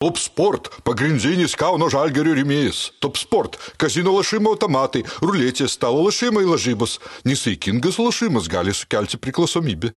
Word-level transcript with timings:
Top 0.00 0.16
Sport- 0.16 0.70
pagrindinis 0.88 1.52
Kauno 1.60 1.90
žalgerio 1.92 2.32
rėmėjas. 2.32 2.78
Top 3.04 3.18
Sport- 3.20 3.58
kazino 3.82 4.14
lašimo 4.16 4.54
automatai, 4.54 5.02
ruletės, 5.20 5.76
stalo 5.76 6.06
lašimai 6.06 6.46
lažybos. 6.48 6.96
Nesaikingas 7.28 8.00
lašimas 8.00 8.48
gali 8.48 8.72
sukelti 8.72 9.20
priklausomybę. 9.20 9.92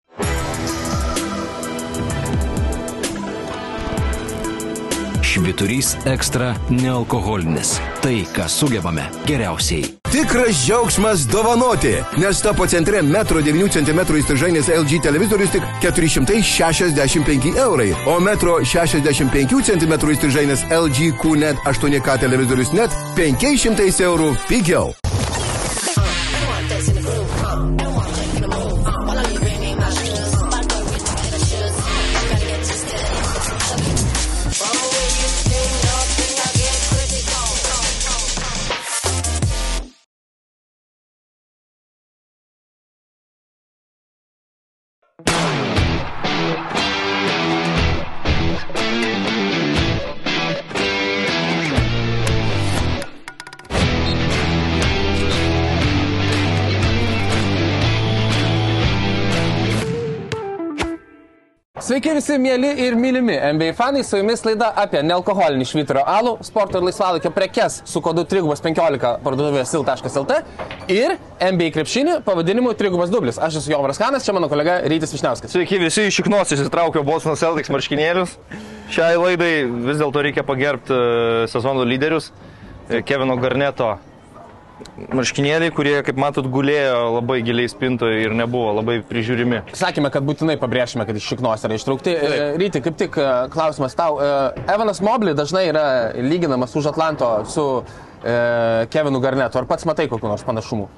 Šviturys 5.43 5.95
ekstra 6.07 6.53
nealkoholinis. 6.69 7.75
Tai, 8.01 8.15
ką 8.31 8.45
sugebame 8.47 9.03
geriausiai. 9.27 9.83
Tikras 10.07 10.61
džiaugsmas 10.63 11.25
dovanoti, 11.27 11.91
nes 12.21 12.39
tapo 12.41 12.67
centre 12.71 13.01
1,9 13.01 13.67
cm 13.75 13.99
įstrižainės 14.21 14.71
LG 14.71 15.01
televizorius 15.03 15.51
tik 15.51 15.67
465 15.83 17.57
eurai, 17.59 17.91
o 18.07 18.19
1,65 18.23 19.63
cm 19.67 19.99
įstrižainės 20.15 20.63
LG 20.71 21.11
QNET 21.19 21.59
8K 21.67 22.21
televizorius 22.23 22.71
net 22.77 22.95
500 23.19 23.99
eurų 24.07 24.35
pigiau. 24.47 24.93
Thank 45.21 45.77
you. 45.77 45.82
Sveiki 61.83 62.13
visi 62.15 62.37
mėly 62.39 62.69
ir 62.79 62.93
mylimi 62.95 63.33
NBA 63.57 63.73
fanai, 63.75 64.05
su 64.07 64.15
jumis 64.15 64.39
laida 64.45 64.69
apie 64.79 65.01
nealkoholinį 65.03 65.65
švyturio 65.67 66.05
alų, 66.07 66.37
sporto 66.47 66.79
ir 66.79 66.85
laisvalaikio 66.87 67.27
prekes 67.35 67.81
su 67.91 67.99
kodu 68.05 68.23
315 68.31 69.17
parduotuvėje 69.25 69.65
sil.lt 69.67 70.37
ir 70.95 71.17
NBA 71.43 71.67
krepšinį 71.75 72.13
pavadinimu 72.23 72.71
3 72.79 73.11
dublis. 73.11 73.35
Aš 73.35 73.59
esu 73.59 73.73
Jovras 73.73 73.99
Kanas, 73.99 74.23
čia 74.23 74.31
mano 74.31 74.47
kolega 74.47 74.77
Rytis 74.87 75.11
Višniauskas. 75.17 75.51
Sveiki, 75.51 75.81
visi 75.83 76.07
iš 76.07 76.21
iknos 76.23 76.55
įsitraukė 76.55 77.03
Boston 77.03 77.35
Celtics 77.35 77.73
marškinėlius. 77.75 78.37
Šiai 78.95 79.19
laidai 79.19 79.51
vis 79.67 79.99
dėlto 79.99 80.23
reikia 80.23 80.47
pagerbti 80.47 80.95
e, 80.95 81.45
sezono 81.51 81.83
lyderius. 81.83 82.31
E, 82.87 83.03
Kevino 83.03 83.35
Garneto 83.43 83.97
marškinėliai, 85.13 85.73
kurie, 85.73 85.95
kaip 86.05 86.19
matot, 86.19 86.47
gulėjo 86.51 87.15
labai 87.17 87.39
giliai 87.45 87.69
spintoje 87.71 88.23
ir 88.25 88.35
nebuvo 88.37 88.73
labai 88.79 88.99
prižiūrimi. 89.09 89.63
Sakėme, 89.77 90.11
kad 90.13 90.25
būtinai 90.27 90.57
pabrėšime, 90.61 91.05
kad 91.09 91.17
iš 91.17 91.29
šiknos 91.33 91.65
yra 91.67 91.77
ištraukti. 91.79 92.13
E, 92.13 92.41
Ryti, 92.61 92.83
kaip 92.85 92.97
tik 92.99 93.17
e, 93.19 93.29
klausimas 93.53 93.97
tau. 93.97 94.19
E, 94.21 94.33
Evanas 94.73 95.01
Mobley 95.05 95.35
dažnai 95.37 95.65
yra 95.71 95.85
lyginamas 96.19 96.75
už 96.79 96.91
Atlanto 96.93 97.31
su 97.49 97.65
e, 97.81 98.35
Kevinu 98.93 99.23
Garnetu. 99.23 99.61
Ar 99.61 99.69
pats 99.69 99.87
matai 99.89 100.09
kokiu 100.11 100.31
nors 100.31 100.45
panašumu? 100.47 100.89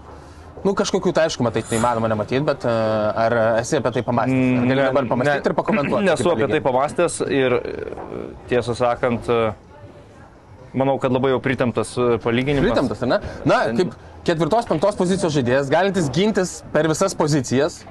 Nu, 0.66 0.74
kažkokių 0.74 1.12
tai 1.14 1.28
aišku, 1.28 1.44
matai, 1.46 1.62
tai 1.68 1.78
įmanoma 1.78 2.10
nematyti, 2.10 2.42
bet 2.42 2.64
ar 2.66 3.34
esi 3.60 3.78
apie 3.78 3.92
tai 3.94 4.02
pamastęs? 4.08 4.56
Ar 4.64 4.70
gali 4.72 4.82
dabar 4.82 5.10
pamastyti 5.12 5.52
ir 5.52 5.56
pakomentuoti? 5.60 6.06
Nesu 6.10 6.32
apie 6.32 6.48
tai 6.50 6.62
pamastęs 6.66 7.20
ir 7.30 7.56
tiesą 8.50 8.74
sakant, 8.78 9.30
e, 9.30 9.52
manau, 10.78 10.98
kad 11.02 11.14
labai 11.16 11.34
jau 11.34 11.42
pritemtas 11.44 11.96
e, 11.98 12.16
palyginimas. 12.24 12.70
Pritemptas, 12.70 13.04
ar 13.06 13.14
ne? 13.16 13.20
Na, 13.48 13.60
kaip 13.78 13.94
ketvirtos, 14.28 14.68
penktos 14.70 14.98
pozicijos 15.00 15.36
žaidėjas, 15.36 15.72
galintis 15.74 16.10
gintis 16.14 16.58
per 16.74 16.90
visas 16.92 17.16
pozicijas. 17.18 17.84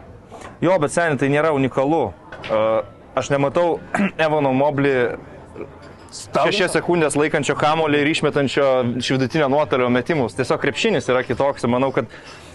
Jo, 0.63 0.77
bet 0.81 0.93
seniai 0.95 1.21
tai 1.21 1.31
nėra 1.33 1.55
unikalu. 1.57 2.07
E, 2.45 2.67
Aš 3.15 3.31
nematau 3.31 3.79
Evano 4.27 4.51
Moblį 4.57 4.95
šešias 6.15 6.73
sekundės 6.77 7.19
laikančio 7.19 7.57
kamolį 7.59 8.01
ir 8.03 8.11
išmetančio 8.13 8.71
iš 9.01 9.11
vidutinio 9.17 9.51
nuotolio 9.53 9.91
metimus. 9.93 10.37
Tiesiog 10.39 10.63
krepšinis 10.63 11.11
yra 11.11 11.25
kitoks. 11.27 11.67
Manau, 11.71 11.91
kad 11.95 12.11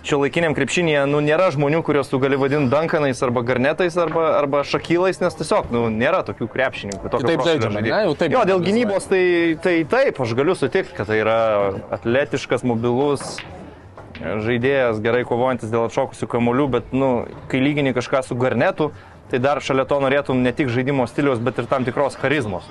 šio 0.08 0.22
laikiniam 0.24 0.56
krepšinėje 0.58 1.04
nu, 1.12 1.20
nėra 1.26 1.50
žmonių, 1.56 1.82
kuriuos 1.86 2.12
tu 2.12 2.22
gali 2.24 2.40
vadinti 2.40 2.72
dankanais 2.72 3.20
arba 3.26 3.44
garnetais 3.46 3.98
arba, 4.00 4.26
arba 4.40 4.64
šakylais, 4.68 5.20
nes 5.24 5.38
tiesiog 5.42 5.72
nu, 5.76 5.86
nėra 5.92 6.24
tokių 6.28 6.50
krepšininkų. 6.54 7.04
Kitaip 7.04 7.16
profilio 7.20 7.48
žaidžiama, 7.52 7.84
ne? 7.86 7.94
Jau 8.08 8.18
taip 8.20 8.36
Jo, 8.36 8.44
dėl 8.48 8.64
gynybos 8.64 9.10
tai, 9.12 9.24
tai 9.64 9.78
taip, 9.92 10.20
aš 10.24 10.36
galiu 10.40 10.56
sutikti, 10.58 10.96
kad 10.96 11.12
tai 11.12 11.20
yra 11.24 11.40
atletiškas, 12.00 12.64
mobilus 12.68 13.40
žaidėjas, 14.20 15.00
gerai 15.04 15.24
kovojantis 15.28 15.72
dėl 15.72 15.88
atšokusių 15.88 16.28
kamolių, 16.32 16.68
bet 16.76 16.92
nu, 16.96 17.12
kai 17.52 17.62
lygini 17.64 17.94
kažką 17.96 18.24
su 18.28 18.36
garnetu, 18.40 18.90
tai 19.30 19.40
dar 19.40 19.62
šalia 19.62 19.86
to 19.86 20.00
norėtum 20.02 20.42
ne 20.44 20.52
tik 20.56 20.72
žaidimo 20.74 21.06
stiliaus, 21.10 21.42
bet 21.44 21.60
ir 21.62 21.68
tam 21.70 21.86
tikros 21.86 22.18
charizmos. 22.20 22.66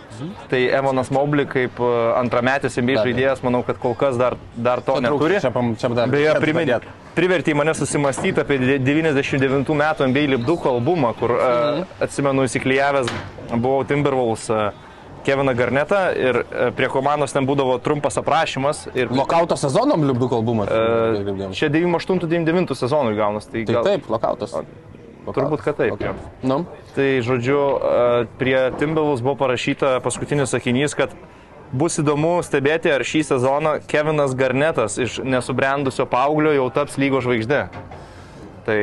Tai 0.51 0.61
Evonas 0.81 1.13
Mobley 1.15 1.47
kaip 1.47 1.79
e, 1.79 1.91
antrametis 2.19 2.79
abejo. 2.79 3.05
žaidėjas, 3.07 3.45
manau, 3.47 3.63
kad 3.67 3.79
kol 3.79 3.95
kas 3.99 4.19
dar, 4.19 4.37
dar 4.57 4.83
to 4.83 4.97
Trūksta. 4.99 5.07
neturi. 5.07 5.39
Čia, 5.45 5.53
čia 5.79 5.93
dar 5.95 6.11
Beje, 6.11 6.35
priminė, 6.43 6.81
privertė 7.15 7.55
mane 7.59 7.75
susimastyti 7.79 8.43
apie 8.43 8.59
de- 8.59 8.79
99 8.83 9.75
metų 9.79 10.11
NBA 10.11 10.27
lipduko 10.35 10.75
albumą, 10.75 11.15
kur, 11.19 11.37
mhm. 11.39 11.87
atsimenu, 12.03 12.49
įsiklyjavęs 12.51 13.11
buvau 13.55 13.87
Timberwolves 13.87 14.51
e, 14.51 14.61
Keviną 15.29 15.55
Garnetą 15.55 16.03
ir 16.17 16.43
e, 16.43 16.69
prie 16.77 16.89
komandos 16.91 17.35
ten 17.35 17.47
būdavo 17.47 17.79
trumpas 17.85 18.19
aprašymas. 18.21 18.87
Ir, 18.95 19.11
Lokauto 19.15 19.57
sezonom 19.61 20.07
liubduk 20.09 20.33
albumą. 20.33 20.67
e, 20.67 21.51
čia 21.55 21.71
98-99 21.75 22.75
sezonui 22.79 23.17
gaunas. 23.19 23.47
Tai, 23.51 23.65
Tai 23.65 23.75
gal, 23.81 23.91
taip, 23.93 24.09
lokautas. 24.11 24.55
Turbūt, 25.27 25.63
kad 25.65 25.77
taip. 25.77 25.97
Okay. 25.99 26.15
Nu, 26.43 26.63
Tai 26.97 27.09
žodžiu, 27.23 27.59
prie 28.41 28.57
Timberwolves 28.81 29.21
buvo 29.23 29.37
parašyta 29.39 29.99
paskutinis 30.03 30.51
sakinys, 30.55 30.97
kad 30.99 31.13
bus 31.73 31.99
įdomu 32.01 32.39
stebėti, 32.43 32.91
ar 32.91 33.05
šį 33.05 33.21
sezoną 33.29 33.75
Kevinas 33.87 34.35
Garnetas 34.35 34.97
iš 34.99 35.19
nesubrendusio 35.23 36.09
paauglio 36.09 36.55
jau 36.57 36.71
taps 36.75 36.97
lygo 36.99 37.21
žvaigždė. 37.23 37.67
Tai 38.69 38.79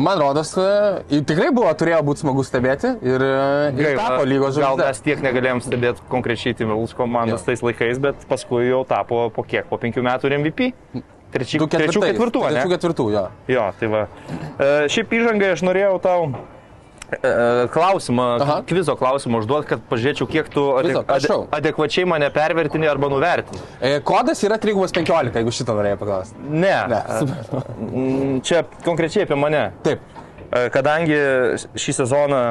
man 0.00 0.16
rodos, 0.20 0.54
e, 0.56 1.20
tikrai 1.28 1.50
buvo, 1.52 1.68
turėjo 1.76 1.98
būti 2.06 2.22
smagu 2.24 2.44
stebėti 2.48 2.94
ir, 3.04 3.20
e, 3.20 3.72
ir 3.76 3.82
gaila, 3.82 4.06
tapo 4.06 4.22
lygos 4.24 4.56
Gal 4.56 4.72
žvaigždė. 4.72 4.86
mes 4.88 5.00
tiek 5.04 5.24
negalėjom 5.26 5.60
stebėti 5.66 6.06
konkrečiai 6.08 6.56
Timberwolves 6.56 6.94
komandos 6.96 7.42
Jo. 7.42 7.46
tais 7.50 7.60
laikais, 7.60 8.00
bet 8.00 8.24
paskui 8.30 8.70
jau 8.70 8.80
tapo 8.88 9.26
po 9.28 9.44
kiek, 9.44 9.66
po 9.68 9.76
penkių 9.76 10.00
metų 10.06 10.32
MVP. 10.38 10.70
Trečių, 11.32 11.58
Du 11.62 11.66
trečių 11.72 11.92
ketvirtais. 12.00 12.12
ketvirtų, 12.16 12.40
ne? 12.44 12.48
Trečių 12.56 12.72
ketvirtų, 12.74 13.04
jo. 13.14 13.22
Jo, 13.48 13.68
tai 13.80 13.88
va. 13.92 14.02
E, 14.60 14.72
šiaip 14.92 15.14
įžangai 15.16 15.52
aš 15.54 15.62
norėjau 15.64 15.94
tau 16.04 16.26
e, 17.12 17.68
klausimą, 17.72 18.26
Aha. 18.44 18.56
kvizo 18.68 18.94
klausimą 19.00 19.40
užduoti, 19.42 19.68
kad 19.72 19.82
pažiūrėčiau, 19.90 20.28
kiek 20.32 20.48
tu 20.52 20.64
adek, 20.80 20.98
prašau. 21.08 21.46
adekvačiai 21.52 22.06
mane 22.08 22.28
pervertini 22.32 22.88
arba 22.88 23.08
nuvertini. 23.12 23.60
E, 23.80 23.94
kodas 24.04 24.40
yra 24.44 24.58
315, 24.60 25.32
jeigu 25.40 25.52
šitą 25.56 25.76
norėjai 25.78 26.00
paklausti. 26.00 26.36
Ne. 26.48 26.76
Ne. 26.92 27.00
Mm, 27.80 28.40
Čia 28.44 28.62
konkrečiai 28.84 29.24
apie 29.26 29.36
mane. 29.40 29.64
Taip. 29.84 30.04
E, 30.52 30.68
Kadangi 30.72 31.16
šį 31.80 31.96
sezoną 32.02 32.42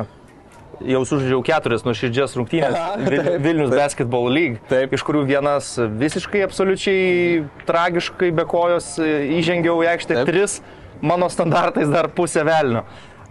jau 0.88 1.02
sužaidžiau 1.06 1.42
keturias 1.46 1.84
nuoširdžias 1.86 2.36
rungtynės 2.40 2.76
Vil- 3.06 3.30
Vilnius 3.44 3.70
taip. 3.72 3.80
Basketball 3.84 4.30
League, 4.34 4.60
Taip. 4.70 4.94
iš 4.98 5.04
kurių 5.08 5.26
vienas 5.30 5.76
visiškai 5.78 6.44
absoliučiai 6.48 7.44
tragiškai 7.68 8.32
be 8.36 8.46
kojos 8.50 8.96
e, 9.00 9.12
įžengiau 9.40 9.80
į 9.86 9.92
aikštę, 9.96 10.20
Taip. 10.22 10.28
tris 10.32 10.60
mano 11.02 11.30
standartais 11.30 11.90
dar 11.90 12.10
pusę 12.10 12.44
velnio. 12.48 12.84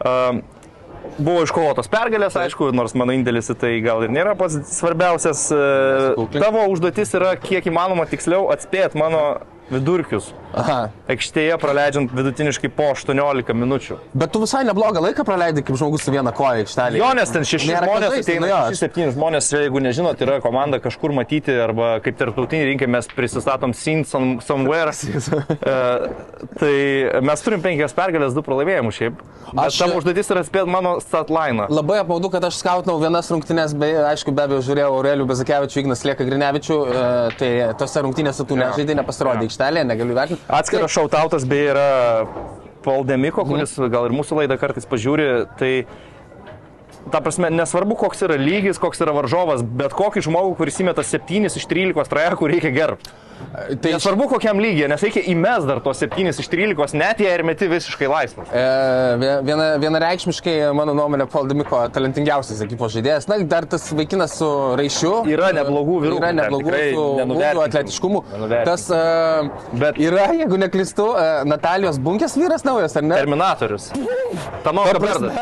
Um, 0.05 0.43
Buvo 1.21 1.43
iškovotos 1.43 1.89
pergalės, 1.91 2.35
aišku, 2.37 2.69
nors 2.77 2.93
mano 2.95 3.13
indėlis 3.17 3.49
į 3.51 3.55
tai 3.59 3.71
gal 3.81 4.03
ir 4.05 4.13
nėra 4.13 4.35
pats 4.39 4.59
svarbiausias. 4.77 5.47
e. 5.53 6.27
Tavo 6.37 6.67
užduotis 6.71 7.15
yra 7.17 7.33
kiek 7.41 7.65
įmanoma 7.67 8.05
tiksliau 8.09 8.51
atspėti 8.53 9.01
mano 9.01 9.41
vidurkius. 9.71 10.33
Aha. 10.51 10.79
Aikštėje 11.11 11.55
praleidžiant 11.63 12.11
vidutiniškai 12.15 12.71
po 12.75 12.89
18 12.95 13.55
minučių. 13.55 13.99
Bet 14.19 14.33
tu 14.35 14.43
visai 14.43 14.65
neblogą 14.67 15.03
laiką 15.05 15.25
praleidai 15.27 15.63
kaip 15.67 15.79
žmogus 15.79 16.03
su 16.07 16.15
viena 16.15 16.33
koja 16.35 16.65
aikštelėje. 16.65 17.03
Jo, 17.03 17.11
nes 17.15 17.31
ten 17.35 17.47
šeši 17.47 17.71
Nėra 17.71 17.87
žmonės, 17.87 18.17
ateina 18.19 18.49
nu 18.51 18.79
septyni 18.81 19.13
žmonės, 19.15 19.51
jeigu 19.55 19.83
nežinot, 19.85 20.23
yra 20.27 20.41
komanda 20.43 20.81
kažkur 20.83 21.15
matyti, 21.15 21.55
arba 21.55 21.93
kaip 22.05 22.19
tarptautiniai 22.19 22.73
rinkai 22.73 22.91
mes 22.91 23.11
prisistatom 23.15 23.75
Seen 23.79 24.03
some, 24.05 24.41
Somewhere. 24.43 24.91
uh, 24.91 26.11
tai 26.61 26.75
mes 27.23 27.47
turim 27.47 27.63
penkias 27.63 27.95
pergalės, 27.95 28.35
du 28.35 28.43
pralaimėjimus 28.47 28.99
šiaip. 28.99 29.23
Aš 29.59 29.79
tam 29.83 29.95
užduotis 29.99 30.31
yra 30.31 30.43
spėti 30.47 30.71
mano 30.71 30.97
statline. 31.03 31.67
Labai 31.71 32.01
apmaudu, 32.03 32.31
kad 32.33 32.45
aš 32.47 32.59
skautinau 32.61 32.99
vienas 33.03 33.31
rungtynės, 33.33 33.75
be, 33.79 33.93
aišku, 34.11 34.35
be 34.35 34.45
abejo, 34.47 34.63
žiūrėjau 34.67 34.91
Aurelių 34.99 35.27
Bezakevičių, 35.31 35.81
Ignas 35.83 36.05
Lieka 36.07 36.27
Grinevičių, 36.27 36.77
e, 36.81 37.07
tai 37.41 37.51
tose 37.81 38.05
rungtynėse 38.07 38.47
tu 38.47 38.59
nežaidai, 38.59 38.99
nepasirodė 39.01 39.49
aikštelėje, 39.61 39.87
negaliu 39.87 40.17
vertinti. 40.17 40.43
Atskiras 40.49 40.91
šautautas 40.95 41.45
beje 41.49 41.71
yra 41.75 41.89
Mhm. 42.25 42.57
Paul 42.83 43.05
Demiko, 43.05 43.45
kuris 43.45 43.75
gal 43.93 44.07
ir 44.09 44.13
mūsų 44.17 44.39
laidą 44.41 44.57
kartais 44.59 44.87
pažiūri. 44.89 45.47
Tai 45.59 45.85
ta 47.11 47.21
prasme, 47.25 47.51
nesvarbu, 47.55 47.97
koks 48.05 48.23
yra 48.29 48.37
lygis, 48.41 48.79
koks 48.83 49.01
yra 49.05 49.15
varžovas, 49.17 49.63
bet 49.65 49.97
kokį 49.97 50.23
žmogų, 50.29 50.55
kuris 50.61 50.81
įmeta 50.85 51.03
7 51.07 51.49
iš 51.51 51.67
13 51.71 52.13
trajekų, 52.13 52.51
reikia 52.55 52.71
gerbti. 52.77 53.11
Tai 53.81 53.91
nesvarbu, 53.95 54.27
kokiam 54.29 54.59
lygiai, 54.61 54.85
nes 54.93 55.01
reikia 55.01 55.23
įmes 55.33 55.65
dar 55.65 55.79
tos 55.81 55.97
7 56.03 56.29
iš 56.29 56.49
13, 56.53 56.93
net 57.01 57.23
jei 57.25 57.31
ir 57.33 57.43
meti 57.49 57.71
visiškai 57.73 58.09
laisvas. 58.13 58.51
E, 58.53 58.65
vie- 59.23 59.39
viena, 59.49 59.69
vienareikšmiškai, 59.81 60.55
mano 60.77 60.93
nuomonė, 60.99 61.25
Poldemiko 61.33 61.81
talentingiausias 61.95 62.61
ekipos 62.67 62.93
žaidėjas. 62.99 63.31
Na, 63.33 63.39
dar 63.49 63.65
tas 63.65 63.89
vaikinas 63.97 64.37
su 64.37 64.51
raišiu. 64.77 65.15
Yra 65.33 65.55
neblogų 65.57 65.97
vyrukų, 66.05 66.21
Yra 66.21 66.35
neblogų 66.37 66.77
su 66.93 67.65
atletiškumu. 67.65 68.23
Tas 68.69 68.85
uh, 68.93 69.49
Bet- 69.73 69.97
yra, 70.05 70.29
jeigu 70.37 70.61
neklystu, 70.61 71.09
uh, 71.15 71.41
Natalijos 71.49 71.97
bunkės 71.99 72.37
vyras 72.37 72.69
naujas, 72.69 72.97
ar 73.01 73.09
ne? 73.09 73.17
Terminatorius. 73.23 73.89
Tamo 74.69 74.85
Ta 74.85 74.99
prasme, 75.01 75.33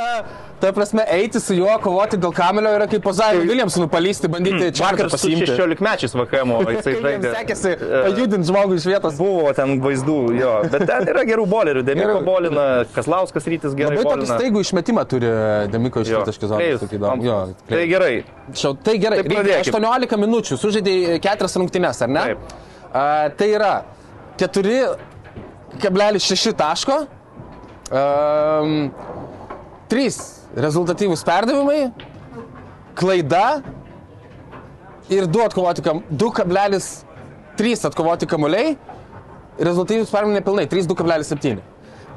ta 0.61 0.73
prasme, 0.75 1.05
eiti 1.15 1.39
su 1.41 1.55
juo, 1.55 1.79
kovoti 1.83 2.17
dėl 2.21 2.33
kamelio 2.35 2.71
yra 2.75 2.87
kaip 2.91 3.03
Pozario 3.05 3.41
Williamsonų 3.47 3.89
palysti, 3.93 4.29
bandyti 4.33 4.73
čia 4.75 4.85
Vakar 4.89 5.09
pasiimti. 5.13 5.47
16 5.53 5.81
mečiais 5.85 6.15
VKM, 6.19 6.51
jisai 6.75 6.95
žaidė. 7.03 7.29
sekėsi 7.37 7.71
pajudinti 7.79 8.49
žmogų 8.51 8.73
iš 8.81 8.85
vietos. 8.91 9.15
Buvo 9.21 9.53
ten 9.57 9.69
vaizdų, 9.85 10.17
jo, 10.39 10.53
bet 10.73 10.81
ten 10.91 11.01
yra 11.13 11.23
gerų 11.29 11.45
bolerių. 11.51 11.83
Demiko 11.87 12.19
bolina, 12.27 12.65
Kaslauskas 12.95 13.45
rytis 13.51 13.73
gerai 13.79 13.97
Labai 14.01 14.13
tokį 14.17 14.27
staigų 14.33 14.59
išmetimą 14.67 15.03
turi 15.11 15.29
Demiko 15.73 15.99
iš 16.03 16.07
Klėjus. 16.15 16.81
zonos. 16.99 17.49
Tai 17.69 17.83
gerai. 17.93 18.15
Šiau, 18.57 18.73
tai 18.83 18.95
gerai, 19.03 19.17
Tai 19.21 19.27
reikia 19.29 19.45
pradėkim. 19.45 19.75
18 19.79 20.17
minučių, 20.25 20.55
sužaidėjai 20.63 21.19
4 21.29 21.59
rungtynes, 21.63 21.97
ar 22.07 22.11
ne? 22.15 22.23
Taip. 22.33 22.41
A, 22.89 22.91
tai 23.37 23.49
yra 23.53 23.73
4,6 24.41 26.57
taško, 26.59 26.97
um, 27.93 28.89
3 29.93 30.38
rezultatyvūs 30.63 31.25
perdavimai, 31.27 31.89
klaida 32.99 33.61
ir 35.13 35.29
2 35.31 35.47
atkovoti 35.47 35.85
kam, 35.87 36.03
2,3 36.11 37.87
atkovoti 37.89 38.29
kamuoliai, 38.31 38.77
rezultatyvūs 39.59 40.13
perdavimai 40.13 40.41
nepilnai, 40.41 40.67
3, 40.71 40.89
2,7. 40.91 41.59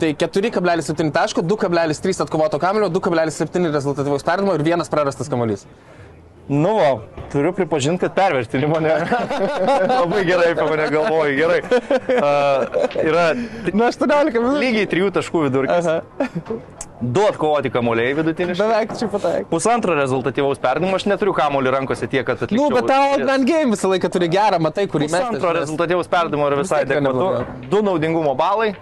Tai 0.01 0.09
4,7 0.17 1.11
taško, 1.13 1.43
2,3 1.45 2.23
atkovoto 2.25 2.57
kamulio, 2.61 2.89
2,7 2.89 3.69
rezultatyvaus 3.69 4.25
perdavimo 4.25 4.55
ir 4.57 4.63
vienas 4.65 4.89
prarastas 4.89 5.29
kamuolys. 5.29 5.67
Nu, 6.47 6.73
va, 6.75 6.89
turiu 7.31 7.53
pripažinti, 7.55 8.01
kad 8.01 8.13
pervertini 8.15 8.67
mane. 8.67 8.89
Labai 10.01 10.23
gerai 10.27 10.51
apie 10.51 10.65
mane 10.67 10.87
galvoji, 10.91 11.35
gerai. 11.37 11.59
Uh, 11.63 12.87
yra 13.05 13.25
Nu, 13.71 13.85
18 13.87 14.33
minučių. 14.35 14.59
lygiai 14.59 14.89
3 14.91 15.11
taškų 15.15 15.43
vidurkis. 15.45 15.87
Du 17.01 17.23
atkovoti 17.25 17.71
kamuoliai 17.73 18.13
vidutiniškai. 18.17 18.67
Beveik 18.67 18.91
čia 18.99 19.07
pataik. 19.09 19.47
Pusantro 19.49 19.95
rezultatyvaus 19.97 20.59
perdavimo, 20.61 20.97
aš 20.99 21.07
neturiu 21.09 21.33
kamuolį 21.33 21.71
rankose 21.77 22.05
tiek, 22.11 22.25
kad 22.27 22.43
atlikčiau. 22.45 22.67
Nu, 22.69 22.75
bet 22.75 22.89
tau 22.91 23.15
man 23.25 23.45
game 23.47 23.73
visą 23.73 23.89
laiką 23.89 24.11
turi 24.13 24.27
gerą, 24.29 24.59
matai, 24.61 24.85
kurį 24.91 25.07
mes. 25.07 25.15
Pusantro 25.15 25.53
rezultatyvaus 25.57 26.11
perdavimo 26.11 26.49
yra 26.51 26.59
visai 26.61 26.83
adekvatu. 26.85 27.45
Du 27.71 27.81
naudingumo 27.85 28.35
balai 28.37 28.73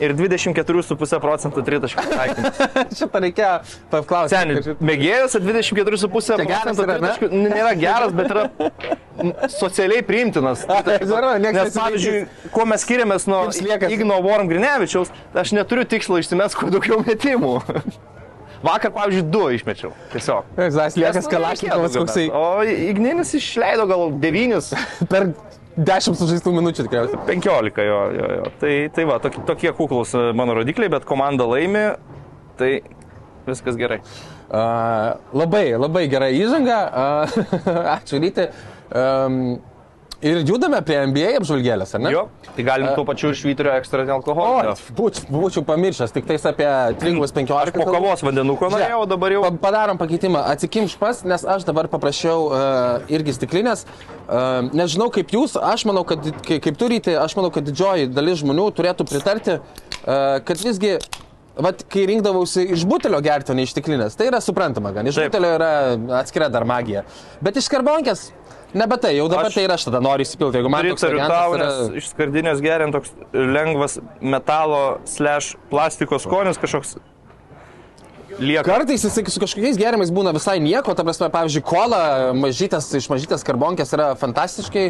ir 0.00 0.14
24,5 0.16 1.20
procentų 1.22 1.64
tritaškų 1.66 2.04
taikymas. 2.12 2.60
Šitą 2.98 3.22
reikia 3.24 3.50
paklausti. 3.92 4.36
Seniai, 4.36 4.76
mėgėjus 4.80 5.36
24,5 5.42 6.30
Čia 6.32 6.48
geras 6.48 6.62
procentų 6.62 6.88
tritaškų 6.92 7.30
nėra 7.32 7.74
geras, 7.80 8.14
bet 8.16 8.32
yra 8.32 9.48
socialiai 9.52 10.04
priimtinas. 10.06 10.64
Nieks 11.42 11.58
Nes, 11.58 11.74
pavyzdžiui, 11.76 12.22
kuo 12.54 12.66
mes 12.68 12.84
skiriamės 12.84 13.28
nuo. 13.30 13.44
Igno 13.92 14.18
Voram 14.24 14.48
Grinevičiaus, 14.50 15.12
aš 15.34 15.54
neturiu 15.56 15.84
tikslo 15.88 16.20
išsimes 16.22 16.56
kuo 16.58 16.70
daugiau 16.72 17.02
metimų. 17.06 17.58
Vakar, 18.62 18.92
pavyzdžiui, 18.94 19.24
du 19.26 19.42
išmečiau. 19.56 19.90
Tiesiog. 20.12 20.52
Zas 20.70 20.94
liekas 20.98 21.24
nu, 21.26 21.30
kalašnikovas 21.32 21.96
koksai. 21.98 22.28
O 22.30 22.62
Igninis 22.62 23.34
išleido 23.34 23.88
gal 23.90 24.12
9, 24.22 24.70
per 25.10 25.32
10 25.76 26.18
sužaistų 26.18 26.52
minučių 26.52 26.86
tikriausiai. 26.86 27.20
15 27.28 27.86
jo. 27.86 28.00
jo, 28.16 28.28
jo. 28.38 28.50
Tai, 28.60 28.72
tai 28.92 29.06
va, 29.08 29.16
tokie, 29.24 29.42
tokie 29.48 29.72
kuklus 29.76 30.12
e, 30.18 30.24
mano 30.36 30.56
rodikliai, 30.58 30.92
bet 30.92 31.06
komanda 31.08 31.46
laimi, 31.48 31.86
tai 32.60 32.72
viskas 33.46 33.78
gerai. 33.80 34.02
Uh, 34.52 35.16
labai, 35.32 35.72
labai 35.80 36.04
gera 36.12 36.28
įžanga. 36.28 36.78
Uh, 36.92 37.36
ačiū 37.96 38.20
ryti. 38.20 38.50
Um, 38.92 39.38
ir 40.22 40.40
judame 40.46 40.78
prie 40.86 40.98
NBA 41.10 41.32
apžvalgėlės, 41.40 41.94
ar 41.96 42.02
ne? 42.04 42.12
Jo, 42.14 42.24
tai 42.56 42.64
galim 42.66 42.92
tuo 42.96 43.04
pačiu 43.08 43.30
ir 43.32 43.38
švyturio 43.38 43.72
ekstra 43.76 44.04
alkoholio. 44.14 44.74
O, 44.74 45.08
būčiau, 45.32 45.64
pamiršęs, 45.66 46.14
tik 46.14 46.28
tais 46.28 46.44
apie 46.48 46.68
3-15. 47.02 47.52
Aš 47.58 47.72
po 47.76 47.86
kavos 47.88 48.22
vandenuko 48.24 48.70
norėjau, 48.72 49.02
o 49.04 49.08
dabar 49.10 49.34
jau... 49.34 49.42
Pa- 49.48 49.72
Padarom 49.72 49.98
pakeitimą. 50.00 50.44
Atsikimš 50.52 50.94
pas, 51.00 51.22
nes 51.24 51.44
aš 51.48 51.64
dabar 51.68 51.88
paprašiau 51.92 52.46
uh, 52.50 53.12
irgi 53.12 53.34
stiklinės. 53.38 53.86
Uh, 54.26 54.68
nežinau 54.76 55.08
kaip 55.14 55.32
jūs, 55.34 55.56
aš 55.56 55.86
manau, 55.88 56.04
kad 56.08 56.24
kai- 56.46 56.60
kaip 56.62 56.78
turite, 56.80 57.16
aš 57.18 57.36
manau, 57.38 57.50
kad 57.54 57.66
didžioji 57.66 58.10
dalis 58.12 58.42
žmonių 58.44 58.68
turėtų 58.76 59.08
pritarti, 59.08 59.58
uh, 59.58 60.38
kad 60.46 60.62
visgi 60.62 60.98
Vat, 61.52 61.82
kai 61.92 62.06
rinkdavausi 62.08 62.62
iš 62.72 62.86
butelio 62.88 63.18
gerti, 63.20 63.52
o 63.52 63.54
ne 63.54 63.66
iš 63.66 63.74
stiklinės, 63.74 64.14
tai 64.16 64.30
yra 64.30 64.38
suprantama, 64.40 64.88
gan 64.96 65.04
iš 65.10 65.18
Taip. 65.18 65.28
butelio 65.34 65.50
yra 65.58 65.72
atskira 66.22 66.46
dar 66.48 66.64
magija. 66.64 67.02
Bet 67.44 67.58
iš 67.60 67.68
karbonkės, 67.68 68.22
nebe 68.74 68.98
tai, 69.00 69.14
jau 69.18 69.28
dabar 69.30 69.48
Aš 69.50 69.56
tai 69.56 69.64
ir 69.66 69.72
aš 69.74 69.86
tada 69.88 70.00
noriu 70.04 70.26
įsipilti, 70.26 70.60
jeigu 70.60 70.72
man 70.72 70.84
Pritariu 70.86 71.22
tau, 71.30 71.54
yra... 71.56 71.68
nes 71.68 72.02
iš 72.02 72.10
skardinės 72.12 72.62
geriant 72.64 72.94
toks 72.96 73.14
lengvas 73.32 73.98
metalo 74.20 74.82
slash 75.08 75.56
plastiko 75.70 76.18
skonis 76.22 76.60
kažkoks 76.60 76.96
lieka. 78.40 78.64
Kartais 78.66 79.04
jis 79.04 79.12
su 79.12 79.24
kažkokiais 79.24 79.78
gėrimais 79.80 80.12
būna 80.14 80.32
visai 80.36 80.58
nieko, 80.62 80.94
ta 80.96 81.04
prasme, 81.06 81.28
pavyzdžiui, 81.32 81.64
kola 81.66 82.02
mažytas, 82.36 82.88
iš 82.96 83.08
mažytės 83.12 83.44
karbonkės 83.46 83.92
yra 83.96 84.12
fantastiškai, 84.20 84.86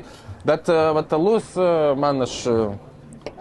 bet 0.49 0.71
vatalus 0.99 1.51
uh, 1.59 1.93
man 1.99 2.27
aš... 2.27 2.39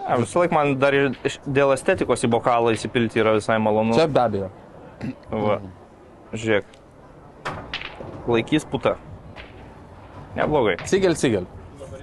Ja, 0.02 0.18
visą 0.18 0.42
laiką 0.42 0.58
man 0.58 0.74
dar 0.82 0.98
ir 0.98 1.14
dėl 1.46 1.76
estetikos 1.76 2.26
į 2.26 2.32
bokalą 2.34 2.74
įsipilti 2.76 3.22
yra 3.22 3.36
visai 3.38 3.60
malonu. 3.62 3.94
čia 3.98 4.10
be 4.10 4.24
abejo. 4.26 4.50
Va. 5.30 5.62
Žiūrėk. 6.34 6.76
Laikys 8.30 8.66
puta. 8.70 8.98
Neblogai, 10.36 10.78
Cigel, 10.88 11.16
cigel. 11.20 11.46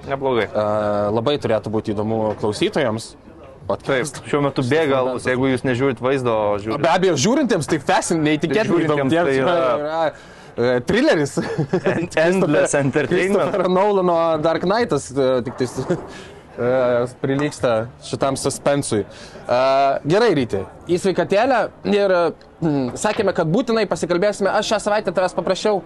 neblogai. 0.09 0.47
Uh, 0.53 1.09
labai 1.17 1.37
turėtų 1.41 1.71
būti 1.73 1.93
įdomu 1.95 2.35
klausytojams. 2.41 3.15
Taip, 3.15 3.69
Podcast. 3.69 4.23
šiuo 4.25 4.39
metu 4.47 4.63
bėga, 4.65 5.03
jeigu 5.21 5.51
jūs 5.51 5.61
nežiūrit 5.67 5.99
vaizdo, 6.01 6.35
žiūrite. 6.63 6.81
Be 6.87 6.89
abejo, 6.89 7.19
žiūrintiems 7.21 7.69
tai 7.69 7.77
fascin, 7.85 8.23
neįtikėtinai 8.25 8.87
įdomu. 8.87 9.11
tai 9.13 9.35
yra- 9.37 9.57
yra 9.77 9.99
uh, 10.09 10.81
trileris. 10.89 11.35
Endless 12.17 12.75
entertainment. 12.79 13.37
Christopher 13.53 13.69
Nolano 13.69 14.17
Dark 14.41 14.65
Knightas 14.65 15.11
uh, 15.13 15.43
tik 15.45 15.59
tais 15.61 15.77
uh, 15.85 17.05
prilyksta 17.21 17.75
šitam 18.09 18.37
suspensui. 18.41 19.05
Gerai, 20.09 20.33
ryti. 20.37 20.65
Į 20.89 20.97
sveikatėlę 21.05 21.61
ir 21.93 22.17
mm, 22.65 22.97
sakėme, 23.01 23.33
kad 23.37 23.49
būtinai 23.53 23.85
pasikalbėsime. 23.89 24.49
Aš 24.59 24.73
šią 24.73 24.81
savaitę 24.89 25.13
tavęs 25.17 25.37
paprašiau 25.37 25.83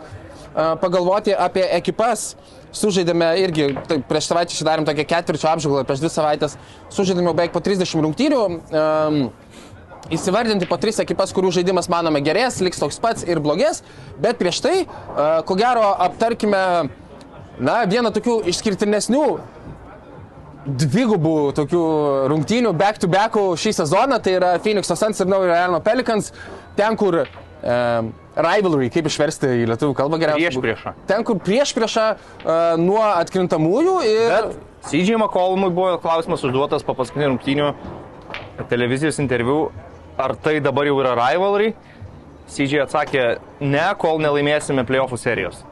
pagalvoti 0.55 1.37
apie 1.37 1.65
ekipas. 1.79 2.33
Sužaidėme 2.73 3.27
irgi, 3.43 3.67
tai 3.85 3.99
prieš 4.09 4.31
savaitę 4.31 4.57
šidarėm 4.57 4.87
tokią 4.89 5.05
ketvirčio 5.11 5.51
apžvalgą, 5.51 5.83
prieš 5.85 6.01
dvi 6.01 6.11
savaitės 6.15 6.55
sužaidėme 6.95 7.35
beveik 7.35 7.53
po 7.53 7.61
30 7.61 8.01
rungtynių. 8.07 8.45
Um, 8.73 9.19
įsivardinti 10.13 10.67
po 10.69 10.79
tris 10.81 10.99
ekipas, 11.03 11.33
kurių 11.37 11.53
žaidimas, 11.59 11.89
manome, 11.93 12.23
gerės, 12.25 12.61
liks 12.65 12.81
toks 12.81 12.99
pats 13.03 13.27
ir 13.29 13.41
blogės, 13.45 13.83
bet 14.23 14.41
prieš 14.41 14.61
tai, 14.65 14.75
ko 15.47 15.57
gero, 15.59 15.85
aptarkime, 16.07 16.63
na, 17.63 17.77
vieną 17.89 18.11
tokių 18.17 18.41
išskirtinesnių 18.51 19.27
dvigubų 20.63 21.37
tokių 21.59 21.85
rungtynių 22.31 22.71
back-to-backų 22.79 23.47
šį 23.59 23.73
sezoną, 23.81 24.21
tai 24.23 24.37
yra 24.39 24.53
Phoenix 24.63 24.91
Suns 24.91 25.23
ir 25.23 25.31
Naujojo 25.31 25.57
Elno 25.59 25.81
Pelicans, 25.83 26.31
ten, 26.79 26.97
kur 26.99 27.25
um, 27.63 28.11
rivalry, 28.37 28.91
kaip 28.93 29.09
išversti 29.11 29.51
į 29.63 29.71
lietuvių 29.73 29.97
kalbą 29.99 30.19
geriausiai. 30.23 30.51
Priešprieša. 30.51 30.95
Ten, 31.09 31.25
kur 31.27 31.41
prieš 31.43 31.75
priešą 31.77 32.07
uh, 32.15 32.53
nuo 32.81 33.03
atkrintamųjų 33.07 33.97
ir... 34.09 34.29
Bet 34.33 34.61
CJ 34.91 35.15
McCollumui 35.21 35.71
buvo 35.71 35.95
klausimas 36.03 36.43
užduotas 36.43 36.83
po 36.83 36.97
paskutinių 36.99 37.33
rungtynių 37.33 37.69
televizijos 38.71 39.21
interviu, 39.23 39.71
ar 40.19 40.35
tai 40.43 40.59
dabar 40.65 40.89
jau 40.89 40.99
yra 41.03 41.15
rivalry. 41.19 41.73
CJ 42.53 42.83
atsakė, 42.85 43.27
ne, 43.63 43.85
kol 44.03 44.19
nelaimėsime 44.21 44.85
playoffų 44.89 45.19
serijos. 45.21 45.63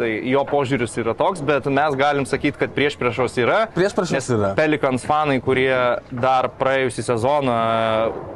Tai 0.00 0.08
jo 0.24 0.40
požiūris 0.48 0.94
yra 1.02 1.12
toks, 1.12 1.42
bet 1.44 1.66
mes 1.68 1.96
galim 1.98 2.24
sakyti, 2.28 2.56
kad 2.62 2.72
prieš 2.72 2.94
priešos 2.96 3.34
yra. 3.42 3.58
Priešpriešos 3.74 4.14
nes 4.16 4.28
yra. 4.32 4.52
Pelikans 4.56 5.04
fanai, 5.04 5.36
kurie 5.44 5.74
dar 6.08 6.48
praėjusį 6.56 7.04
sezoną, 7.04 7.56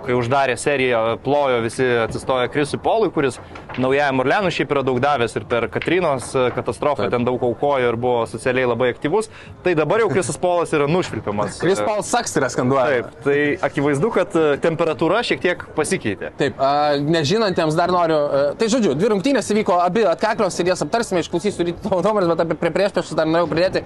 kai 0.04 0.18
uždarė 0.18 0.58
seriją, 0.60 1.00
plojo 1.24 1.62
visi 1.64 1.86
atsistoję 2.02 2.50
Krisui 2.52 2.82
Polui, 2.84 3.08
kuris 3.14 3.40
naujajam 3.82 4.22
Orlenui 4.22 4.52
šiaip 4.54 4.72
yra 4.74 4.82
daug 4.86 5.00
davęs 5.02 5.36
ir 5.38 5.46
per 5.50 5.66
Katrinos 5.72 6.30
e, 6.36 6.46
katastrofą 6.54 7.08
ten 7.12 7.26
daug 7.26 7.42
aukojo 7.44 7.90
ir 7.92 7.98
buvo 8.00 8.24
socialiai 8.30 8.68
labai 8.70 8.90
aktyvus. 8.94 9.30
Tai 9.64 9.74
dabar 9.78 10.02
jau 10.04 10.08
Krisas 10.12 10.38
Polas 10.40 10.72
yra 10.76 10.88
nušvilpiamas. 10.90 11.60
Kris 11.62 11.82
Paul 11.84 12.02
Saks 12.06 12.36
yra 12.40 12.50
skanduoja. 12.52 13.04
Taip, 13.04 13.20
tai 13.26 13.38
akivaizdu, 13.68 14.10
kad 14.14 14.38
e, 14.38 14.46
temperatūra 14.64 15.22
šiek 15.26 15.42
tiek 15.44 15.66
pasikeitė. 15.76 16.32
Taip, 16.40 16.58
a, 16.62 16.96
nežinantiems 17.00 17.78
dar 17.78 17.92
noriu. 17.94 18.18
A, 18.24 18.42
tai 18.60 18.70
žodžiu, 18.72 18.96
dvi 18.98 19.12
rungtynės 19.14 19.52
įvyko 19.54 19.78
abi 19.84 20.06
atkaklios 20.08 20.58
ir 20.60 20.72
jas 20.72 20.84
aptarsime, 20.86 21.24
išklausysiu 21.24 21.70
ryto 21.70 21.88
tavo 21.88 22.02
nuomonės, 22.04 22.34
bet 22.34 22.44
apie 22.46 22.58
prie 22.60 22.74
prieš 22.74 22.94
prieš 22.96 23.16
dar 23.18 23.30
norėjau 23.30 23.50
pridėti. 23.52 23.84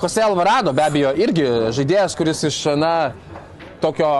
Jose 0.00 0.20
Alvarado 0.20 0.74
be 0.76 0.82
abejo 0.84 1.14
irgi 1.16 1.44
žaidėjas, 1.72 2.16
kuris 2.18 2.42
iš, 2.50 2.58
na, 2.76 3.14
tokio 3.82 4.10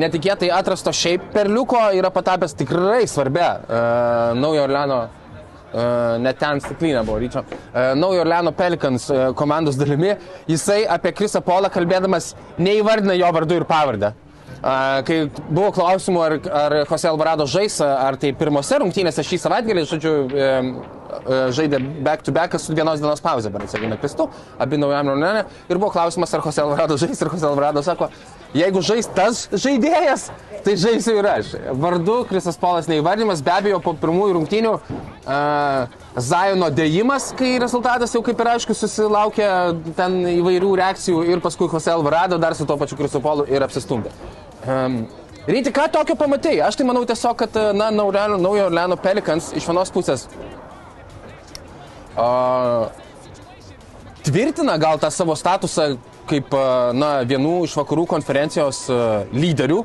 netikėtai 0.00 0.50
atrasto 0.54 0.92
šiaip 0.94 1.30
perliuko 1.34 1.80
yra 1.98 2.10
patapęs 2.14 2.56
tikrai 2.58 3.04
svarbia 3.10 3.50
uh, 3.58 4.32
Naujo 4.38 4.64
Orleano 4.66 4.98
uh, 5.04 6.16
net 6.22 6.40
ten 6.42 6.62
stiklinė 6.64 7.04
buvo 7.06 7.20
ryčio. 7.22 7.44
Uh, 7.44 7.92
Naujo 7.98 8.24
Orleano 8.24 8.54
Pelikans 8.56 9.08
uh, 9.12 9.30
komandos 9.38 9.78
dalimi. 9.80 10.14
Jisai 10.50 10.82
apie 10.90 11.14
Krisą 11.16 11.42
Polą 11.44 11.70
kalbėdamas 11.72 12.34
neįvardina 12.58 13.16
jo 13.18 13.32
vardu 13.34 13.60
ir 13.60 13.66
pavardę. 13.70 14.14
Uh, 14.64 15.02
kai 15.04 15.16
buvo 15.52 15.68
klausimų, 15.76 16.20
ar, 16.24 16.34
ar 16.56 16.74
Jose 16.88 17.08
Alvarado 17.10 17.44
žais, 17.50 17.74
ar 17.84 18.16
tai 18.16 18.30
pirmose 18.32 18.78
rungtynėse 18.80 19.20
šį 19.28 19.38
savaitgalį, 19.42 19.82
žodžiu, 19.90 20.12
um, 20.24 20.70
uh, 21.18 21.34
žaidė 21.52 21.82
back 22.06 22.24
to 22.24 22.32
back 22.32 22.56
su 22.56 22.72
vienos 22.72 23.02
dienos 23.02 23.20
pauzė, 23.20 23.52
bet 23.52 23.68
jeigu 23.68 23.90
neklistu, 23.92 24.24
abi 24.56 24.80
naujam 24.80 25.12
Orleane. 25.12 25.44
Ir 25.68 25.76
buvo 25.76 25.92
klausimas, 25.92 26.32
ar 26.32 26.40
Jose 26.46 26.64
Alvarado 26.64 26.96
žais, 26.96 27.20
ir 27.20 27.32
Jose 27.34 27.44
Alvarado 27.44 27.84
sako, 27.84 28.08
jeigu 28.54 28.82
žais 28.84 29.08
tas 29.14 29.44
žaidėjas, 29.52 30.28
tai 30.64 30.76
žaisiu 30.80 31.16
ir 31.18 31.28
aš. 31.28 31.50
Vardu 31.80 32.20
Krisas 32.28 32.58
Polas 32.60 32.88
neįvardymas, 32.90 33.42
be 33.44 33.52
abejo, 33.54 33.80
po 33.84 33.94
pirmųjų 34.00 34.36
rungtynių 34.38 34.72
uh, 34.78 35.98
Zajono 36.14 36.70
dėjimas, 36.74 37.32
kai 37.38 37.56
rezultatas 37.62 38.14
jau 38.14 38.22
kaip 38.24 38.40
ir 38.40 38.52
aišku 38.54 38.76
susilaukė 38.78 39.50
ten 39.98 40.20
įvairių 40.36 40.72
reakcijų 40.80 41.26
ir 41.32 41.42
paskui 41.44 41.68
Jose 41.72 41.92
Alvarado 41.92 42.38
dar 42.38 42.56
su 42.56 42.66
to 42.68 42.78
pačiu 42.80 42.98
Krisu 43.00 43.20
Polu 43.24 43.46
ir 43.50 43.66
apsistumdė. 43.66 44.14
Um, 44.64 45.04
Ryti, 45.44 45.74
ką 45.76 45.90
tokio 45.92 46.14
pamatai? 46.16 46.56
Aš 46.64 46.78
tai 46.80 46.86
manau 46.88 47.02
tiesiog, 47.04 47.36
kad 47.36 47.56
na, 47.76 47.90
Naujo 47.92 48.38
Naujo 48.38 48.68
Orleano 48.70 48.96
Pelikans 48.96 49.50
iš 49.52 49.66
vienos 49.68 49.90
pusės 49.92 50.24
uh, 52.16 52.88
tvirtina 54.24 54.76
gal 54.80 54.98
tą 55.00 55.10
savo 55.12 55.36
statusą 55.38 55.94
kaip 56.30 56.54
na, 56.96 57.10
vienų 57.28 57.64
iš 57.68 57.76
vakarų 57.78 58.06
konferencijos 58.14 58.86
lyderių, 59.34 59.82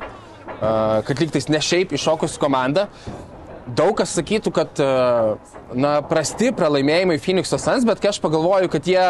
kad 1.06 1.20
lygtais 1.20 1.50
ne 1.52 1.60
šiaip 1.64 1.92
iššokus 1.96 2.38
komanda. 2.40 2.88
Daug 3.76 3.92
kas 4.00 4.16
sakytų, 4.16 4.52
kad 4.56 4.80
na, 5.76 5.92
prasti 6.08 6.50
pralaimėjimai 6.56 7.20
Phoenix'o 7.22 7.60
Suns, 7.60 7.86
bet 7.86 8.00
kai 8.02 8.10
aš 8.10 8.18
pagalvoju, 8.24 8.70
kad 8.72 8.88
jie 8.88 9.04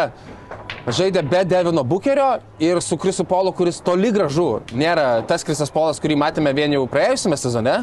žaidė 0.90 1.22
be 1.28 1.44
Devino 1.48 1.84
Bukerio 1.86 2.40
ir 2.62 2.80
su 2.84 2.98
Krisu 3.00 3.24
Polu, 3.28 3.52
kuris 3.56 3.80
toli 3.84 4.10
gražu 4.14 4.60
nėra 4.76 5.22
tas 5.28 5.44
Krisas 5.46 5.72
Polas, 5.72 6.00
kurį 6.02 6.18
matėme 6.20 6.52
vien 6.56 6.74
jau 6.74 6.86
praėjusiame 6.90 7.38
sezone. 7.40 7.80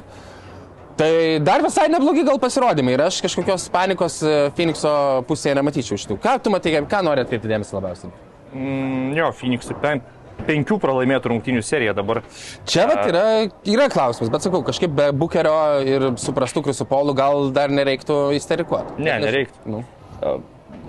Tai 0.97 1.39
dar 1.45 1.61
visai 1.61 1.85
neblogi 1.93 2.23
gal 2.25 2.39
pasirodymai 2.41 2.95
ir 2.95 3.03
aš 3.05 3.19
kažkokios 3.21 3.67
panikos 3.73 4.15
Phoenix'o 4.57 4.93
pusėje 5.29 5.53
nematyčiau 5.59 5.99
iš 5.99 6.07
tų. 6.09 6.17
Ką 6.23 6.37
tu 6.41 6.53
matai, 6.53 6.73
ką 6.89 7.01
nori 7.05 7.21
atkreipti 7.21 7.51
dėmesį 7.51 7.75
labiausiai? 7.77 8.13
Mm, 8.55 9.11
jo, 9.19 9.27
Phoenix'ui 9.37 9.77
pen, 9.83 10.01
penkių 10.47 10.79
pralaimėtų 10.81 11.31
rungtynių 11.33 11.61
serija 11.65 11.93
dabar. 11.97 12.23
Čia 12.69 12.87
vat, 12.89 13.03
yra, 13.11 13.25
yra 13.69 13.87
klausimas, 13.93 14.31
bet 14.33 14.45
sakau, 14.47 14.63
kažkaip 14.65 14.93
be 14.97 15.09
Bukerio 15.13 15.55
ir 15.85 16.09
suprastų 16.21 16.65
Krisų 16.67 16.87
Polų 16.89 17.13
gal 17.17 17.49
dar 17.55 17.73
nereiktų 17.73 18.19
isterikuoti. 18.37 18.97
Ne, 19.01 19.19
nereiktų. 19.21 19.77
Nu. 19.77 19.83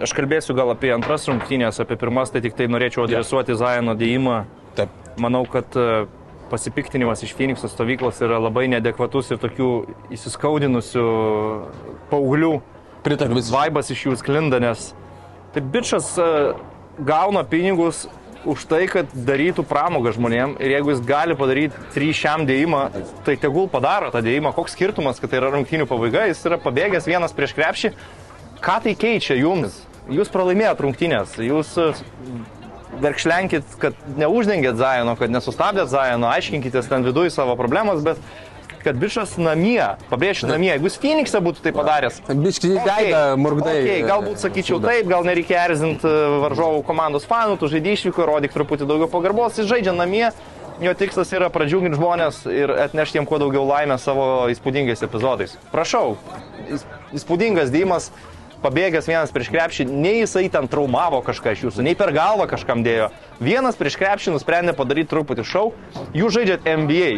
Aš 0.01 0.15
kalbėsiu 0.15 0.55
gal 0.57 0.73
apie 0.73 0.93
antras 0.95 1.27
rungtynės, 1.29 1.81
apie 1.83 1.99
pirmas, 2.01 2.33
tai 2.33 2.43
tik 2.45 2.57
tai 2.59 2.69
norėčiau 2.71 3.05
adresuoti 3.05 3.55
ja. 3.57 3.61
Zajono 3.65 3.97
dėjimą. 3.99 4.39
Taip. 4.79 4.95
Manau, 5.19 5.43
kad 5.51 5.75
e, 5.75 6.07
pasipiktinimas 6.51 7.23
iš 7.25 7.35
Phoenix'o 7.39 7.71
stovyklos 7.71 8.21
yra 8.25 8.41
labai 8.43 8.67
neadekvatus 8.73 9.33
ir 9.35 9.41
tokių 9.43 9.71
įsiskaudinusių 10.17 11.07
paauglių. 12.13 12.55
Pritariu. 13.07 13.41
Vaibas 13.53 13.93
iš 13.95 14.09
jų 14.09 14.17
sklinda, 14.19 14.59
nes 14.61 14.91
tai 15.55 15.63
bičias 15.63 16.11
uh, 16.21 16.59
gauna 16.99 17.45
pinigus 17.47 18.09
už 18.49 18.65
tai, 18.71 18.85
kad 18.91 19.11
darytų 19.13 19.65
pramogą 19.67 20.13
žmonėm 20.15 20.57
ir 20.63 20.75
jeigu 20.77 20.93
jis 20.93 21.03
gali 21.07 21.37
padaryti 21.39 21.79
tryšiam 21.95 22.47
dėjimą, 22.49 22.85
tai 23.27 23.37
tegul 23.41 23.69
padaro 23.71 24.13
tą 24.15 24.23
dėjimą. 24.25 24.55
Koks 24.57 24.77
skirtumas, 24.77 25.19
kad 25.21 25.33
tai 25.33 25.41
yra 25.43 25.51
rungtynių 25.55 25.89
pabaiga, 25.91 26.27
jis 26.31 26.45
yra 26.49 26.61
pabėgęs 26.63 27.09
vienas 27.11 27.35
prieš 27.37 27.55
krepšį. 27.59 27.93
Ką 28.63 28.79
tai 28.85 28.95
keičia 28.99 29.39
jums? 29.39 29.83
Jūs 30.09 30.31
pralaimėjot 30.33 30.81
rungtynės, 30.87 31.35
jūs 31.45 31.75
verkšlenkit, 33.03 33.79
kad 33.83 33.97
neuždengėt 34.19 34.79
Zajono, 34.81 35.15
kad 35.19 35.33
nesustabdėt 35.33 35.91
Zajono, 35.93 36.31
aiškinkitės 36.33 36.91
ten 36.91 37.07
viduje 37.07 37.33
savo 37.35 37.57
problemas, 37.59 38.03
bet 38.05 38.21
kad 38.83 38.99
bičias 38.99 39.35
namie, 39.41 39.83
pabrėšiu 40.09 40.49
namie, 40.49 40.71
jeigu 40.71 40.89
jis 40.89 40.99
Phoenix'e 41.03 41.41
būtų 41.45 41.65
tai 41.65 41.73
padaręs. 41.77 42.21
Biškai 42.29 42.71
okay, 42.77 42.87
veidą 42.87 43.23
murgdai. 43.41 43.75
Okay, 43.83 44.05
galbūt 44.07 44.43
sakyčiau 44.43 44.79
taip, 44.85 45.09
gal 45.11 45.27
nereikia 45.27 45.65
erzinti 45.67 46.13
varžovų 46.45 46.85
komandos 46.87 47.27
fanų, 47.29 47.59
tu 47.61 47.71
žaidži 47.73 47.97
išvyko, 47.99 48.29
rodyk 48.29 48.55
truputį 48.55 48.89
daugiau 48.89 49.11
pagarbos, 49.13 49.59
jis 49.59 49.69
žaidžia 49.71 49.97
namie. 49.99 50.29
Jo 50.79 50.93
tikslas 50.95 51.33
yra 51.35 51.49
pradžiuginti 51.51 51.99
žmonės 51.99 52.45
ir 52.47 52.71
atnešti 52.87 53.19
jiems 53.19 53.27
kuo 53.27 53.41
daugiau 53.43 53.65
laimės 53.67 54.05
savo 54.07 54.47
įspūdingais 54.53 55.03
epizodais. 55.03 55.57
Prašau, 55.73 56.15
įspūdingas 57.19 57.73
Dymas, 57.75 58.13
pabėgęs 58.63 59.09
vienas 59.09 59.33
prieš 59.35 59.51
krepšį, 59.55 59.87
nei 59.89 60.23
jisai 60.23 60.47
ten 60.53 60.69
traumavo 60.71 61.21
kažką 61.27 61.55
iš 61.55 61.67
jūsų, 61.69 61.85
nei 61.87 61.97
per 61.99 62.13
galvą 62.17 62.49
kažkam 62.51 62.83
dėjo. 62.87 63.11
Vienas 63.43 63.79
prieš 63.79 63.99
krepšį 64.01 64.35
nusprendė 64.35 64.75
padaryti 64.79 65.13
truputį 65.13 65.47
šau, 65.47 65.67
jūs 66.17 66.35
žaidžiat 66.39 66.67
NBA. 66.67 67.13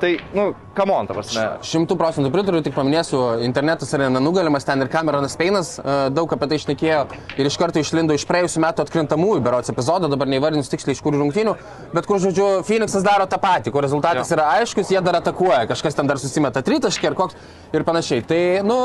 Tai, 0.00 0.18
nu, 0.32 0.54
kamon, 0.72 1.04
ta 1.04 1.12
prasme. 1.12 1.42
Šimtų 1.66 1.96
procentų 2.00 2.30
pritariu, 2.32 2.62
tik 2.64 2.72
paminėsiu, 2.72 3.18
internetas 3.44 3.90
yra 3.92 4.06
nenugalimas, 4.08 4.64
ten 4.64 4.80
ir 4.80 4.88
Cameronas 4.88 5.34
Peinas 5.36 5.74
daug 6.16 6.30
apie 6.32 6.48
tai 6.48 6.56
išnekėjo 6.56 7.00
ir 7.36 7.48
iš 7.50 7.58
karto 7.60 7.82
išlindo 7.82 8.16
iš 8.16 8.24
praėjusių 8.28 8.62
metų 8.64 8.86
atkrintamųjų 8.86 9.42
berots 9.44 9.72
epizodo, 9.72 10.08
dabar 10.08 10.30
neįvardinsiu 10.32 10.72
tiksliai 10.72 10.96
iš 10.96 11.02
kur 11.04 11.18
rungtynių, 11.20 11.52
bet 11.92 12.08
kur, 12.08 12.20
žodžiu, 12.22 12.46
Phoenixas 12.64 13.04
daro 13.04 13.26
tą 13.28 13.36
patį, 13.42 13.74
kur 13.74 13.84
rezultatas 13.84 14.32
jo. 14.32 14.38
yra 14.38 14.46
aiškus, 14.56 14.94
jie 14.94 15.02
dar 15.04 15.20
atakuoja, 15.20 15.66
kažkas 15.68 15.98
ten 15.98 16.08
dar 16.08 16.22
susimeta 16.22 16.64
tritaškį 16.64 17.10
ir 17.10 17.18
koks 17.18 17.36
ir 17.76 17.84
panašiai. 17.84 18.24
Tai, 18.30 18.40
nu, 18.64 18.78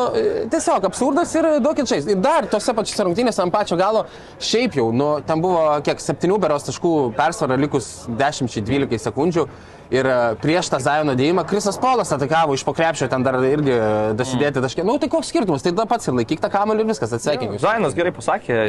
tiesiog 0.51 0.89
absurdas 0.89 1.31
ir 1.39 1.47
duokit 1.63 1.87
žaisti. 1.89 2.11
Ir 2.17 2.21
dar 2.23 2.49
tose 2.51 2.75
pačiose 2.75 3.07
rungtynėse 3.07 3.39
ant 3.43 3.55
pačio 3.55 3.79
galo, 3.79 4.03
šiaip 4.43 4.75
jau, 4.81 4.89
nu, 4.91 5.13
ten 5.25 5.39
buvo 5.43 5.63
kiek 5.85 6.03
septynių 6.03 6.41
beros 6.43 6.67
taškų 6.67 6.93
persvara 7.15 7.57
likus 7.61 7.93
10-12 8.11 9.07
sekundžių. 9.07 9.47
Ir 9.93 10.07
prieš 10.41 10.71
tą 10.73 10.79
Zajono 10.81 11.13
dėjimą 11.17 11.43
Krisas 11.45 11.77
Polas 11.77 12.09
atakavo 12.15 12.55
iš 12.57 12.63
pokrepšio, 12.65 13.05
ten 13.11 13.25
dar 13.25 13.37
irgi 13.45 13.75
dasidėti 14.17 14.63
taškė. 14.63 14.81
Na, 14.81 14.95
nu, 14.95 15.01
tai 15.01 15.11
koks 15.13 15.29
skirtumas, 15.29 15.61
tai 15.61 15.75
tada 15.75 15.85
pats 15.89 16.09
ir 16.09 16.15
laikyk 16.17 16.41
tą 16.41 16.49
kamuolį 16.53 16.81
ir 16.81 16.89
viskas, 16.89 17.13
atsakykime. 17.13 17.59
Zajonas 17.61 17.97
gerai 17.97 18.13
pasakė, 18.15 18.61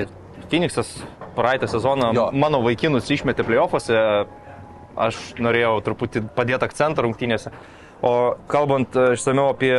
Phoenixas 0.50 0.92
praeitą 1.36 1.66
sezoną 1.66 2.12
jo. 2.14 2.26
mano 2.36 2.60
vaikinus 2.62 3.08
išmetė 3.10 3.46
playoffuose, 3.48 3.96
aš 4.96 5.18
norėjau 5.42 5.80
truputį 5.88 6.22
padėti 6.36 6.68
akcentą 6.68 7.04
rungtynėse. 7.06 7.52
O 8.04 8.36
kalbant 8.52 8.92
išsameu 9.16 9.48
apie 9.54 9.72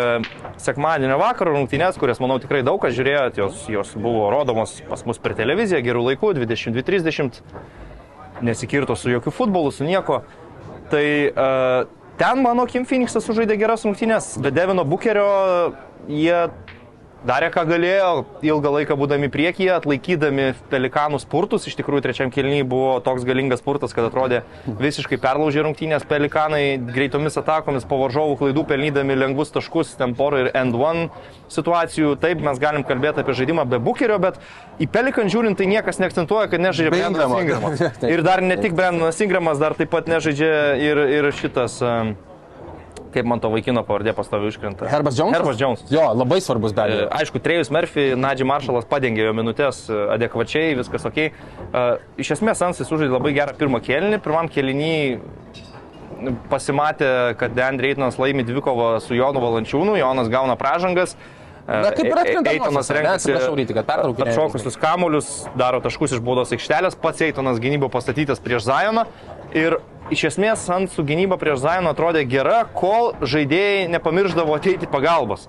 sekmadienio 0.62 1.20
vakaro 1.22 1.54
rungtynės, 1.54 2.00
kurias, 2.02 2.20
manau, 2.20 2.40
tikrai 2.42 2.64
daug 2.66 2.82
kas 2.82 2.96
žiūrėjot, 2.98 3.38
jos, 3.38 3.62
jos 3.70 3.94
buvo 3.94 4.26
rodomos 4.34 4.80
pas 4.90 5.06
mus 5.06 5.22
per 5.22 5.38
televiziją 5.38 5.84
gerų 5.86 6.02
laikų, 6.10 6.34
22.30, 6.40 7.40
nesikirto 8.42 8.98
su 8.98 9.14
jokių 9.14 9.34
futbolu, 9.38 9.72
su 9.72 9.86
nieko. 9.86 10.24
Tai 10.92 11.08
uh, 11.30 11.88
ten 12.18 12.42
mano 12.42 12.66
Kim 12.70 12.86
Phoenixas 12.88 13.26
sužaidė 13.28 13.58
geras 13.60 13.84
rungtynės, 13.88 14.38
be 14.42 14.52
Devino 14.56 14.86
Bukerio 14.88 15.28
jie 16.08 16.48
darė 17.26 17.50
ką 17.54 17.64
galėjo, 17.68 18.10
ilgą 18.46 18.72
laiką 18.78 18.98
būdami 19.00 19.30
priekyje, 19.34 19.72
atlaikydami 19.78 20.52
pelikanų 20.72 21.20
spurtus. 21.24 21.68
Iš 21.70 21.78
tikrųjų, 21.80 22.04
trečiam 22.06 22.32
kelnyje 22.34 22.68
buvo 22.68 22.98
toks 23.04 23.26
galingas 23.28 23.64
spurtas, 23.64 23.96
kad 23.96 24.08
atrodė 24.10 24.44
visiškai 24.68 25.20
perlaužė 25.24 25.64
rungtynės. 25.66 26.06
Pelikanai 26.08 26.78
greitomis 26.92 27.40
atakomis 27.40 27.88
po 27.88 28.00
varžovų 28.04 28.38
klaidų 28.42 28.68
pelnydami 28.70 29.18
lengvus 29.18 29.54
taškus, 29.56 29.96
temporą 30.00 30.46
ir 30.46 30.52
end 30.58 30.78
one 30.78 31.08
situacijų. 31.54 32.16
Taip, 32.22 32.44
mes 32.46 32.62
galim 32.62 32.86
kalbėti 32.88 33.24
apie 33.24 33.38
žaidimą 33.38 33.68
be 33.72 33.82
bukerio, 33.84 34.20
bet 34.22 34.40
į 34.84 34.90
pelikan 34.92 35.32
žiūrint, 35.32 35.58
tai 35.60 35.70
niekas 35.72 36.02
neakcentuoja, 36.04 36.52
kad 36.52 36.64
nežaidžia 36.64 36.94
Brendanas 36.94 37.42
Ingramas. 37.42 37.86
Ir 38.06 38.24
dar 38.26 38.44
ne 38.46 38.60
tik 38.62 38.78
Brendanas 38.78 39.22
Ingramas, 39.24 39.62
dar 39.62 39.78
taip 39.80 39.94
pat 39.94 40.12
nežaidžia 40.12 40.78
ir, 40.84 41.06
ir 41.20 41.32
šitas. 41.36 41.80
Um, 41.82 42.16
kaip 43.18 43.30
man 43.30 43.42
to 43.44 43.52
vaikino 43.54 43.84
pavardė 43.88 44.14
pastovi 44.18 44.52
iškrenta. 44.54 44.88
Herbas 44.92 45.18
Jonesas? 45.20 45.42
Herbas 45.42 45.62
Jonesas. 45.62 45.94
Jo, 45.94 46.08
labai 46.16 46.40
svarbus 46.46 46.76
be 46.78 46.86
abejo. 46.86 47.08
Aišku, 47.18 47.42
Trejus 47.44 47.74
Murphy, 47.74 48.12
Nadži 48.18 48.48
Maršalas 48.48 48.88
padengė 48.90 49.26
jo 49.28 49.34
minutės 49.38 49.84
adekvačiai, 49.90 50.78
viskas 50.80 51.08
ok. 51.10 51.24
Uh, 51.28 51.98
iš 52.22 52.38
esmės, 52.38 52.62
Ansai 52.66 52.88
sužaidė 52.88 53.18
labai 53.18 53.34
gerą 53.38 53.58
pirmą 53.58 53.82
kėlinį, 53.84 54.22
pirmam 54.26 54.50
kėlinį 54.54 54.94
pasimatė, 56.52 57.10
kad 57.40 57.54
Deandre 57.58 57.92
Eitonas 57.92 58.18
laimi 58.22 58.46
dvikovą 58.48 58.98
su 59.04 59.18
Jonu 59.18 59.42
Valančiūnu, 59.44 59.98
Jonas 60.00 60.32
gauna 60.34 60.58
pražangas. 60.60 61.18
Na, 61.68 61.90
kaip 61.92 62.08
ir 62.08 62.16
atkrintamosiose, 62.16 62.54
Eitonas 62.56 62.90
renkasi 62.96 63.28
Atsiprašau, 63.28 63.56
Ryti, 63.60 63.76
kad 63.76 63.88
pertraukinėju. 63.90 64.32
atšokusius 64.32 64.78
kamuolius, 64.80 65.32
daro 65.60 65.82
taškus 65.84 66.16
iš 66.16 66.22
baudos 66.24 66.54
aikštelės, 66.56 66.96
pats 67.02 67.26
Eitonas 67.28 67.60
gynybo 67.60 67.90
pastatytas 67.92 68.40
prieš 68.40 68.70
Zajoną. 68.70 69.04
Ir 69.56 69.78
iš 70.12 70.28
esmės 70.32 70.68
su 70.94 71.06
gynyba 71.08 71.38
prieš 71.40 71.62
Zajoną 71.64 71.94
atrodė 71.94 72.26
gera, 72.28 72.66
kol 72.76 73.14
žaidėjai 73.22 73.88
nepamirždavo 73.92 74.56
ateiti 74.56 74.90
pagalbos. 74.90 75.48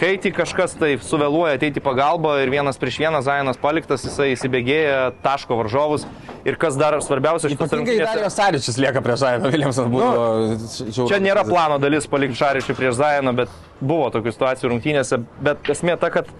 Kai 0.00 0.14
tik 0.16 0.32
kažkas 0.32 0.72
taip 0.80 1.02
suvėluoja 1.04 1.58
ateiti 1.58 1.80
pagalbą 1.84 2.38
ir 2.40 2.48
vienas 2.52 2.78
prieš 2.80 3.00
vieną 3.02 3.20
Zajonas 3.24 3.58
paliktas, 3.60 4.04
jisai 4.06 4.30
įsibėgėja, 4.32 5.10
taško 5.20 5.58
varžovus. 5.58 6.06
Ir 6.48 6.56
kas 6.60 6.78
dar 6.80 6.96
svarbiausia, 7.04 7.50
šitas 7.52 7.68
Ypatingai 7.68 7.98
Darijos 8.00 8.36
Saričius 8.38 8.78
lieka 8.80 9.02
prie 9.04 9.18
Žaino 9.20 9.50
Viljamsas 9.52 9.90
buvo. 9.92 10.12
Nu, 10.54 11.02
Čia 11.10 11.18
nėra 11.20 11.44
plano 11.44 11.76
dalis 11.82 12.08
palikti 12.08 12.40
Šaričių 12.40 12.78
prieš 12.78 12.96
Zajoną, 12.96 13.34
bet 13.42 13.52
buvo 13.80 14.08
tokių 14.14 14.32
situacijų 14.32 14.72
rungtynėse. 14.72 15.20
Bet 15.44 15.68
esmė 15.74 15.98
ta, 16.00 16.08
kad 16.14 16.32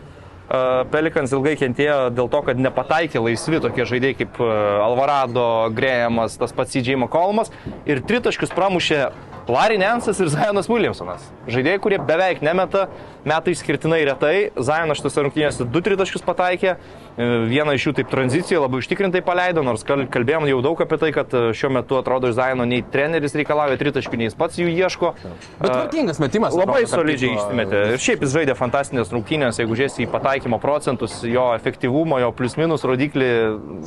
Pelikans 0.90 1.30
ilgai 1.30 1.54
kentėjo 1.60 2.08
dėl 2.10 2.30
to, 2.32 2.40
kad 2.48 2.58
nepataikė 2.58 3.22
laisvi 3.22 3.60
tokie 3.62 3.86
žaidėjai 3.86 4.16
kaip 4.24 4.40
Alvarado, 4.42 5.46
Grėjamas, 5.76 6.34
tas 6.40 6.54
pats 6.56 6.74
CJ 6.74 6.98
McColmas. 6.98 7.52
Ir 7.86 8.02
tritaškius 8.02 8.50
pramušė 8.56 9.04
Larry 9.50 9.78
Nensas 9.80 10.20
ir 10.22 10.28
Zajonas 10.30 10.68
Williamsonas. 10.70 11.22
Žaidėjai, 11.50 11.80
kurie 11.82 11.98
beveik 12.06 12.42
nemeta, 12.44 12.84
meta 13.26 13.50
išskirtinai 13.50 14.02
retai. 14.06 14.34
Zajonas 14.54 15.00
šitose 15.00 15.24
rungtynėse 15.26 15.66
du 15.66 15.82
tritaškius 15.82 16.22
pataikė. 16.26 16.76
E, 16.76 17.28
Vieną 17.50 17.74
iš 17.74 17.88
jų 17.88 17.94
taip 17.98 18.10
tranzicijoje 18.12 18.60
labai 18.62 18.78
užtikrintai 18.82 19.22
paleido, 19.26 19.64
nors 19.66 19.82
kal- 19.86 20.04
kalbėjom 20.12 20.46
jau 20.50 20.60
daug 20.66 20.82
apie 20.84 20.98
tai, 21.02 21.10
kad 21.16 21.34
e, 21.34 21.42
šiuo 21.56 21.72
metu 21.80 21.98
atrodo 21.98 22.30
iš 22.30 22.36
Zajono 22.38 22.66
nei 22.68 22.84
treneris 22.86 23.34
reikalauja 23.38 23.80
tritaškių, 23.80 24.20
nei 24.20 24.28
jis 24.30 24.38
pats 24.38 24.60
jų 24.60 24.68
ieško. 24.70 25.12
Bet 25.58 25.66
tvarkingas 25.66 26.22
metimas. 26.22 26.54
Labai 26.54 26.84
atrodo, 26.84 27.00
solidžiai 27.00 27.34
išsimetė. 27.34 27.82
Ir 27.96 28.04
šiaip 28.06 28.22
jis 28.26 28.36
žaidė 28.36 28.56
fantastinės 28.60 29.10
rungtynės, 29.14 29.58
jeigu 29.62 29.80
žiūrėsi 29.80 30.06
į 30.06 30.10
pataikymo 30.40 30.58
procentus, 30.58 31.22
jo 31.22 31.54
efektyvumo, 31.54 32.18
jo 32.18 32.32
plius 32.32 32.56
minus 32.56 32.84
rodiklį 32.84 33.28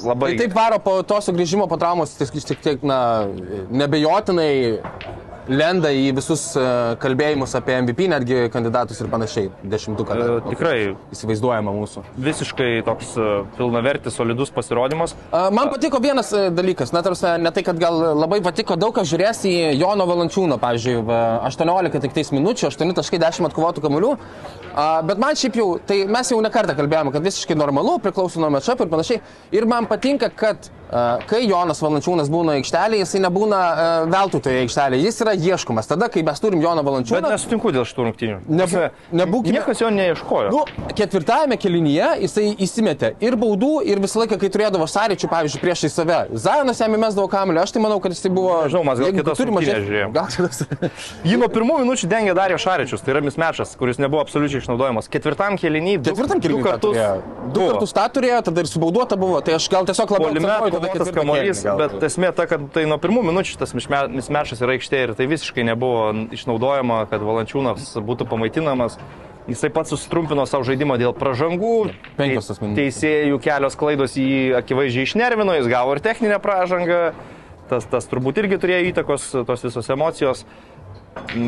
labai... 0.05 0.33
Tai 0.33 0.45
taip 0.45 0.53
varo 0.55 0.79
po 0.79 1.01
to 1.03 1.19
sugrįžimo 1.22 1.67
po 1.67 1.77
traumos, 1.81 2.13
tik 2.45 2.62
tiek, 2.62 2.83
na, 2.83 3.25
nebejotinai 3.72 4.79
lenda 5.47 5.91
į 5.93 6.12
visus 6.17 6.43
e, 6.57 6.63
kalbėjimus 7.01 7.53
apie 7.57 7.75
MVP, 7.81 8.07
netgi 8.12 8.38
kandidatus 8.53 9.01
ir 9.03 9.09
panašiai, 9.12 9.50
dešimtuką. 9.73 10.15
E, 10.17 10.38
tikrai. 10.50 10.75
Įsivaizduojama 11.13 11.73
mūsų. 11.75 12.03
Visiškai 12.23 12.69
toks 12.88 13.13
e, 13.19 13.29
pilnavertis, 13.57 14.15
solidus 14.17 14.53
pasirodymas. 14.55 15.15
A, 15.31 15.47
Man 15.53 15.71
patiko 15.73 16.00
vienas 16.03 16.31
e, 16.35 16.45
dalykas, 16.53 16.93
na, 16.95 17.03
tarsi, 17.05 17.27
ne 17.43 17.51
tai, 17.55 17.65
kad 17.67 17.79
gal 17.81 18.00
labai 18.19 18.39
patiko, 18.45 18.77
daug 18.79 18.95
kas 18.95 19.09
žiūrės 19.12 19.43
į 19.50 19.55
Jono 19.79 20.07
Valančiūną, 20.09 20.59
pavyzdžiui, 20.63 21.00
va, 21.07 21.21
18 21.50 22.03
tik 22.03 22.15
tais 22.15 22.31
minučių, 22.35 22.69
8.10 22.71 23.50
atkovotų 23.50 23.83
kamuolių, 23.83 24.13
bet 25.07 25.21
man 25.21 25.38
šiaip 25.39 25.59
jau, 25.59 25.67
tai 25.88 26.03
mes 26.09 26.31
jau 26.31 26.39
nekartą 26.43 26.75
kalbėjome, 26.77 27.13
kad 27.13 27.25
visiškai 27.25 27.57
normalu, 27.59 27.97
priklauso 28.03 28.41
nuo 28.41 28.51
matšap 28.53 28.85
ir 28.85 28.91
panašiai. 28.93 29.21
Ir 29.55 29.67
man 29.69 29.88
patinka, 29.89 30.31
kad 30.33 30.71
kai 31.29 31.41
Jonas 31.47 31.81
Valančiūnas 31.83 32.29
būna 32.31 32.57
aikštelėje, 32.59 33.03
jisai 33.05 33.21
nebūna 33.25 33.59
a, 33.59 33.85
veltui 34.12 34.41
toje 34.45 34.62
aikštelėje, 34.63 35.03
jis 35.07 35.21
yra 35.25 35.33
ieškomas. 35.33 35.88
Tada, 35.89 36.09
kai 36.13 36.21
mes 36.27 36.39
turim 36.43 36.62
Joną 36.62 36.83
Bet 36.83 36.89
Valančiūną, 36.91 37.31
nesutinku 37.33 37.71
dėl 37.73 37.85
šitų 37.89 38.05
rungtynių. 38.09 38.38
Nebū- 38.47 38.77
Prasme, 38.77 39.17
nebūkime- 39.21 39.55
Niekas 39.57 39.81
jo 39.81 39.89
neieškojo. 39.93 40.51
Nu, 40.53 40.63
ketvirtajame 40.97 41.57
kelinyje 41.57 42.09
jisai 42.27 42.45
įsimetė 42.62 43.13
ir 43.23 43.35
baudų, 43.39 43.71
ir 43.89 44.00
visą 44.03 44.21
laiką, 44.23 44.38
kai 44.41 44.50
turėdavo 44.53 44.85
sąryčių, 44.89 45.29
pavyzdžiui, 45.33 45.62
priešai 45.63 45.89
save. 45.93 46.19
Zajonas 46.45 46.79
jam 46.83 46.93
įmesdavo 46.97 47.27
kamelį, 47.31 47.63
aš 47.63 47.71
tai 47.75 47.81
manau, 47.83 48.00
kad 48.03 48.13
jisai 48.13 48.29
buvo... 48.33 48.53
Nežinau, 48.67 48.83
mes 48.89 49.00
gal 49.00 49.12
kitas 49.17 49.38
turi 49.38 49.50
rungtynes 49.50 49.73
mažiau- 49.73 49.88
žiūrėjom. 49.88 50.13
Gal 50.13 50.27
kitas. 50.27 50.63
Jį 51.29 51.38
nuo 51.41 51.50
pirmų 51.53 51.79
minučių 51.83 52.09
dengė 52.12 52.35
Dario 52.38 52.57
Šaričius, 52.62 53.01
tai 53.03 53.15
yra 53.15 53.21
mismečas, 53.25 53.73
kuris 53.79 53.97
nebuvo 54.01 54.21
absoliučiai 54.23 54.62
išnaudojamas. 54.63 55.09
Ketvirtam 55.09 55.57
kelinį 55.57 55.97
du, 56.03 56.12
Ketvirtam 56.13 56.39
du 56.39 56.47
kelinyje 56.47 56.63
kartus. 56.69 56.97
Du 57.53 57.67
kartus 57.71 57.93
tą 57.95 58.05
turėjo, 58.13 58.41
tada 58.50 58.62
ir 58.63 58.69
subauduota 58.71 59.17
buvo, 59.19 59.41
tai 59.45 59.55
aš 59.57 59.67
gal 59.71 59.85
tiesiog 59.89 60.12
labiau 60.15 60.31
Polime 60.83 60.91
akcentuoju 60.91 61.15
tada 61.15 61.15
kovotas 61.15 61.15
ketvirtą 61.15 61.17
kamuolys, 61.19 61.63
bet 61.79 62.07
esmė 62.09 62.31
ta, 62.35 62.45
kad 62.51 62.65
tai 62.75 62.85
nuo 62.89 62.99
pirmų 63.01 63.23
minučių 63.31 63.59
tas 63.61 63.73
misme- 63.77 64.07
mismečas 64.13 64.61
yra 64.61 64.75
aikštė 64.77 65.03
ir 65.07 65.13
tai 65.17 65.27
visiškai 65.31 65.65
nebuvo 65.71 66.11
išnaudojama, 66.35 67.05
kad 67.11 67.23
Valančiūnas 67.23 67.93
būtų 68.03 68.27
pamaitinamas. 68.29 68.99
Jisai 69.47 69.67
pats 69.75 69.91
sutrumpino 69.91 70.45
savo 70.47 70.63
žaidimą 70.63 70.95
dėl 71.01 71.11
pražangų. 71.17 71.91
Teisėjų 72.77 73.39
kelios 73.43 73.75
klaidos 73.75 74.13
jį 74.15 74.53
akivaizdžiai 74.61 75.03
išnervino, 75.03 75.57
jis 75.57 75.67
gavo 75.67 75.97
ir 75.97 75.99
techninę 75.99 76.37
pražangą. 76.39 77.11
Tas, 77.67 77.83
tas 77.91 78.07
turbūt 78.07 78.39
irgi 78.39 78.59
turėjo 78.59 78.93
įtakos, 78.93 79.25
tos 79.48 79.65
visos 79.65 79.89
emocijos. 79.91 80.46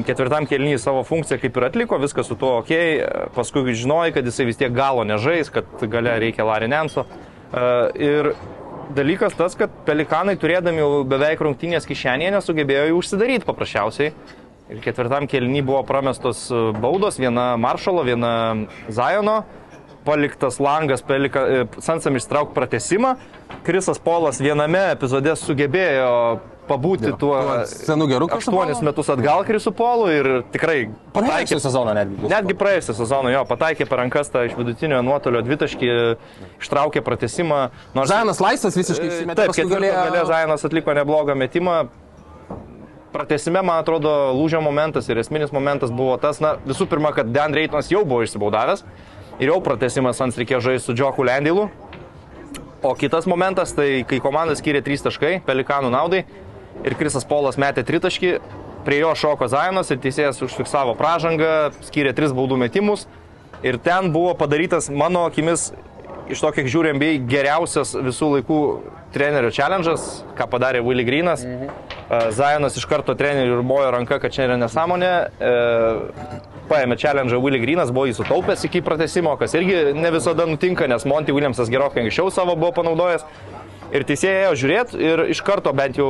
Ketvirtam 0.05 0.45
kelnyje 0.45 0.77
savo 0.83 1.03
funkciją 1.07 1.39
kaip 1.41 1.55
ir 1.57 1.65
atliko, 1.69 1.97
viskas 2.01 2.27
su 2.29 2.35
tuo 2.35 2.59
ok, 2.59 2.71
paskui 3.35 3.73
žinojai, 3.73 4.11
kad 4.13 4.27
jisai 4.27 4.45
vis 4.45 4.59
tiek 4.59 4.75
galo 4.75 5.03
nežais, 5.07 5.49
kad 5.53 5.65
gale 5.89 6.19
reikia 6.21 6.45
Larinenso. 6.45 7.05
Ir 7.95 8.33
dalykas 8.93 9.35
tas, 9.37 9.55
kad 9.57 9.73
pelikanai 9.87 10.35
turėdami 10.39 10.81
jau 10.81 10.89
beveik 11.07 11.41
rungtynės 11.43 11.87
kišenėje 11.89 12.33
nesugebėjo 12.35 12.89
jų 12.89 12.97
užsidaryti 13.01 13.47
paprasčiausiai. 13.47 14.13
Ir 14.73 14.81
ketvirtam 14.81 15.27
kelnyje 15.29 15.65
buvo 15.65 15.83
pramestos 15.85 16.47
e, 16.49 16.61
baudos, 16.81 17.19
viena 17.21 17.51
Maršalo, 17.61 18.01
viena 18.07 18.31
Zajono, 18.89 19.43
paliktas 20.05 20.57
langas, 20.61 21.05
pelika, 21.05 21.43
e, 21.45 21.67
Sansam 21.85 22.17
ištrauk 22.17 22.55
pratesimą. 22.57 23.13
Krisas 23.65 24.01
Polas 24.01 24.41
viename 24.41 24.81
epizode 24.95 25.35
sugebėjo 25.37 26.09
pabūti 26.69 27.11
tuo 27.19 27.35
tuo 27.41 27.65
senu 27.69 28.07
geru 28.09 28.27
aštuonis 28.35 28.81
metus 28.85 29.09
atgal 29.13 29.43
Krisų 29.47 29.71
Polu 29.77 30.07
ir 30.13 30.29
tikrai 30.53 30.77
Praėjusią 31.15 31.59
sezoną 31.63 31.93
netgi. 31.97 32.29
Netgi 32.31 32.55
praėjusią 32.59 32.95
sezoną 32.97 33.31
jo 33.33 33.43
pataikė 33.49 33.87
per 33.89 34.01
rankas 34.03 34.29
tą 34.33 34.45
iš 34.49 34.55
vidutinio 34.57 35.01
nuotolio 35.05 35.41
dvitaškį, 35.45 35.91
ištraukė 36.63 37.03
pratesimą. 37.05 37.59
Nors 37.95 38.09
Zajonas 38.11 38.41
laisvas 38.43 38.75
visiškai 38.77 39.05
E, 39.07 39.13
įsimetė. 39.13 39.45
Taip, 39.45 39.69
galėjo- 39.71 40.01
galė 40.09 40.25
Zajonas 40.27 40.65
atliko 40.67 40.93
neblogą 40.97 41.35
metimą. 41.39 41.77
Pratesime, 43.15 43.61
man 43.63 43.79
atrodo, 43.79 44.11
lūžio 44.35 44.59
momentas 44.61 45.07
ir 45.07 45.17
esminis 45.21 45.53
momentas 45.55 45.91
buvo 45.95 46.17
tas, 46.19 46.41
na, 46.43 46.57
visų 46.67 46.87
pirma, 46.91 47.13
kad 47.15 47.29
Dan 47.31 47.53
Reitonas 47.55 47.87
jau 47.87 48.01
buvo 48.03 48.25
išsibaudavęs 48.25 48.83
ir 49.39 49.51
jau 49.53 49.61
pratesimas 49.63 50.19
ant 50.23 50.35
reikėjo 50.35 50.59
žaisti 50.65 50.89
su 50.89 50.95
Džoku 50.97 51.23
Lendilu. 51.23 51.69
O 52.85 52.91
kitas 52.93 53.25
momentas, 53.25 53.71
tai 53.73 54.03
kai 54.05 54.19
komanda 54.19 54.53
skiria 54.59 54.81
3 54.83 55.07
taškai 55.07 55.31
Pelikanų 55.47 55.89
naudai 55.95 56.25
ir 56.83 56.97
Krisas 56.99 57.27
Polas 57.27 57.59
metė 57.61 57.85
3 57.87 58.03
taškį, 58.07 58.31
prie 58.85 58.99
jo 59.01 59.13
šoko 59.17 59.47
Zajonas 59.49 59.89
ir 59.93 60.01
teisėjas 60.03 60.43
užfiksavo 60.45 60.93
pražangą, 60.99 61.71
skiria 61.87 62.13
3 62.17 62.35
baudų 62.37 62.59
metimus 62.61 63.07
ir 63.65 63.79
ten 63.81 64.11
buvo 64.13 64.35
padarytas 64.37 64.91
mano 64.93 65.25
akimis 65.29 65.71
iš 66.29 66.41
to, 66.41 66.51
kiek 66.55 66.69
žiūrėjom, 66.71 66.99
bei 67.01 67.19
geriausias 67.29 67.93
visų 67.93 68.31
laikų 68.37 68.59
trenerio 69.13 69.51
challenge'as, 69.53 70.23
ką 70.37 70.47
padarė 70.51 70.81
Willy 70.85 71.05
Greenas. 71.07 71.45
Mhm. 71.45 71.69
Zajonas 72.35 72.77
iš 72.77 72.85
karto 72.89 73.15
treneriui 73.17 73.63
mojo 73.65 73.89
ranka, 73.95 74.19
kad 74.21 74.33
čia 74.33 74.45
yra 74.49 74.57
nesąmonė. 74.61 75.13
E, 75.39 75.53
Paėmė 76.65 76.97
challenge 76.97 77.37
Willy 77.37 77.59
Greenas, 77.61 77.91
buvo 77.93 78.07
jį 78.09 78.15
sutaupęs 78.17 78.65
iki 78.65 78.81
pratesimo, 78.85 79.35
kas 79.37 79.53
irgi 79.57 79.93
ne 79.93 80.09
visada 80.13 80.47
nutinka, 80.49 80.87
nes 80.89 81.05
Monty 81.05 81.33
Williamsas 81.33 81.69
gerokai 81.69 82.01
anksčiau 82.01 82.31
savo 82.33 82.55
buvo 82.57 82.71
panaudojęs. 82.79 83.25
Ir 83.93 84.03
teisėjai 84.07 84.45
ėjo 84.47 84.53
žiūrėti 84.63 84.97
ir 85.05 85.21
iš 85.29 85.41
karto 85.45 85.71
bent 85.77 85.97
jau 85.99 86.07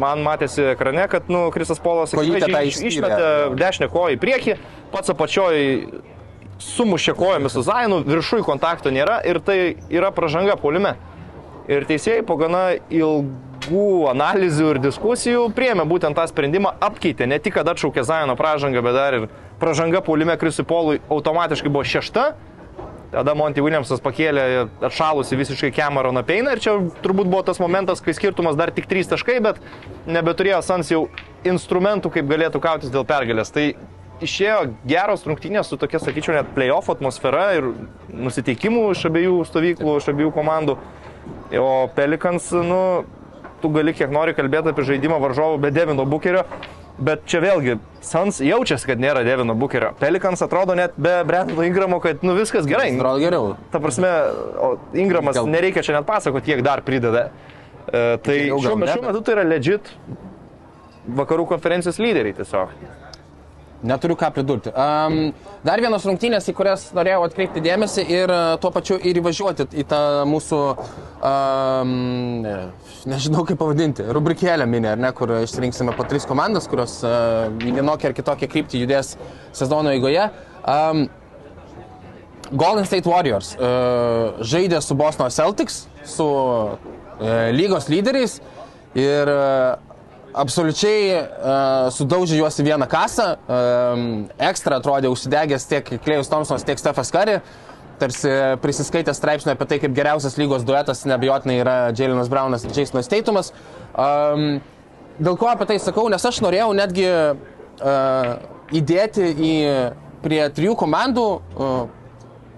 man 0.00 0.22
matėsi 0.24 0.62
ekrane, 0.72 1.04
kad, 1.12 1.28
nu, 1.28 1.50
Krisas 1.54 1.78
Polas 1.78 2.14
iš- 2.14 2.80
išmetė 2.88 3.56
dešinę 3.60 3.88
koją 3.92 4.16
į 4.16 4.20
priekį, 4.22 4.56
pats 4.92 5.12
apačioj 5.12 5.58
sumušė 6.58 7.14
kojomis 7.14 7.52
su 7.54 7.62
Zainu, 7.62 8.00
viršui 8.06 8.40
kontakto 8.46 8.90
nėra 8.90 9.20
ir 9.28 9.38
tai 9.44 9.76
yra 9.92 10.10
pražanga 10.10 10.56
polime. 10.58 10.96
Ir 11.68 11.84
teisėjai 11.84 12.24
po 12.26 12.38
gana 12.40 12.72
ilgų 12.90 14.08
analizių 14.10 14.70
ir 14.72 14.80
diskusijų 14.88 15.44
priemė 15.54 15.84
būtent 15.86 16.16
tą 16.16 16.24
sprendimą, 16.30 16.72
apkeitė 16.80 17.28
ne 17.28 17.38
tik, 17.38 17.54
kad 17.60 17.68
atšaukė 17.68 18.02
Zaino 18.08 18.34
pražangą, 18.40 18.82
bet 18.82 18.96
dar 18.96 19.14
ir 19.20 19.28
pražanga 19.60 20.00
polime 20.00 20.34
Krisui 20.40 20.64
Polui 20.64 20.98
automatiškai 21.12 21.68
buvo 21.70 21.84
šešta. 21.84 22.32
Tada 23.08 23.32
Monty 23.32 23.62
Williamsas 23.64 24.02
pakėlė 24.04 24.42
atšalusi 24.84 25.38
visiškai 25.40 25.70
Cameroną 25.72 26.20
Peiną 26.28 26.52
ir 26.52 26.60
čia 26.60 26.74
turbūt 27.00 27.30
buvo 27.30 27.40
tas 27.46 27.60
momentas, 27.62 28.02
kai 28.04 28.12
skirtumas 28.12 28.58
dar 28.58 28.68
tik 28.74 28.84
3 28.90 29.08
taškai, 29.14 29.38
bet 29.44 29.62
nebeturėjo 30.04 30.60
Sans 30.66 30.90
jau 30.92 31.06
instrumentų, 31.48 32.12
kaip 32.12 32.28
galėtų 32.28 32.60
kautis 32.60 32.92
dėl 32.92 33.06
pergalės. 33.08 33.54
Tai 33.54 33.70
išėjo 34.24 34.58
geros 34.88 35.24
rungtynės 35.24 35.70
su 35.70 35.78
tokia, 35.80 36.02
sakyčiau, 36.02 36.36
net 36.36 36.50
playoff 36.52 36.90
atmosfera 36.92 37.46
ir 37.56 37.70
nusiteikimu 38.12 38.90
iš 38.92 39.06
abiejų 39.08 39.40
stovyklų, 39.48 39.96
iš 40.02 40.10
abiejų 40.12 40.34
komandų. 40.36 40.76
O 41.56 41.70
Pelikans, 41.96 42.50
nu, 42.52 42.82
tu 43.62 43.70
gali 43.74 43.94
kiek 43.96 44.10
nori 44.14 44.34
kalbėti 44.36 44.72
apie 44.72 44.84
žaidimą 44.88 45.18
varžovų 45.22 45.60
be 45.62 45.70
Devino 45.74 46.04
Bukerio, 46.08 46.44
bet 46.98 47.24
čia 47.30 47.40
vėlgi, 47.44 47.78
Sans 48.08 48.38
jaučiasi, 48.40 48.86
kad 48.86 49.00
nėra 49.02 49.24
Devino 49.26 49.54
Bukerio. 49.58 49.90
Pelikans 50.00 50.40
atrodo 50.44 50.76
net 50.78 50.94
be 50.96 51.16
Brendono 51.26 51.64
Ingramo, 51.66 51.98
kad 52.00 52.22
nu 52.24 52.36
viskas 52.38 52.66
gerai. 52.70 52.92
Atrodo 52.94 53.18
geriau. 53.20 53.50
Ta 53.72 53.80
prasme, 53.82 54.08
o 54.56 54.70
Ingramas 54.94 55.36
Gal- 55.36 55.50
nereikia 55.50 55.82
čia 55.82 55.98
net 55.98 56.06
pasakoti, 56.08 56.46
kiek 56.52 56.62
dar 56.64 56.80
prideda. 56.86 57.28
E, 57.88 58.16
tai 58.22 58.38
Geriau 58.46 58.62
gal 58.62 58.78
šiuo, 58.78 58.88
šiuo 58.94 59.04
metu 59.10 59.24
tai 59.26 59.34
yra 59.34 59.44
legit 59.48 59.90
vakarų 61.18 61.48
konferencijos 61.50 61.98
lyderiai 62.00 62.36
tiesiog. 62.38 62.72
Neturiu 63.88 64.16
ką 64.18 64.32
pridurti. 64.34 64.72
Um, 64.74 65.32
dar 65.62 65.78
vienos 65.78 66.02
rungtynės, 66.06 66.48
į 66.50 66.54
kurias 66.58 66.88
norėjau 66.96 67.20
atkreipti 67.28 67.62
dėmesį 67.62 68.04
ir 68.10 68.32
uh, 68.34 68.56
tuo 68.58 68.72
pačiu 68.74 68.96
ir 68.98 69.20
įvažiuoti 69.20 69.68
į 69.78 69.84
tą 69.86 70.00
mūsų, 70.26 70.58
um, 71.22 71.92
nežinau 73.08 73.44
kaip 73.48 73.58
pavadinti, 73.60 74.04
rubrikėlę 74.14 74.66
mini, 74.68 74.90
ar 74.92 75.00
ne, 75.00 75.10
kur 75.16 75.32
išsirinksime 75.40 75.94
po 75.96 76.06
tris 76.08 76.26
komandas, 76.28 76.68
kurios 76.70 76.98
uh, 77.06 77.48
į 77.64 77.74
vienokią 77.78 78.10
ar 78.10 78.16
kitokią 78.16 78.48
kryptį 78.52 78.84
judės 78.84 79.14
sezono 79.56 79.92
eigoje. 79.94 80.28
Um, 80.68 81.06
Golden 82.48 82.86
State 82.88 83.08
Warriors 83.08 83.52
uh, 83.56 84.38
žaidė 84.40 84.80
su 84.84 84.96
Boston 84.96 85.32
Celtics, 85.34 85.82
su 86.08 86.24
uh, 86.28 86.78
lygos 87.52 87.90
lyderiais 87.92 88.38
ir 88.96 89.28
uh, 89.28 89.76
absoliučiai 90.38 91.18
uh, 91.18 91.88
sudaužė 91.92 92.38
juos 92.40 92.58
į 92.60 92.68
vieną 92.70 92.88
kasą. 92.90 93.28
Um, 93.48 94.04
ekstra 94.50 94.80
atrodė 94.80 95.10
užsidegęs 95.12 95.68
tiek 95.68 95.92
Klejus 96.04 96.30
Thompsonas, 96.32 96.66
tiek 96.66 96.80
Stefas 96.80 97.12
Kari. 97.14 97.40
Tarsi 97.98 98.30
prisiskaitė 98.62 99.14
straipsnio 99.16 99.56
apie 99.56 99.66
tai, 99.70 99.80
kaip 99.82 99.94
geriausias 99.96 100.36
lygos 100.38 100.66
duetas 100.66 101.02
nebejotinai 101.08 101.56
yra 101.64 101.76
Jalinas 101.90 102.30
Braunas 102.30 102.66
ir 102.66 102.74
Jasonas 102.76 103.10
Teitumas. 103.10 103.52
Um, 103.98 104.60
dėl 105.18 105.38
ko 105.40 105.50
apie 105.50 105.66
tai 105.66 105.80
sakau, 105.82 106.06
nes 106.12 106.22
aš 106.30 106.38
norėjau 106.44 106.70
netgi 106.78 107.08
uh, 107.10 108.32
įdėti 108.78 109.32
į, 109.34 109.54
prie 110.22 110.42
trijų 110.54 110.76
komandų 110.78 111.26
uh, 111.38 111.97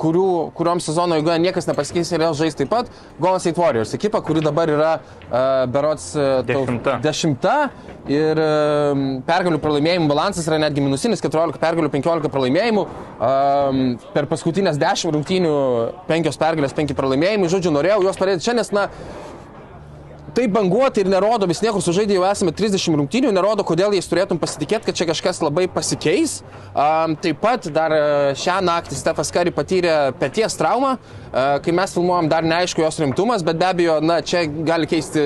kurių, 0.00 0.26
kuriuom 0.56 0.80
sezono 0.82 1.18
eigoje 1.18 1.38
niekas 1.42 1.68
nepasikeis 1.68 2.10
ir 2.12 2.22
vėl 2.24 2.36
žais 2.38 2.56
taip 2.58 2.70
pat. 2.72 2.90
Golden 3.20 3.42
State 3.42 3.60
Warriors 3.60 3.94
ekipa, 3.96 4.22
kuri 4.24 4.42
dabar 4.44 4.72
yra 4.72 4.90
uh, 4.98 5.64
berots 5.70 6.10
uh, 6.16 6.40
Dešimta. 6.46 6.96
dešimta 7.04 7.54
ir 8.10 8.40
uh, 8.40 9.04
pergalių 9.28 9.60
pralaimėjimų 9.62 10.10
balansas 10.10 10.48
yra 10.48 10.60
netgi 10.62 10.84
minusinis 10.84 11.22
14 11.24 11.60
pergalių, 11.60 11.92
15 11.92 12.32
pralaimėjimų. 12.32 12.86
Um, 13.20 13.82
per 14.14 14.28
paskutinės 14.30 14.80
10 14.80 15.16
rungtynių 15.16 15.56
5 16.08 16.38
pergalės, 16.40 16.76
5 16.76 16.96
pralaimėjimai. 16.98 17.50
Žodžiu, 17.52 17.74
norėjau 17.76 18.00
juos 18.06 18.20
padėti 18.20 18.48
čia, 18.48 18.56
nes 18.56 18.72
na, 18.74 18.88
tai 20.35 20.47
banguoti 20.51 21.05
ir 21.05 21.11
nerodo, 21.11 21.49
vis 21.51 21.62
niekur 21.64 21.83
sužaidė 21.85 22.16
jau 22.16 22.25
esame 22.29 22.53
30 22.57 22.97
rungtynių, 23.01 23.33
nerodo, 23.35 23.64
kodėl 23.66 23.95
jais 23.97 24.09
turėtum 24.11 24.40
pasitikėti, 24.40 24.88
kad 24.88 24.99
čia 24.99 25.07
kažkas 25.11 25.43
labai 25.45 25.66
pasikeis. 25.71 26.40
Um, 26.71 27.16
taip 27.21 27.40
pat 27.43 27.66
dar 27.75 27.95
e, 27.95 28.03
šią 28.38 28.61
naktį 28.66 28.99
Stefas 28.99 29.33
Kari 29.35 29.53
patyrė 29.55 29.95
pėties 30.21 30.55
traumą, 30.59 30.97
uh, 30.97 31.57
kai 31.64 31.75
mes 31.75 31.95
filmuojam 31.97 32.29
dar 32.31 32.47
neaišku 32.47 32.85
jos 32.85 33.01
rimtumas, 33.03 33.43
bet 33.47 33.59
be 33.59 33.66
abejo, 33.66 33.99
na, 34.05 34.21
čia 34.23 34.45
gali 34.47 34.88
keisti 34.90 35.25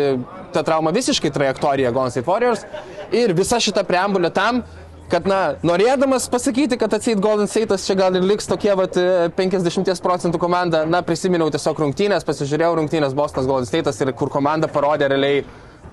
tą 0.54 0.62
traumą 0.64 0.92
visiškai 0.94 1.32
trajektoriją 1.34 1.92
Golden 1.92 2.14
State 2.14 2.28
Warriors. 2.28 2.64
Ir 3.14 3.34
visa 3.36 3.60
šita 3.62 3.84
preambulė 3.86 4.30
tam, 4.34 4.62
kad, 5.12 5.26
na, 5.28 5.40
norėdamas 5.66 6.26
pasakyti, 6.32 6.78
kad 6.80 6.94
atseit 6.96 7.20
Golden 7.22 7.48
State'as 7.50 7.84
čia 7.86 7.96
gal 7.98 8.16
ir 8.18 8.24
liks 8.26 8.48
tokie, 8.50 8.72
vat, 8.78 8.96
e, 8.96 9.28
50 9.36 10.02
procentų 10.04 10.40
komanda, 10.42 10.84
na, 10.88 11.02
prisiminiau 11.06 11.50
tiesiog 11.54 11.84
rungtynės, 11.86 12.26
pasižiūrėjau 12.26 12.78
rungtynės 12.80 13.14
Bostonas 13.16 13.48
Golden 13.50 13.68
State'as 13.70 14.00
ir 14.04 14.12
kur 14.16 14.32
komanda 14.32 14.68
parodė 14.70 15.10
realiai, 15.12 15.44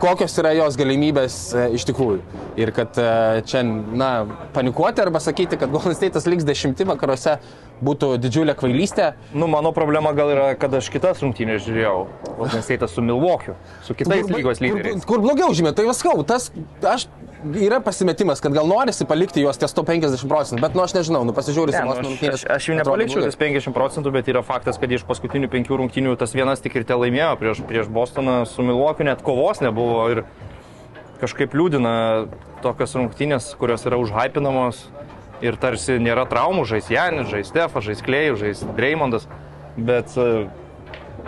kokios 0.02 0.34
yra 0.42 0.54
jos 0.58 0.78
galimybės 0.80 1.36
e, 1.54 1.66
iš 1.78 1.86
tikrųjų. 1.92 2.22
Ir 2.58 2.72
kad 2.74 2.98
e, 2.98 3.10
čia, 3.46 3.62
na, 3.66 4.12
panikuoti 4.56 5.04
arba 5.04 5.22
sakyti, 5.22 5.60
kad 5.62 5.70
Golden 5.74 5.94
State'as 5.98 6.26
liks 6.32 6.48
dešimti 6.48 6.88
vakaruose 6.90 7.36
būtų 7.82 8.16
didžiulė 8.22 8.54
kvailystė. 8.58 9.12
Nu, 9.34 9.48
mano 9.50 9.72
problema 9.74 10.12
gal 10.18 10.30
yra, 10.34 10.48
kad 10.58 10.74
aš 10.78 10.90
kitas 10.94 11.22
rungtynės 11.22 11.64
žiūrėjau. 11.66 11.96
Golden 12.38 12.62
State 12.66 12.90
su 12.90 13.02
Milwaukee, 13.06 13.54
su 13.86 13.96
kitais 13.98 14.26
Kur- 14.26 14.36
lygos 14.38 14.62
kur, 14.62 14.68
lyderiais. 14.68 15.06
kur 15.10 15.22
blogiau 15.24 15.54
žymė, 15.58 15.74
tai 15.78 15.86
viskau, 15.90 16.14
tas, 16.26 16.50
aš, 16.86 17.08
yra 17.44 17.80
pasimetimas, 17.84 18.42
kad 18.42 18.54
gal 18.54 18.68
norisi 18.70 19.06
palikti 19.10 19.42
juos 19.42 19.60
ties 19.60 19.74
to 19.74 19.84
50 19.88 20.28
procentų, 20.30 20.62
bet, 20.62 20.76
nu, 20.78 20.84
aš 20.86 20.96
nežinau, 20.98 21.24
nu, 21.28 21.34
pasižiūrėsiu, 21.38 21.82
Ne, 21.82 22.04
nu, 22.06 22.14
aš, 22.14 22.34
aš, 22.36 22.46
aš 22.56 22.70
jų 22.70 22.78
nepalikčiau 22.80 23.24
ties 23.26 23.38
50 23.40 23.76
procentų, 23.76 24.14
bet 24.14 24.30
yra 24.32 24.44
faktas, 24.46 24.78
kad 24.82 24.92
iš 24.92 25.06
paskutinių 25.10 25.50
penkių 25.52 25.82
rungtynių 25.82 26.16
tas 26.22 26.36
vienas 26.38 26.62
tik 26.64 26.78
ir 26.78 26.86
te 26.88 26.98
laimėjo 26.98 27.34
prieš, 27.42 27.64
prieš 27.68 27.92
Bostoną 27.94 28.42
su 28.50 28.66
Milwaukee, 28.66 29.08
net 29.08 29.24
kovos 29.26 29.64
nebuvo 29.64 30.06
ir 30.14 30.24
kažkaip 31.22 31.54
liūdina 31.58 31.94
tokios 32.66 32.96
rungtynės, 32.98 33.52
kurios 33.60 33.86
yra 33.90 34.00
užhypinamos 34.02 34.86
ir 35.42 35.58
tarsi 35.62 35.98
nėra 36.02 36.28
traumų, 36.30 36.66
žais 36.70 36.90
Janis, 36.94 37.30
žais 37.32 37.50
Stefas, 37.50 37.86
žais 37.86 38.02
Klėjus, 38.06 38.42
žais 38.42 38.66
Dreimondas, 38.78 39.26
bet 39.78 40.14
e, 40.18 40.46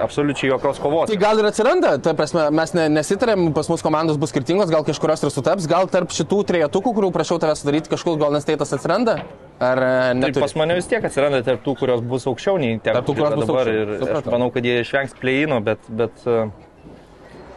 absoliučiai 0.02 0.50
jokios 0.52 0.80
kovos. 0.82 1.10
Tai 1.12 1.18
gal 1.22 1.40
ir 1.42 1.48
atsiranda, 1.50 1.94
ta 2.04 2.14
prasme, 2.18 2.46
mes 2.56 2.74
ne, 2.78 2.88
nesitarėm, 2.98 3.48
pas 3.56 3.70
mus 3.72 3.84
komandos 3.86 4.20
bus 4.22 4.34
skirtingos, 4.34 4.72
gal 4.74 4.86
kažkurios 4.88 5.24
ir 5.26 5.34
sutaps, 5.34 5.68
gal 5.70 5.90
tarp 5.92 6.14
šitų 6.16 6.42
trejetukų, 6.50 6.94
kurių 6.98 7.12
prašiau 7.16 7.40
tavęs 7.44 7.64
sudaryti, 7.64 7.92
kažkur 7.94 8.20
Golden 8.22 8.44
State'as 8.44 8.74
atsiranda? 8.78 9.20
Ar 9.64 9.84
e, 9.86 9.94
Tai 10.26 10.32
pas 10.44 10.56
mane 10.60 10.78
vis 10.80 10.90
tiek 10.90 11.04
atsiranda 11.06 11.44
tarp 11.46 11.64
tų, 11.66 11.76
kurios 11.80 12.04
bus 12.04 12.28
aukščiau 12.30 12.60
nei 12.62 12.78
ten, 12.84 12.98
kurios 13.06 13.38
bus 13.38 13.48
dabar. 13.48 13.70
aukščiau. 13.70 13.82
Ir 13.84 13.96
aš 13.96 14.06
Supratau. 14.06 14.36
manau, 14.36 14.52
kad 14.56 14.68
jie 14.68 14.80
išvengs 14.84 15.18
plėjino, 15.22 15.60
bet, 15.66 15.90
bet 16.02 16.26
e, 16.28 16.46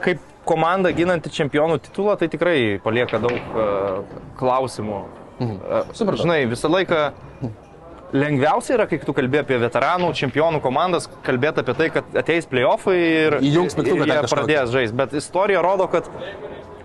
kaip 0.04 0.24
komanda 0.46 0.92
ginanti 0.94 1.32
čempionų 1.34 1.80
titulą, 1.88 2.14
tai 2.20 2.28
tikrai 2.30 2.58
palieka 2.84 3.18
daug 3.18 3.56
uh, 3.58 4.18
klausimų. 4.38 5.00
Mhm. 5.40 5.56
Supratau. 5.90 6.22
Žinai, 6.22 6.44
visą 6.48 6.70
laiką 6.70 7.00
lengviausia 8.14 8.76
yra, 8.76 8.86
kai 8.90 8.98
tu 9.02 9.14
kalbė 9.16 9.42
apie 9.42 9.58
veteranų, 9.62 10.12
čempionų 10.18 10.60
komandas, 10.64 11.08
kalbėti 11.26 11.62
apie 11.64 11.74
tai, 11.78 11.88
kad 11.94 12.18
ateis 12.22 12.46
playoffai 12.50 12.96
ir, 12.98 13.38
Įjungs 13.42 13.76
ir 13.82 13.90
jie 14.06 14.20
pradės 14.30 14.70
žaisti. 14.74 14.96
Bet 14.96 15.16
istorija 15.18 15.62
rodo, 15.64 15.88
kad 15.90 16.06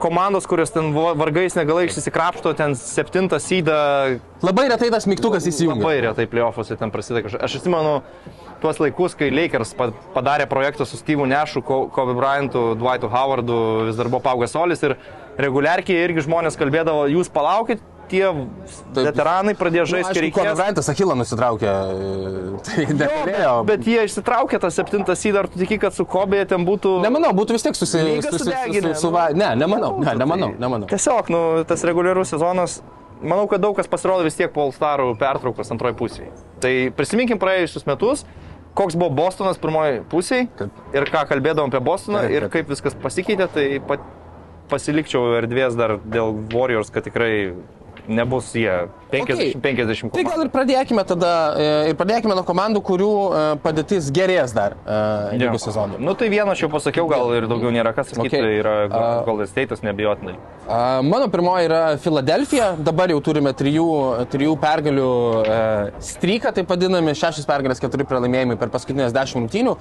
komandos, 0.01 0.47
kurios 0.49 0.71
ten 0.73 0.89
vargais 0.97 1.53
negalais 1.53 1.93
įsikrapšto, 1.99 2.55
ten 2.57 2.73
septintą 2.75 3.37
sydą 3.37 4.19
Labai 4.41 4.65
retai 4.71 4.89
tas 4.89 5.05
mygtukas 5.05 5.45
įsijungia. 5.45 5.77
Labai 5.83 5.99
retai 6.07 6.25
playoffuose 6.31 6.73
ten 6.79 6.89
prasideda 6.89 7.21
kažkas. 7.27 7.43
Aš 7.45 7.59
atsimenu 7.59 7.99
tuos 8.63 8.79
laikus, 8.81 9.13
kai 9.17 9.29
Lakers 9.29 9.75
pa- 9.77 9.91
padarė 10.15 10.47
projektą 10.49 10.87
su 10.89 10.97
Steve'u 10.97 11.27
Nešu, 11.29 11.61
Ko- 11.65 11.85
Kobe 11.93 12.15
Bryantu, 12.17 12.71
Dwightu 12.81 13.09
Howardu, 13.13 13.59
vis 13.91 13.95
dar 14.01 14.09
buvo 14.09 14.23
Paugas 14.25 14.53
Solis 14.57 14.81
ir 14.81 14.97
reguliarkiai 15.37 16.01
irgi 16.07 16.25
žmonės 16.25 16.57
kalbėdavo, 16.57 17.05
jūs 17.13 17.29
palaukit, 17.33 17.81
tie 18.11 18.27
veteranai 18.95 19.53
pradėjo 19.57 19.85
žaisti, 19.95 20.13
kai 20.13 20.21
Nu, 20.21 20.25
reikės. 20.27 20.57
Bryantas 20.59 20.89
Achilą 20.91 21.15
nusitraukė, 21.19 21.71
e, 21.71 22.61
tai 22.67 22.85
negalėjo. 22.91 23.53
Bet 23.71 23.87
jie 23.87 24.03
išsitraukė 24.09 24.59
tą 24.61 24.71
septintą 24.75 25.15
sydą, 25.17 25.45
ar 25.45 25.49
tu 25.51 25.61
tiki, 25.63 25.79
kad 25.81 25.95
su 25.95 26.05
Kobe 26.05 26.43
ten 26.49 26.65
būtų... 26.67 26.97
Nemanau, 27.05 27.31
būtų 27.37 27.55
vis 27.57 27.65
tiek 27.67 27.79
susi... 27.79 28.01
Lyga 28.03 28.27
susi- 28.29 28.43
sudeginę, 28.45 28.93
su- 28.95 29.07
suva- 29.07 29.29
Ne, 29.33 29.53
nemanau, 29.55 29.95
ne, 30.03 30.13
nemanau, 30.19 30.51
nemanau. 30.59 30.89
Tiesiog, 30.91 31.31
nu, 31.33 31.41
tas 31.67 31.83
reguliarus 31.87 32.33
sezonas, 32.35 32.79
manau, 33.21 33.47
kad 33.49 33.61
daug 33.63 33.75
kas 33.79 33.87
pasirodo 33.89 34.25
vis 34.27 34.35
tiek 34.37 34.51
po 34.53 34.67
All-Starų 34.67 35.13
pertraukos 35.21 35.71
antroji 35.73 35.95
pusėje. 35.99 36.31
Tai 36.63 36.73
prisiminkim 36.97 37.39
praėjusius 37.41 37.87
metus, 37.89 38.25
koks 38.77 38.95
buvo 38.99 39.11
Bostonas 39.23 39.57
pirmoji 39.61 40.01
pusėje 40.11 40.47
Taip. 40.59 40.81
ir 40.95 41.07
ką 41.11 41.25
kalbėdavom 41.31 41.71
apie 41.71 41.81
Bostoną 41.83 42.21
Taip, 42.25 42.31
ir 42.37 42.45
taip. 42.47 42.53
kaip 42.55 42.69
viskas 42.75 42.95
pasikeitė, 43.03 43.47
tai 43.51 43.65
pat, 43.83 44.03
pasilikčiau 44.71 45.33
erdvės 45.41 45.75
dar 45.75 45.97
dėl 45.99 46.31
Warriors, 46.53 46.87
kad 46.95 47.03
tikrai 47.03 47.51
nebus 48.07 48.53
jie 48.55 48.87
50-50 49.11 50.11
Tai 50.15 50.23
gal 50.23 50.43
ir 50.45 50.49
pradėkime 50.53 51.03
tada, 51.07 51.31
e, 51.59 51.67
ir 51.91 51.97
pradėkime 51.99 52.35
nuo 52.37 52.43
komandų, 52.47 52.81
kurių 52.87 53.11
e, 53.11 53.41
padėtis 53.63 54.07
gerės 54.15 54.53
dar 54.55 54.77
e, 54.79 55.37
lygų 55.41 55.59
sezonų. 55.61 55.99
Nu 56.01 56.15
tai 56.17 56.29
vieną 56.31 56.55
aš 56.55 56.63
jau 56.65 56.71
pasakiau, 56.71 57.09
gal 57.11 57.33
ir 57.35 57.47
daugiau 57.51 57.73
nėra 57.75 57.93
kas 57.97 58.11
sakyti, 58.11 58.31
Okay. 58.31 58.39
tai 58.39 58.51
yra 58.61 58.73
Golden 59.25 59.49
State'as 59.49 59.81
nebijotinai. 59.83 60.37
Mano 61.03 61.27
pirmoji 61.33 61.67
yra 61.67 61.79
Filadelfija, 61.99 62.69
dabar 62.79 63.11
jau 63.11 63.17
turime 63.25 63.51
trijų, 63.57 63.87
trijų 64.31 64.53
pergalių 64.61 65.09
e, 65.41 65.59
stryką, 66.11 66.53
taip 66.55 66.71
vadinami, 66.71 67.15
šešias 67.17 67.49
pergalės, 67.49 67.81
keturi 67.83 68.07
pralaimėjimai 68.07 68.55
per 68.61 68.71
paskutinės 68.71 69.15
dešimt 69.15 69.41
rungtynių. 69.41 69.75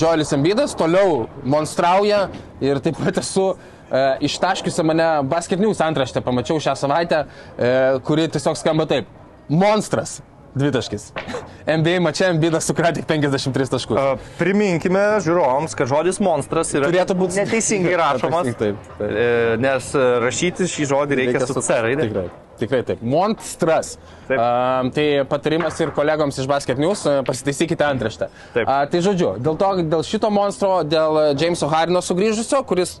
Joelis 0.00 0.32
Embidas 0.34 0.74
toliau 0.78 1.28
monstrauja 1.44 2.24
ir 2.64 2.80
taip 2.82 2.98
pat 2.98 3.20
esu 3.22 3.52
e, 3.90 4.02
ištaškiusi 4.30 4.82
mane 4.86 5.10
Basket 5.28 5.60
News 5.60 5.80
antraštę, 5.84 6.22
pamačiau 6.24 6.60
šią 6.62 6.76
savaitę, 6.78 7.24
e, 7.58 7.70
kuri 8.06 8.28
tiesiog 8.30 8.58
skamba 8.58 8.86
taip. 8.90 9.10
Monstras. 9.50 10.20
Dvitaškis. 10.54 11.12
NBA 11.78 12.00
mačia 12.02 12.32
Embidas 12.32 12.66
sukratė 12.66 13.04
tik 13.04 13.06
53 13.10 13.70
taškus. 13.70 13.98
A, 14.00 14.16
Priminkime 14.38 15.02
žiūrovams, 15.22 15.76
kad 15.78 15.90
žodis 15.90 16.18
monstras 16.22 16.72
yra 16.74 16.88
Turėtų 16.90 17.14
būti 17.20 17.38
neteisingai 17.38 17.94
rašomas, 18.02 18.48
Taip, 18.58 18.80
taip. 18.98 19.60
nes 19.62 19.90
rašyti 20.24 20.66
šį 20.70 20.88
žodį 20.90 21.18
reikia, 21.20 21.44
su 21.46 21.62
C 21.62 21.76
raide. 21.84 22.08
Tikrai, 22.08 22.24
tikrai 22.62 22.80
taip. 22.88 23.04
Monstras. 23.12 23.92
Taip. 24.26 24.40
Um, 24.42 24.90
tai 24.96 25.06
patarimas 25.30 25.78
ir 25.84 25.94
kolegoms 25.94 26.42
iš 26.42 26.50
Basket 26.50 26.82
News, 26.82 27.04
pasitaisykite 27.28 27.86
antraštę. 27.86 28.30
Taip. 28.56 28.66
A, 28.66 28.80
tai 28.90 29.04
žodžiu, 29.06 29.36
dėl, 29.38 29.54
to, 29.60 29.70
dėl 29.94 30.02
šito 30.06 30.32
monstro, 30.34 30.80
dėl 30.82 31.36
Jameso 31.38 31.70
Harino 31.70 32.02
sugrįžusio, 32.02 32.64
kuris 32.66 32.98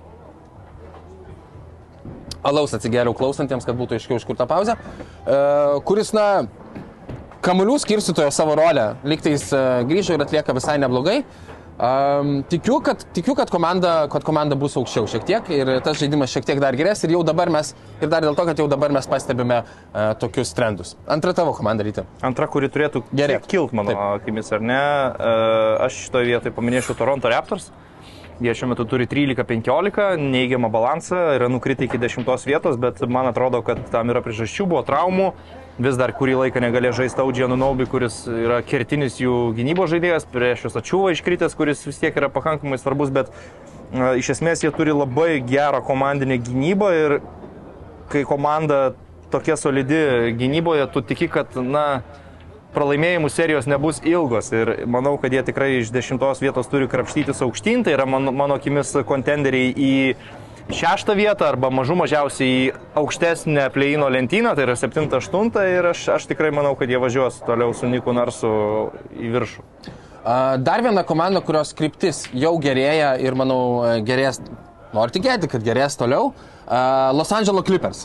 alaus 2.46 2.74
atsigeriau 2.76 3.14
klausantiems, 3.16 3.66
kad 3.68 3.78
būtų 3.78 3.98
aiškiau, 3.98 4.20
iš 4.20 4.26
kur 4.28 4.38
ta 4.38 4.48
pauzė, 4.50 4.76
e, 4.76 5.38
kuris, 5.88 6.14
na, 6.16 6.26
kamuolių 7.44 7.78
skirstytojo 7.84 8.32
savo 8.34 8.56
rolę, 8.58 8.94
lygtais 9.04 9.48
e, 9.52 9.64
grįžo 9.90 10.16
ir 10.16 10.26
atlieka 10.26 10.56
visai 10.56 10.78
neblogai. 10.82 11.22
Um, 11.80 12.42
tikiu, 12.44 12.74
kad, 12.84 13.00
tikiu 13.16 13.32
kad, 13.32 13.48
komanda, 13.48 14.04
kad 14.12 14.20
komanda 14.26 14.52
bus 14.58 14.74
aukščiau 14.76 15.06
šiek 15.08 15.22
tiek 15.24 15.46
ir 15.48 15.70
tas 15.80 15.96
žaidimas 15.96 16.28
šiek 16.28 16.44
tiek 16.44 16.58
dar 16.60 16.76
geres 16.76 17.00
ir 17.06 17.14
jau 17.14 17.22
dabar 17.24 17.48
mes, 17.48 17.70
ir 18.02 18.10
dar 18.12 18.20
dėl 18.20 18.36
to, 18.36 18.44
kad 18.50 18.60
jau 18.60 18.66
dabar 18.68 18.92
mes 18.92 19.08
pastebime 19.08 19.62
uh, 19.62 20.10
tokius 20.20 20.52
trendus. 20.52 20.92
Antra 21.08 21.32
tavo 21.32 21.54
komanda 21.56 21.86
ryte. 21.86 22.04
Antra, 22.20 22.50
kuri 22.52 22.68
turėtų 22.68 23.00
Gerėt. 23.16 23.48
kilt 23.48 23.72
mano 23.72 23.96
akimis, 24.18 24.52
ar 24.52 24.60
ne? 24.60 24.76
E, 24.76 25.32
Aš 25.86 26.02
šitoje 26.04 26.28
vietoje 26.34 26.52
paminėčiau 26.52 26.98
Toronto 26.98 27.32
Raptors. 27.32 27.70
Jie 28.40 28.54
šiuo 28.56 28.70
metu 28.70 28.86
turi 28.88 29.04
13-15, 29.04 30.16
neigiamą 30.16 30.70
balansą, 30.72 31.16
yra 31.36 31.48
nukritę 31.52 31.84
iki 31.84 31.98
10 32.00 32.46
vietos, 32.48 32.78
bet 32.80 33.02
man 33.04 33.26
atrodo, 33.28 33.60
kad 33.60 33.82
tam 33.92 34.08
yra 34.08 34.22
priežasčių, 34.24 34.64
buvo 34.70 34.80
traumų. 34.88 35.26
Vis 35.80 35.98
dar 36.00 36.14
kurį 36.16 36.38
laiką 36.38 36.62
negalėjo 36.64 36.94
žaisti 37.02 37.20
Audžianų 37.20 37.58
Naubi, 37.60 37.84
kuris 37.88 38.22
yra 38.28 38.62
kertinis 38.64 39.20
jų 39.20 39.52
gynybos 39.58 39.92
žaidėjas, 39.92 40.24
prieš 40.32 40.64
juos 40.64 40.78
ačiūva 40.80 41.12
iškritęs, 41.12 41.56
kuris 41.56 41.84
vis 41.84 42.00
tiek 42.00 42.16
yra 42.16 42.30
pakankamai 42.32 42.80
svarbus, 42.80 43.12
bet 43.12 43.28
e, 43.28 44.16
iš 44.22 44.32
esmės 44.38 44.64
jie 44.64 44.72
turi 44.72 44.96
labai 44.96 45.42
gerą 45.44 45.84
komandinę 45.84 46.40
gynybą 46.40 46.90
ir 46.96 47.16
kai 48.12 48.24
komanda 48.28 48.94
tokia 49.30 49.60
solidi 49.60 50.32
gynyboje, 50.40 50.88
tu 50.92 51.04
tiki, 51.04 51.28
kad, 51.28 51.60
na, 51.60 52.02
pralaimėjimų 52.74 53.30
serijos 53.32 53.68
nebus 53.70 54.00
ilgos 54.06 54.52
ir 54.54 54.74
manau, 54.90 55.16
kad 55.20 55.32
jie 55.34 55.42
tikrai 55.46 55.72
iš 55.80 55.90
dešimtos 55.94 56.42
vietos 56.42 56.70
turi 56.70 56.88
krapštytis 56.90 57.42
aukštyn, 57.46 57.84
tai 57.86 57.96
yra 57.96 58.06
mano, 58.08 58.32
mano 58.34 58.58
akimis 58.60 58.92
kontenderiai 59.08 59.72
į 59.74 59.94
šeštą 60.70 61.16
vietą 61.18 61.48
arba 61.50 61.70
mažų 61.74 61.96
mažiausiai 61.98 62.50
į 62.50 62.74
aukštesnę 63.00 63.66
pleino 63.74 64.10
lentyną, 64.12 64.54
tai 64.54 64.68
yra 64.68 64.76
septintą, 64.78 65.18
aštuntą 65.18 65.64
ir 65.66 65.90
aš, 65.92 66.06
aš 66.16 66.28
tikrai 66.30 66.52
manau, 66.54 66.76
kad 66.78 66.90
jie 66.90 67.00
važiuos 67.02 67.40
toliau 67.46 67.74
su 67.74 67.90
Niku 67.90 68.14
Narsu 68.14 68.52
į 69.18 69.32
viršų. 69.34 69.66
Dar 70.60 70.82
viena 70.84 71.02
komanda, 71.08 71.40
kurios 71.40 71.72
kryptis 71.76 72.26
jau 72.36 72.52
gerėja 72.60 73.14
ir 73.24 73.34
manau 73.38 73.98
gerės, 74.04 74.42
noriu 74.94 75.16
tikėti, 75.16 75.48
kad 75.50 75.64
gerės 75.64 75.96
toliau. 75.98 76.34
Los 77.12 77.32
Angeles 77.34 77.64
Clippers. 77.66 78.04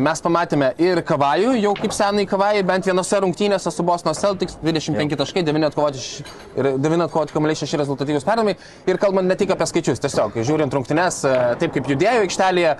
Mes 0.00 0.22
pamatėme 0.24 0.70
ir 0.80 1.02
Kavajų, 1.04 1.50
jau 1.60 1.74
kaip 1.76 1.92
senai 1.92 2.24
Kavajai, 2.28 2.62
bent 2.64 2.86
vienose 2.88 3.18
rungtynėse 3.20 3.68
su 3.74 3.84
Boston 3.84 4.16
Celtics 4.16 4.56
25 4.64 5.18
taškai, 5.20 5.42
9 5.44 5.66
atkovoti 5.68 6.00
š- 6.00 6.24
ir 6.56 6.70
9 6.80 7.04
atkovoti 7.04 7.36
kamuoliai 7.36 7.60
6 7.60 7.76
rezultatyvus 7.82 8.24
perdavimai. 8.24 8.56
Ir 8.88 8.96
kalbant 9.02 9.28
ne 9.28 9.36
tik 9.36 9.52
apie 9.52 9.68
skaičius, 9.68 10.00
tiesiog 10.00 10.38
žiūrint 10.40 10.72
rungtynės, 10.72 11.20
taip 11.60 11.76
kaip 11.76 11.92
judėjo 11.92 12.24
aikštelėje, 12.24 12.72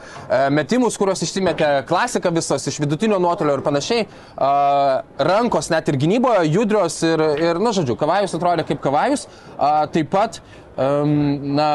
metimus, 0.56 0.96
kuriuos 0.96 1.20
išsimetė 1.28 1.70
klasika 1.88 2.32
visos 2.32 2.64
iš 2.72 2.80
vidutinio 2.80 3.20
nuotolio 3.20 3.58
ir 3.60 3.64
panašiai, 3.66 4.06
rankos 5.20 5.68
net 5.72 5.88
ir 5.92 6.00
gynyboje 6.00 6.48
judrios 6.48 7.02
ir, 7.04 7.20
ir 7.44 7.60
na, 7.60 7.76
žodžiu, 7.76 7.98
Kavajus 8.00 8.32
atrodė 8.40 8.64
kaip 8.72 8.80
Kavajus. 8.84 9.28
Taip 9.92 10.08
pat 10.12 10.40
na, 10.76 11.68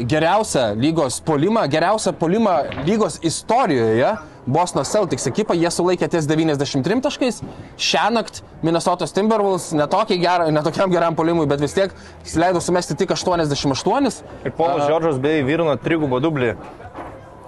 geriausią 0.00 0.74
lygos 0.74 1.20
polimą, 1.20 1.68
geriausią 1.68 2.12
polimą 2.12 2.50
lygos 2.86 3.18
istorijoje. 3.22 4.16
Boston 4.48 4.84
Celtics 4.88 5.26
ekipa, 5.28 5.52
jie 5.52 5.68
sulaikė 5.68 6.06
ties 6.08 6.24
93 6.24 7.02
taškais. 7.04 7.42
Šią 7.76 8.06
naktį 8.14 8.46
Minnesotos 8.64 9.12
Timberwolves 9.12 9.74
netokiam 9.76 10.22
ger, 10.22 10.46
netokiam 10.54 10.88
geram 10.88 11.18
polimui, 11.18 11.44
bet 11.50 11.60
vis 11.60 11.76
tiek 11.76 11.92
leido 12.32 12.62
sumesti 12.64 12.96
tik 12.96 13.12
88. 13.12 14.22
Ir 14.48 14.54
Polas 14.56 14.88
Džordžas 14.88 15.20
beje 15.20 15.44
vyrino 15.44 15.76
trigubą 15.84 16.22
dublį. 16.24 16.54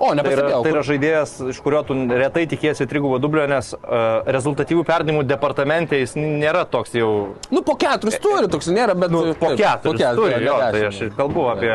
O, 0.00 0.14
Tai 0.16 0.32
yra, 0.32 0.44
tai 0.64 0.70
yra 0.72 0.82
žaidėjas, 0.86 1.32
iš 1.52 1.58
kurio 1.60 1.82
tu 1.84 1.94
retai 2.08 2.46
tikėsi 2.48 2.86
trigubo 2.88 3.18
dublio, 3.20 3.42
nes 3.50 3.74
uh, 3.76 4.22
rezultatyvių 4.32 4.84
perdimų 4.88 5.26
departamente 5.28 5.98
jis 6.00 6.14
nėra 6.16 6.62
toks 6.64 6.94
jau 6.96 7.10
Nu, 7.52 7.60
po 7.66 7.74
keturis 7.76 8.16
turi, 8.22 8.48
toks 8.48 8.70
nėra, 8.72 8.94
bet 8.96 9.12
nu, 9.12 9.26
po 9.36 9.52
taip, 9.52 9.60
keturis. 9.60 10.06
Turi, 10.16 10.38
ne 10.40 10.48
jo, 10.48 10.54
tai 10.72 10.86
aš 10.88 11.02
kalbu 11.18 11.44
apie 11.52 11.74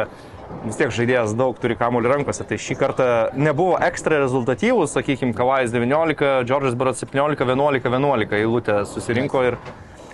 vis 0.65 0.79
tiek 0.79 0.93
žaidėjas 0.93 1.35
daug 1.37 1.57
turi 1.61 1.77
kamuolį 1.77 2.11
rankose. 2.15 2.45
Tai 2.49 2.57
šį 2.61 2.77
kartą 2.79 3.09
nebuvo 3.37 3.77
ekstra 3.85 4.19
rezultatyvus, 4.23 4.95
sakykime, 4.97 5.35
Kavais 5.37 5.73
19, 5.73 6.31
Džordžas 6.47 6.77
Barat 6.79 6.97
17, 7.01 7.45
11, 7.45 7.85
11 7.85 8.39
eilutė 8.39 8.79
susirinko 8.89 9.43
ir, 9.51 9.59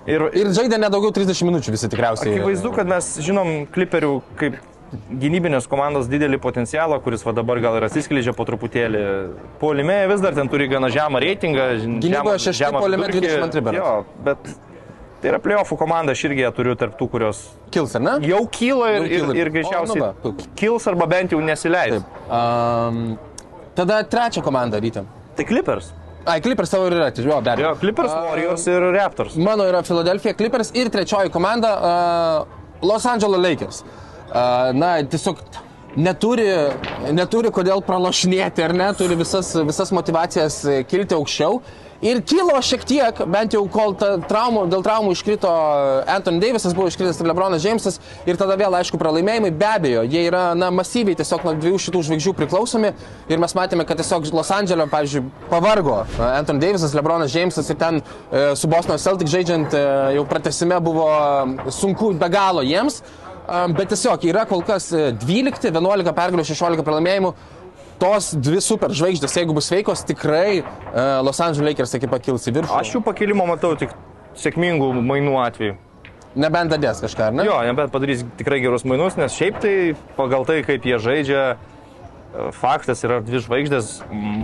ir, 0.04 0.28
Ir 0.44 0.52
žaidė 0.56 0.82
nedaugiau 0.82 1.14
30 1.16 1.48
minučių 1.48 1.78
visi 1.78 1.92
tikriausiai. 1.92 2.36
Akivaizdu, 2.36 2.74
kad 2.76 2.92
mes 2.92 3.14
žinom 3.24 3.54
kliperių 3.72 4.18
kaip 4.40 4.60
gynybinės 4.92 5.68
komandos 5.72 6.10
didelį 6.12 6.40
potencialą, 6.44 6.98
kuris 7.04 7.24
va 7.26 7.34
dabar 7.36 7.60
gal 7.64 7.78
ir 7.80 7.86
atsiskleidžia 7.88 8.34
po 8.36 8.44
truputėlį. 8.48 9.04
Polime 9.62 10.02
vis 10.12 10.24
dar 10.24 10.36
ten 10.36 10.50
turi 10.52 10.68
gana 10.72 10.90
žemą 10.92 11.22
reitingą. 11.24 11.70
Gynyboje 12.04 12.42
šešti, 12.50 12.68
vidurkį. 12.76 13.22
22 13.24 13.64
berods. 13.68 13.80
Jo, 13.80 14.24
bet 14.26 14.52
tai 15.22 15.32
yra 15.32 15.40
playoffų 15.44 15.78
komanda, 15.80 16.16
aš 16.16 16.26
irgi 16.28 16.44
ją 16.44 16.52
turiu 16.58 16.76
tarptų, 16.80 17.08
kurios 17.14 17.42
Kils, 17.72 17.96
ar 17.96 18.04
ne? 18.04 18.18
jau 18.28 18.42
kyla 18.52 18.92
ir, 18.98 19.00
Jau 19.00 19.08
ir, 19.08 19.24
kyla. 19.24 19.38
ir 19.40 19.48
O, 19.52 19.56
greičiausiai 19.56 20.02
nu 20.02 20.04
va, 20.04 20.12
puiku. 20.26 20.50
kils 20.60 20.88
arba 20.92 21.08
bent 21.08 21.32
jau 21.36 21.40
nesileis. 21.46 21.96
Taip. 22.02 22.22
Um, 22.28 23.02
tada 23.78 24.02
trečią 24.04 24.44
komandą 24.44 24.82
ryte. 24.84 25.06
Tai 25.38 25.46
Clippers. 25.48 25.94
Ai, 26.26 26.40
Clippers 26.44 26.70
tavo 26.70 26.90
ir 26.90 26.98
yra, 27.00 27.08
tai 27.16 27.24
jo, 27.26 27.40
be 27.42 27.50
abejo. 27.54 27.70
Jo, 27.70 27.76
Clippers, 27.82 28.12
Warriors 28.12 28.68
ir 28.70 28.84
Raptors. 28.98 29.38
Mano 29.42 29.64
yra 29.66 29.80
Philadelphia 29.88 30.34
Clippers 30.38 30.74
ir 30.78 30.92
trečioji 30.94 31.32
komanda 31.34 31.72
uh, 31.80 32.86
Los 32.86 33.06
Angeles 33.10 33.40
Lakers. 33.42 33.80
Uh, 33.86 34.11
na, 34.32 34.94
tiesiog 35.12 35.44
neturi, 35.96 36.48
neturi 37.12 37.52
kodėl 37.54 37.84
pralašinėti, 37.86 38.64
ar 38.66 38.76
ne, 38.76 38.90
turi 38.98 39.20
visas, 39.20 39.54
visas 39.68 39.94
motivacijas 39.96 40.64
e, 40.66 40.82
kilti 40.88 41.18
aukščiau. 41.18 41.62
Ir 42.02 42.24
kilo 42.26 42.56
šiek 42.66 42.82
tiek, 42.90 43.20
bent 43.30 43.54
jau 43.54 43.62
kol 43.70 43.92
traumų, 43.94 44.64
dėl 44.72 44.82
traumų 44.82 45.12
iškrito 45.14 45.50
Anthony 46.10 46.42
Davisas, 46.42 46.74
buvo 46.74 46.88
iškritęs 46.90 47.20
ir 47.22 47.30
Lebronas 47.30 47.62
Jamesas 47.62 48.00
ir 48.26 48.40
tada 48.42 48.56
vėl, 48.58 48.74
aišku, 48.80 48.98
pralaimėjimai, 48.98 49.52
be 49.54 49.68
abejo, 49.70 50.02
jie 50.10 50.24
yra, 50.26 50.56
na, 50.58 50.72
masyviai 50.74 51.20
tiesiog 51.20 51.46
nuo 51.46 51.54
dviejų 51.60 51.84
šitų 51.86 52.02
žvaigždžių 52.08 52.34
priklausomi. 52.40 52.96
Ir 53.30 53.44
mes 53.44 53.54
matėme, 53.54 53.86
kad 53.86 54.02
tiesiog 54.02 54.26
Los 54.34 54.50
Andželio, 54.50 54.90
pavyzdžiui, 54.90 55.28
pavargo 55.52 56.00
e, 56.02 56.26
Anthony 56.40 56.66
Davisas, 56.66 56.98
Lebronas 56.98 57.38
Jamesas 57.38 57.70
ir 57.70 57.78
ten 57.78 58.02
e, 58.02 58.48
su 58.58 58.72
Boston 58.72 58.98
Celtic 58.98 59.30
žaidžiant 59.30 59.78
e, 59.78 59.86
jau 60.18 60.26
pratesime 60.26 60.82
buvo 60.82 61.06
e, 61.06 61.70
sunku 61.70 62.16
be 62.18 62.34
galo 62.34 62.66
jiems, 62.66 62.98
e, 62.98 63.21
bet 63.78 63.92
tiesiog 63.92 64.28
yra 64.30 64.46
kol 64.50 64.64
kas 64.66 64.92
e, 64.94 65.10
12, 65.18 65.72
11 65.72 66.14
pergalių, 66.18 66.46
16 66.48 66.86
pralaimėjimų 66.88 67.34
tos 68.02 68.32
dvi 68.34 68.62
super 68.66 68.94
žvaigždės, 68.98 69.36
jeigu 69.38 69.54
bus 69.54 69.68
sveikos, 69.70 70.02
tikrai 70.10 70.62
uh, 70.64 71.22
Los 71.22 71.38
Angeles 71.44 71.68
Lakers 71.70 71.94
ekipa 72.00 72.18
kils 72.24 72.48
į 72.50 72.56
viršų. 72.56 72.78
Aš 72.80 72.96
jų 72.96 73.02
pakilimo 73.06 73.46
matau 73.46 73.76
tik 73.78 73.94
sėkmingų 74.42 74.90
mainų 75.06 75.36
atveju. 75.44 75.76
Nebent 76.42 76.72
dadės 76.72 77.02
kažką, 77.04 77.28
ar 77.30 77.36
ne? 77.36 77.46
Jo, 77.46 77.60
nebent 77.68 77.92
padarys 77.94 78.24
tikrai 78.40 78.62
gerus 78.64 78.88
mainus, 78.88 79.20
nes 79.20 79.36
šiaip 79.36 79.60
tai 79.62 79.74
pagal 80.18 80.48
tai, 80.50 80.62
kaip 80.66 80.88
jie 80.88 80.98
žaidžia, 81.04 81.44
e, 81.54 82.50
faktas 82.58 83.04
yra 83.06 83.20
dvi 83.26 83.44
žvaigždės, 83.46 83.94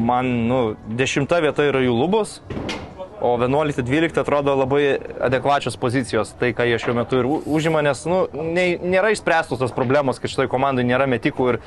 man, 0.05 0.29
nu, 0.51 0.61
dešimta 0.99 1.39
vieta 1.41 1.65
yra 1.71 1.81
jų 1.85 1.95
lubos, 1.97 2.41
o 3.21 3.37
11-12 3.37 4.19
atrodo 4.21 4.55
labai 4.55 4.97
adekvačios 5.25 5.77
pozicijos, 5.77 6.33
tai 6.39 6.53
ką 6.57 6.67
jie 6.69 6.77
šiuo 6.81 6.95
metu 6.97 7.21
ir 7.21 7.29
užima, 7.29 7.81
nes, 7.85 8.03
nu, 8.09 8.25
nėra 8.33 9.11
išspręstos 9.13 9.61
tos 9.61 9.73
problemos, 9.75 10.21
kad 10.21 10.31
šitoj 10.31 10.49
komandai 10.51 10.85
nėra 10.87 11.09
metikų 11.09 11.49
ir 11.53 11.59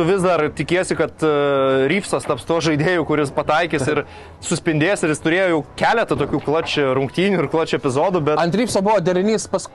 tu 0.00 0.08
vis 0.08 0.24
dar 0.24 0.46
tikiesi, 0.56 0.96
kad 0.96 1.20
uh, 1.26 1.84
Ryfsas 1.90 2.24
taps 2.24 2.48
to 2.48 2.56
žaidėjų, 2.70 3.04
kuris 3.08 3.34
pataikys 3.36 3.84
ir 3.92 4.02
suspindės 4.48 5.04
ir 5.04 5.12
jis 5.12 5.20
turėjo 5.20 5.50
jau 5.52 5.60
keletą 5.76 6.16
tokių 6.24 6.40
klačių 6.46 6.88
rungtynių 6.96 7.44
ir 7.44 7.52
klačių 7.52 7.76
epizodų, 7.76 8.24
bet... 8.30 8.40
Ant 8.40 8.56
Rypso 8.56 8.80
buvo 8.86 9.02
derinys 9.04 9.44
pas 9.52 9.68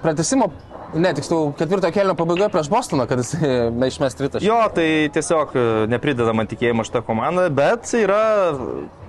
pratesimo, 0.00 0.48
ne, 0.94 1.12
tiksliau, 1.16 1.52
ketvirto 1.58 1.90
kelio 1.92 2.14
pabaigoje 2.16 2.48
prieš 2.52 2.70
Bostoną, 2.72 3.04
kad 3.10 3.20
jis 3.20 3.34
neišmės 3.76 4.16
tritaškį. 4.18 4.48
Jo, 4.48 4.58
tai 4.74 4.88
tiesiog 5.12 5.52
e, 5.52 5.66
neprideda 5.92 6.32
man 6.36 6.48
tikėjimo 6.50 6.86
šitą 6.88 7.02
komandą, 7.06 7.48
bet 7.52 7.92
yra 7.98 8.56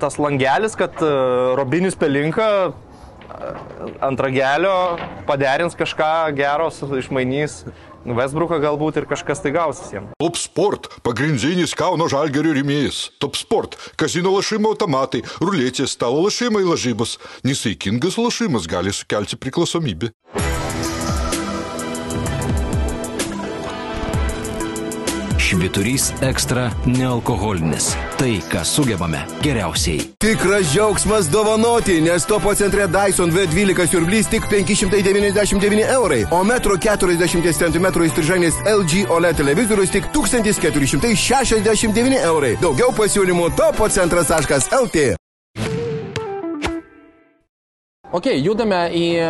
tas 0.02 0.20
langelis, 0.20 0.76
kad 0.80 1.00
e, 1.04 1.12
Robinis 1.60 1.96
Pelinka 2.00 2.50
e, 2.68 3.54
ant 4.06 4.24
ragelio 4.26 4.76
paderins 5.30 5.78
kažką 5.80 6.12
geros, 6.40 6.82
išmainys 7.00 7.62
Vesbruką 8.06 8.60
galbūt 8.64 9.02
ir 9.02 9.08
kažkas 9.10 9.42
tai 9.44 9.52
gausis 9.56 9.92
jam. 9.94 10.10
Top 10.20 10.38
Sport- 10.38 10.90
pagrindinis 11.08 11.76
Kauno 11.76 12.08
Žalgerio 12.10 12.54
rėmėjas. 12.56 13.10
Top 13.20 13.36
Sport- 13.36 13.78
kazino 14.00 14.32
lašimo 14.36 14.74
automatai, 14.74 15.24
ruletės, 15.40 15.96
stalo 15.96 16.24
lašimai 16.26 16.64
lažybos. 16.64 17.18
Nesaikingas 17.44 18.18
lašimas 18.18 18.68
gali 18.68 18.92
sukelti 18.92 19.36
priklausomybę. 19.36 20.12
Šviturys 25.50 26.12
ekstra 26.22 26.68
nealkoholinis. 26.86 27.96
Tai, 28.20 28.36
ką 28.52 28.62
sugebame 28.66 29.24
geriausiai. 29.42 30.04
Tikras 30.22 30.70
džiaugsmas 30.70 31.30
dovanoti, 31.34 31.96
nes 32.06 32.28
topo 32.30 32.54
centre 32.56 32.86
Dyson 32.88 33.34
V12 33.34 33.88
siurblys 33.90 34.30
tik 34.30 34.46
599 34.52 35.88
eurai, 35.96 36.22
o 36.30 36.44
metro 36.46 36.78
40 36.78 37.58
cm 37.58 37.90
įstrižainės 38.06 38.62
LG 38.76 39.08
OLED 39.10 39.42
televizorius 39.42 39.96
tik 39.96 40.12
1469 40.14 42.22
eurai. 42.30 42.54
Daugiau 42.62 42.94
pasiūlymų 42.94 43.50
topo 43.58 43.90
centras.lt. 43.90 45.19
Ok, 48.10 48.26
judame 48.42 48.78
į 48.98 49.04
e, 49.22 49.26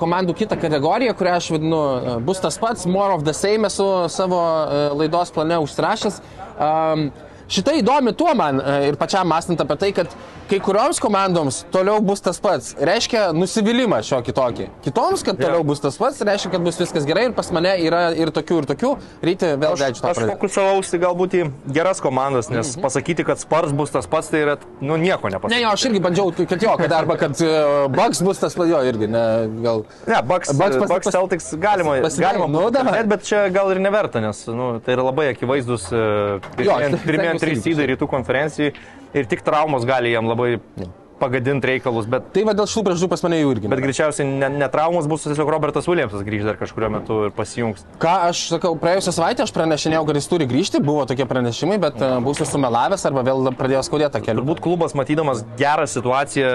komandų 0.00 0.34
kitą 0.34 0.56
kategoriją, 0.58 1.12
kurią 1.14 1.34
aš 1.38 1.46
vadinu, 1.54 1.78
e, 1.78 2.14
bus 2.26 2.40
tas 2.42 2.56
pats, 2.58 2.82
more 2.90 3.14
of 3.14 3.22
the 3.22 3.34
same 3.36 3.68
esu 3.68 3.86
savo 4.10 4.40
e, 4.42 4.80
laidos 4.98 5.30
plane 5.30 5.60
užsirašęs. 5.62 6.16
Um, 6.56 7.04
Šitą 7.48 7.76
įdomi 7.78 8.10
tuo 8.18 8.32
man 8.34 8.58
e, 8.58 8.88
ir 8.88 8.96
pačiam 8.98 9.28
mąstant 9.30 9.60
apie 9.62 9.76
tai, 9.78 9.92
kad 9.94 10.10
kai 10.50 10.58
kurioms 10.62 10.98
komandoms 11.02 11.60
toliau 11.74 12.00
bus 12.02 12.20
tas 12.22 12.38
pats. 12.42 12.72
Reiškia 12.78 13.28
nusivylimą 13.34 14.00
šio 14.06 14.18
kitokį. 14.26 14.66
Kitoms, 14.84 15.22
kad 15.26 15.38
toliau 15.38 15.60
Jo. 15.62 15.66
bus 15.66 15.80
tas 15.82 15.96
pats, 15.98 16.20
reiškia, 16.26 16.50
kad 16.56 16.64
bus 16.66 16.78
viskas 16.78 17.06
gerai 17.06 17.28
ir 17.28 17.34
pas 17.38 17.50
mane 17.54 17.72
yra 17.82 18.08
ir 18.18 18.30
tokių, 18.34 18.58
ir 18.62 18.66
tokių. 18.72 18.90
Ryti 19.26 19.52
vėl 19.62 19.74
Aš, 19.76 19.82
leidžiu 19.84 20.02
tą 20.04 20.10
aš 20.12 20.20
pradėti. 20.20 20.34
fokusavausi 20.36 21.00
galbūt 21.02 21.36
į 21.38 21.42
geras 21.78 22.02
komandas, 22.02 22.50
nes 22.50 22.72
pasakyti, 22.82 23.26
kad 23.26 23.38
Spars 23.42 23.70
bus 23.78 23.94
tas 23.94 24.06
pats, 24.10 24.30
tai 24.30 24.42
yra, 24.44 24.56
nu, 24.80 24.98
nieko 24.98 25.26
Ne, 25.30 25.36
nepasakyti. 25.36 25.62
jo, 25.62 25.70
aš 25.74 25.86
irgi 25.90 26.02
bandžiau, 26.06 26.34
kad 26.50 26.62
jo, 26.62 26.76
kad 26.82 26.92
arba 26.98 27.16
kad 27.16 27.34
uh, 27.46 27.86
Bugs 27.94 28.22
bus 28.26 28.38
tas, 28.42 28.54
jo, 28.58 28.82
irgi, 28.90 29.06
ne, 29.10 29.24
gal. 29.62 29.84
Ne, 30.06 30.18
Bucks 30.22 30.50
Bucks, 30.54 30.76
pas- 30.82 30.90
Bucks 30.94 31.06
pas- 31.10 31.14
Celtics 31.14 31.50
galima, 31.58 31.98
pasidai- 32.02 32.26
galima 32.34 32.46
nu, 32.50 32.70
net, 32.70 33.06
bet 33.10 33.22
čia 33.26 33.46
gal 33.54 33.70
ir 33.74 33.78
neverta, 33.82 34.20
nes 34.22 34.46
nu, 34.50 34.78
tai 34.82 34.94
yra 34.98 35.06
labai 35.10 35.30
akivaizdus 35.34 35.90
e, 35.94 36.04
Jo, 36.62 36.78
pirmieji 36.78 37.02
pirmieji 37.06 37.35
stengiuosi 37.35 37.35
trys 37.42 37.66
įdai 37.72 37.90
rytų 37.94 38.08
konferencijai 38.10 38.72
ir 39.16 39.26
tik 39.30 39.42
traumos 39.46 39.84
gali 39.88 40.12
jam 40.14 40.26
labai 40.30 40.56
pagadinti 41.16 41.64
reikalus, 41.64 42.04
bet, 42.04 42.26
Tai 42.34 42.42
va 42.44 42.52
dėl 42.52 42.66
šių 42.68 42.82
priežasčių 42.84 43.06
pas 43.08 43.22
mane 43.24 43.38
jų 43.38 43.52
irgi. 43.54 43.68
bet 43.72 43.80
greičiausiai 43.80 44.26
ne, 44.28 44.50
ne 44.52 44.66
traumos 44.68 45.06
bus, 45.08 45.22
tiesiog 45.24 45.48
Robertas 45.48 45.86
Williamsas 45.88 46.20
grįž 46.26 46.42
dar 46.44 46.58
kažkurio 46.60 46.90
metu 46.92 47.16
ir 47.24 47.30
pasijungs. 47.32 47.86
Ką 48.02 48.12
aš 48.28 48.42
sakau, 48.52 48.74
praėjusią 48.76 49.14
savaitę 49.16 49.46
aš 49.46 49.52
pranešinėjau, 49.56 50.02
kad 50.10 50.18
jis 50.20 50.28
turi 50.28 50.44
grįžti, 50.50 50.82
buvo 50.84 51.06
tokie 51.08 51.24
pranešimai, 51.24 51.78
bet 51.80 51.96
uh, 52.04 52.18
būsiu 52.20 52.44
sumelavęs 52.44 53.06
arba 53.08 53.24
vėl 53.30 53.48
pradėjo 53.56 53.80
skaudėti 53.88 54.20
kelią. 54.26 54.42
Turbūt 54.42 54.60
klubas 54.66 54.92
matydamas 54.92 55.40
gerą 55.56 55.88
situaciją 55.88 56.50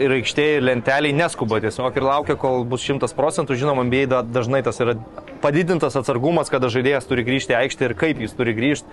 ir 0.00 0.16
aikštėje, 0.16 0.56
ir 0.62 0.66
lenteliai 0.70 1.12
neskuba 1.12 1.60
tiesiog 1.60 2.00
ir 2.00 2.08
laukia, 2.08 2.38
kol 2.40 2.64
bus 2.64 2.88
100 2.88 3.12
procentų. 3.20 3.52
Žinoma, 3.60 3.84
NBA 3.84 4.06
da- 4.14 4.24
dažnai 4.24 4.64
tas 4.64 4.80
yra 4.80 4.96
padidintas 5.44 5.92
atsargumas, 6.00 6.48
kada 6.48 6.72
žaidėjas 6.72 7.04
turi 7.04 7.20
grįžti 7.28 7.52
į 7.52 7.60
aikštę 7.66 7.90
ir 7.90 7.98
kaip 8.00 8.24
jis 8.24 8.32
turi 8.32 8.56
grįžti. 8.56 8.88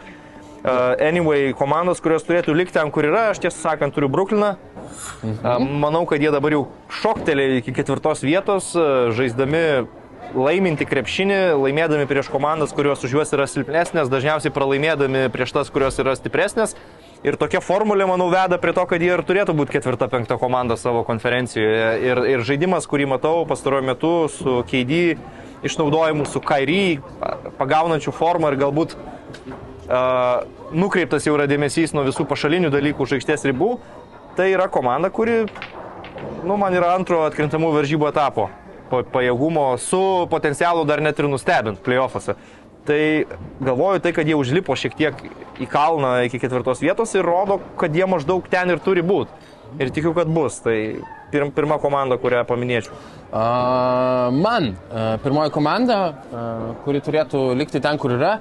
Anyway, 0.63 1.51
komandos, 1.59 1.99
kurios 1.99 2.23
turėtų 2.23 2.53
likti 2.55 2.77
ten, 2.77 2.91
kur 2.93 3.03
yra, 3.09 3.25
aš 3.33 3.41
tiesą 3.43 3.57
sakant, 3.59 3.95
turiu 3.95 4.07
Brukliną. 4.11 4.53
Uh, 5.23 5.57
manau, 5.59 6.05
kad 6.07 6.23
jie 6.23 6.31
dabar 6.31 6.55
jau 6.55 6.61
šoktelė 7.01 7.57
iki 7.59 7.73
ketvirtos 7.75 8.23
vietos, 8.23 8.71
žaisdami 9.17 9.63
laiminti 10.33 10.87
krepšinį, 10.87 11.39
laimėdami 11.59 12.07
prieš 12.09 12.29
komandas, 12.31 12.73
kurios 12.75 13.03
už 13.05 13.17
juos 13.17 13.33
yra 13.35 13.47
silpnesnės, 13.49 14.11
dažniausiai 14.11 14.53
pralaimėdami 14.55 15.27
prieš 15.33 15.53
tas, 15.57 15.71
kurios 15.73 15.99
yra 16.01 16.15
stipresnės. 16.17 16.77
Ir 17.23 17.37
tokia 17.39 17.61
formulė, 17.63 18.03
manau, 18.07 18.27
veda 18.31 18.57
prie 18.59 18.73
to, 18.75 18.83
kad 18.87 19.03
jie 19.03 19.13
ir 19.13 19.23
turėtų 19.23 19.55
būti 19.55 19.77
ketvirta, 19.77 20.09
penkta 20.11 20.35
komanda 20.39 20.75
savo 20.79 21.05
konferencijoje. 21.07 21.85
Ir, 22.03 22.23
ir 22.33 22.43
žaidimas, 22.43 22.87
kurį 22.89 23.07
matau 23.13 23.45
pastaruoju 23.47 23.87
metu 23.87 24.13
su 24.31 24.57
KD 24.67 25.03
išnaudojimu, 25.63 26.27
su 26.27 26.41
Kairį, 26.43 26.99
pagaunančių 27.59 28.11
formą 28.15 28.51
ir 28.51 28.59
galbūt 28.59 28.97
nukreiptas 30.73 31.27
jau 31.27 31.35
yra 31.37 31.47
dėmesys 31.49 31.93
nuo 31.95 32.05
visų 32.07 32.25
pašalinių 32.29 32.71
dalykų 32.73 33.03
už 33.05 33.17
aikštės 33.19 33.47
ribų, 33.49 33.77
tai 34.37 34.51
yra 34.53 34.69
komanda, 34.71 35.11
kuri, 35.13 35.43
nu, 36.43 36.57
man 36.57 36.73
yra 36.73 36.93
antro 36.97 37.23
atkrintamų 37.27 37.73
varžybų 37.75 38.09
etapo 38.09 38.49
pa- 38.89 39.03
pajėgumo 39.15 39.73
su 39.81 40.01
potencialu 40.31 40.85
dar 40.89 41.01
net 41.01 41.19
ir 41.19 41.29
nustebint 41.31 41.81
playoffuose. 41.83 42.35
Tai 42.83 42.99
galvoju 43.63 44.01
tai, 44.03 44.11
kad 44.11 44.27
jie 44.27 44.35
užlipo 44.35 44.75
šiek 44.75 44.95
tiek 44.99 45.21
į 45.63 45.67
kalną 45.71 46.17
iki 46.27 46.41
ketvirtos 46.41 46.81
vietos 46.83 47.13
ir 47.15 47.23
rodo, 47.23 47.61
kad 47.79 47.95
jie 47.95 48.07
maždaug 48.09 48.47
ten 48.51 48.73
ir 48.73 48.81
turi 48.83 49.03
būti. 49.05 49.31
Ir 49.79 49.89
tikiu, 49.89 50.11
kad 50.13 50.27
bus. 50.29 50.59
Tai 50.61 50.75
pirm, 51.31 51.49
pirma 51.55 51.79
komanda, 51.81 52.19
kurią 52.21 52.43
paminėčiau. 52.45 52.93
Uh, 53.33 54.29
man 54.35 54.73
uh, 54.75 55.15
pirmoji 55.23 55.53
komanda, 55.55 55.97
uh, 56.11 56.67
kuri 56.83 57.01
turėtų 57.01 57.45
likti 57.57 57.81
ten, 57.81 57.97
kur 57.97 58.13
yra. 58.19 58.35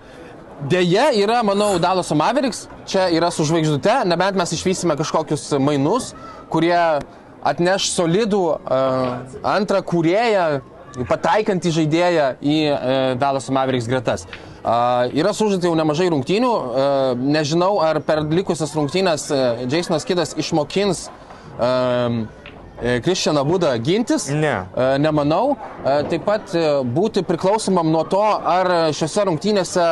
Deja, 0.69 1.11
yra, 1.11 1.43
manau, 1.43 1.79
Dalaso 1.83 2.15
Mavericks, 2.15 2.69
čia 2.87 3.09
yra 3.11 3.33
su 3.35 3.43
žvaigždute, 3.49 4.03
nebent 4.07 4.37
mes 4.39 4.53
išvysime 4.55 4.95
kažkokius 4.99 5.49
mainus, 5.59 6.13
kurie 6.53 6.77
atneš 7.43 7.89
solidų 7.91 8.43
uh, 8.47 9.09
antrą 9.55 9.81
kūrėją, 9.83 10.45
pataikantį 11.09 11.73
žaidėją 11.79 12.29
į 12.39 12.59
uh, 12.69 12.79
Dalaso 13.19 13.55
Mavericks 13.57 13.91
gretas. 13.91 14.29
Uh, 14.63 15.11
yra 15.19 15.33
sužaita 15.35 15.67
jau 15.67 15.75
nemažai 15.75 16.07
rungtynių, 16.15 16.53
uh, 16.53 17.19
nežinau, 17.19 17.73
ar 17.83 17.99
per 18.07 18.23
likusias 18.31 18.77
rungtynės 18.79 19.27
uh, 19.35 19.65
Jasonas 19.67 20.07
Kidas 20.07 20.37
išmokins 20.39 21.09
um, 21.59 22.23
Kristianą 23.05 23.45
Budą 23.47 23.73
gintis. 23.79 24.29
Ne. 24.29 24.67
E, 24.77 24.99
Nemanau. 24.99 25.57
E, 25.85 25.97
Taip 26.11 26.25
pat 26.27 26.55
e, 26.55 26.65
būti 26.83 27.23
priklausomam 27.27 27.93
nuo 27.95 28.03
to, 28.11 28.23
ar 28.23 28.91
šiuose 28.97 29.29
rungtynėse 29.29 29.87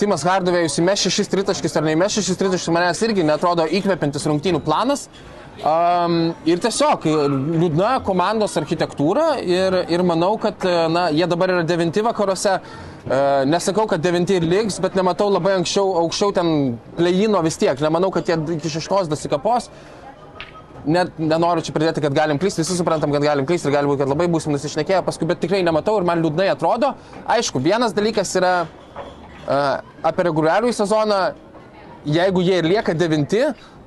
Timas 0.00 0.24
Hardovėjus 0.24 0.78
įmeš 0.80 1.08
šešis 1.08 1.28
tritaškis 1.28 1.76
ar 1.76 1.84
neįmeš 1.84 2.20
šešis 2.20 2.40
tritaškis, 2.40 2.72
manęs 2.72 3.02
irgi 3.04 3.26
netrodo 3.28 3.66
įkvepiantis 3.68 4.24
rungtynių 4.30 4.62
planas. 4.64 5.08
Um, 5.60 6.30
ir 6.48 6.56
tiesiog 6.62 7.02
e, 7.04 7.14
liūdna 7.60 7.98
komandos 8.06 8.54
architektūra 8.56 9.42
ir, 9.44 9.74
ir 9.92 10.04
manau, 10.08 10.38
kad 10.40 10.64
e, 10.64 10.72
na, 10.88 11.02
jie 11.12 11.26
dabar 11.28 11.52
yra 11.52 11.64
devinti 11.68 12.00
vakaruose. 12.00 12.54
E, 12.56 13.18
nesakau, 13.44 13.84
kad 13.90 14.00
devinti 14.00 14.38
ir 14.38 14.46
liks, 14.48 14.78
bet 14.80 14.96
nematau 14.96 15.28
labai 15.28 15.58
anksčiau, 15.58 15.92
aukščiau 16.00 16.32
ten 16.38 16.54
plejino 16.96 17.42
vis 17.44 17.60
tiek. 17.60 17.76
Nemanau, 17.84 18.08
kad 18.14 18.30
jie 18.30 18.38
iki 18.56 18.72
šeštos 18.72 19.12
dasikapos. 19.12 19.68
Net 20.88 21.18
nenoriu 21.20 21.60
čia 21.64 21.74
pridėti, 21.76 22.00
kad 22.00 22.14
galim 22.16 22.38
klysti, 22.40 22.62
visi 22.62 22.76
suprantam, 22.78 23.12
kad 23.12 23.24
galim 23.24 23.44
klysti 23.48 23.68
ir 23.68 23.74
gali 23.74 23.90
būti, 23.90 24.00
kad 24.00 24.08
labai 24.08 24.30
būsim 24.32 24.54
nusišnekėję 24.54 25.02
paskui, 25.04 25.28
bet 25.28 25.42
tikrai 25.42 25.60
nematau 25.66 25.98
ir 26.00 26.06
man 26.08 26.22
liūdnai 26.24 26.48
atrodo. 26.54 26.94
Aišku, 27.28 27.60
vienas 27.60 27.92
dalykas 27.96 28.32
yra 28.40 28.54
uh, 28.64 29.82
apie 30.08 30.24
reguliarųjį 30.30 30.76
sezoną, 30.78 31.20
jeigu 32.08 32.44
jie 32.46 32.62
ir 32.62 32.70
lieka 32.70 32.94
devinti, 32.96 33.42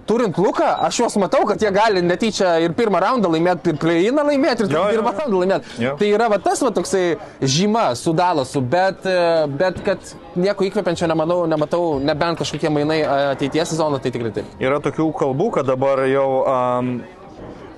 turint 0.10 0.38
Luką, 0.38 0.68
aš 0.88 1.00
juos 1.04 1.16
matau, 1.22 1.44
kad 1.50 1.62
jie 1.62 1.72
gali 1.74 2.02
netyčia 2.04 2.56
ir 2.64 2.74
pirmą 2.78 3.00
raundą 3.04 3.32
laimėti, 3.34 3.74
ir 3.74 3.80
pleiną 3.82 4.26
laimėti, 4.28 4.68
ir 4.68 4.76
Jo, 4.76 4.84
pirmą 4.92 5.14
jo. 5.14 5.18
raundą 5.22 5.42
laimėti. 5.44 5.90
Tai 6.00 6.10
yra 6.12 6.30
va 6.34 6.40
tas 6.44 6.62
va 6.66 6.72
toksai 6.76 7.04
žyma 7.42 7.86
su 8.00 8.14
Dalasu, 8.18 8.62
bet, 8.62 9.06
e, 9.08 9.18
bet 9.60 9.82
kad 9.86 10.14
nieko 10.36 10.66
įkvepiančio 10.68 11.08
nemanau, 11.12 11.44
nematau, 11.50 11.98
nebent 12.04 12.42
kažkokie 12.42 12.72
mainai 12.74 13.02
e, 13.04 13.10
ateities 13.34 13.74
sezono, 13.76 14.00
tai 14.04 14.12
tikrai 14.16 14.34
taip. 14.36 14.56
Yra 14.64 14.80
tokių 14.84 15.10
kalbų, 15.20 15.52
kad 15.60 15.70
dabar 15.70 16.04
jau 16.10 16.30
um, 16.44 16.96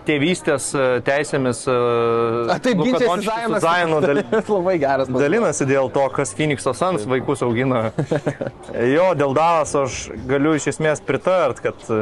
tėvystės 0.07 0.69
e, 0.77 0.85
teisėmis 1.05 1.63
uh, 1.71 2.51
A, 2.53 2.57
taip, 2.61 2.79
ginčiasi 2.85 3.25
Zajonas. 3.25 3.63
Zajonu 3.63 3.99
dal, 4.03 4.21
Labai 4.55 4.75
geras. 4.81 5.09
pavyzdys. 5.09 5.23
dalinasi 5.25 5.67
dėl 5.69 5.91
to, 5.93 6.05
kas 6.15 6.33
Phoenix'o 6.37 6.73
Sans 6.77 7.05
vaikus 7.09 7.43
augina. 7.45 7.89
jo, 8.95 9.11
dėl 9.17 9.35
Dalas 9.37 9.75
aš 9.79 9.99
galiu 10.29 10.55
iš 10.59 10.69
esmės 10.75 11.03
pritart, 11.05 11.61
kad 11.63 11.87
e, 11.89 11.99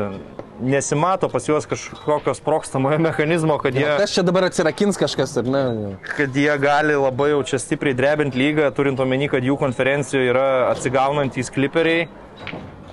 nesimato 0.63 1.29
pas 1.31 1.47
juos 1.49 1.67
kažkokio 1.69 2.35
sprokstamojo 2.37 2.99
mechanizmo, 3.03 3.57
kad 3.61 3.75
jie, 3.75 3.87
Kas 3.99 4.13
čia 4.15 4.25
dabar 4.27 4.47
atsirakins 4.49 4.99
kažkas, 4.99 5.37
ar 5.41 5.49
ne? 5.49 5.63
kad 6.17 6.35
jie 6.37 6.51
gali 6.61 6.99
labai 6.99 7.31
jau 7.33 7.41
čia 7.53 7.59
stipriai 7.61 7.97
drebinti 7.97 8.39
lygą, 8.39 8.69
turint 8.77 9.01
omeny, 9.03 9.29
kad 9.31 9.43
jų 9.45 9.57
konferencijoje 9.61 10.31
yra 10.33 10.47
atsigaunantys 10.73 11.51
kliperiai. 11.53 12.07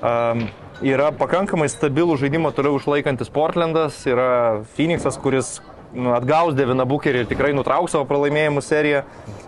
Um, 0.01 0.47
yra 0.85 1.11
pakankamai 1.17 1.69
stabilų 1.71 2.17
žaidimą 2.21 2.53
toliau 2.57 2.79
išlaikantis 2.81 3.31
Portlandas, 3.33 4.01
yra 4.09 4.63
Phoenixas, 4.77 5.19
kuris 5.21 5.59
nu, 5.93 6.15
atgaus 6.17 6.57
Deviną 6.57 6.87
Bukerį 6.89 7.25
ir 7.25 7.31
tikrai 7.31 7.53
nutrauks 7.57 7.95
savo 7.95 8.07
pralaimėjimų 8.09 8.63
seriją. 8.65 9.03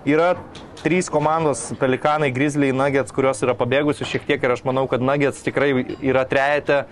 Yra 0.08 0.34
trys 0.82 1.08
komandos- 1.12 1.70
Pelikanai, 1.80 2.32
Grizzly, 2.34 2.72
Nuggets, 2.74 3.14
kurios 3.14 3.42
yra 3.42 3.54
pabėgusios 3.54 4.10
šiek 4.10 4.26
tiek 4.26 4.42
ir 4.42 4.56
aš 4.56 4.64
manau, 4.64 4.88
kad 4.90 5.00
Nuggets 5.00 5.42
tikrai 5.42 5.72
yra 6.02 6.24
trejate. 6.28 6.84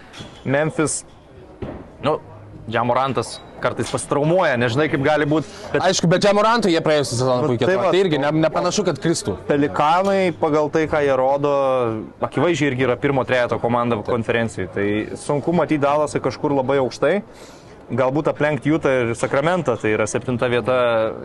Memphis, 0.44 1.04
nu, 2.02 2.20
Džamorantas 2.68 3.38
kartais 3.60 3.90
pasitraumuoja, 3.92 4.56
nežinai 4.60 4.86
kaip 4.88 5.02
gali 5.04 5.26
būti. 5.28 5.48
Bet 5.72 5.84
Aišku, 5.84 6.08
bet 6.08 6.22
Džamorantų 6.24 6.70
jie 6.72 6.80
praėjusią 6.84 7.16
sezoną 7.18 7.42
Nu, 7.44 7.48
puikiai 7.52 7.66
tai 7.68 7.74
atrodė. 7.76 7.86
va, 7.86 7.90
Tai 7.92 8.00
irgi 8.00 8.20
ne, 8.22 8.30
nepanašu, 8.46 8.84
kad 8.88 9.00
kristų. 9.02 9.34
Pelikanai 9.48 10.32
pagal 10.40 10.70
tai, 10.72 10.86
ką 10.88 11.02
jie 11.04 11.16
rodo, 11.20 11.52
akivaizdžiai 12.24 12.70
irgi 12.72 12.86
yra 12.88 12.96
pirmo 13.00 13.24
trejato 13.28 13.58
komanda 13.60 13.98
konferencijai. 14.06 14.68
Tai 14.72 14.86
sunku 15.20 15.52
matyti 15.56 15.80
Dalasą 15.84 16.22
kažkur 16.24 16.56
labai 16.56 16.78
aukštai. 16.80 17.14
Galbūt 17.90 18.28
aplenkti 18.30 18.70
Jutą 18.70 18.90
ir 19.02 19.14
Sakramentą, 19.18 19.74
tai 19.80 19.92
yra 19.96 20.06
septinta 20.06 20.46
vieta 20.48 20.76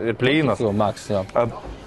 ir 0.02 0.16
Pleinas. 0.18 0.58
Jau, 0.60 0.72
Max, 0.74 1.08
jo. 1.12 1.22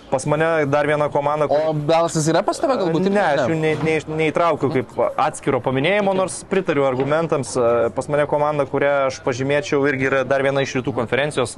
Pas 0.10 0.26
mane 0.26 0.66
dar 0.66 0.88
viena 0.90 1.06
komanda, 1.10 1.46
O 1.46 1.74
Dalasas 1.74 2.26
yra 2.32 2.42
pas 2.46 2.58
tave 2.58 2.80
galbūt? 2.80 3.10
Ne, 3.14 3.22
aš 3.22 3.52
jų 3.52 3.58
ne, 3.60 3.76
ne, 3.86 3.96
neįtraukiu 4.24 4.72
kaip 4.74 4.96
atskiro 5.22 5.60
paminėjimo, 5.62 6.16
nors 6.18 6.40
pritariu 6.50 6.88
argumentams. 6.88 7.54
E, 7.54 7.90
Pas 7.94 8.10
mane 8.10 8.26
komanda, 8.30 8.66
kurią 8.70 8.94
aš 9.12 9.20
pažymėčiau, 9.26 9.84
irgi 9.92 10.10
yra 10.10 10.24
dar 10.26 10.42
viena 10.46 10.66
iš 10.66 10.80
rytų 10.80 10.96
konferencijos. 10.98 11.58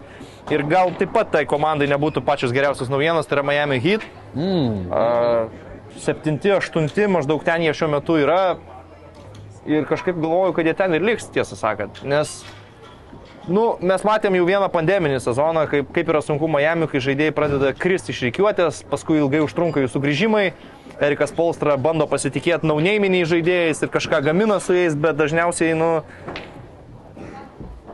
Ir 0.52 0.66
gal 0.68 0.92
taip 1.00 1.14
pat 1.16 1.32
tai 1.32 1.46
komandai 1.48 1.88
nebūtų 1.94 2.26
pačios 2.28 2.52
geriausios 2.56 2.92
naujienos, 2.92 3.30
tai 3.30 3.40
yra 3.40 3.48
Miami 3.48 3.80
Heat. 3.84 4.04
Mm. 4.36 5.52
Septinti, 6.02 6.52
aštunti, 6.56 7.08
maždaug 7.12 7.44
ten 7.48 7.64
jie 7.64 7.76
šiuo 7.76 7.92
metu 7.96 8.20
yra. 8.20 8.42
Ir 9.70 9.86
kažkaip 9.88 10.18
galvoju, 10.18 10.58
kad 10.58 10.68
jie 10.68 10.76
ten 10.76 10.98
ir 10.98 11.04
liks, 11.06 11.30
tiesą 11.32 11.56
sakant. 11.56 12.04
Nes 12.04 12.42
Nu, 13.50 13.64
mes 13.82 14.04
matėm 14.06 14.36
jau 14.38 14.44
vieną 14.46 14.68
pandeminį 14.70 15.18
sezoną, 15.24 15.64
kaip, 15.72 15.88
kaip 15.96 16.10
yra 16.14 16.20
sunku 16.22 16.46
Miami, 16.52 16.86
kai 16.92 17.02
žaidėjai 17.02 17.34
pradeda 17.34 17.72
kristi 17.74 18.14
iš 18.14 18.20
reikiuotės, 18.28 18.84
paskui 18.92 19.18
ilgai 19.18 19.42
užtrunka 19.42 19.82
jų 19.82 19.90
sugrįžimai. 19.90 20.52
Erikas 21.02 21.34
Polstra 21.34 21.74
bando 21.82 22.06
pasitikėti 22.06 22.70
naunėminiai 22.70 23.26
žaidėjais 23.26 23.82
ir 23.82 23.90
kažką 23.90 24.22
gamina 24.28 24.60
su 24.62 24.76
jais, 24.78 24.94
bet 24.94 25.18
dažniausiai, 25.18 25.74
nu, 25.74 25.90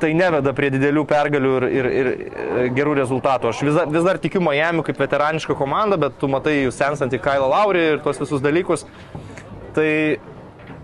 tai 0.01 0.11
neveda 0.17 0.51
prie 0.57 0.67
didelių 0.73 1.05
pergalių 1.07 1.53
ir, 1.61 1.67
ir, 1.79 1.89
ir 2.01 2.09
e, 2.11 2.67
gerų 2.75 2.97
rezultatų. 2.99 3.53
Aš 3.53 3.63
vis, 3.69 3.77
dar- 3.79 3.87
vis 3.93 4.03
dar 4.03 4.19
tikiu 4.19 4.43
Miami 4.43 4.83
kaip 4.83 4.99
veteranišką 4.99 5.55
komandą, 5.57 5.95
bet 6.03 6.19
tu 6.19 6.27
matai 6.27 6.57
jų 6.65 6.75
sensantį 6.75 7.21
Kailą 7.23 7.47
Laurį 7.55 7.85
ir 7.93 8.03
tos 8.03 8.19
visus 8.19 8.43
dalykus. 8.43 8.83
Tai 9.77 9.89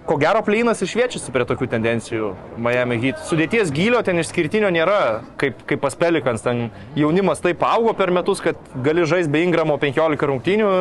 ko 0.07 0.17
gero 0.19 0.41
plynas 0.43 0.81
išviečiasi 0.83 1.31
prie 1.33 1.45
tokių 1.47 1.67
tendencijų 1.71 2.33
Miami 2.61 2.99
Heat. 3.01 3.23
Sudėties 3.29 3.71
gylio 3.75 4.01
ten 4.05 4.19
išskirtinio 4.21 4.71
nėra, 4.73 5.23
kaip, 5.39 5.63
kaip 5.69 5.81
pas 5.83 5.95
Pelikans. 5.99 6.43
Ten 6.43 6.67
jaunimas 6.99 7.43
taip 7.43 7.63
augo 7.67 7.95
per 7.97 8.11
metus, 8.15 8.43
kad 8.43 8.59
gali 8.85 9.07
žaisti 9.07 9.31
be 9.31 9.43
Ingramo 9.47 9.77
15 9.81 10.27
rungtynių 10.31 10.71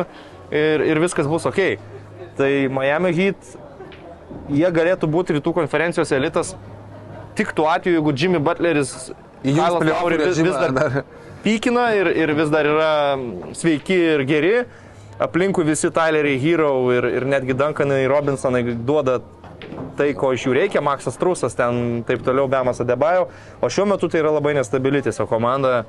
ir, 0.51 0.85
ir 0.91 1.01
viskas 1.03 1.29
bus 1.31 1.47
ok. 1.49 1.61
Tai 2.37 2.51
Miami 2.73 3.13
Heat, 3.15 3.55
jie 4.51 4.69
galėtų 4.75 5.09
būti 5.11 5.37
rytų 5.37 5.55
konferencijos 5.61 6.11
elitas 6.15 6.55
tik 7.37 7.53
tuo 7.57 7.69
atveju, 7.71 7.99
jeigu 7.99 8.13
Jimmy 8.17 8.41
Butleris 8.43 9.11
Lauri 9.43 10.17
vis, 10.21 10.37
vis 10.39 10.55
dar. 10.55 11.03
pykina 11.43 11.89
ir, 11.97 12.07
ir 12.15 12.31
vis 12.37 12.51
dar 12.53 12.67
yra 12.69 12.91
sveiki 13.57 13.97
ir 14.15 14.23
geri. 14.27 14.55
Aplinkui 15.19 15.65
visi 15.67 15.91
Tyleriai 15.93 16.39
Hero 16.41 16.73
ir, 16.93 17.05
ir 17.19 17.25
netgi 17.29 17.53
Duncanai 17.57 18.07
Robinsonai 18.09 18.63
duoda 18.85 19.19
tai, 19.97 20.11
ko 20.17 20.33
iš 20.33 20.47
jų 20.47 20.55
reikia. 20.57 20.81
Maksas 20.83 21.19
Trusas 21.21 21.57
ten 21.57 22.01
taip 22.07 22.23
toliau, 22.25 22.49
Bemas 22.49 22.81
Adebajo. 22.81 23.27
O 23.61 23.69
šiuo 23.69 23.85
metu 23.93 24.09
tai 24.09 24.23
yra 24.23 24.33
labai 24.33 24.55
nestabili 24.57 25.03
tiesiog 25.05 25.29
komanda. 25.29 25.83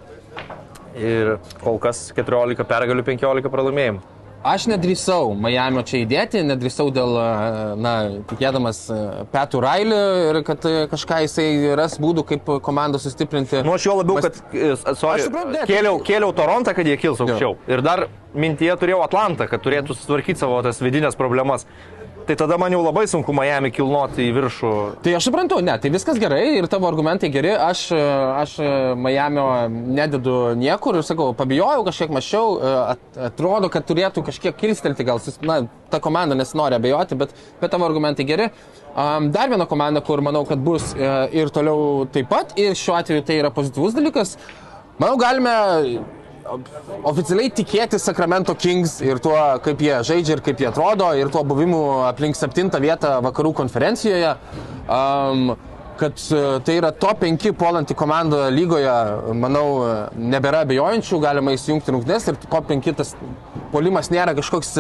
Ir 0.95 1.39
kol 1.65 1.81
kas 1.83 2.07
14 2.15 2.69
pergalių, 2.69 3.07
15 3.07 3.51
pralaimėjimų. 3.51 4.14
Aš 4.45 4.67
nedrįsau 4.69 5.31
Miami 5.41 5.81
čia 5.89 6.03
įdėti, 6.03 6.43
nedrįsau 6.45 6.91
dėl, 6.93 7.15
e, 7.17 7.61
na, 7.81 7.93
tikėdamas 8.29 8.81
e, 8.93 8.99
Petų 9.33 9.63
Railį 9.65 10.01
ir 10.29 10.39
kad 10.45 10.67
e, 10.69 10.73
kažką 10.91 11.23
jisai 11.25 11.47
ras 11.81 11.97
būdų, 12.03 12.27
kaip 12.29 12.51
komandą 12.67 13.01
sustiprinti. 13.01 13.63
Nu, 13.65 13.73
aš 13.79 13.87
jo 13.89 13.95
labiau, 14.03 14.19
Mas- 14.21 14.43
kad 14.53 14.99
sorry, 15.01 15.25
suprantu, 15.25 15.65
kėliau, 15.71 15.97
kėliau 16.05 16.37
Torontą, 16.37 16.77
kad 16.77 16.85
jie 16.85 16.99
kils 17.01 17.25
aukščiau. 17.25 17.57
Ir 17.73 17.81
dar 17.87 18.05
mintyje 18.37 18.77
turėjau 18.83 19.01
Atlantą, 19.07 19.49
kad 19.49 19.65
turėtų 19.65 19.97
sutvarkyti 19.97 20.45
savo 20.45 20.61
tas 20.67 20.83
vidinės 20.85 21.17
problemas. 21.17 21.65
Tai 22.25 22.35
tada 22.41 22.57
man 22.57 22.73
jau 22.73 22.81
labai 22.81 23.05
sunku 23.05 23.35
Miami 23.37 23.69
kilnoti 23.75 24.25
į 24.25 24.31
viršų. 24.33 24.69
Tai 25.05 25.13
aš 25.19 25.27
suprantu, 25.29 25.59
ne, 25.65 25.75
tai 25.81 25.91
viskas 25.93 26.17
gerai 26.21 26.55
ir 26.57 26.69
tavo 26.73 26.89
argumentai 26.89 27.29
geri. 27.33 27.51
Aš, 27.53 27.83
aš 28.41 28.55
Miamio 28.97 29.45
nededu 29.69 30.55
niekur 30.57 30.97
ir 30.97 31.05
sakau, 31.05 31.35
pabijojau, 31.37 31.85
kažkiek 31.85 32.15
mačiau, 32.17 32.57
at, 32.95 33.05
atrodo, 33.29 33.69
kad 33.73 33.85
turėtų 33.91 34.25
kažkiek 34.25 34.57
kilstelti, 34.57 35.05
gal, 35.05 35.21
na, 35.45 35.59
ta 35.93 36.01
komanda 36.01 36.39
nesinori 36.39 36.81
abejoti, 36.81 37.21
bet, 37.21 37.37
bet 37.61 37.77
tavo 37.77 37.85
argumentai 37.91 38.25
geri. 38.25 38.49
Dar 38.95 39.53
viena 39.53 39.69
komanda, 39.69 40.01
kur 40.01 40.25
manau, 40.25 40.47
kad 40.49 40.65
bus 40.65 40.95
e, 40.97 41.13
ir 41.37 41.53
toliau 41.53 42.07
taip 42.15 42.33
pat, 42.33 42.57
ir 42.57 42.73
šiuo 42.79 42.97
atveju 43.03 43.29
tai 43.29 43.41
yra 43.43 43.53
pozityvus 43.53 44.01
dalykas. 44.01 44.39
Manau, 44.97 45.19
galime 45.21 45.53
oficialiai 47.11 47.53
tikėti 47.55 48.01
Sacramento 48.01 48.55
Kings 48.59 48.99
ir 49.05 49.21
tuo, 49.23 49.37
kaip 49.65 49.85
jie 49.85 50.01
žaidžia 50.07 50.39
ir 50.39 50.43
kaip 50.45 50.63
jie 50.63 50.71
atrodo, 50.71 51.11
ir 51.19 51.31
tuo 51.33 51.45
buvimu 51.47 51.85
aplink 52.09 52.39
septintą 52.39 52.81
vietą 52.83 53.19
vakarų 53.25 53.55
konferencijoje. 53.63 54.35
Um, 54.85 55.55
kad 55.97 56.13
e, 56.33 56.61
tai 56.65 56.77
yra 56.81 56.91
top 56.93 57.23
5 57.23 57.53
puolanti 57.59 57.95
komanda 57.95 58.49
lygoje, 58.51 58.95
manau, 59.39 59.67
e, 59.87 59.95
nebėra 60.33 60.65
abejojančių, 60.67 61.21
galima 61.23 61.55
įsijungti 61.55 61.95
rungtynes 61.95 62.29
ir 62.31 62.39
top 62.49 62.69
5 62.71 62.95
tas 62.99 63.15
polimas 63.73 64.11
nėra 64.11 64.35
kažkoks 64.37 64.75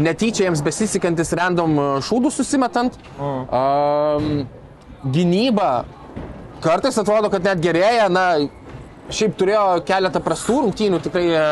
netyčia 0.00 0.46
jiems 0.46 0.62
besisikantis 0.64 1.32
random 1.38 1.78
e, 1.78 1.86
šūdų 2.08 2.32
susimetant. 2.34 2.98
Um, 3.18 4.44
gynyba 5.14 5.86
kartais 6.64 6.98
atrodo, 7.00 7.30
kad 7.32 7.44
net 7.46 7.62
gerėja, 7.62 8.08
na, 8.12 8.28
šiaip 9.14 9.36
turėjo 9.38 9.64
keletą 9.88 10.22
prastų 10.24 10.62
rungtynių, 10.64 11.00
tikrai 11.04 11.24
e, 11.32 11.44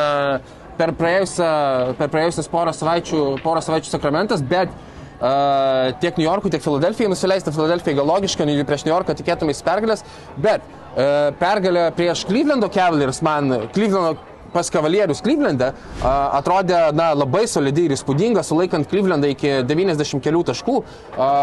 per, 0.78 0.92
praėjusią, 0.98 1.50
per 1.98 2.12
praėjusias 2.12 2.50
porą 2.52 2.74
savaičių, 2.76 3.22
porą 3.44 3.62
savaičių 3.64 3.92
sakramentas, 3.92 4.42
bet 4.44 4.72
uh, 4.72 5.94
tiek 6.02 6.18
New 6.20 6.26
Yorkui, 6.26 6.52
tiek 6.52 6.64
Filadelfijai 6.64 7.08
nusileista. 7.08 7.54
Filadelfijai 7.54 7.96
gal 7.96 8.10
logiška, 8.10 8.44
prieš 8.68 8.84
New 8.84 8.92
Yorką 8.92 9.16
tikėtumės 9.16 9.64
pergalės, 9.64 10.04
bet 10.36 10.64
uh, 10.68 11.32
pergalė 11.40 11.88
prieš 11.96 12.26
Clevelando 12.28 12.68
Cavaliers 12.72 13.22
man, 13.24 13.54
Clevelando 13.72 14.18
pas 14.56 14.70
Kavalierius 14.72 15.20
Klyvlende 15.24 15.72
atrodė 16.06 16.78
na, 16.96 17.10
labai 17.16 17.44
solidi 17.50 17.86
ir 17.86 17.94
įspūdinga, 17.96 18.44
sulaikant 18.46 18.88
Klyvlendą 18.90 19.30
iki 19.34 19.52
90 19.68 20.22
kelių 20.24 20.42
taškų. 20.50 20.76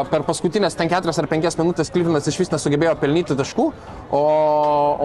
Per 0.10 0.26
paskutinės 0.28 0.78
ten 0.80 0.90
4 0.92 1.14
ar 1.14 1.30
5 1.32 1.60
minutės 1.62 1.94
Klyvlendas 1.94 2.30
iš 2.32 2.40
vis 2.42 2.54
nesugebėjo 2.54 2.96
pelnyti 3.02 3.38
taškų, 3.38 3.68
o, 4.10 4.24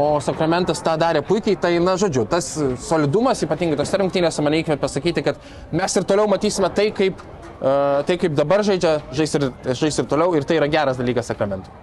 o 0.02 0.06
Sakramentas 0.24 0.80
tą 0.84 0.96
darė 1.00 1.24
puikiai. 1.26 1.58
Tai, 1.60 1.74
na, 1.84 1.98
žodžiu, 2.00 2.24
tas 2.30 2.48
solidumas, 2.86 3.42
ypatingai 3.44 3.78
tose 3.80 4.00
rungtynėse, 4.00 4.44
man 4.44 4.56
reikia 4.56 4.78
pasakyti, 4.80 5.26
kad 5.26 5.42
mes 5.74 5.98
ir 5.98 6.08
toliau 6.08 6.30
matysime 6.30 6.70
tai, 6.74 6.88
kaip, 6.96 7.20
tai, 7.60 8.16
kaip 8.16 8.38
dabar 8.38 8.64
žaidžia, 8.66 8.98
žais 9.12 9.36
ir, 9.36 9.50
žais 9.74 10.00
ir 10.00 10.08
toliau, 10.08 10.32
ir 10.38 10.48
tai 10.48 10.60
yra 10.62 10.70
geras 10.72 11.00
dalykas 11.00 11.28
Sakramentui. 11.32 11.74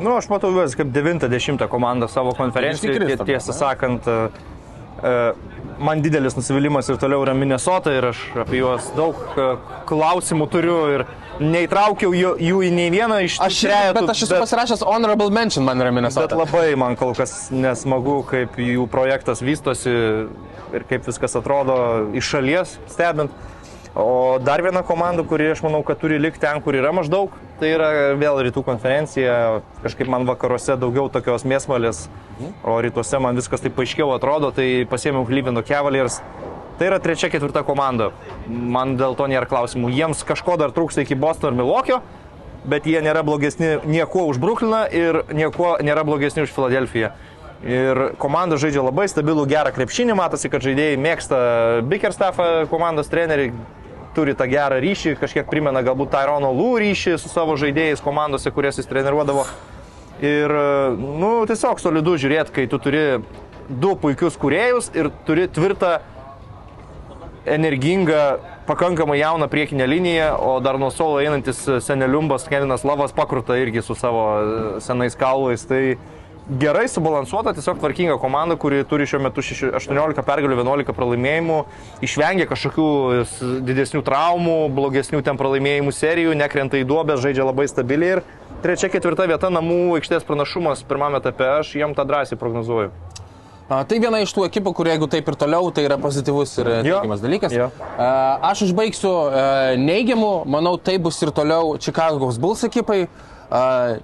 Nu, 0.00 0.16
aš 0.18 0.26
matau 0.30 0.50
juos 0.50 0.74
kaip 0.74 0.90
9-10 0.90 1.68
komandą 1.70 2.08
savo 2.10 2.32
konferencijoje. 2.34 3.18
Tiesą 3.22 3.54
sakant, 3.54 4.08
e, 4.10 5.20
man 5.78 6.02
didelis 6.04 6.36
nusivylimas 6.36 6.88
ir 6.88 6.98
toliau 7.00 7.24
yra 7.24 7.34
Minnesota 7.36 7.92
ir 7.94 8.10
aš 8.10 8.20
apie 8.44 8.60
juos 8.60 8.90
daug 8.96 9.18
e, 9.36 9.46
klausimų 9.88 10.48
turiu 10.52 10.78
ir 10.94 11.06
neįtraukiau 11.42 12.12
jų, 12.14 12.34
jų 12.38 12.60
į 12.68 12.70
nei 12.74 12.90
vieną 12.94 13.20
iš 13.26 13.38
Aš, 13.42 13.62
trejetų, 13.66 13.94
bet 13.98 14.12
aš 14.14 14.24
esu 14.26 14.38
pasirašęs 14.38 14.84
honorable 14.86 15.30
mention, 15.34 15.66
man 15.66 15.82
yra 15.82 15.90
Bet 15.90 15.98
Minnesota. 15.98 16.38
labai 16.38 16.66
man 16.78 16.98
kol 17.00 17.14
kas 17.18 17.48
nesmagu, 17.54 18.20
kaip 18.28 18.58
jų 18.60 18.86
projektas 18.92 19.42
vystosi 19.44 19.94
ir 20.74 20.86
kaip 20.90 21.06
viskas 21.08 21.34
atrodo 21.38 21.76
iš 22.14 22.34
šalies 22.36 22.78
stebint. 22.90 23.34
O 23.94 24.38
dar 24.42 24.58
viena 24.58 24.82
komanda, 24.82 25.22
kuri 25.22 25.52
aš 25.52 25.60
manau, 25.62 25.84
kad 25.86 26.00
turi 26.02 26.16
likti 26.18 26.42
ten, 26.42 26.58
kur 26.64 26.74
yra 26.74 26.90
maždaug, 26.90 27.30
tai 27.60 27.68
yra 27.76 27.90
vėl 28.18 28.40
rytų 28.42 28.64
konferencija. 28.66 29.60
Kažkaip 29.84 30.08
man 30.10 30.26
vakaruose 30.26 30.74
daugiau 30.82 31.06
tokios 31.14 31.46
mėsmalės, 31.46 32.08
o 32.66 32.74
rytuose 32.82 33.20
man 33.22 33.38
viskas 33.38 33.62
taip 33.62 33.78
aiškiau 33.78 34.10
atrodo, 34.16 34.50
tai 34.56 34.82
pasiėmiau 34.90 35.28
Cleveland 35.28 35.62
Cavaliers. 35.68 36.18
Tai 36.74 36.88
yra 36.88 36.98
trečia, 36.98 37.30
ketvirta 37.30 37.62
komanda. 37.62 38.10
Man 38.50 38.96
dėl 38.98 39.14
to 39.14 39.28
nėra 39.30 39.46
klausimų. 39.46 39.92
Jiems 39.94 40.24
kažko 40.26 40.56
dar 40.58 40.74
trūksta 40.74 41.04
iki 41.04 41.14
Bostono 41.14 41.52
ir 41.54 41.60
Milokio, 41.60 42.00
bet 42.66 42.90
jie 42.90 42.98
nėra 42.98 43.22
blogesni 43.22 43.76
niekuo 43.86 44.26
už 44.32 44.42
Brooklyną 44.42 44.88
ir 44.90 45.20
niekuo 45.30 45.76
nėra 45.86 46.02
blogesni 46.02 46.48
už 46.48 46.56
Filadelfiją. 46.56 47.12
Ir 47.62 48.02
komanda 48.18 48.58
žaidžia 48.58 48.82
labai 48.82 49.06
stabilų, 49.08 49.46
gerą 49.48 49.70
krepšinį, 49.72 50.18
matosi, 50.18 50.50
kad 50.50 50.66
žaidėjai 50.66 50.98
mėgsta 51.00 51.38
Bickerstaffą, 51.86 52.66
komandos 52.74 53.06
treneriai 53.12 53.54
turi 54.14 54.34
tą 54.38 54.46
gerą 54.50 54.80
ryšį, 54.82 55.16
kažkiek 55.20 55.48
primena 55.50 55.82
galbūt 55.84 56.12
Tyrono 56.14 56.52
Lū 56.54 56.74
ryšį 56.82 57.18
su 57.20 57.30
savo 57.32 57.58
žaidėjais 57.60 58.02
komandose, 58.04 58.52
kurias 58.54 58.80
jis 58.80 58.90
treniruodavo. 58.90 59.46
Ir, 60.24 60.52
nu, 60.98 61.30
tiesiog 61.50 61.82
solidu 61.82 62.14
žiūrėti, 62.22 62.54
kai 62.54 62.66
tu 62.70 62.78
turi 62.82 63.04
du 63.68 63.94
puikius 63.98 64.36
kuriejus 64.40 64.90
ir 64.94 65.10
turi 65.26 65.48
tvirtą 65.50 65.98
energingą, 67.44 68.38
pakankamai 68.66 69.18
jauną 69.18 69.48
priekinę 69.48 69.86
liniją, 69.86 70.38
o 70.38 70.60
dar 70.60 70.78
nuo 70.78 70.90
solo 70.90 71.20
einantis 71.20 71.66
seneliumbas 71.80 72.48
Kevinas 72.48 72.84
Lavas 72.84 73.12
pakruta 73.12 73.56
irgi 73.60 73.82
su 73.82 73.94
savo 73.94 74.24
e, 74.40 74.80
senais 74.80 75.16
kaulais. 75.16 75.66
Tai 75.68 75.96
gerai 76.48 76.88
subalansuota, 76.88 77.54
tiesiog 77.56 77.78
tvarkinga 77.80 78.18
komanda, 78.20 78.56
kuri 78.60 78.82
turi 78.84 79.06
šiuo 79.08 79.22
metu 79.24 79.40
šeši- 79.40 79.72
18 79.80 80.22
pergalių, 80.26 80.58
11 80.60 80.92
pralaimėjimų, 80.92 81.58
išvengia 82.04 82.46
kažkokių 82.50 82.88
didesnių 83.64 84.02
traumų, 84.04 84.68
blogesnių 84.76 85.22
ten 85.24 85.40
pralaimėjimų 85.40 85.92
serijų, 85.92 86.36
nekrenta 86.36 86.76
į 86.76 86.84
duobę, 86.84 87.16
žaidžia 87.16 87.48
labai 87.48 87.64
stabiliai 87.68 88.18
ir 88.18 88.22
trečia, 88.62 88.92
ketvirta 88.92 89.26
vieta 89.28 89.48
namų 89.48 89.96
aikštės 89.98 90.24
pranašumas 90.28 90.84
pirmame 90.84 91.16
etape, 91.22 91.48
aš 91.60 91.74
jiem 91.80 91.96
tą 91.96 92.04
drąsiai 92.04 92.38
prognozuoju. 92.38 92.92
A, 93.64 93.80
Tai 93.88 93.96
viena 93.96 94.20
iš 94.20 94.32
tų 94.36 94.44
ekipų, 94.44 94.74
kur 94.76 94.88
jeigu 94.90 95.06
taip 95.08 95.24
ir 95.24 95.36
toliau, 95.40 95.70
tai 95.72 95.86
yra 95.86 95.96
pozityvus 95.96 96.50
ir 96.60 96.68
e, 96.68 96.80
teigiamas 96.84 97.22
dalykas. 97.24 97.52
Jo. 97.56 97.70
A, 97.96 98.38
Aš 98.50 98.66
užbaigsiu 98.68 99.08
e, 99.32 99.76
neigiamų, 99.80 100.44
manau, 100.44 100.76
tai 100.76 100.98
bus 101.00 101.16
ir 101.24 101.32
toliau 101.32 101.78
Čikagos 101.80 102.36
Bulls 102.36 102.60
ekipai. 102.68 103.06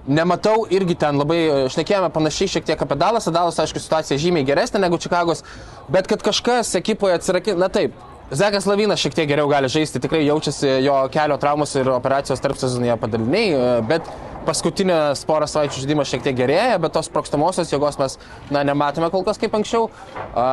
Nematau 0.07 0.67
irgi 0.69 0.95
ten 0.95 1.17
labai, 1.17 1.39
e, 1.41 1.69
šnekėjome 1.73 2.11
panašiai 2.13 2.51
šiek 2.55 2.67
tiek 2.67 2.81
apie 2.85 2.97
Dalasą. 2.99 3.33
Dalas, 3.33 3.57
aišku, 3.59 3.81
situacija 3.81 4.19
žymiai 4.21 4.45
geresnė 4.47 4.79
negu 4.83 4.99
Čikagos, 5.01 5.43
bet 5.89 6.07
kad 6.07 6.23
kažkas 6.23 6.75
ekipoje 6.79 7.17
atsirakė, 7.17 7.57
na 7.57 7.67
taip. 7.67 7.97
Zekas 8.31 8.63
Lavinas 8.63 9.01
šiek 9.03 9.11
tiek 9.11 9.27
geriau 9.27 9.49
gali 9.51 9.67
žaisti, 9.67 9.99
tikrai 9.99 10.21
jaučiasi 10.23 10.77
jo 10.85 10.93
kelio 11.11 11.35
traumos 11.39 11.73
ir 11.75 11.89
operacijos 11.91 12.39
tarp 12.39 12.55
sezonėje 12.55 12.95
padaliniai, 13.01 13.49
e, 13.51 13.73
bet 13.89 14.07
paskutinės 14.47 15.25
porą 15.27 15.49
savaičių 15.51 15.83
žaidimas 15.83 16.07
šiek 16.07 16.23
tiek 16.23 16.37
gerėja, 16.37 16.77
bet 16.81 16.95
tos 16.95 17.11
prokstamosios 17.11 17.73
jėgos 17.73 17.99
mes 17.99 18.15
na, 18.47 18.63
nematome 18.69 19.11
kol 19.11 19.25
kas 19.27 19.41
kaip 19.41 19.59
anksčiau. 19.59 19.89
A, 20.31 20.47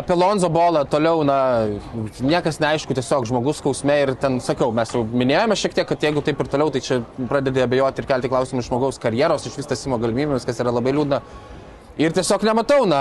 apie 0.00 0.16
Lonzo 0.16 0.48
bolą 0.48 0.86
toliau, 0.88 1.20
na, 1.28 1.36
niekas 2.24 2.56
neaišku, 2.64 2.96
tiesiog 2.96 3.28
žmogus 3.28 3.60
skausme 3.60 4.00
ir 4.06 4.16
ten, 4.16 4.40
sakau, 4.40 4.72
mes 4.72 4.96
jau 4.96 5.04
minėjome 5.04 5.60
šiek 5.60 5.76
tiek, 5.76 5.92
kad 5.92 6.08
jeigu 6.08 6.24
taip 6.24 6.40
ir 6.40 6.52
toliau, 6.56 6.72
tai 6.72 6.80
čia 6.88 7.02
pradedė 7.20 7.68
abejoti 7.68 8.00
ir 8.00 8.08
kelti 8.08 8.32
klausimus 8.32 8.72
žmogaus 8.72 9.02
karjeros 9.02 9.44
išvystysimo 9.50 10.00
galimybėmis, 10.00 10.48
kas 10.48 10.64
yra 10.64 10.72
labai 10.72 10.96
liūdna. 10.96 11.20
Ir 12.00 12.14
tiesiog 12.16 12.44
nematau, 12.48 12.86
na, 12.88 13.00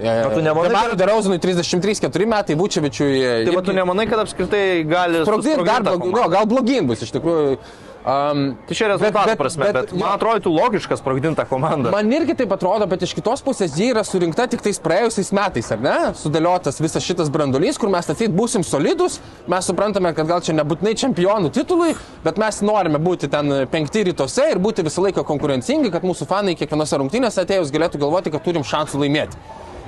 kad- 0.00 0.96
Derauzanui 0.96 1.38
33-4 1.42 2.26
metai, 2.30 2.56
Vučevičiui. 2.56 3.20
Tai 3.44 3.54
va, 3.58 3.62
tu 3.66 3.74
nemanai, 3.76 4.06
kad 4.08 4.22
apskritai 4.24 4.64
gali... 4.88 5.20
Sprogdint 5.26 5.58
susprogdint 5.60 5.68
dar 5.68 5.98
blogiau, 6.00 6.30
gal 6.32 6.48
blogin 6.48 6.88
bus 6.88 7.04
iš 7.04 7.12
tikrųjų. 7.18 7.58
Um, 8.00 8.54
Tai 8.64 8.72
čia 8.78 8.86
rezultatų 8.88 9.34
prasme, 9.36 9.66
bet, 9.68 9.90
bet 9.90 9.90
man 10.00 10.14
atrodo, 10.14 10.40
tu 10.46 10.50
logiškas 10.54 11.02
sprogdinta 11.02 11.44
komanda. 11.44 11.90
Man 11.92 12.08
irgi 12.16 12.32
taip 12.38 12.54
atrodo, 12.56 12.86
bet 12.88 13.02
iš 13.04 13.12
kitos 13.12 13.42
pusės 13.44 13.74
ji 13.76 13.90
yra 13.92 14.00
surinkta 14.08 14.46
tik 14.48 14.62
tais 14.64 14.80
praėjusiais 14.80 15.28
metais, 15.36 15.68
ar 15.74 15.82
ne? 15.84 15.96
Sudėliotas 16.16 16.80
visas 16.80 17.04
šitas 17.04 17.28
brandolys, 17.32 17.76
kur 17.76 17.92
mes 17.92 18.08
atseit 18.08 18.32
būsim 18.32 18.64
solidus, 18.64 19.18
mes 19.52 19.68
suprantame, 19.68 20.14
kad 20.16 20.30
gal 20.32 20.40
čia 20.40 20.56
nebūtinai 20.56 20.94
čempionų 20.96 21.52
titului, 21.52 21.92
bet 22.24 22.40
mes 22.40 22.62
norime 22.64 23.02
būti 23.04 23.28
ten 23.28 23.66
penkti 23.68 24.06
rytuose 24.08 24.48
ir 24.54 24.62
būti 24.64 24.86
visą 24.86 25.04
laiką 25.04 25.26
konkurencingi, 25.28 25.92
kad 25.92 26.06
mūsų 26.06 26.28
fanai 26.30 26.56
kiekvienose 26.56 27.02
rungtynėse 27.02 27.44
atėjus 27.44 27.74
galėtų 27.74 28.00
galvoti, 28.00 28.32
kad 28.32 28.48
turim 28.48 28.64
šansų 28.64 29.02
laimėti. 29.04 29.36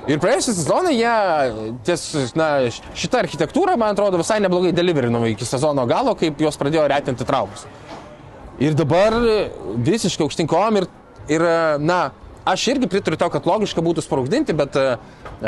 Ir 0.03 0.19
praėjusią 0.19 0.53
sezoną 0.57 0.91
jie 0.91 1.11
ties, 1.87 2.01
na, 2.35 2.49
šitą 2.93 3.21
architektūrą, 3.23 3.77
man 3.79 3.95
atrodo, 3.95 4.19
visai 4.19 4.41
neblogai 4.43 4.73
deliverino 4.75 5.21
iki 5.31 5.47
sezono 5.47 5.85
galo, 5.87 6.11
kaip 6.19 6.43
juos 6.43 6.59
pradėjo 6.59 6.89
retinti 6.91 7.25
traumus. 7.25 7.63
Ir 8.61 8.75
dabar 8.77 9.15
visiškai 9.81 10.25
aukštinkom 10.27 10.77
ir, 10.77 10.85
ir, 11.31 11.45
na, 11.81 12.11
aš 12.45 12.67
irgi 12.75 12.89
pritariu 12.91 13.17
to, 13.17 13.29
kad 13.33 13.47
logiška 13.49 13.81
būtų 13.81 14.03
sprogdinti, 14.05 14.53
bet 14.57 14.77
e, 14.77 14.85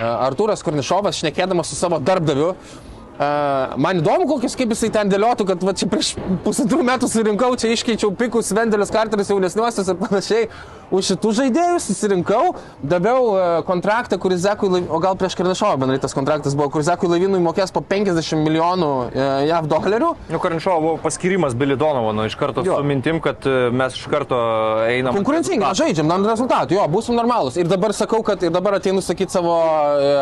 Artūras 0.01 0.63
Kornišovas, 0.65 1.19
šnekėdamas 1.19 1.69
su 1.69 1.77
savo 1.77 1.99
darbdaviu, 2.01 2.53
e, 2.55 2.94
man 3.19 4.01
įdomu, 4.01 4.27
kokius 4.29 4.57
kaip 4.59 4.73
jisai 4.75 4.91
ten 4.93 5.11
dėliotų, 5.11 5.47
kad 5.47 5.65
va, 5.65 5.73
čia 5.77 5.87
prieš 5.91 6.13
pusantrų 6.45 6.83
metų 6.85 7.09
surinkau, 7.11 7.53
čia 7.59 7.71
iškeičiau 7.75 8.13
pikus, 8.19 8.53
Vendelis 8.55 8.91
Karteris 8.93 9.31
jaunesniuosius 9.31 9.91
ir 9.93 10.01
panašiai. 10.01 10.49
Už 10.93 11.07
šitų 11.09 11.31
žaidėjus 11.33 11.87
susirinkau, 11.89 12.51
daviau 12.85 13.63
kontraktą, 13.65 14.19
kuris 14.21 14.43
Zekui, 14.43 14.69
o 14.85 14.99
gal 15.01 15.15
prieš 15.17 15.33
Karnišovą 15.39 15.79
bendrai 15.81 15.97
tas 16.03 16.13
kontraktas 16.13 16.53
buvo, 16.53 16.69
kuris 16.75 16.85
Zekui 16.85 17.09
Laivinui 17.09 17.39
mokės 17.41 17.73
po 17.73 17.81
50 17.81 18.37
milijonų 18.45 18.89
e, 19.09 19.25
JAV 19.49 19.69
dolerių. 19.71 20.11
Nu, 20.29 20.41
Karinšovo 20.43 20.83
buvo 20.83 20.99
paskirimas 21.01 21.55
Billy 21.57 21.73
Donovano 21.79 22.27
iš 22.29 22.35
karto 22.37 22.61
Jo. 22.65 22.77
su 22.77 22.85
mintim, 22.85 23.17
kad 23.23 23.47
e, 23.49 23.71
mes 23.73 23.97
iš 23.97 24.05
karto 24.13 24.37
einam. 24.85 25.17
Konkurencingai, 25.17 25.71
žaidžiam, 25.77 26.05
nam 26.09 26.27
rezultatų, 26.29 26.77
jo, 26.77 26.85
būsim 26.93 27.17
normalūs. 27.17 27.57
Ir 27.57 27.69
dabar 27.71 27.95
sakau, 27.97 28.21
kad 28.25 28.45
ir 28.45 28.53
dabar 28.53 28.77
ateinu 28.77 29.01
sakyti 29.01 29.33
savo, 29.33 29.57
e, 29.97 30.13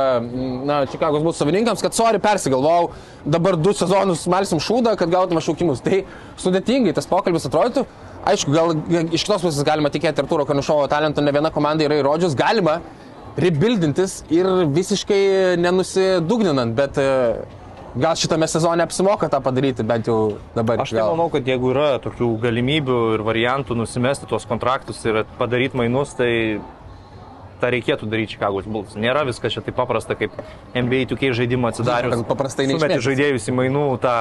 na, 0.64 0.80
Čikagos 0.94 1.28
būtų 1.28 1.42
savininkams, 1.44 1.84
kad 1.84 2.00
sorry, 2.00 2.24
persigalvojau, 2.24 2.83
dabar 3.26 3.58
du 3.60 3.74
sezonus 3.76 4.26
melsim 4.32 4.62
šūdą, 4.64 4.96
kad 5.00 5.12
gautume 5.14 5.44
šaukimus. 5.44 5.84
Tai 5.86 6.04
sudėtingai 6.42 6.96
tas 6.98 7.10
pokalbis 7.10 7.48
atrodytų. 7.50 7.86
Aišku, 8.24 8.54
gal 8.56 8.72
iš 9.12 9.26
kitos 9.26 9.44
pusės 9.44 9.66
galima 9.68 9.92
tikėti 9.92 10.24
Arturo 10.24 10.46
Kanišovo 10.48 10.86
talento, 10.92 11.24
ne 11.24 11.34
viena 11.36 11.52
komanda 11.52 11.84
yra 11.84 11.98
įrodžius, 12.00 12.38
galima 12.40 12.78
rebuildintis 13.40 14.22
ir 14.32 14.48
visiškai 14.72 15.58
nenusidugninant, 15.60 16.76
bet 16.78 17.00
e, 17.02 17.08
gal 18.00 18.16
šitame 18.20 18.48
sezone 18.50 18.86
apsimoka 18.86 19.30
tą 19.30 19.42
padaryti, 19.44 19.86
bent 19.88 20.08
jau 20.08 20.38
dabar. 20.56 20.84
Aš 20.86 20.94
tai 20.96 21.04
manau, 21.04 21.28
kad 21.34 21.48
jeigu 21.50 21.74
yra 21.74 21.98
tokių 22.04 22.30
galimybių 22.46 23.00
ir 23.18 23.26
variantų 23.26 23.78
nusimesti 23.82 24.30
tuos 24.30 24.48
kontraktus 24.50 25.02
ir 25.10 25.24
padaryti 25.40 25.82
mainus, 25.82 26.16
tai 26.18 26.32
tą 27.64 27.72
reikėtų 27.74 28.10
daryti 28.12 28.36
Čikagos 28.36 28.68
Bulls. 28.70 28.98
Nėra 29.00 29.24
viskas 29.28 29.56
čia 29.56 29.64
taip 29.64 29.80
paprasta, 29.80 30.18
kaip 30.20 30.36
NBA 30.76 31.08
2K 31.14 31.34
žaidimą 31.40 31.72
atsidarius. 31.72 32.20
Kad 32.20 32.30
paprastai 32.30 32.68
neišmėtysi. 32.70 33.08
žaidėjus 33.08 33.50
į 33.50 33.58
mainų 33.58 33.86
tą 34.04 34.18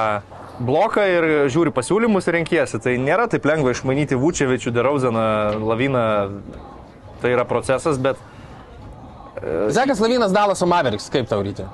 bloką 0.63 1.07
ir 1.11 1.27
žiūri 1.51 1.73
pasiūlymus 1.75 2.29
ir 2.29 2.39
renkiesi. 2.39 2.79
Tai 2.83 2.95
nėra 3.01 3.27
taip 3.31 3.45
lengva 3.49 3.75
išmanyti 3.75 4.19
Vučevičių, 4.19 4.73
Derauzeną, 4.75 5.25
Laviną. 5.59 6.05
Tai 7.23 7.31
yra 7.31 7.45
procesas, 7.47 7.99
bet 8.03 8.19
Zekas 9.69 9.99
Lavinas 9.99 10.31
Dalaso 10.31 10.65
Mavericks, 10.65 11.09
kaip 11.11 11.27
tau 11.27 11.41
ryte? 11.43 11.65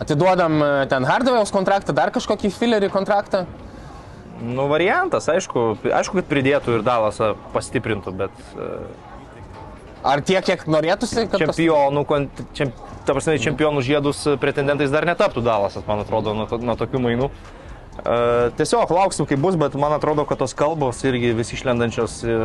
Atiduodam 0.00 0.56
e, 0.62 0.70
ten 0.90 1.04
Hardaway'os 1.06 1.52
kontraktą, 1.54 1.94
dar 1.94 2.10
kažkokį 2.14 2.50
filerį 2.54 2.88
kontraktą. 2.90 3.44
Nu, 4.42 4.66
variantas, 4.70 5.28
aišku, 5.30 5.66
aišku, 5.84 6.18
kad 6.18 6.30
pridėtų 6.30 6.78
ir 6.78 6.86
Dalasą 6.86 7.34
pastiprintų, 7.54 8.14
bet 8.24 8.40
e, 8.56 8.70
Ar 10.04 10.20
tiek, 10.20 10.44
kiek 10.44 10.66
norėtųsi, 10.68 11.22
kad... 11.24 11.38
tas- 11.40 11.56
čempionų, 11.56 12.04
kon- 12.08 12.28
čem, 12.56 12.72
ta 13.08 13.14
prasme, 13.16 13.38
čempionų 13.40 13.80
žiedus 13.86 14.20
pretendentais 14.42 14.92
dar 14.92 15.06
netaptų 15.08 15.40
Dalasas, 15.46 15.86
man 15.88 16.02
atrodo, 16.04 16.34
nuo, 16.36 16.44
to, 16.50 16.58
nuo 16.60 16.74
tokių 16.76 17.00
mainų. 17.06 17.30
E, 17.94 18.50
tiesiog 18.58 18.90
lauksim, 18.92 19.24
kaip 19.30 19.40
bus, 19.40 19.56
bet 19.56 19.76
man 19.80 19.94
atrodo, 19.96 20.26
kad 20.28 20.42
tos 20.42 20.52
kalbos 20.58 21.00
irgi 21.08 21.30
vis 21.38 21.54
išlendančios 21.56 22.18
e, 22.26 22.36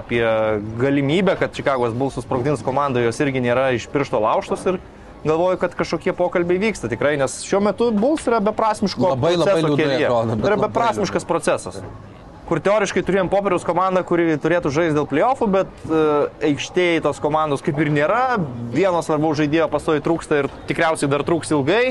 apie 0.00 0.24
galimybę, 0.80 1.36
kad 1.38 1.54
Čikagos 1.54 1.94
Bulls 1.94 2.18
susprogdins 2.18 2.64
komandą, 2.66 3.04
jos 3.06 3.20
irgi 3.22 3.44
nėra 3.46 3.68
iš 3.76 3.86
piršto 3.92 4.18
lauštos 4.24 4.64
ir 4.72 4.80
galvoju, 5.26 5.58
kad 5.62 5.74
kažkokie 5.78 6.14
pokalbiai 6.18 6.58
vyksta 6.66 6.88
tikrai, 6.90 7.14
nes 7.20 7.40
šiuo 7.46 7.60
metu 7.68 7.90
Bulls 7.94 8.26
yra 8.30 8.38
beprasmiško 8.48 9.12
Labai, 9.12 9.36
labai 9.36 9.44
proceso 9.54 9.66
liūdnai 9.68 9.84
kelyje. 9.84 10.06
atrodo, 10.08 10.36
Tai 10.40 10.50
yra 10.50 10.56
labai 10.56 10.68
beprasmiškas 10.72 11.26
procesas 11.30 11.80
kur 12.48 12.60
teoriškai 12.64 13.02
turėjom 13.04 13.28
popieriaus 13.28 13.66
komandą, 13.66 14.02
kuri 14.08 14.38
turėtų 14.40 14.72
žaisti 14.72 14.96
dėl 14.96 15.08
playoffų, 15.10 15.48
bet 15.52 15.82
uh, 15.88 16.28
aikštėje 16.48 17.02
tos 17.04 17.20
komandos 17.20 17.64
kaip 17.64 17.78
ir 17.82 17.92
nėra. 17.92 18.38
Vieno 18.72 19.02
svarbaus 19.04 19.38
žaidėjo 19.42 19.68
pastoji 19.72 20.04
trūksta 20.04 20.42
ir 20.42 20.48
tikriausiai 20.70 21.10
dar 21.12 21.24
trūks 21.28 21.52
ilgai. 21.52 21.82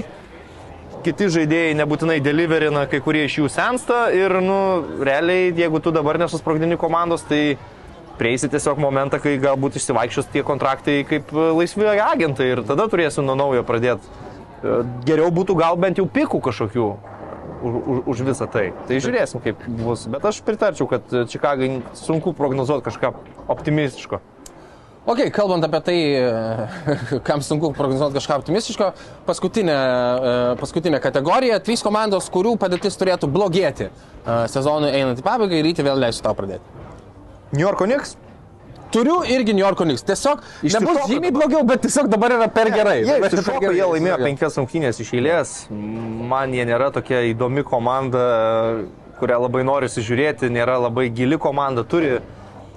Kiti 1.05 1.29
žaidėjai 1.31 1.75
nebūtinai 1.77 2.17
deliverina, 2.25 2.87
kai 2.89 2.99
kurie 3.05 3.27
iš 3.27 3.37
jų 3.39 3.49
sensta 3.53 4.07
ir, 4.11 4.33
nu, 4.43 4.59
realiai, 5.05 5.51
jeigu 5.55 5.79
tu 5.83 5.93
dabar 5.95 6.17
nesusprogdini 6.19 6.75
komandos, 6.81 7.23
tai 7.29 7.59
prieisi 8.17 8.49
tiesiog 8.49 8.81
momentą, 8.81 9.21
kai 9.21 9.35
galbūt 9.41 9.77
išsivaikščios 9.77 10.31
tie 10.33 10.41
kontraktai 10.45 11.03
kaip 11.07 11.29
e, 11.31 11.51
laisvi 11.59 11.85
agentai 12.01 12.49
ir 12.55 12.63
tada 12.65 12.87
turėsi 12.89 13.21
nuo 13.21 13.37
naujo 13.37 13.61
pradėti. 13.67 14.09
E, 14.09 14.79
Geriau 15.05 15.29
būtų 15.33 15.55
gal 15.61 15.77
bent 15.79 16.01
jau 16.01 16.07
pikų 16.09 16.41
kažkokių 16.49 16.89
už, 17.61 17.73
už, 17.81 17.99
už 18.13 18.23
visą 18.29 18.47
tai. 18.51 18.71
Tai 18.87 18.99
žiūrėsim, 19.03 19.41
kaip 19.43 19.61
bus. 19.81 20.07
Bet 20.11 20.25
aš 20.25 20.41
pritarčiau, 20.45 20.87
kad 20.89 21.05
Čikagai 21.31 21.81
sunku 21.97 22.33
prognozuoti 22.37 22.85
kažką 22.87 23.13
optimistiško. 23.47 24.21
Ok, 25.07 25.21
kalbant 25.31 25.63
apie 25.63 25.79
tai, 25.87 25.99
kam 27.27 27.39
sunku 27.39 27.71
prognozuoti 27.77 28.19
kažką 28.19 28.41
optimistiško, 28.41 28.89
paskutinė, 29.29 29.77
e, 29.77 30.33
paskutinė 30.59 30.99
kategorija- 30.99 31.61
trys 31.63 31.83
komandos, 31.85 32.27
kurių 32.33 32.57
padėtis 32.59 32.99
turėtų 32.99 33.29
blogėti 33.31 33.87
e, 33.87 33.91
sezonui 34.51 34.91
einant 34.91 35.21
į 35.21 35.23
pabaigą 35.23 35.55
ir 35.55 35.63
ryte 35.69 35.85
vėl 35.87 36.03
leisiu 36.03 36.25
tau 36.27 36.35
pradėti. 36.35 36.75
New 37.53 37.63
Yorko 37.63 37.87
Knicks? 37.87 38.17
Turiu 38.91 39.17
irgi 39.27 39.53
New 39.53 39.63
York 39.65 39.81
Knicks. 39.83 40.05
Tiesiog 40.07 40.43
Išsišoko 40.63 40.93
nebus 40.93 41.09
žymiai 41.11 41.33
blogiau, 41.35 41.63
bet 41.67 41.83
tiesiog 41.83 42.07
dabar 42.11 42.35
yra 42.37 42.47
per 42.51 42.71
gerai. 42.71 43.01
Jie, 43.03 43.17
per 43.19 43.41
gerai. 43.43 43.75
jie 43.75 43.89
laimėjo 43.91 44.19
penkias 44.21 44.57
rungtynės 44.59 45.01
iš 45.03 45.11
eilės. 45.17 45.55
Man 46.31 46.55
jie 46.55 46.63
nėra 46.67 46.89
tokia 46.95 47.25
įdomi 47.33 47.65
komanda, 47.67 48.23
kurią 49.19 49.41
labai 49.43 49.65
norisi 49.67 50.03
žiūrėti, 50.05 50.51
nėra 50.53 50.77
labai 50.85 51.09
gili 51.13 51.39
komanda, 51.41 51.83
turi 51.83 52.19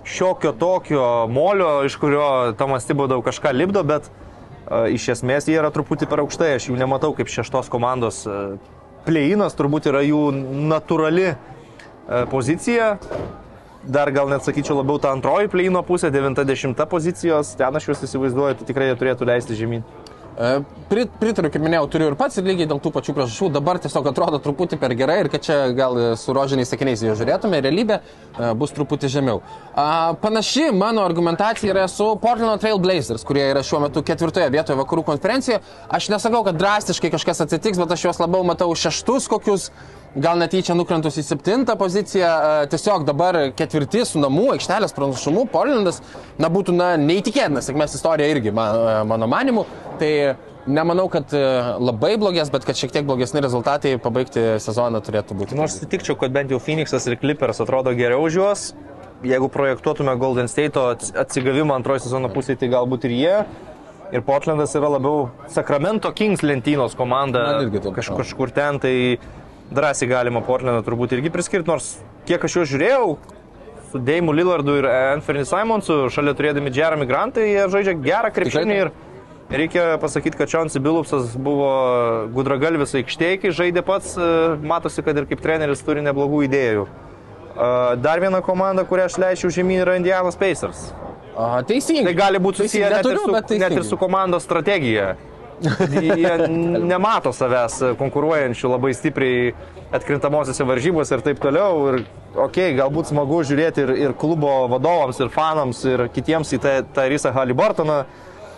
šiokio 0.09 0.55
tokio 0.59 1.05
molio, 1.31 1.85
iš 1.87 1.97
kurio 2.01 2.27
Tomas 2.59 2.89
Tibodau 2.89 3.21
kažką 3.23 3.53
lipdo, 3.55 3.85
bet 3.87 4.09
uh, 4.09 4.89
iš 4.91 5.11
esmės 5.17 5.47
jie 5.51 5.59
yra 5.61 5.71
truputį 5.75 6.09
per 6.11 6.25
aukštai, 6.25 6.55
aš 6.57 6.71
jų 6.71 6.79
nematau 6.81 7.13
kaip 7.17 7.31
šeštos 7.31 7.71
komandos. 7.73 8.25
Uh, 8.27 8.57
Pleinas 9.07 9.55
turbūt 9.57 9.87
yra 9.93 10.03
jų 10.05 10.31
natūrali 10.71 11.31
uh, 11.33 11.39
pozicija. 12.33 12.97
Dar 13.85 14.11
gal 14.13 14.29
net 14.29 14.45
sakyčiau 14.45 14.77
labiau 14.77 15.01
ta 15.01 15.15
antroji 15.15 15.49
pleino 15.49 15.81
pusė, 15.87 16.11
90 16.13 16.85
pozicijos, 16.91 17.55
ten 17.57 17.77
aš 17.77 17.89
juos 17.89 18.03
įsivaizduoju, 18.05 18.59
tai 18.61 18.67
tikrai 18.69 18.91
jie 18.91 18.97
turėtų 19.01 19.29
leisti 19.31 19.57
žemyn. 19.57 19.87
E, 20.37 20.51
Prit, 20.91 21.11
pritariu, 21.21 21.49
kaip 21.53 21.63
minėjau, 21.63 21.87
turiu 21.93 22.11
ir 22.11 22.17
pats 22.19 22.37
ir 22.41 22.45
lygiai 22.45 22.67
dėl 22.69 22.81
tų 22.83 22.91
pačių 22.93 23.13
priežasčių. 23.17 23.49
Dabar 23.55 23.79
tiesiog 23.81 24.07
atrodo 24.11 24.41
truputį 24.43 24.77
per 24.81 24.93
gerai 24.99 25.21
ir 25.23 25.29
kad 25.33 25.45
čia 25.47 25.57
gal 25.77 25.97
su 26.19 26.35
rožiniais 26.37 26.69
sakiniais 26.73 27.05
jo 27.07 27.15
žiūrėtume, 27.19 27.61
realybė 27.65 27.99
e, 28.01 28.51
bus 28.59 28.75
truputį 28.77 29.11
žemiau. 29.13 29.41
A, 29.73 30.17
Panaši 30.21 30.67
mano 30.77 31.05
argumentacija 31.07 31.73
yra 31.73 31.87
su 31.89 32.09
Portland 32.21 32.61
Trail 32.61 32.81
Blazers, 32.83 33.25
kurie 33.25 33.47
yra 33.53 33.63
šiuo 33.65 33.81
metu 33.87 34.03
ketvirtoje 34.05 34.51
vietoje 34.53 34.77
vakarų 34.83 35.07
konferencijoje. 35.13 35.63
Aš 35.89 36.11
nesakau, 36.13 36.43
kad 36.49 36.61
drastiškai 36.61 37.13
kažkas 37.17 37.47
atsitiks, 37.47 37.81
bet 37.81 37.97
aš 37.97 38.11
juos 38.11 38.21
labiau 38.21 38.45
matau 38.45 38.69
šeštus 38.75 39.31
kokius. 39.31 39.71
Gal 40.19 40.41
netyčia 40.43 40.75
nukrentus 40.75 41.21
į 41.21 41.23
septintą 41.23 41.77
poziciją, 41.79 42.27
e, 42.27 42.69
tiesiog 42.73 43.05
dabar 43.07 43.37
ketvirti 43.55 44.03
su 44.09 44.19
namų 44.19 44.49
aikštelės 44.57 44.95
pranašumu, 44.97 45.45
Portlandas, 45.53 46.01
na, 46.35 46.51
būtų, 46.51 46.75
na, 46.75 46.89
neįtikėtina 46.99 47.63
sėkmės 47.63 47.95
istorija 47.95 48.27
irgi, 48.33 48.51
man, 48.51 48.75
e, 48.75 48.97
mano 49.07 49.29
manimu. 49.31 49.65
Tai 50.03 50.11
nemanau, 50.67 51.07
kad 51.13 51.31
e, 51.31 51.45
labai 51.79 52.17
blogės, 52.19 52.51
bet 52.51 52.67
kad 52.67 52.75
šiek 52.75 52.97
tiek 52.97 53.07
blogesni 53.07 53.45
rezultatai 53.45 53.95
pabaigti 54.03 54.59
sezoną 54.59 54.99
turėtų 55.07 55.39
būti. 55.39 55.59
Nors 55.59 55.79
sutikčiau, 55.79 56.19
kad 56.19 56.35
bent 56.35 56.51
jau 56.51 56.59
Phoenixas 56.59 57.07
ir 57.07 57.15
Clippers 57.23 57.63
atrodo 57.63 57.95
geriau 57.95 58.27
už 58.27 58.43
juos, 58.43 58.69
jeigu 59.23 59.47
projektuotume 59.53 60.19
Golden 60.19 60.51
State 60.51 60.75
atsigavimą 61.23 61.79
antrojo 61.79 62.03
sezono 62.03 62.35
pusėje, 62.35 62.65
tai 62.65 62.75
galbūt 62.75 63.07
ir 63.07 63.15
jie. 63.15 63.37
Ir 64.11 64.25
Portlandas 64.27 64.73
yra 64.75 64.89
labiau 64.91 65.29
Sacramento 65.55 66.11
Kings 66.11 66.43
lentynos 66.43 66.97
komanda. 66.99 67.45
Man 67.47 67.69
irgi 67.69 67.85
taip. 67.85 67.95
Kaž, 67.95 68.09
kažkur 68.19 68.51
ten, 68.51 68.81
tai 68.83 68.95
drąsiai 69.75 70.09
galima 70.11 70.43
Portlandą 70.45 70.83
turbūt 70.87 71.15
irgi 71.17 71.31
priskirti, 71.33 71.69
nors 71.71 71.93
kiek 72.29 72.45
aš 72.45 72.57
jo 72.61 72.65
žiūrėjau, 72.73 73.13
su 73.91 74.01
Deimu 74.07 74.33
Lillardu 74.33 74.77
ir 74.79 74.89
Anthony 74.91 75.45
Simonsu, 75.49 76.03
šalia 76.15 76.35
turėdami 76.39 76.73
Jeremy 76.75 77.07
Grantą, 77.11 77.45
jie 77.47 77.67
žaidžia 77.73 77.97
gerą 78.05 78.31
krepšinį 78.35 78.77
ir 78.85 78.93
reikia 79.51 79.99
pasakyti, 80.03 80.39
kad 80.39 80.51
Čionsi 80.51 80.83
Bilupsas 80.83 81.35
buvo 81.35 81.71
gudragalvis 82.35 82.95
aikštėje, 83.01 83.41
kai 83.43 83.55
žaidė 83.55 83.83
pats, 83.87 84.15
e, 84.15 84.31
matosi, 84.63 85.03
kad 85.07 85.19
ir 85.19 85.27
kaip 85.31 85.43
treneris 85.43 85.83
turi 85.87 86.05
neblogų 86.07 86.45
idėjų. 86.47 86.87
E, 86.87 87.71
Dar 88.05 88.23
viena 88.23 88.43
komanda, 88.47 88.87
kurią 88.87 89.09
aš 89.11 89.19
leisčiau 89.19 89.51
žemyn, 89.59 89.83
yra 89.83 89.99
Indianos 89.99 90.39
Pacers. 90.39 90.91
Aha, 91.35 91.63
teisingai. 91.67 92.13
Tai 92.13 92.19
gali 92.19 92.43
būti 92.43 92.63
susiję 92.65 92.91
net, 92.91 93.07
ir 93.07 93.19
su, 93.19 93.59
net 93.59 93.75
ir 93.75 93.85
su 93.87 93.99
komandos 93.99 94.47
strategija. 94.47 95.15
Jie 95.61 96.49
nemato 96.49 97.33
savęs 97.37 97.81
konkuruojančių 98.01 98.71
labai 98.73 98.95
stipriai 98.97 99.53
atkrintamosiose 99.93 100.65
varžybose 100.65 101.17
ir 101.17 101.25
taip 101.27 101.43
toliau. 101.43 101.83
Ir, 101.91 102.01
okei, 102.33 102.71
okay, 102.71 102.79
galbūt 102.79 103.11
smagu 103.11 103.43
žiūrėti 103.47 103.85
ir, 103.85 103.95
ir 104.07 104.17
klubo 104.19 104.55
vadovams, 104.73 105.21
ir 105.21 105.33
fanams, 105.35 105.83
ir 105.89 106.07
kitiems 106.15 106.55
į 106.57 106.61
tą, 106.65 106.75
tą 106.97 107.07
Rysą 107.13 107.35
Halibartoną 107.37 108.03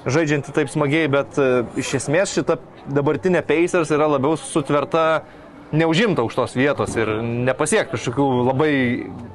žaidžiantį 0.06 0.54
taip 0.54 0.70
smagiai, 0.70 1.10
bet 1.10 1.38
e, 1.38 1.62
iš 1.78 1.94
esmės 2.00 2.34
šita 2.34 2.58
dabartinė 2.90 3.42
Pacers 3.46 3.92
yra 3.94 4.08
labiau 4.10 4.34
sutverta 4.38 5.22
neužimta 5.72 6.24
už 6.26 6.36
tos 6.36 6.56
vietos 6.58 6.96
ir 6.98 7.08
nepasiekti 7.22 7.96
kažkokių 7.96 8.26
labai 8.50 8.72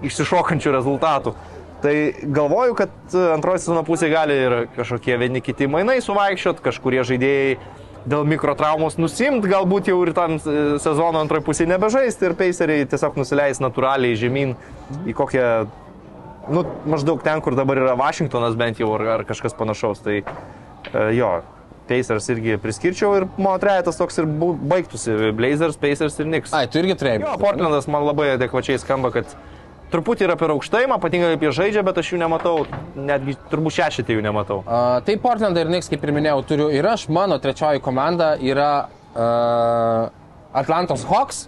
išsišokančių 0.07 0.76
rezultatų. 0.76 1.34
Tai 1.82 2.13
galvoju, 2.23 2.73
kad 2.78 2.89
e, 3.13 3.23
antroji 3.36 3.61
sezono 3.61 3.84
pusė 3.86 4.09
gali 4.09 4.38
ir 4.47 4.55
kažkokie 4.73 5.17
vieni 5.21 5.43
kiti 5.45 5.67
mainai 5.69 5.99
suvaikščiot, 6.01 6.61
kažkurie 6.65 7.03
žaidėjai 7.05 7.57
dėl 8.07 8.23
mikrotraumos 8.25 8.97
nusimt, 8.97 9.45
galbūt 9.45 9.91
jau 9.91 9.99
ir 10.05 10.13
tam 10.17 10.38
e, 10.39 10.55
sezono 10.82 11.21
antroji 11.21 11.45
pusė 11.45 11.67
nebežaisti 11.69 12.30
ir 12.30 12.38
peiseriai 12.39 12.88
tiesiog 12.89 13.19
nusileis 13.21 13.61
natūraliai 13.61 14.17
žemyn 14.17 14.55
į 15.05 15.13
kokią, 15.17 15.51
nu, 16.55 16.63
maždaug 16.89 17.21
ten, 17.25 17.43
kur 17.45 17.57
dabar 17.57 17.84
yra 17.84 17.93
Vašingtonas 17.99 18.57
bent 18.57 18.82
jau 18.82 18.89
ar, 18.97 19.05
ar 19.19 19.28
kažkas 19.30 19.53
panašaus. 19.59 20.01
Tai 20.07 20.17
e, 20.23 21.05
jo, 21.19 21.30
Pacers 21.88 22.32
irgi 22.34 22.57
priskirčiau 22.61 23.13
ir 23.19 23.28
mano 23.38 23.59
trejetas 23.61 23.99
toks 23.99 24.17
ir 24.17 24.25
baigtųsi. 24.28 25.32
Blazers, 25.38 25.78
Pacers 25.80 26.17
ir 26.19 26.28
Knicks. 26.28 26.57
Ai, 26.57 26.65
tu 26.71 26.82
irgi 26.82 26.97
turėjai. 26.99 27.21
Jo, 27.23 27.38
Portlandas 27.41 27.88
man 27.91 28.07
labai 28.07 28.34
adekvačiai 28.34 28.82
skamba, 28.82 29.13
kad 29.15 29.38
truputį 29.91 30.27
yra 30.27 30.35
per 30.39 30.51
aukštai, 30.53 30.85
man 30.91 31.01
patinka 31.03 31.31
kaip 31.33 31.45
jie 31.45 31.51
žaidžia, 31.59 31.83
bet 31.88 31.99
aš 32.01 32.13
jų 32.13 32.21
nematau, 32.21 32.55
netgi 32.95 33.38
turbūt 33.51 33.77
šešitį 33.77 34.17
jų 34.17 34.25
nematau. 34.25 34.61
Uh, 34.63 34.97
tai 35.07 35.17
Portlandą 35.21 35.63
ir 35.63 35.71
Niks, 35.71 35.89
kaip 35.91 36.03
ir 36.03 36.13
minėjau, 36.15 36.41
turiu 36.49 36.69
ir 36.73 36.88
aš. 36.88 37.07
Mano 37.13 37.39
trečioji 37.43 37.83
komanda 37.83 38.33
yra 38.43 38.71
uh, 38.88 40.09
Atlantos 40.57 41.05
Hawks. 41.07 41.45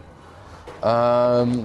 Uh, 0.80 1.58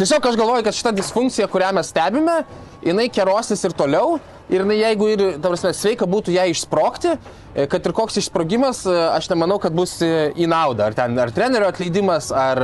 tiesiog 0.00 0.30
aš 0.30 0.38
galvoju, 0.40 0.64
kad 0.66 0.78
šita 0.78 0.94
disfunkcija, 0.96 1.50
kurią 1.52 1.74
mes 1.76 1.92
stebime, 1.92 2.40
jinai 2.86 3.10
kerosis 3.12 3.64
ir 3.68 3.76
toliau. 3.76 4.16
Ir 4.46 4.62
jinai, 4.62 4.76
jeigu 4.78 5.08
ir, 5.10 5.22
ta 5.42 5.50
prasme, 5.50 5.72
sveika 5.74 6.06
būtų 6.06 6.30
ją 6.36 6.44
išsprokti, 6.52 7.16
e, 7.50 7.64
kad 7.66 7.82
ir 7.82 7.94
koks 7.96 8.20
išsprogimas, 8.20 8.84
e, 8.86 8.92
aš 9.16 9.26
nemanau, 9.32 9.56
kad 9.58 9.74
bus 9.74 9.96
e, 10.06 10.10
į 10.38 10.46
naudą. 10.52 10.86
Ar 10.86 10.94
ten, 10.94 11.16
ar 11.18 11.32
trenerio 11.34 11.66
atleidimas, 11.66 12.28
ar, 12.30 12.60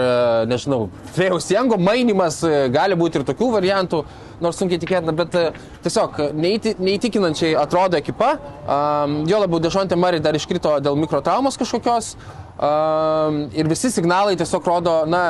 nežinau, 0.47 0.85
Frėjaus 1.17 1.51
Jengo 1.51 1.81
mainimas, 1.83 2.39
gali 2.71 2.99
būti 2.99 3.19
ir 3.19 3.27
tokių 3.27 3.49
variantų, 3.57 4.05
nors 4.43 4.63
sunkiai 4.63 4.79
tikėtina, 4.83 5.15
bet 5.19 5.35
tiesiog 5.83 6.23
neįti, 6.39 6.77
neįtikinančiai 6.79 7.57
atrodo 7.59 7.99
ekipa. 7.99 8.37
Um, 8.63 9.21
jo 9.27 9.43
labiau 9.43 9.59
Dešontė 9.63 9.99
Mari 9.99 10.23
dar 10.23 10.39
iškrito 10.39 10.77
dėl 10.83 10.99
mikrotraumos 11.03 11.59
kažkokios. 11.59 12.15
Um, 12.63 13.45
ir 13.59 13.71
visi 13.71 13.91
signalai 13.91 14.39
tiesiog 14.39 14.67
rodo, 14.71 14.97
na, 15.11 15.25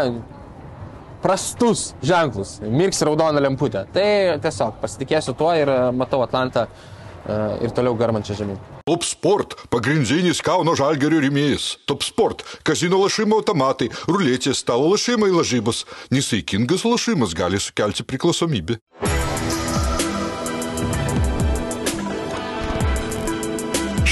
prastus 1.23 1.93
ženklus, 2.03 2.59
mirks 2.67 3.03
raudona 3.07 3.43
lemputė. 3.43 3.87
Tai 3.95 4.09
tiesiog 4.43 4.81
pasitikėsiu 4.83 5.37
tuo 5.39 5.53
ir 5.57 5.71
e, 5.71 5.79
matau 5.97 6.23
Atlantą 6.25 6.67
e, 6.67 7.39
ir 7.67 7.75
toliau 7.77 7.97
garmančią 7.99 8.37
žemyn. 8.43 8.61
Top 8.89 9.07
Sport- 9.07 9.55
pagrindinis 9.75 10.43
Kauno 10.43 10.75
žalgerio 10.79 11.23
rėmėjas. 11.23 11.77
Top 11.87 12.03
Sport- 12.03 12.43
kazino 12.67 12.99
lašimo 13.05 13.39
automatai, 13.39 13.91
ruletės, 14.11 14.65
stalo 14.65 14.91
lašimai 14.91 15.31
lažybos. 15.31 15.85
Nesaikingas 16.11 16.85
lašimas 16.85 17.35
gali 17.39 17.63
sukelti 17.63 18.03
priklausomybę. 18.03 18.81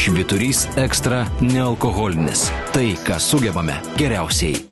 Šviturys 0.00 0.64
ekstra 0.80 1.26
nealkoholinis. 1.44 2.48
Tai, 2.72 2.86
ką 3.04 3.18
sugebame 3.20 3.76
geriausiai. 4.00 4.70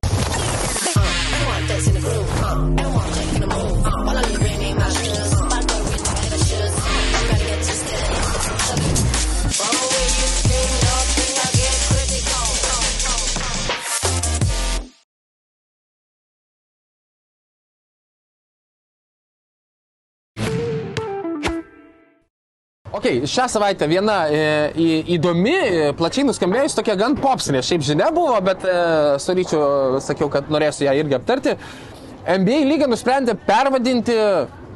Ok, 22.98 23.04
šią 23.30 23.44
savaitę 23.52 23.86
viena 23.86 24.14
e, 24.26 24.38
įdomi, 25.14 25.52
e, 25.54 25.90
plačiai 25.94 26.24
nuskambėjus 26.26 26.74
tokia 26.74 26.96
gan 26.98 27.14
popsinė, 27.20 27.60
šiaip 27.62 27.84
žinia 27.86 28.08
buvo, 28.14 28.34
bet 28.42 28.64
e, 28.66 28.72
su 29.22 29.36
ryčiu 29.38 29.60
sakiau, 30.02 30.26
kad 30.32 30.50
norėsiu 30.50 30.88
ją 30.88 30.96
irgi 30.98 31.14
aptarti. 31.14 31.54
NBA 32.28 32.64
lyga 32.68 32.86
nusprendė 32.90 33.32
pervadinti, 33.46 34.14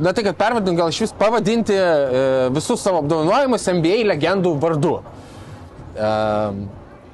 na 0.01 0.13
tai 0.17 0.25
kad 0.25 0.39
pervadinti, 0.39 0.79
gal 0.79 0.93
iš 0.93 1.03
vis 1.05 1.17
pavadinti 1.19 1.75
e, 1.77 2.29
visus 2.55 2.81
savo 2.81 3.03
apdovanojimus 3.03 3.69
NBA 3.77 3.99
legendų 4.09 4.55
vardu. 4.63 4.95
E, 5.93 6.13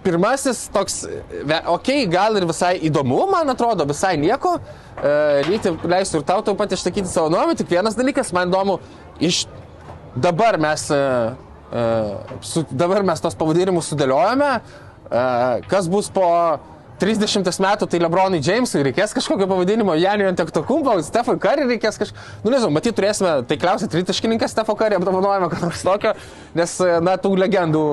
pirmasis 0.04 0.68
toks, 0.74 1.00
okei, 1.08 1.64
okay, 1.74 2.06
gal 2.10 2.38
ir 2.38 2.46
visai 2.46 2.76
įdomu, 2.86 3.24
man 3.32 3.50
atrodo, 3.50 3.88
visai 3.90 4.14
nieko. 4.20 4.54
E, 5.02 5.16
Ryti, 5.48 5.74
leisiu 5.90 6.20
ir 6.20 6.28
tau 6.30 6.38
tau 6.46 6.54
pat 6.58 6.76
išsakyti 6.76 7.10
savo 7.10 7.32
nuomonę, 7.34 7.58
tik 7.58 7.74
vienas 7.74 7.98
dalykas, 7.98 8.30
man 8.36 8.52
įdomu, 8.52 8.78
iš 9.18 9.42
dabar 10.14 10.56
mes, 10.62 10.86
su, 12.46 12.62
dabar 12.70 13.02
mes 13.06 13.20
tos 13.22 13.36
pavadinimus 13.38 13.90
sudėliojame, 13.90 14.54
kas 15.68 15.90
bus 15.90 16.08
po 16.14 16.26
30 17.00 17.60
metų, 17.64 17.88
tai 17.90 18.00
Lebronui 18.02 18.40
Jamesui 18.44 18.82
reikės 18.86 19.14
kažkokio 19.16 19.48
pavadinimo, 19.50 19.94
Janio 19.98 20.28
Antektokumpo, 20.30 20.96
Stefui 21.06 21.38
Curry 21.42 21.66
reikės 21.68 22.00
kažkokio, 22.00 22.24
nu 22.44 22.54
nežinau, 22.54 22.72
matyt, 22.74 22.96
turėsime 22.98 23.34
taikliausiai 23.50 23.92
tritaškininką 23.92 24.48
Stefo 24.50 24.76
Curry 24.78 24.98
apdovanojimą, 24.98 25.50
ką 25.52 25.62
nors 25.66 25.84
tokio, 25.86 26.14
nes, 26.58 26.78
na, 27.04 27.18
tų 27.20 27.34
legendų 27.44 27.84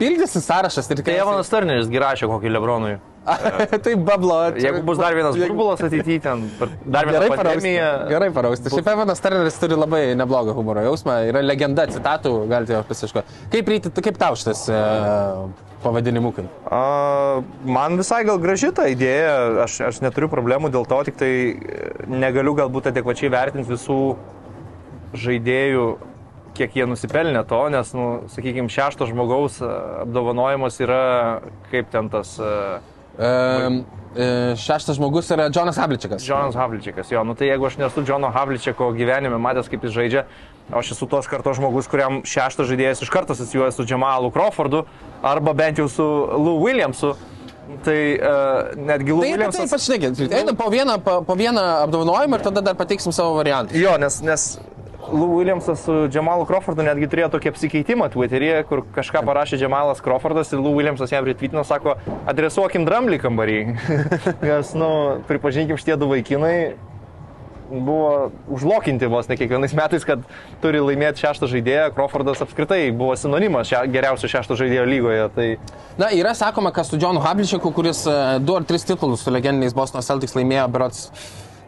pildysi 0.00 0.44
sąrašas 0.44 0.92
Tai. 0.92 1.16
Evanas 1.24 1.50
Turneris 1.52 1.90
girašė 1.92 2.28
kokį 2.30 2.52
Lebronui. 2.56 2.98
tai 3.84 3.94
bablo. 3.94 4.36
Jeigu 4.58 4.82
bus 4.82 4.98
dar 4.98 5.14
vienas 5.14 5.36
burbulas 5.38 5.82
ateityje, 5.82 6.20
ten 6.24 6.42
per- 6.58 6.72
dar 6.84 7.06
viena 7.06 7.20
Gerai 7.20 7.38
pandemija. 7.38 7.88
Gerai 8.10 8.30
parausti. 8.34 8.72
Šiaip 8.72 8.90
Evanas 8.94 9.22
Turneris 9.22 9.58
turi 9.62 9.78
labai 9.78 10.02
neblogą 10.18 10.54
humoro 10.56 10.82
jausmą. 10.82 11.20
Yra 11.30 11.42
legenda 11.44 11.86
citatų, 11.90 12.34
galite 12.50 12.74
jo 12.74 12.82
pasiškoti. 12.88 13.38
Kaip, 13.54 13.70
ryti, 13.70 13.94
kaip 14.08 14.18
tau 14.18 14.38
šitas 14.38 14.64
e, 14.72 14.82
pavadinimukai? 15.86 16.48
A, 16.66 16.82
man 17.78 17.98
visai 18.00 18.24
gal 18.26 18.42
graži 18.42 18.72
ta 18.74 18.88
idėja, 18.90 19.66
aš, 19.68 19.80
aš 19.92 20.02
neturiu 20.02 20.30
problemų 20.32 20.72
dėl 20.74 20.88
to, 20.90 21.02
tik 21.06 21.20
tai 21.22 21.32
e, 21.54 21.90
negaliu 22.10 22.56
galbūt 22.58 22.90
adekvačiai 22.90 23.30
vertinti 23.32 23.70
visų 23.70 24.00
žaidėjų, 25.22 25.90
kiek 26.56 26.74
jie 26.76 26.84
nusipelnė 26.88 27.46
to, 27.48 27.60
nes, 27.72 27.94
nu, 27.96 28.06
sakykime, 28.34 28.72
šešto 28.72 29.06
žmogaus 29.08 29.62
a, 29.62 29.76
apdovanojimas 30.06 30.82
yra 30.82 31.04
kaip 31.70 31.92
ten 31.94 32.10
tas 32.12 32.34
uh, 32.42 32.80
E, 33.18 34.54
šeštas 34.56 34.96
žmogus 34.96 35.30
yra 35.32 35.48
Jonas 35.54 35.76
Havličikas. 35.80 36.28
Jonas 36.28 36.54
Havličikas. 36.54 37.12
Jo, 37.12 37.24
nu 37.24 37.34
tai 37.34 37.48
jeigu 37.48 37.66
aš 37.66 37.78
nesu 37.80 38.04
Jono 38.08 38.30
Havličiko 38.30 38.90
gyvenime 38.92 39.38
matęs, 39.40 39.70
kaip 39.72 39.84
jis 39.86 39.94
žaidžia, 39.96 40.24
aš 40.72 40.92
esu 40.92 41.08
tos 41.08 41.28
kartos 41.30 41.56
žmogus, 41.56 41.88
kuriam 41.88 42.20
šeštas 42.28 42.68
žaidėjas 42.68 43.04
iš 43.04 43.12
karto 43.12 43.32
asocijuoja 43.36 43.72
su 43.72 43.86
Džemalu 43.88 44.32
Crawfordu 44.34 44.84
arba 45.22 45.54
bent 45.56 45.80
jau 45.80 45.88
su 45.88 46.04
Lou 46.04 46.60
Williamsu. 46.64 47.14
Tai 47.86 47.94
uh, 48.18 48.72
netgi 48.76 49.14
Lou 49.14 49.22
Tai 49.22 49.28
apie 49.30 49.38
tai 49.38 49.46
Williamsas... 49.46 49.70
pašnekėt. 49.72 50.18
Einam 50.34 50.56
po 50.58 50.66
vieną, 50.68 50.98
po, 51.00 51.20
po 51.24 51.36
vieną 51.38 51.62
apdovanojimą 51.86 52.36
ir 52.36 52.44
tada 52.44 52.60
dar 52.60 52.76
pateiksim 52.76 53.14
savo 53.16 53.38
variantą. 53.38 53.78
Jo, 53.78 53.94
nes, 54.02 54.18
nes 54.26 54.46
Lou 55.10 55.36
Williamsas 55.36 55.82
su 55.84 55.94
Džemalu 56.08 56.46
Crawfordu 56.46 56.84
netgi 56.86 57.08
turėjo 57.10 57.32
tokį 57.34 57.50
apsikeitimą 57.52 58.06
Twitter'yje, 58.12 58.62
kur 58.68 58.84
kažką 58.94 59.24
parašė 59.26 59.58
Džemalas 59.58 60.02
Crawfordas 60.04 60.52
ir 60.54 60.62
Lou 60.62 60.76
Williamsas 60.76 61.10
jam 61.12 61.26
retweetino, 61.26 61.64
sako, 61.66 61.96
adresuokim 62.30 62.86
dramblį 62.86 63.18
kambarį. 63.24 63.58
nes, 64.46 64.72
nu, 64.78 64.88
pripažinkim, 65.28 65.80
šitie 65.80 65.98
du 65.98 66.08
vaikinai 66.12 66.56
buvo 67.72 68.30
užlokinti 68.52 69.06
vos 69.06 69.28
ne 69.28 69.36
kiekvienais 69.36 69.74
metais, 69.76 70.04
kad 70.04 70.24
turi 70.62 70.80
laimėti 70.82 71.24
šeštą 71.24 71.48
žaidėją. 71.50 71.86
Crawfordas 71.96 72.42
apskritai 72.44 72.84
buvo 72.96 73.16
sinonimas 73.18 73.70
šia, 73.70 73.84
geriausio 73.92 74.30
šešto 74.30 74.58
žaidėjo 74.60 74.84
lygoje. 74.88 75.22
Tai... 75.36 75.46
Na, 76.00 76.10
yra 76.14 76.34
sakoma, 76.36 76.72
kad 76.74 76.88
su 76.88 77.00
Johnu 77.00 77.22
Havličiaku, 77.24 77.72
kuris 77.74 78.04
e, 78.06 78.18
du 78.44 78.56
ar 78.58 78.66
tris 78.68 78.84
titulus 78.88 79.24
su 79.24 79.32
legendiniais 79.32 79.76
Boston 79.76 80.04
Celtics 80.04 80.36
laimėjo, 80.36 80.68
berots 80.72 81.06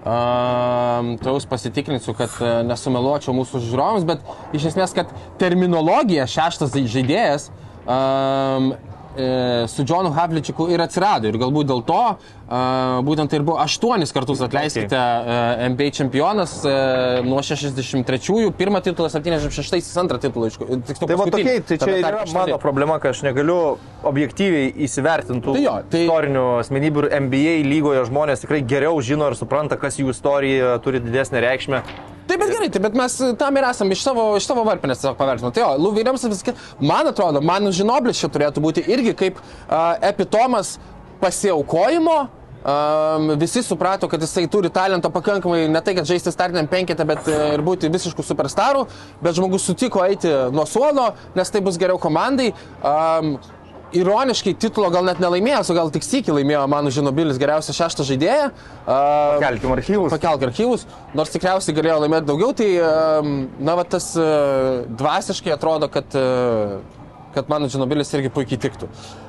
Um, 0.04 1.14
Taus 1.16 1.46
pasitikrinsiu, 1.48 2.12
kad 2.18 2.32
uh, 2.42 2.58
nesumeluočiau 2.68 3.32
mūsų 3.32 3.62
žiūrovams, 3.64 4.04
bet 4.04 4.20
iš 4.52 4.66
esmės, 4.74 4.92
kad 4.92 5.08
terminologija 5.40 6.26
šeštas 6.28 6.76
žaidėjas 6.92 7.46
um, 7.88 8.74
e, 9.16 9.66
su 9.68 9.84
Johnu 9.88 10.10
Havličiku 10.14 10.66
ir 10.72 10.82
atsirado. 10.84 11.28
Ir 11.30 11.38
galbūt 11.40 11.68
dėl 11.70 11.82
to 11.86 11.98
e, 12.14 12.58
būtent 13.06 13.30
tai 13.32 13.40
ir 13.40 13.46
buvo 13.46 13.58
aštuonis 13.62 14.12
kartus 14.14 14.42
atleiskite 14.44 14.96
e, 14.98 15.68
NBA 15.72 15.90
čempionas 15.98 16.56
e, 16.66 16.74
nuo 17.26 17.42
63-ųjų, 17.44 18.52
pirmą 18.58 18.82
titulą, 18.84 19.10
76-ais, 19.12 19.90
antrą 20.02 20.20
titulą. 20.22 20.50
Tiksliau, 20.54 21.08
Tai 21.10 21.18
va 21.20 21.28
tokiai, 21.34 21.60
tai 21.66 21.78
čia 21.80 21.98
yra 22.00 22.24
mano 22.34 22.58
problema, 22.62 22.98
kad 23.02 23.14
aš 23.14 23.24
negaliu 23.26 23.58
objektyviai 24.04 24.72
įsivertinti 24.86 25.52
Tai 25.54 25.62
jo, 25.62 25.76
tai- 25.92 26.04
istorinių 26.06 26.46
asmenybių 26.62 27.04
ir 27.06 27.12
NBA 27.26 27.54
lygoje 27.68 28.04
žmonės 28.10 28.44
tikrai 28.44 28.62
geriau 28.66 28.98
žino 29.04 29.30
ir 29.32 29.38
supranta, 29.38 29.78
kas 29.80 30.00
jų 30.00 30.10
istorija 30.14 30.76
turi 30.84 31.00
didesnę 31.04 31.42
reikšmę. 31.44 31.82
Taip, 32.34 32.42
bet 32.42 32.50
gerai, 32.50 32.66
taip, 32.66 32.82
bet 32.82 32.96
mes 32.98 33.12
tam 33.38 33.58
ir 33.60 33.64
esame 33.68 33.94
iš 33.94 34.00
savo, 34.02 34.22
iš 34.34 34.46
savo 34.48 34.64
varpinės 34.66 34.98
tiesiog 34.98 35.14
pavertinę. 35.14 35.52
Tai 35.54 35.62
jo, 35.62 35.68
Lou 35.78 35.92
Williamsas 35.94 36.40
man 36.82 37.06
atrodo, 37.06 37.38
man 37.38 37.70
žinoblis 37.70 38.18
čia 38.18 38.26
turėtų 38.26 38.62
būti 38.64 38.82
irgi 38.90 39.12
kaip 39.20 39.38
uh, 39.38 39.94
epitomas 40.02 40.72
pasiaukojimo. 41.22 42.16
Um, 42.64 43.30
visi 43.38 43.62
suprato, 43.62 44.08
kad 44.10 44.22
jisai 44.24 44.48
turi 44.50 44.72
talento 44.72 45.12
pakankamai, 45.14 45.68
ne 45.70 45.82
tai, 45.84 45.94
kad 45.94 46.10
žaisti 46.10 46.32
startiniam 46.34 46.66
penketę, 46.66 47.06
bet 47.06 47.30
uh, 47.30 47.52
ir 47.54 47.62
būti 47.62 47.92
visiškų 47.94 48.26
superstarų, 48.26 48.82
bet 49.22 49.38
žmogus 49.38 49.68
sutiko 49.70 50.02
eiti 50.02 50.32
nuo 50.50 50.66
suolo, 50.66 51.12
nes 51.38 51.54
tai 51.54 51.62
bus 51.62 51.78
geriau 51.78 52.02
komandai. 52.02 52.50
Um, 52.82 53.36
Ironiškai 53.94 54.54
titulo 54.58 54.90
gal 54.94 55.06
net 55.06 55.20
nelaimėjęs, 55.22 55.70
o 55.70 55.76
gal 55.76 55.92
tik 55.94 56.06
sėki 56.06 56.34
laimėjo 56.34 56.64
mano 56.70 56.92
žinobilis 56.94 57.38
geriausią 57.40 57.74
šeštą 57.76 58.06
žaidėją. 58.10 58.48
Uh, 58.84 59.40
Kelkim 59.42 59.74
archyvus. 59.76 60.14
pakelk 60.14 60.48
archyvus, 60.48 60.86
nors 61.14 61.34
tikriausiai 61.34 61.76
galėjo 61.76 62.00
laimėti 62.04 62.28
daugiau, 62.30 62.54
tai, 62.58 62.70
na, 63.58 63.76
va, 63.78 63.86
tas 63.86 64.10
dvasiškai 64.98 65.54
atrodo, 65.54 65.90
kad, 65.92 66.16
kad 67.36 67.52
mano 67.52 67.70
žinobilis 67.70 68.10
irgi 68.18 68.34
puikiai 68.34 68.60
tiktų. 68.66 68.90
Uh, 68.90 69.23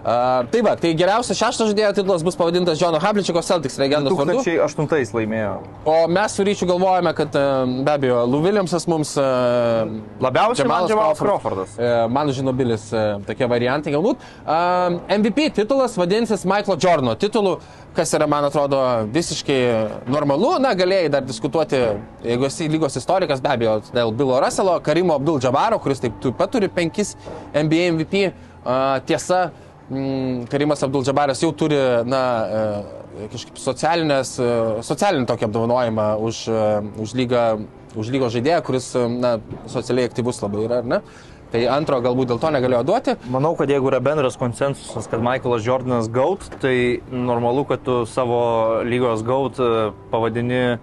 tai 0.51 0.61
va, 0.61 0.75
tai 0.77 0.91
geriausias 0.93 1.39
šeštas 1.39 1.71
žaidėjo 1.71 1.87
titulas 1.97 2.21
bus 2.25 2.35
pavadintas 2.37 2.77
Džono 2.77 2.99
Havličiko 3.01 3.41
Celtics 3.41 3.79
legendos 3.81 4.13
vardu. 4.13 4.35
2008 4.45 5.15
laimėjo. 5.17 5.55
O 5.89 5.95
mes 6.13 6.35
su 6.37 6.45
Ryčiu 6.45 6.67
galvojame, 6.69 7.13
kad 7.17 7.33
e, 7.33 7.45
be 7.87 7.93
abejo, 7.95 8.19
Lou 8.29 8.43
Williamsas 8.43 8.85
mums... 8.91 9.15
e, 9.17 9.25
Labiausiai 10.21 10.61
Džemalas 10.67 10.93
Crawford. 10.93 11.31
Crawfordas. 11.31 11.73
E, 11.79 11.89
Mano 12.13 12.37
žinobilis 12.37 12.85
e, 12.93 13.03
tokie 13.25 13.49
variantai 13.49 13.95
galbūt. 13.95 14.21
Um, 14.45 14.99
MVP 15.17 15.49
titulas 15.57 15.97
vadinsis 15.97 16.45
Michaelo 16.45 16.77
Jordano 16.77 17.17
titulu, 17.17 17.57
kas 17.97 18.13
yra, 18.13 18.29
man 18.29 18.45
atrodo, 18.45 18.83
visiškai 19.09 19.59
normalu. 20.05 20.59
Na, 20.61 20.77
galėjai 20.77 21.09
dar 21.17 21.25
diskutuoti, 21.25 21.81
jeigu 22.21 22.45
esi 22.51 22.69
lygos 22.69 23.01
istorikas, 23.01 23.41
be 23.41 23.55
abejo, 23.57 23.79
dėl 23.89 24.13
Bilo 24.13 24.37
Russelo, 24.43 24.77
Karimo 24.85 25.17
Abdul 25.17 25.41
Džabaro, 25.41 25.81
kuris 25.81 26.05
taip 26.05 26.29
pat 26.37 26.53
turi 26.53 26.69
penkis 26.69 27.17
NBA 27.57 27.95
MVP. 27.97 28.27
Uh, 28.65 28.97
tiesa, 29.05 29.43
mm, 29.45 29.64
Karimas 30.49 30.81
Abdul 30.83 31.03
Džabaras 31.05 31.43
jau 31.43 31.51
turi, 31.53 31.77
na, 32.09 32.21
e, 33.21 33.27
kažkaip 33.29 33.59
e, 33.59 33.61
socialinį 34.81 35.27
tokį 35.29 35.45
apdovanojimą 35.45 36.07
už, 36.25 36.39
e, 36.49 36.63
už, 37.05 37.13
lygą, 37.13 37.43
už 37.93 38.09
lygos 38.09 38.33
žaidėją, 38.33 38.63
kuris, 38.65 38.89
na, 39.21 39.37
socialiai 39.69 40.09
aktyvus 40.09 40.41
labai 40.41 40.65
yra, 40.65 40.81
ar 40.81 40.89
ne? 40.89 41.01
Tai 41.53 41.61
antro 41.69 41.99
galbūt 42.01 42.31
dėl 42.31 42.41
to 42.41 42.49
negalėjo 42.49 42.81
duoti. 42.83 43.13
Manau, 43.31 43.53
kad 43.55 43.69
jeigu 43.69 43.91
yra 43.91 44.01
bendras 44.03 44.35
konsensusas, 44.41 45.05
kad 45.07 45.21
Michaelas 45.23 45.63
Jordanas 45.63 46.09
gaut, 46.09 46.41
tai 46.59 46.99
normalu, 47.13 47.67
kad 47.69 47.85
tu 47.85 48.01
savo 48.09 48.81
lygos 48.83 49.21
gaut 49.23 49.61
pavadini 50.11 50.79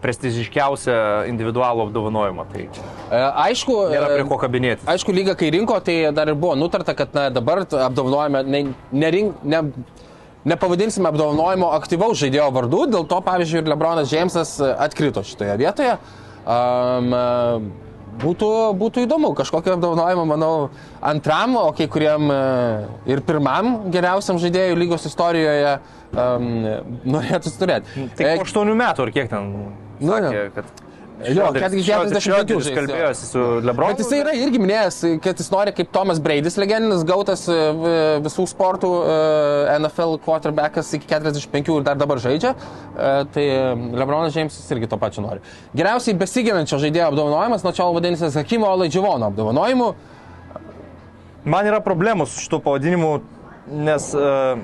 prestižiškiausią 0.00 0.98
individualų 1.30 1.88
apdovanojimą. 1.88 2.46
Tai 2.52 2.66
E, 3.10 3.18
Aišku, 3.18 3.74
nėra 3.90 4.06
e, 4.12 4.18
prie 4.20 4.26
ko 4.28 4.38
kabinėti. 4.38 4.86
Aišku, 4.90 5.14
lyga, 5.14 5.34
kai 5.38 5.50
rinko, 5.50 5.74
tai 5.82 5.96
dar 6.14 6.30
ir 6.30 6.38
buvo 6.38 6.54
nutarta, 6.58 6.94
kad 6.94 7.10
na, 7.16 7.26
dabar 7.34 7.64
apdovanojame, 7.66 8.44
ne, 8.46 8.62
nerink, 8.94 9.42
ne, 9.42 9.64
nepavadinsime 10.46 11.10
apdovanojimo 11.10 11.72
aktyvaus 11.74 12.20
žaidėjo 12.22 12.48
vardu, 12.54 12.84
dėl 12.94 13.06
to, 13.10 13.18
pavyzdžiui, 13.26 13.64
ir 13.64 13.70
Lebronas 13.72 14.10
Džeimsas 14.12 14.56
atkrito 14.78 15.26
šitoje 15.26 15.58
vietoje. 15.58 15.98
Um, 16.46 17.10
būtų, 18.22 18.52
būtų 18.78 19.04
įdomu, 19.08 19.34
kažkokio 19.38 19.74
apdovanojimo, 19.74 20.24
manau, 20.30 20.54
antram, 21.02 21.58
o 21.58 21.68
kai 21.76 21.90
kuriem 21.90 22.30
ir 23.10 23.26
pirmam 23.26 23.90
geriausiam 23.92 24.38
žaidėjui 24.40 24.78
lygos 24.84 25.10
istorijoje 25.10 25.76
um, 26.14 26.50
norėtų 27.18 27.54
turėti. 27.58 28.08
Tik 28.14 28.26
E, 28.26 28.34
po 28.38 28.48
8 28.48 28.74
metų 28.86 29.08
ar 29.08 29.16
kiek 29.18 29.30
ten 29.34 29.54
Nu, 30.00 30.14
sakė, 30.14 30.36
jo. 30.36 30.54
kad... 30.58 30.86
Jo, 31.20 31.50
45 31.52 32.22
Šrioderis 32.24 32.64
žais, 32.64 32.68
jo. 32.70 32.76
kalbėjosi 32.78 33.26
su 33.28 33.40
Lebronu. 33.60 33.92
Bet 33.92 34.00
jisai 34.00 34.20
yra 34.22 34.32
irgi 34.40 34.60
minėjęs, 34.62 34.98
kad 35.20 35.40
jis 35.42 35.50
nori 35.52 35.74
kaip 35.76 35.90
Tomas 35.92 36.20
Braidis, 36.22 36.56
legendinis 36.60 37.02
gautas 37.08 37.42
e, 37.50 37.56
visų 38.24 38.46
sportų 38.48 38.88
e, 39.04 39.16
NFL 39.76 40.16
quarterbackas 40.24 40.94
iki 40.96 41.10
45 41.10 41.72
ir 41.74 41.84
dar 41.84 41.98
dabar 42.00 42.22
žaidžia. 42.22 42.54
E, 42.54 43.10
Tai 43.34 43.44
Lebronas 44.00 44.32
Džeimsas 44.32 44.72
irgi 44.72 44.88
to 44.88 44.96
pačio 45.00 45.24
nori. 45.26 45.44
Geriausiai 45.76 46.16
besiginančio 46.20 46.80
žaidėjo 46.80 47.10
apdovanojimas 47.10 47.66
nuo 47.66 47.74
šiol 47.76 47.98
vadinsis 47.98 48.38
Hakimo 48.40 48.70
Olaidživono 48.70 49.28
apdovanojimu. 49.28 49.90
Man 51.52 51.68
yra 51.68 51.82
problemų 51.84 52.26
su 52.28 52.46
šituo 52.46 52.62
pavadinimu, 52.64 53.12
nes 53.88 54.08
uh, 54.16 54.60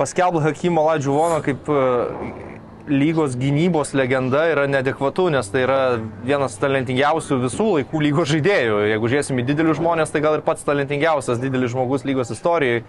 paskelbti 0.00 0.42
Hakimo 0.48 0.84
Ladžiuvono 0.88 1.38
kaip 1.44 1.68
uh, 1.72 2.50
lygos 2.92 3.34
gynybos 3.40 3.94
legenda 3.96 4.44
yra 4.52 4.66
neadekvatu, 4.70 5.28
nes 5.32 5.48
tai 5.52 5.64
yra 5.64 5.78
vienas 6.26 6.54
talentingiausių 6.60 7.38
visų 7.46 7.66
laikų 7.78 8.02
lygos 8.06 8.30
žaidėjų. 8.34 8.78
Jeigu 8.92 9.10
žiūrėsim 9.12 9.40
į 9.42 9.46
didelius 9.48 9.80
žmonės, 9.80 10.12
tai 10.12 10.22
gal 10.24 10.36
ir 10.38 10.44
pats 10.46 10.66
talentingiausias 10.66 11.40
didelis 11.42 11.72
žmogus 11.74 12.04
lygos 12.08 12.32
istorijai. 12.34 12.82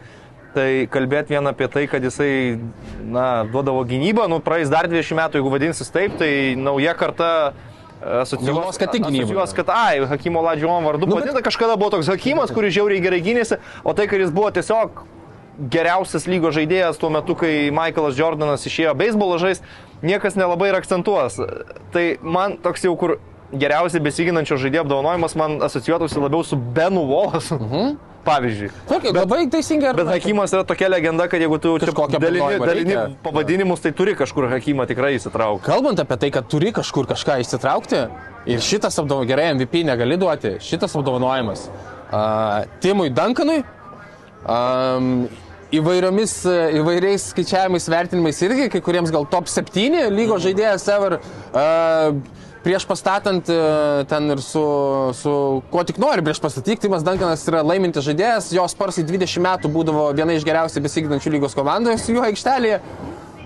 Tai 0.53 0.67
kalbėti 0.93 1.33
vien 1.33 1.49
apie 1.49 1.65
tai, 1.73 1.87
kad 1.89 2.03
jisai, 2.05 2.59
na, 3.01 3.43
duodavo 3.49 3.81
gynybą, 3.89 4.27
nu, 4.29 4.37
praeis 4.43 4.69
dar 4.69 4.85
20 4.91 5.17
metų, 5.17 5.39
jeigu 5.39 5.53
vadinsis 5.55 5.89
taip, 5.89 6.19
tai 6.19 6.53
nauja 6.59 6.93
karta 6.99 7.29
Galvos, 8.03 8.77
kad 8.77 8.91
tik 8.91 9.01
gynyba. 9.07 9.23
asocijuos, 9.23 9.53
kad, 9.55 9.69
ai, 9.71 10.03
Hakimo 10.11 10.41
Ladžiuvom 10.43 10.83
vardu 10.85 11.07
Nu, 11.07 11.15
nu, 11.15 11.21
bet- 11.23 11.45
kažkada 11.45 11.77
buvo 11.79 11.89
toks 11.95 12.11
Hakimas, 12.11 12.51
kuris 12.51 12.75
žiauriai 12.75 13.01
gerai 13.01 13.21
gynėsi, 13.23 13.57
o 13.83 13.93
tai, 13.95 14.05
kad 14.11 14.19
jis 14.19 14.29
buvo 14.35 14.51
tiesiog 14.51 15.05
geriausias 15.71 16.25
lygos 16.27 16.55
žaidėjas 16.57 16.99
tuo 16.99 17.09
metu, 17.13 17.35
kai 17.37 17.69
Michaelas 17.71 18.17
Jordanas 18.17 18.65
išėjo 18.67 18.93
beisbolo 18.97 19.37
žais, 19.41 19.61
niekas 20.03 20.37
nelabai 20.39 20.71
ir 20.71 20.79
akcentuos. 20.79 21.39
Tai 21.93 22.05
man 22.21 22.57
toks 22.63 22.85
jau, 22.85 22.95
kur 22.99 23.17
geriausiai 23.53 24.03
besiginančio 24.03 24.57
žaidėjo 24.61 24.87
apdovanojimas 24.87 25.37
man 25.39 25.59
asocijuotųsi 25.65 26.21
labiau 26.21 26.45
su 26.45 26.57
Benu 26.57 27.05
Wallace. 27.09 27.55
Mhm. 27.59 27.93
Pavyzdžiui. 28.23 28.69
Tokį, 28.87 29.11
labai 29.17 29.41
teisingai. 29.51 29.89
Bet 29.97 30.07
Hakimas 30.07 30.53
yra 30.55 30.63
tokia 30.63 30.87
legenda, 30.87 31.25
kad 31.27 31.43
jeigu 31.43 31.57
tu 31.59 31.73
čia 31.81 31.89
Kažkokį 31.89 32.21
dalini, 32.23 32.59
dalini 32.61 32.95
pavadinimus, 33.25 33.83
tai 33.83 33.91
turi 33.91 34.13
kažkur 34.15 34.47
Hakimą 34.47 34.85
tikrai 34.87 35.17
įsitraukti. 35.17 35.67
Kalbant 35.67 35.99
apie 35.99 36.17
tai, 36.21 36.29
kad 36.31 36.47
turi 36.47 36.71
kažkur 36.71 37.09
kažką 37.09 37.41
išsitraukti 37.43 37.99
ir 38.47 38.63
šitas 38.63 38.95
apdovanojimas, 39.03 39.27
gerai, 39.27 39.49
MVP 39.57 39.83
negali 39.89 40.15
duoti, 40.21 40.53
šitas 40.63 40.95
apdovanojimas 40.95 41.67
uh, 41.67 42.63
Timui 42.79 43.11
Duncanui 43.11 43.59
um, 44.47 45.27
įvairiomis, 45.79 46.37
e, 46.45 46.55
įvairiais 46.79 47.29
skaičiavimais, 47.33 47.89
vertinimais 47.89 48.39
irgi, 48.45 48.69
kai 48.73 48.81
kuriems 48.85 49.11
gal 49.13 49.25
top 49.29 49.49
7 49.51 50.09
lygos 50.13 50.45
žaidėjas 50.45 50.87
ever. 50.93 51.19
Uh, 51.53 52.41
Prieš 52.63 52.85
pastatant 52.87 53.49
e, 53.51 53.55
ten 54.07 54.31
ir 54.31 54.39
su, 54.39 54.61
su 55.19 55.31
kuo 55.67 55.81
tik 55.83 55.97
nori 55.99 56.23
prieš 56.23 56.39
pastatyti, 56.39 56.85
Timas 56.85 57.03
Dankanas 57.03 57.41
yra 57.51 57.59
laimintis 57.59 58.05
žaidėjas, 58.05 58.53
jo 58.55 58.63
sparsai 58.71 59.03
20 59.03 59.43
metų 59.43 59.71
būdavo 59.73 60.05
viena 60.15 60.37
iš 60.37 60.45
geriausiai 60.47 60.83
besiginančių 60.85 61.33
lygos 61.33 61.57
komandoje 61.59 61.99
su 61.99 62.15
juo 62.15 62.23
aikštelėje. 62.23 62.79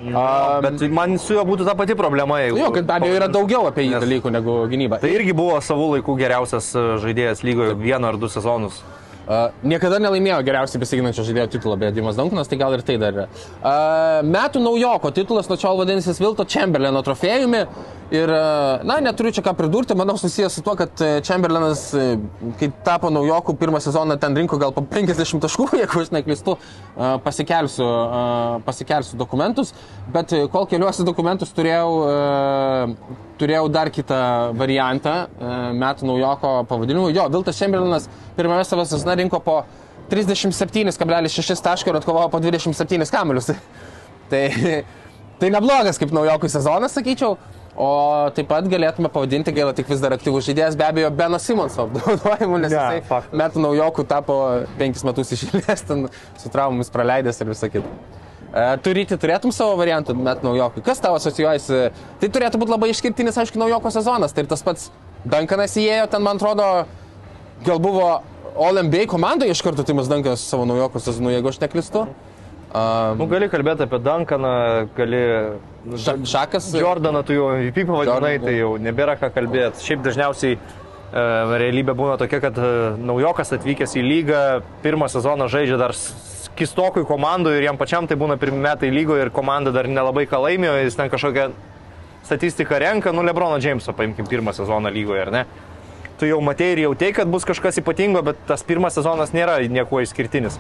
Um, 0.06 0.62
Bet 0.62 0.86
man 0.94 1.18
su 1.18 1.34
juo 1.34 1.48
būtų 1.50 1.66
ta 1.66 1.74
pati 1.74 1.98
problema, 1.98 2.38
jeigu... 2.44 2.62
Jo, 2.62 2.70
kad 2.76 2.86
be 2.86 2.94
abejo 3.00 3.18
yra 3.18 3.32
daugiau 3.34 3.66
apie 3.72 3.88
jį 3.88 3.96
Nes- 3.96 4.06
dalykų 4.06 4.36
negu 4.38 4.60
gynyba. 4.70 5.02
Tai 5.02 5.10
irgi 5.10 5.34
buvo 5.34 5.58
savų 5.66 5.90
laikų 5.96 6.20
geriausias 6.22 6.70
žaidėjas 7.02 7.42
lygoje 7.48 7.74
vieną 7.82 8.14
ar 8.14 8.22
du 8.22 8.30
sezonus. 8.30 8.84
Uh, 9.28 9.50
niekada 9.68 9.98
nelaimėjo 10.00 10.38
geriausiai 10.48 10.80
besiginančio 10.80 11.26
žaidėjo 11.28 11.50
titulo, 11.58 11.76
bet 11.76 11.92
Dimas 11.98 12.16
Dankanas, 12.16 12.48
tai 12.48 12.62
gal 12.62 12.78
ir 12.78 12.84
tai 12.88 12.96
dar 13.02 13.12
yra. 13.12 13.26
Uh, 13.60 14.22
metų 14.24 14.62
naujoko 14.64 15.12
titulas 15.12 15.50
nuo 15.52 15.58
šiol 15.60 15.82
vadinsis 15.82 16.22
Vilto 16.24 16.46
Chamberlaino 16.48 17.02
trofėjumi. 17.04 17.66
Ir, 18.08 18.32
uh, 18.32 18.86
na, 18.88 19.02
neturiu 19.04 19.34
čia 19.36 19.44
ką 19.44 19.52
pridurti, 19.60 19.92
manau, 20.00 20.16
susijęs 20.16 20.54
su 20.56 20.62
tuo, 20.64 20.78
kad 20.80 20.96
Chamberlainas, 21.28 21.82
uh, 21.92 22.54
kai 22.56 22.70
tapo 22.88 23.12
naujokų, 23.12 23.58
pirmą 23.60 23.82
sezoną 23.84 24.16
ten 24.22 24.38
rinko 24.40 24.56
gal 24.62 24.72
po 24.72 24.86
50 24.88 25.44
taškų, 25.44 25.68
jeigu 25.82 26.06
aš 26.06 26.14
neklystu, 26.16 26.56
uh, 26.56 27.18
pasikelsiu, 27.26 27.84
uh, 27.84 28.64
pasikelsiu 28.64 29.20
dokumentus, 29.20 29.74
bet 30.16 30.32
uh, 30.38 30.48
kol 30.54 30.70
keliuosi 30.72 31.04
dokumentus 31.04 31.52
turėjau, 31.58 31.90
uh, 32.08 33.20
turėjau 33.44 33.68
dar 33.76 33.92
kitą 33.92 34.22
variantą 34.56 35.18
uh, 35.28 35.60
metų 35.76 36.08
naujoko 36.08 36.56
pavadinimu. 36.72 37.12
Jo, 37.12 37.28
Viltas 37.36 37.60
Chamberlainas 37.60 38.08
pirmame 38.40 38.64
savo 38.64 38.88
sezone 38.88 39.17
rinko 39.20 39.42
po 39.44 39.60
37,6 40.12 41.64
taško 41.64 41.92
ir 41.92 42.00
atkovojo 42.00 42.32
po 42.32 42.40
27 42.44 43.12
kamuolius. 43.12 43.52
tai, 44.32 44.48
tai 45.42 45.52
neblogas 45.54 46.00
kaip 46.02 46.14
naujokų 46.16 46.50
sezonas, 46.52 46.96
sakyčiau. 46.98 47.38
O 47.78 47.88
taip 48.34 48.48
pat 48.50 48.66
galėtume 48.66 49.10
pavadinti, 49.14 49.54
gaila 49.54 49.70
tik 49.78 49.86
vis 49.92 50.00
dar 50.02 50.16
aktyvus 50.16 50.48
žaidėjas, 50.48 50.74
be 50.80 50.86
abejo, 50.88 51.12
Benas 51.14 51.44
Simonso 51.46 51.84
apdovanojimu, 51.84 52.58
nes 52.64 52.72
Ne, 52.72 52.78
jisai 52.80 53.04
faktas. 53.06 53.36
metų 53.38 53.62
naujokų 53.68 54.06
tapo 54.10 54.38
penkis 54.80 55.06
metus 55.06 55.36
išėlės, 55.36 55.84
ten 55.86 56.08
su 56.42 56.50
traumomis 56.50 56.90
praleidęs 56.90 57.38
ir 57.44 57.52
visą 57.52 57.70
kitą. 57.70 57.92
E, 58.48 58.64
Turyti 58.82 59.20
turėtum 59.22 59.54
savo 59.54 59.76
variantų 59.78 60.16
metų 60.18 60.48
naujokų. 60.48 60.82
Kas 60.88 61.04
tavo 61.04 61.20
asocijuojasi? 61.22 61.84
Tai 62.24 62.32
turėtų 62.40 62.64
būti 62.64 62.74
labai 62.74 62.90
išskirtinis, 62.96 63.38
aišku, 63.44 63.62
naujoko 63.62 63.94
sezonas. 63.94 64.34
Tai 64.34 64.48
tas 64.50 64.66
pats 64.66 64.90
Dankanas 65.30 65.78
įėjo, 65.78 66.10
ten 66.16 66.26
man 66.26 66.42
atrodo, 66.42 66.72
gal 67.68 67.84
buvo 67.84 68.10
All 68.58 68.84
NBA 68.84 69.06
komandoje 69.08 69.54
iš 69.54 69.62
karto 69.62 69.84
Timas 69.84 70.10
Dankanas 70.10 70.42
su 70.42 70.50
savo 70.50 70.66
naujoko 70.66 71.00
sezonu, 71.00 71.30
jeigu 71.30 71.50
aš 71.50 71.60
neklistu. 71.62 72.00
Uh, 72.00 72.38
Nu, 73.18 73.26
gali 73.32 73.48
kalbėti 73.50 73.86
apie 73.86 74.00
Duncaną, 74.04 74.50
gali... 74.98 75.22
ša, 76.04 76.18
šakas. 76.28 76.68
Jordaną 76.76 77.24
tu 77.26 77.36
jau 77.38 77.48
MVP 77.56 77.86
pavadinai, 77.88 78.34
Jordan, 78.36 78.44
tai 78.44 78.56
jau 78.58 78.74
nebėra 78.82 79.16
ką 79.20 79.30
kalbėti. 79.34 79.86
Šiaip 79.86 80.04
dažniausiai 80.04 80.58
e, 80.58 80.60
realybė 81.64 81.96
būna 81.98 82.18
tokia, 82.20 82.42
kad 82.44 82.60
e, 82.60 82.72
naujokas 83.00 83.56
atvykęs 83.56 83.96
į 83.98 84.04
lygą, 84.04 84.42
pirmą 84.84 85.08
sezoną 85.14 85.48
žaidžia 85.54 85.80
dar 85.80 85.96
kistokui 86.60 87.06
komandui 87.08 87.56
ir 87.56 87.70
jam 87.70 87.80
pačiam 87.80 88.10
tai 88.10 88.18
būna 88.20 88.36
pirmie 88.42 88.60
metai 88.66 88.92
lygoje 88.92 89.30
ir 89.30 89.34
komanda 89.34 89.72
dar 89.72 89.88
nelabai 89.88 90.28
ką 90.28 90.44
laimėjo, 90.44 90.76
jis 90.84 91.00
ten 91.00 91.14
kažkokią 91.14 91.48
statistiką 92.28 92.82
renka, 92.84 93.16
nu 93.16 93.24
Lebrono 93.24 93.62
Jameso 93.64 93.96
paimkim 93.96 94.28
pirmą 94.28 94.52
sezoną 94.58 94.92
lygoje, 94.92 95.24
ar 95.24 95.32
ne? 95.32 95.46
Tu 96.18 96.32
jau 96.32 96.40
matei 96.42 96.72
ir 96.74 96.82
jautei, 96.88 97.12
kad 97.14 97.30
bus 97.30 97.46
kažkas 97.46 97.78
ypatingo, 97.78 98.24
bet 98.26 98.40
tas 98.50 98.66
pirmas 98.66 98.98
sezonas 98.98 99.36
nėra 99.38 99.60
niekuo 99.70 100.02
išskirtinis. 100.02 100.58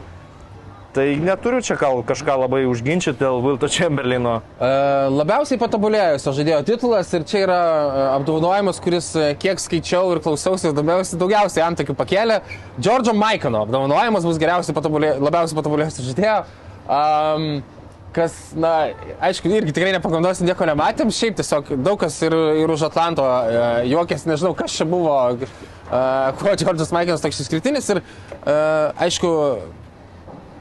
Tai 0.97 1.05
neturiu 1.21 1.61
čia 1.61 1.75
gal 1.77 1.99
kažką 2.05 2.35
labai 2.41 2.63
užginčyti 2.65 3.19
dėl 3.19 3.41
Vilto 3.43 3.67
Chamberlaino. 3.69 4.39
E, 4.57 4.69
Labiausiai 5.13 5.59
patobulėjusio 5.61 6.33
žaidėjo 6.33 6.61
titulas 6.65 7.11
ir 7.13 7.25
čia 7.29 7.43
yra 7.43 7.57
e, 7.59 8.05
apdovanojimas, 8.15 8.79
kuris, 8.81 9.11
e, 9.13 9.27
kiek 9.37 9.61
skaičiau 9.61 10.15
ir 10.15 10.23
klausiausi, 10.25 10.71
daugiausiai, 10.73 11.19
daugiausiai 11.21 11.65
antakių 11.67 11.93
pakėlė. 11.99 12.39
Džordžo 12.81 13.13
Maikano 13.13 13.61
apdovanojimas 13.67 14.25
bus 14.25 14.41
geriausiai 14.41 14.77
patobulė, 14.77 15.13
labiausiai 15.21 15.59
patobulėjusio 15.59 16.07
žaidėjo. 16.07 16.39
Um, 16.87 17.49
kas, 18.15 18.35
na, 18.57 18.89
aišku, 19.23 19.49
irgi 19.51 19.73
tikrai 19.75 19.93
nepakonduosi, 19.95 20.45
nieko 20.47 20.67
nematėm, 20.69 21.11
šiaip 21.13 21.37
tiesiog 21.39 21.73
daug 21.85 21.99
kas 22.01 22.17
ir, 22.25 22.35
ir 22.63 22.73
už 22.73 22.87
Atlanto 22.89 23.25
e, 23.25 23.63
juokės, 23.91 24.27
nežinau, 24.29 24.53
kas 24.57 24.77
čia 24.77 24.87
buvo, 24.89 25.15
e, 25.35 25.49
kuo 26.39 26.55
Džordžas 26.57 26.93
Maikanas 26.95 27.23
toks 27.23 27.43
išskirtinis. 27.43 27.91
Ir, 27.95 28.03
e, 28.43 28.61
aišku, 29.07 29.33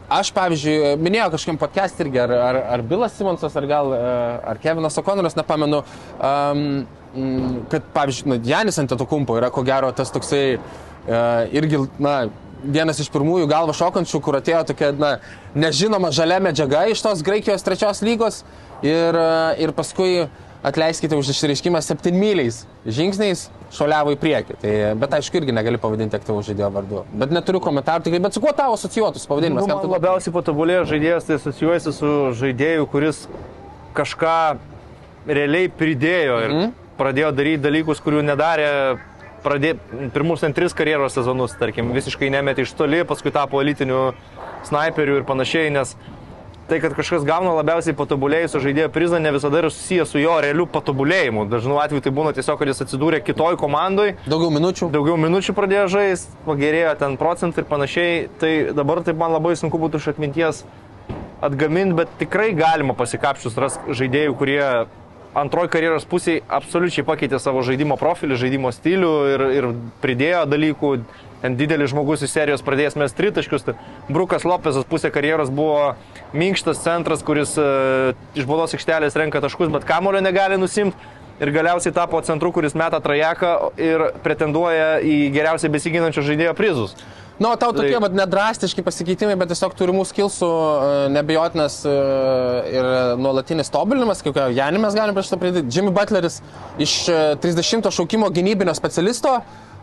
Aš, 0.07 0.28
pavyzdžiui, 0.36 0.92
minėjau 1.03 1.32
kažkam 1.32 1.57
podcast 1.59 1.99
irgi, 1.99 2.20
ar, 2.22 2.30
ar, 2.30 2.57
ar 2.76 2.82
Bilas 2.86 3.16
Simonsas, 3.18 3.57
ar 3.59 3.64
gal 3.66 3.88
ar 3.90 4.61
Kevinas 4.62 4.94
Okonoras, 5.03 5.34
nepamenu, 5.34 5.80
kad, 7.72 7.88
pavyzdžiui, 7.97 8.38
Janis 8.47 8.78
Antetokumpo 8.78 9.34
yra 9.40 9.51
ko 9.51 9.64
gero 9.66 9.90
tas 9.90 10.14
toksai 10.14 10.61
irgi, 11.59 11.82
na, 11.99 12.14
vienas 12.62 13.00
iš 13.02 13.11
pirmųjų 13.12 13.48
galva 13.50 13.74
šokančių, 13.76 14.20
kur 14.24 14.38
atėjo 14.40 14.62
tokia, 14.70 14.92
na, 14.96 15.16
nežinoma 15.59 16.12
žalia 16.14 16.40
medžiaga 16.42 16.86
iš 16.92 17.02
tos 17.04 17.24
Graikijos 17.26 17.64
trečios 17.66 18.02
lygos 18.07 18.42
ir, 18.84 19.16
uh, 19.16 19.52
ir 19.61 19.74
paskui 19.76 20.26
atleiskite 20.66 21.14
už 21.16 21.30
išreiškimą 21.30 21.80
septynmyliais 21.84 22.64
žingsniais 22.86 23.46
šuoliavo 23.76 24.14
į 24.14 24.18
priekį. 24.20 24.57
Tai, 24.62 24.72
bet 24.98 25.16
aišku, 25.18 25.38
irgi 25.40 25.54
negali 25.54 25.78
pavadinti 25.82 26.16
aktyvų 26.18 26.42
žaidėjo 26.48 26.70
vardu. 26.74 27.02
Bet 27.22 27.34
neturiu 27.34 27.61
komentarų, 27.62 28.07
tikrai, 28.07 28.22
bet 28.24 28.36
su 28.36 28.42
kuo 28.42 28.54
tavo 28.57 28.78
asocijuotus 28.78 29.28
pavadinimas? 29.30 29.68
Nu, 29.68 29.78
tu- 29.82 29.90
labiausiai 29.92 30.34
patobulėjo 30.34 30.86
žaidėjas, 30.90 31.28
tai 31.28 31.38
asocijuojasi 31.40 31.94
su 31.94 32.14
žaidėju, 32.40 32.88
kuris 32.90 33.26
kažką 33.96 34.38
realiai 35.26 35.70
pridėjo 35.72 36.40
ir 36.44 36.54
mm. 36.54 36.74
pradėjo 36.98 37.32
daryti 37.36 37.64
dalykus, 37.66 38.02
kurių 38.02 38.24
nedarė 38.26 38.70
pradė, 39.47 39.76
pirmus 40.14 40.42
ant 40.47 40.59
tris 40.59 40.74
karjeros 40.76 41.14
sezonus, 41.16 41.55
tarkim, 41.61 41.94
visiškai 41.94 42.32
nemetė 42.34 42.66
iš 42.66 42.74
toli, 42.76 43.05
paskui 43.07 43.32
tapo 43.34 43.62
elitiniu 43.62 44.11
snaiperiu 44.66 45.20
ir 45.20 45.26
panašiai, 45.28 45.70
nes 45.74 45.94
tai, 46.66 46.80
kad 46.82 46.97
kažkas 46.99 47.22
gauna 47.22 47.53
labiausiai 47.61 47.94
patobulėjusio 47.94 48.59
žaidėjo 48.64 48.88
prizą, 48.90 49.20
ne 49.22 49.30
visada 49.30 49.61
yra 49.61 49.68
susijęs 49.70 50.11
su 50.11 50.18
jo 50.18 50.32
realiu 50.42 50.64
patobulėjimu. 50.66 51.44
Dažnu 51.53 51.76
atveju 51.78 52.03
tai 52.03 52.11
būna 52.16 52.32
tiesiog, 52.34 52.59
kad 52.59 52.72
jis 52.72 52.82
atsidūrė 52.82 53.20
kitoj 53.22 53.55
komandai, 53.61 54.16
Daugiau 54.26 54.51
minučių. 54.51 54.88
daugiau 54.90 55.14
minučių 55.22 55.55
pradėjo 55.55 55.86
žaisti, 55.94 56.34
pagerėjo 56.49 56.97
ten 57.05 57.14
procentai 57.20 57.62
ir 57.62 57.68
panašiai. 57.70 58.16
Tai 58.42 58.51
dabar 58.74 59.05
taip 59.07 59.14
man 59.22 59.36
labai 59.38 59.55
sunku 59.55 59.78
būtų 59.78 60.03
iš 60.03 60.09
atminties 60.16 60.64
atgaminti, 61.47 62.01
bet 62.03 62.18
tikrai 62.18 62.51
galima 62.59 62.99
pasikapčius 62.99 63.55
ras 63.62 63.78
žaidėjų, 63.86 64.34
kurie 64.34 64.62
antroji 65.37 65.70
karjeros 65.72 66.07
pusėje 66.09 66.43
absoliučiai 66.49 67.05
pakeitė 67.07 67.41
savo 67.43 67.62
žaidimo 67.66 67.99
profilį, 68.01 68.39
žaidimo 68.41 68.72
stilių 68.74 69.14
ir, 69.34 69.45
ir 69.59 69.70
pridėjo 70.03 70.45
dalykų. 70.51 70.93
Ten 71.43 71.59
didelis 71.59 71.93
žmogus 71.93 72.24
iš 72.24 72.32
serijos 72.32 72.64
pradėjęs 72.64 72.97
mes 72.97 73.14
tritaškius. 73.14 73.66
Tai 73.66 73.74
Brukas 74.09 74.47
Lopesas 74.49 74.87
pusė 74.89 75.12
karjeros 75.12 75.53
buvo 75.53 75.93
minkštas 76.37 76.80
centras, 76.82 77.22
kuris 77.26 77.53
e, 77.61 77.66
iš 78.41 78.49
baudos 78.49 78.72
aikštelės 78.74 79.18
renka 79.20 79.43
taškus, 79.45 79.68
bet 79.74 79.84
kamulio 79.89 80.24
negali 80.24 80.59
nusimti. 80.61 80.97
Ir 81.37 81.51
galiausiai 81.53 81.93
tapo 81.93 82.16
centru, 82.24 82.49
kuris 82.49 82.72
meta 82.72 82.97
trajeką 83.05 83.51
ir 83.76 84.07
pretenduoja 84.24 85.03
į 85.05 85.26
geriausiai 85.34 85.68
besiginančio 85.74 86.24
žaidėjo 86.24 86.55
prizus. 86.57 86.97
Na, 87.37 87.51
nu, 87.51 87.57
tau 87.61 87.72
tokie, 87.76 87.93
Tai- 87.93 88.01
bet 88.07 88.16
nedrastiški 88.16 88.80
pasikeitimai, 88.87 89.34
bet 89.37 89.51
tiesiog 89.53 89.74
turimų 89.76 90.07
skilsų 90.09 90.49
e, 90.49 90.95
nebejotinas 91.12 91.82
e, 91.84 91.93
ir 92.72 92.89
nuolatinis 93.20 93.68
tobulinimas, 93.74 94.24
kaip 94.24 94.41
Janį 94.57 94.80
mes 94.80 94.97
galime 94.97 95.16
prieš 95.18 95.34
to 95.34 95.41
pridėti. 95.43 95.68
Jimmy 95.76 95.93
Butleris 95.93 96.41
iš 96.80 96.97
e, 97.12 97.20
30 97.45 97.93
šaukimo 97.93 98.32
gynybinio 98.32 98.72
specialisto 98.78 99.37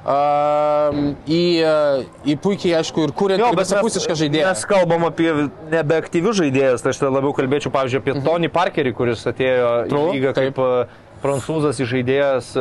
um, 0.04 1.14
į, 1.30 1.44
e, 1.62 1.74
į 2.34 2.38
puikiai, 2.44 2.76
aišku, 2.82 3.08
ir 3.08 3.14
kūrė 3.18 3.38
visapusišką 3.40 4.18
žaidėją. 4.20 4.50
Mes 4.52 4.66
kalbam 4.70 5.08
apie 5.08 5.30
nebeaktyvius 5.72 6.42
žaidėjus, 6.42 6.84
tai 6.84 6.94
aš 6.96 7.02
labiau 7.06 7.34
kalbėčiau, 7.38 7.74
pavyzdžiui, 7.76 8.04
apie 8.04 8.16
mhm. 8.18 8.26
Tony 8.28 8.52
Parkerį, 8.54 8.96
kuris 8.98 9.24
atėjo 9.30 9.72
True, 9.92 10.10
į 10.10 10.18
lygą 10.18 10.36
taip. 10.36 10.58
kaip 10.58 10.64
e, 10.66 11.02
prancūzas 11.24 11.80
žaidėjas, 11.88 12.52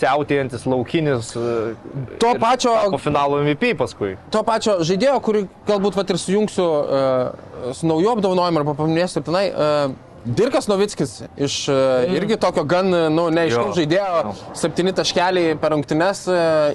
siautėjantis 0.00 0.66
laukinis. 0.66 1.32
e, 1.36 1.74
To 2.18 2.34
pačio- 2.42 2.74
tapo 2.84 2.98
finalo 2.98 3.38
MVP 3.44 3.74
paskui. 3.78 4.16
to 4.30 4.42
pačio 4.42 4.78
žaidėjo, 4.82 5.16
kurį 5.22 5.48
galbūt 5.68 5.94
vat, 5.96 6.10
ir 6.10 6.16
sujungsiu 6.18 6.66
uh, 6.66 7.72
su 7.72 7.86
nauju 7.86 8.10
apdovanojimu 8.16 8.58
arba 8.64 8.74
paminėsiu 8.74 9.20
ir 9.20 9.22
tenai. 9.30 9.46
Uh, 9.54 9.92
Dirkas 10.20 10.66
Novickis 10.68 11.22
iš 11.40 11.54
uh, 11.72 12.04
irgi 12.12 12.36
tokio 12.36 12.64
gan, 12.68 12.90
nu, 12.90 13.30
neaiškaus 13.32 13.70
Jo. 13.72 13.76
žaidėjo, 13.78 14.34
septyni 14.52 14.92
taškeliai 14.92 15.54
per 15.56 15.72
rungtynes 15.72 16.26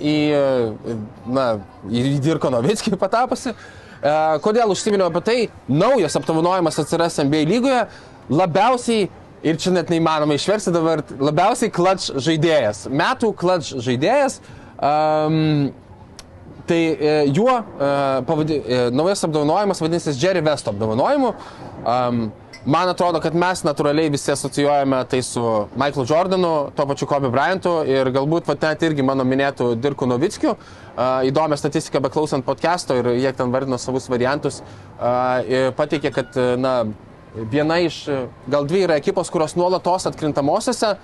į, 0.01 0.15
na, 1.29 1.59
į 1.86 2.19
Dirko 2.25 2.49
Novickį 2.49 2.97
patapusi. 2.97 3.53
Kodėl 4.41 4.69
užsiminiau 4.73 5.11
apie 5.11 5.21
tai? 5.25 5.38
Naujas 5.69 6.17
apdovanojimas 6.17 6.77
atsiras 6.81 7.19
NBA 7.21 7.45
lygoje. 7.49 7.86
Labiausiai, 8.29 9.07
ir 9.46 9.62
čia 9.62 9.74
net 9.76 9.93
neįmanoma 9.93 10.36
išversti 10.36 10.74
dabar, 10.74 11.06
labiausiai 11.22 11.72
clutch 11.74 12.12
žaidėjas. 12.28 12.86
Metų 12.89 13.34
clutch 13.38 13.78
žaidėjas. 13.86 14.39
Um, 14.76 15.74
Tai 16.66 16.98
e, 17.00 17.26
juo 17.30 17.60
e, 17.60 18.24
pavadi, 18.26 18.56
e, 18.68 18.78
naujas 18.89 19.22
apdovanojimas 19.24 19.82
vadinsis 19.82 20.18
Jerry 20.18 20.41
West 20.41 20.68
apdovanojimu. 20.68 21.34
Um, 21.86 22.32
man 22.66 22.89
atrodo, 22.89 23.22
kad 23.22 23.38
mes 23.38 23.62
natūraliai 23.68 24.10
visi 24.10 24.32
asocijuojame 24.34 25.04
tai 25.12 25.20
su 25.22 25.43
Michaelu 25.78 26.08
Jordanu, 26.10 26.54
tuo 26.74 26.88
pačiu 26.89 27.06
Kobe 27.10 27.30
Bryantu 27.30 27.76
ir 27.86 28.10
galbūt 28.16 28.50
vat, 28.50 28.66
net 28.66 28.86
irgi 28.88 29.06
mano 29.06 29.28
minėtų 29.28 29.76
Dirku 29.78 30.10
Novickiu. 30.10 30.56
Uh, 30.96 31.22
įdomią 31.30 31.60
statistiką 31.62 32.02
beklausant 32.08 32.46
podcast'o 32.48 32.98
ir 32.98 33.14
jie 33.20 33.34
ten 33.38 33.54
vardino 33.54 33.78
savus 33.78 34.10
variantus. 34.10 34.64
Uh, 34.96 35.70
pateikė, 35.78 36.10
kad 36.16 36.38
e, 36.39 36.54
na, 36.58 36.78
viena 37.51 37.79
iš, 37.83 38.07
e, 38.07 38.25
gal 38.51 38.67
dvi 38.67 38.86
yra 38.88 38.97
ekipos, 39.01 39.29
kurios 39.33 39.55
nuolatos 39.59 40.07
atkrintamosiose 40.11 40.95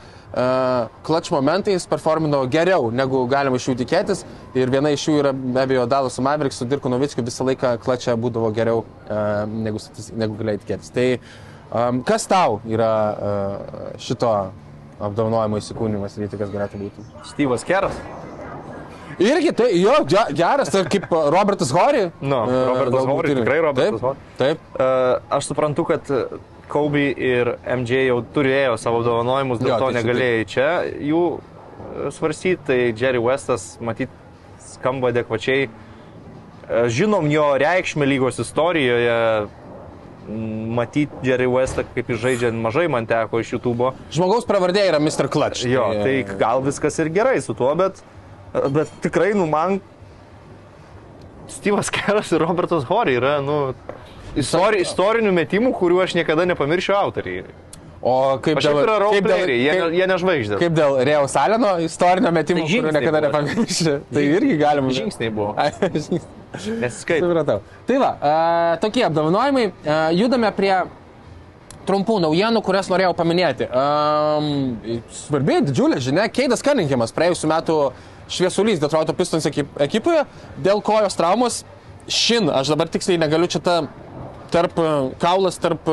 klač 1.04 1.28
momentais 1.28 1.84
performino 1.92 2.38
geriau, 2.48 2.86
negu 2.96 3.26
galima 3.28 3.60
iš 3.60 3.66
jų 3.68 3.74
tikėtis. 3.82 4.22
Ir 4.56 4.72
viena 4.72 4.94
iš 4.96 5.04
jų 5.10 5.18
yra 5.20 5.34
be 5.36 5.60
abejo 5.60 5.84
Dalas 5.92 6.16
Mavericks 6.24 6.62
su 6.62 6.68
Dirku 6.72 6.88
Novickiu 6.88 7.26
visą 7.28 7.44
laiką 7.50 7.74
klačia 7.84 8.16
būdavo 8.16 8.54
geriau 8.56 8.86
negu, 9.52 9.84
negu 10.16 10.40
galėjai 10.40 10.64
tikėtis. 10.64 10.96
Tai 10.96 12.00
kas 12.08 12.30
tau 12.32 12.62
yra 12.64 12.94
šito 14.00 14.32
apdovanojimo 15.04 15.60
įsikūnymas, 15.60 16.16
ryti, 16.22 16.40
kas 16.40 16.56
galėtų 16.56 16.86
būti? 16.86 17.08
Styvas 17.34 17.68
Keras. 17.68 17.98
Irgi, 19.20 19.52
tai 19.58 19.68
jo, 19.80 19.98
geras, 20.38 20.72
tai 20.74 20.86
kaip 20.92 21.12
Robertas 21.12 21.74
Hori. 21.76 22.08
Nu, 22.22 22.42
Robertas 22.48 23.10
Hori, 23.10 23.36
tikrai 23.36 23.60
Robertas. 23.66 24.02
Taip. 24.02 24.26
taip. 24.40 24.66
Uh, 24.78 25.20
aš 25.38 25.52
suprantu, 25.52 25.88
kad 25.90 26.12
Kobe 26.72 27.10
ir 27.12 27.58
MJ 27.68 28.06
jau 28.08 28.22
turėjo 28.32 28.78
savo 28.80 29.02
apdovanojimus, 29.02 29.60
dėl 29.60 29.74
jo, 29.74 29.80
to 29.82 29.90
tai 29.90 30.00
negalėjai 30.00 30.44
čia 30.48 30.68
jų 31.04 31.24
svarstyti, 32.16 32.62
tai 32.70 32.78
Jerry 32.96 33.20
Westas, 33.20 33.74
matyt, 33.84 34.12
skamba 34.64 35.12
adekvačiai. 35.12 35.68
Žinom 36.72 37.28
jo 37.28 37.50
reikšmę 37.60 38.08
lygos 38.08 38.40
istorijoje, 38.40 39.18
matyti 40.72 41.28
Jerry 41.28 41.50
Westą, 41.50 41.84
kaip 41.96 42.10
jis 42.14 42.22
žaidžia, 42.22 42.52
mažai 42.54 42.88
man 42.92 43.08
teko 43.10 43.42
iš 43.42 43.56
YouTube. 43.56 43.92
Žmogaus 44.14 44.48
pravardė 44.48 44.86
yra 44.88 45.02
Mr. 45.02 45.28
Clutch. 45.32 45.66
Jo, 45.68 45.90
tai 45.98 46.22
gal 46.40 46.64
viskas 46.64 47.00
ir 47.02 47.12
gerai 47.14 47.40
su 47.44 47.56
tuo, 47.58 47.74
bet, 47.76 48.00
bet 48.54 48.92
tikrai, 49.04 49.32
nu, 49.38 49.48
man 49.50 49.80
Steve'as 51.52 51.92
Keras 51.92 52.32
ir 52.32 52.44
Robertas 52.44 52.86
Hori 52.88 53.18
yra, 53.20 53.40
nu, 53.44 53.74
istori, 54.40 54.82
istorinių 54.86 55.34
metimų, 55.36 55.74
kuriuo 55.78 56.02
aš 56.06 56.16
niekada 56.20 56.48
nepamiršiu 56.50 56.96
autoriai. 56.96 57.46
O 58.02 58.14
kaip 58.42 58.58
dėl... 58.58 58.80
Yra 58.82 58.96
kaip 59.14 59.28
dėl 59.30 59.52
jie, 59.54 59.74
kaip, 59.78 59.92
jie 59.94 60.06
nežvaigždė. 60.10 60.58
Kaip 60.58 60.74
dėl 60.74 60.96
Reo 61.06 61.28
Salino 61.30 61.76
istorinio 61.86 62.32
metimo, 62.34 62.64
tai 62.66 62.80
kurio 62.80 62.94
niekada 62.96 63.20
nepamiršiu. 63.28 63.94
Tai 64.10 64.24
irgi 64.26 64.56
galima. 64.58 64.94
Žingsniai 64.96 65.34
buvo. 65.36 65.54
Nesiskaitau. 66.82 67.30
Supratau. 67.30 67.60
Tai 67.86 68.00
va, 68.02 68.10
uh, 68.16 68.72
tokie 68.82 69.06
apdovanojimai. 69.06 69.68
Uh, 69.70 69.94
judame 70.18 70.50
prie 70.58 70.74
trumpų 71.86 72.18
naujienų, 72.26 72.64
kurias 72.66 72.90
norėjau 72.90 73.14
paminėti. 73.18 73.70
Um, 73.70 74.98
svarbi, 75.22 75.60
didžiulė 75.70 76.02
žinia, 76.02 76.26
Keidas 76.34 76.66
Cunninghamas 76.66 77.14
praėjusiu 77.14 77.50
metu 77.54 77.78
šviesulys 78.32 78.82
Detroito 78.82 79.16
Pistons 79.18 79.48
ekipoje 79.48 80.26
dėl 80.64 80.84
kojos 80.86 81.18
traumos. 81.20 81.62
Šin, 82.12 82.50
aš 82.50 82.72
dabar 82.74 82.90
tiksliai 82.92 83.20
negaliu 83.22 83.48
čia 83.52 83.62
tą 83.64 83.76
tarp 84.52 84.80
kaulas, 85.22 85.60
tarp 85.62 85.86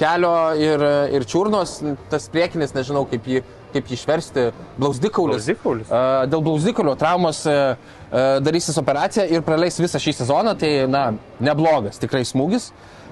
kelio 0.00 0.34
ir, 0.58 0.84
ir 1.14 1.26
čiurnos, 1.28 1.76
tas 2.10 2.28
priekinis, 2.32 2.72
nežinau 2.74 3.04
kaip 3.10 3.26
jį, 3.28 3.42
kaip 3.74 3.90
jį 3.90 3.98
išversti, 3.98 4.46
blauzdikaulis. 4.80 5.44
blauzdikaulis. 5.44 5.92
Dėl 6.32 6.44
blauzdikulio 6.46 6.96
traumos 6.98 7.44
darysis 8.46 8.80
operaciją 8.80 9.28
ir 9.30 9.44
praleis 9.46 9.78
visą 9.82 10.00
šį 10.02 10.16
sezoną, 10.22 10.56
tai, 10.58 10.72
na, 10.90 11.10
neblogas 11.42 12.00
tikrai 12.02 12.24
smūgis. 12.26 12.70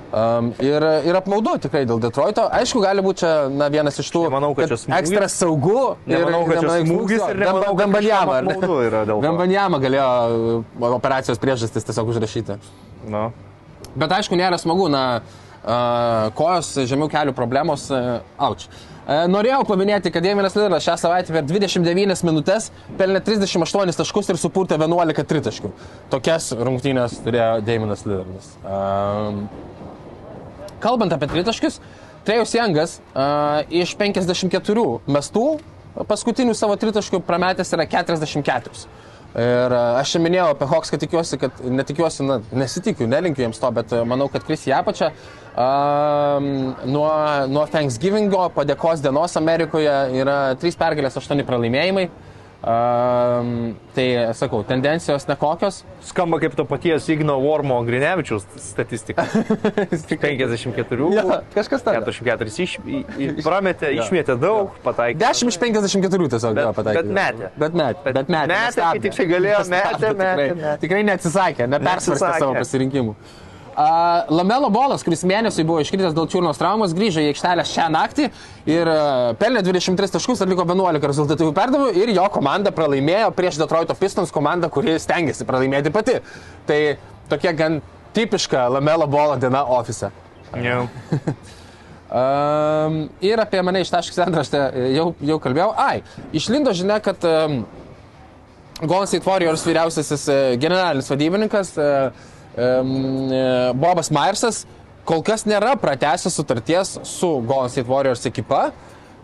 Um, 0.09 0.55
ir, 0.65 0.85
ir 1.05 1.17
apmaudu 1.19 1.59
tikrai 1.61 1.83
dėl 1.89 1.99
Detroito. 2.01 2.47
Aišku, 2.57 2.81
gali 2.81 3.03
būti 3.05 3.27
čia 3.27 3.33
na, 3.53 3.67
vienas 3.73 3.99
iš 4.01 4.09
tų 4.15 4.23
nemanau, 4.31 4.55
kad 4.57 4.71
kad 4.73 5.03
ekstra 5.03 5.29
kad 6.49 6.63
čia 6.63 6.79
smūgis 6.87 7.25
ir 7.29 7.43
to. 9.11 9.19
Vembanjama 9.27 9.83
galėjo 9.85 10.09
operacijos 10.97 11.43
priežastis 11.43 11.85
tiesiog 11.91 12.15
užrašyti. 12.15 12.57
No. 13.13 13.27
Bet 14.01 14.17
aišku, 14.17 14.39
nėra 14.41 14.57
smagu, 14.61 14.89
na, 14.93 15.05
kojos 16.39 16.73
žemiau 16.89 17.13
kelių 17.13 17.37
problemos, 17.37 17.91
auč. 18.41 18.65
Norėjau 19.09 19.63
paminėti, 19.65 20.11
kad 20.13 20.25
Dėminas 20.25 20.57
Lilleras 20.57 20.85
šią 20.85 20.99
savaitę 21.01 21.33
per 21.33 21.45
29 21.49 22.25
minutės 22.29 22.69
pelnė 22.99 23.23
38 23.25 23.97
taškus 23.97 24.29
ir 24.29 24.41
supurtė 24.41 24.77
11 24.77 25.25
tritaškių. 25.31 25.71
Tokias 26.13 26.51
rungtynės 26.53 27.17
turėjo 27.25 27.55
Dėminas 27.65 28.05
Lilleras. 28.09 28.53
Kalbant 30.83 31.13
apie 31.15 31.29
tritaškius, 31.31 31.81
Trejus 32.29 32.55
Jangas 32.55 32.99
iš 33.73 33.95
54 33.99 34.87
mestų 35.09 35.45
paskutinių 36.09 36.55
savo 36.55 36.77
tritaškių 36.79 37.23
prametęs 37.27 37.73
yra 37.75 37.87
44. 37.89 38.83
Ir 39.39 39.75
aš 39.77 40.15
čia 40.15 40.21
minėjau 40.25 40.47
apie 40.55 40.67
Hawks, 40.71 40.91
kad 40.91 41.03
tikiuosi, 41.03 41.37
kad 41.39 41.59
netikiuosi, 41.61 42.25
na, 42.25 42.39
nesitikiu, 42.57 43.07
nelinkiu 43.11 43.45
jiems 43.45 43.61
to, 43.61 43.69
bet 43.77 43.93
manau, 44.09 44.27
kad 44.33 44.47
Kris 44.47 44.65
į 44.67 44.73
apačią 44.79 45.11
um, 45.13 46.49
nuo, 46.89 47.11
nuo 47.53 47.67
Thanksgivingo 47.69 48.47
padėkos 48.57 49.05
dienos 49.05 49.37
Amerikoje 49.39 49.95
yra 50.17 50.39
3 50.59 50.81
pergalės, 50.81 51.21
8 51.21 51.45
pralaimėjimai. 51.47 52.09
Um, 52.59 53.77
tai, 53.95 54.35
sakau, 54.35 54.65
tendencijos 54.67 55.29
nekokios. 55.31 55.85
Skamba 56.03 56.41
kaip 56.43 56.57
to 56.59 56.65
paties 56.67 57.07
Igno 57.15 57.37
Vormo 57.39 57.77
Grinevičius 57.87 58.49
statistika. 58.59 59.23
54. 60.11 61.13
Ja, 61.15 61.39
kažkas 61.55 61.87
tam. 61.87 62.01
44 62.03 62.65
iš, 62.67 62.75
į, 62.83 63.05
prametė, 63.47 63.93
ja. 63.95 64.03
išmėtė 64.03 64.35
daug, 64.43 64.75
pataikė. 64.83 65.21
10 65.23 65.55
iš 65.55 65.61
54 65.63 66.31
tiesiog 66.35 66.59
bet, 66.59 66.71
pataikė. 66.81 67.05
Bet 67.05 67.15
metė. 67.21 67.53
Bet 67.63 67.79
metė. 67.79 68.03
Bet, 68.09 68.19
bet 68.19 68.33
metė. 68.35 68.55
Metė, 68.57 68.87
kai 68.89 69.05
tik 69.07 69.21
tai 69.21 69.29
galėjo, 69.37 69.61
metė, 69.77 70.15
metė, 70.19 70.49
metė. 70.59 70.79
Tikrai 70.83 71.05
neatsisakė, 71.13 71.71
nepersvarstė 71.77 72.33
savo 72.43 72.59
pasirinkimų. 72.59 73.15
Uh, 73.79 74.25
Lamelo 74.35 74.73
Bolas, 74.75 75.05
kuris 75.07 75.21
mėnesiui 75.23 75.63
buvo 75.63 75.79
iškritęs 75.85 76.11
dėl 76.11 76.25
čiurnos 76.27 76.59
traumos, 76.59 76.91
grįžo 76.99 77.23
į 77.23 77.29
aikštelę 77.31 77.63
šią 77.63 77.85
naktį 77.95 78.25
ir 78.67 78.89
uh, 78.91 79.37
pelnė 79.39 79.61
23 79.63 80.17
taškus, 80.17 80.41
atliko 80.43 80.65
11 80.67 81.05
rezultatyvių 81.07 81.53
perdavimų 81.55 81.93
ir 82.03 82.11
jo 82.17 82.25
komanda 82.35 82.73
pralaimėjo 82.75 83.29
prieš 83.37 83.61
Detroito 83.61 83.95
Pistons 83.95 84.33
komandą, 84.35 84.67
kuri 84.75 84.97
stengiasi 84.99 85.47
pralaimėti 85.47 85.93
pati. 85.95 86.17
Tai 86.67 86.79
tokia 87.31 87.53
gan 87.61 87.77
tipiška 88.19 88.65
Lamelo 88.75 89.07
Bolo 89.07 89.37
diena 89.39 89.61
ofise. 89.77 90.11
Yeah. 90.57 90.89
um, 92.19 92.97
ir 93.23 93.39
apie 93.45 93.61
mane 93.63 93.85
iš 93.85 93.93
taškis 93.95 94.19
antraštę 94.25 94.65
jau, 94.97 95.13
jau 95.23 95.37
kalbėjau. 95.45 95.69
Ai, 95.85 96.01
išlindo 96.35 96.75
žinia, 96.75 96.99
kad 97.05 97.23
um, 97.31 97.61
Golden 98.81 99.07
State 99.13 99.23
Warriors 99.31 99.63
vyriausiasis 99.71 100.27
uh, 100.27 100.41
generalinis 100.59 101.13
vadybininkas 101.15 101.73
uh, 101.79 102.35
Bobas 103.79 104.11
Myersas 104.11 104.65
kol 105.09 105.23
kas 105.25 105.47
nėra 105.49 105.73
pratęsęs 105.81 106.37
sutarties 106.37 106.99
su 107.07 107.31
Golden 107.49 107.73
State 107.73 107.89
Warriors 107.89 108.27
ekipa. 108.29 108.69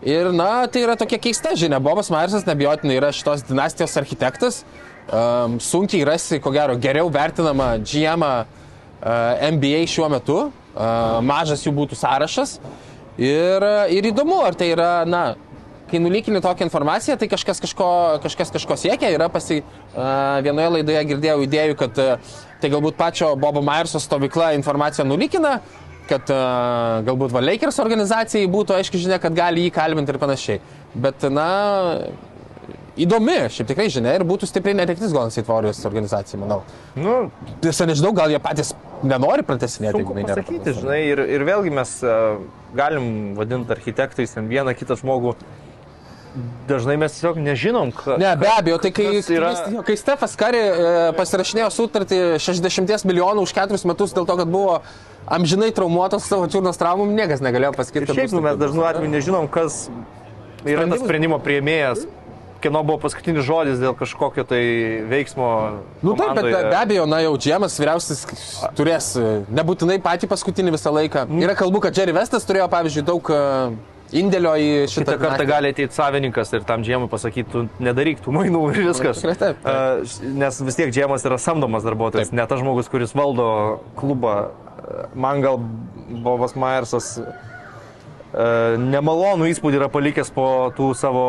Ir, 0.05 0.29
na, 0.35 0.65
tai 0.69 0.83
yra 0.85 0.95
tokia 0.99 1.19
keista 1.21 1.53
žinia. 1.57 1.79
Bobas 1.81 2.11
Myersas 2.13 2.45
nebijotinai 2.47 2.97
yra 2.99 3.11
šitos 3.15 3.45
dinastijos 3.47 3.95
architektas. 4.01 4.63
Um, 5.05 5.59
sunkiai 5.61 6.05
rasi, 6.07 6.39
ko 6.41 6.51
gero, 6.53 6.75
geriau 6.81 7.09
vertinamą 7.13 7.75
GM 7.85 8.25
uh, 8.25 8.45
NBA 9.53 9.85
šiuo 9.89 10.09
metu. 10.11 10.39
Uh, 10.75 11.21
mažas 11.23 11.63
jų 11.65 11.73
būtų 11.77 11.97
sąrašas. 11.99 12.57
Ir, 13.21 13.63
ir 13.95 14.09
įdomu, 14.09 14.41
ar 14.43 14.57
tai 14.59 14.71
yra, 14.73 14.89
na, 15.07 15.37
kai 15.87 16.01
nulykini 16.01 16.41
tokią 16.43 16.65
informaciją, 16.67 17.15
tai 17.21 17.29
kažkas 17.31 17.61
kažko, 17.63 17.87
kažkas 18.25 18.51
kažko 18.57 18.77
siekia. 18.81 19.13
Yra 19.13 19.29
pasi, 19.31 19.61
uh, 19.61 20.41
vienoje 20.43 20.73
laidoje 20.79 21.05
girdėjau 21.13 21.37
idėjų, 21.45 21.77
kad 21.79 22.01
uh, 22.03 22.35
tai 22.65 22.73
galbūt 22.73 22.97
pačio 22.97 23.33
Bobo 23.37 23.61
Myerso 23.65 24.01
stovykla 24.01 24.53
informaciją 24.57 25.05
nulykina, 25.05 25.59
kad 26.09 26.29
uh, 26.33 27.03
galbūt 27.05 27.33
va 27.33 27.43
Lakers 27.45 27.77
organizacijai 27.83 28.49
būtų 28.49 28.79
aiškiai 28.79 29.03
žinia, 29.05 29.19
kad 29.21 29.35
gali 29.37 29.67
jį 29.67 29.73
kalbinti 29.75 30.13
ir 30.13 30.19
panašiai. 30.21 30.61
Bet, 31.05 31.25
na, 31.33 31.47
įdomi, 33.01 33.37
šiaip 33.53 33.69
tikrai 33.69 33.87
žinia, 33.93 34.15
ir 34.17 34.25
būtų 34.25 34.49
stipriai 34.49 34.77
netektis 34.79 35.13
Golden 35.13 35.33
State 35.33 35.49
Warriors 35.51 35.83
organizacijai, 35.85 36.41
manau. 36.41 36.61
Nu, 36.97 37.17
tiesa, 37.61 37.87
nežinau, 37.89 38.13
gal 38.17 38.33
jie 38.33 38.41
patys 38.41 38.73
nenori 39.05 39.45
pratesinėti, 39.45 40.01
jeigu 40.01 40.17
tai 40.17 40.25
nėra. 40.25 40.45
Pasakyti, 40.45 40.77
žinai, 40.79 40.99
ir, 41.11 41.21
ir 41.37 41.45
vėlgi 41.45 41.73
mes 41.75 41.95
uh, 42.05 42.39
galim 42.77 43.11
vadinti 43.37 43.73
architektais 43.77 44.37
vieną 44.37 44.73
kitą 44.77 44.97
žmogų 45.01 45.35
dažnai 46.69 46.97
mes 46.99 47.15
tiesiog 47.15 47.39
nežinom, 47.41 47.93
ką. 47.95 48.17
Ne, 48.21 48.33
be 48.39 48.49
abejo, 48.51 48.79
tai 48.83 48.91
kai, 48.95 49.07
yra... 49.21 49.53
kai, 49.87 49.95
Stefas 49.99 50.35
Kari 50.39 50.61
e, 50.61 50.89
pasirašinėjo 51.17 51.69
sutartį 51.73 52.19
60 52.43 53.07
milijonų 53.09 53.45
už 53.45 53.55
4 53.55 53.81
metus 53.89 54.15
dėl 54.15 54.27
to, 54.27 54.37
kad 54.41 54.51
buvo 54.51 54.81
amžinai 55.25 55.71
traumuotas 55.75 56.27
savo 56.29 56.49
čiurnos 56.51 56.79
traumom, 56.81 57.15
niekas 57.17 57.43
negalėjo 57.45 57.73
pasakyti. 57.77 58.13
Šiaip 58.13 58.35
nu, 58.35 58.43
mes 58.45 58.59
dažnu 58.61 58.85
atveju 58.85 59.13
nežinom, 59.15 59.49
kas 59.51 59.87
yra 60.65 60.87
tas 60.91 61.03
sprendimo 61.05 61.41
prieimėjas 61.41 62.05
kieno 62.65 62.81
buvo 62.81 62.97
paskutinis 63.03 63.45
žodis 63.45 63.81
dėl 63.81 63.93
kažkokio 63.97 64.45
tai 64.49 64.61
veiksmo. 65.09 65.47
Nu 66.01 66.15
taip, 66.17 66.33
bet 66.37 66.47
be, 66.47 66.61
be 66.71 66.77
abejo, 66.79 67.05
na 67.09 67.21
jau 67.21 67.35
Džemas 67.37 67.77
vyriausias 67.77 68.23
turės 68.77 69.11
e, 69.19 69.25
nebūtinai 69.53 69.99
patį 70.03 70.29
paskutinį 70.31 70.73
visą 70.73 70.93
laiką. 70.95 71.27
Mm. 71.29 71.43
Yra 71.45 71.57
kalbų, 71.59 71.83
kad 71.85 71.99
Jerry 71.99 72.15
Vestas 72.15 72.47
turėjo, 72.47 72.65
pavyzdžiui, 72.71 73.05
daug 73.05 73.29
uh, 73.29 73.75
indėlio 74.13 74.53
į 74.59 74.67
šitą. 74.91 75.15
Kitą 75.15 75.17
kartą 75.21 75.47
gali 75.49 75.71
ateiti 75.73 75.95
savininkas 75.95 76.53
ir 76.53 76.67
tam 76.67 76.83
džiemui 76.85 77.09
pasakyti, 77.11 77.49
tu 77.51 77.63
nedaryk 77.83 78.21
tų 78.25 78.35
mainų 78.35 78.61
ir 78.73 78.83
viskas. 78.91 79.23
Taip, 79.23 79.39
taip, 79.41 79.63
taip. 79.65 80.29
Nes 80.43 80.61
vis 80.67 80.77
tiek 80.77 80.93
džiemas 80.93 81.25
yra 81.25 81.39
samdomas 81.41 81.87
darbuotojas, 81.87 82.33
ne 82.35 82.45
tas 82.49 82.61
žmogus, 82.61 82.91
kuris 82.91 83.15
valdo 83.17 83.47
klubą 83.99 84.37
man 85.15 85.41
gal 85.41 85.59
Bobas 86.21 86.53
Myersas 86.57 87.15
e, 87.17 87.23
nemalonų 88.77 89.49
įspūdį 89.53 89.79
yra 89.79 89.89
palikęs 89.91 90.31
po 90.35 90.47
tų 90.77 90.91
savo 90.97 91.27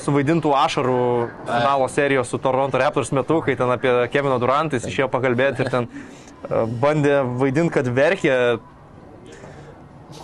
suvaidintų 0.00 0.52
ašarų 0.54 1.02
finalo 1.48 1.88
serijos 1.90 2.30
su 2.30 2.38
Toronto 2.42 2.78
Raptors 2.78 3.12
metu, 3.16 3.40
kai 3.46 3.56
ten 3.58 3.72
apie 3.72 3.94
Kevino 4.12 4.38
Durantais 4.42 4.86
išėjo 4.86 5.08
pakalbėti 5.12 5.64
ir 5.64 5.72
ten 5.72 5.88
bandė 6.80 7.22
vaidinti, 7.40 7.72
kad 7.74 7.88
verkė. 7.94 8.36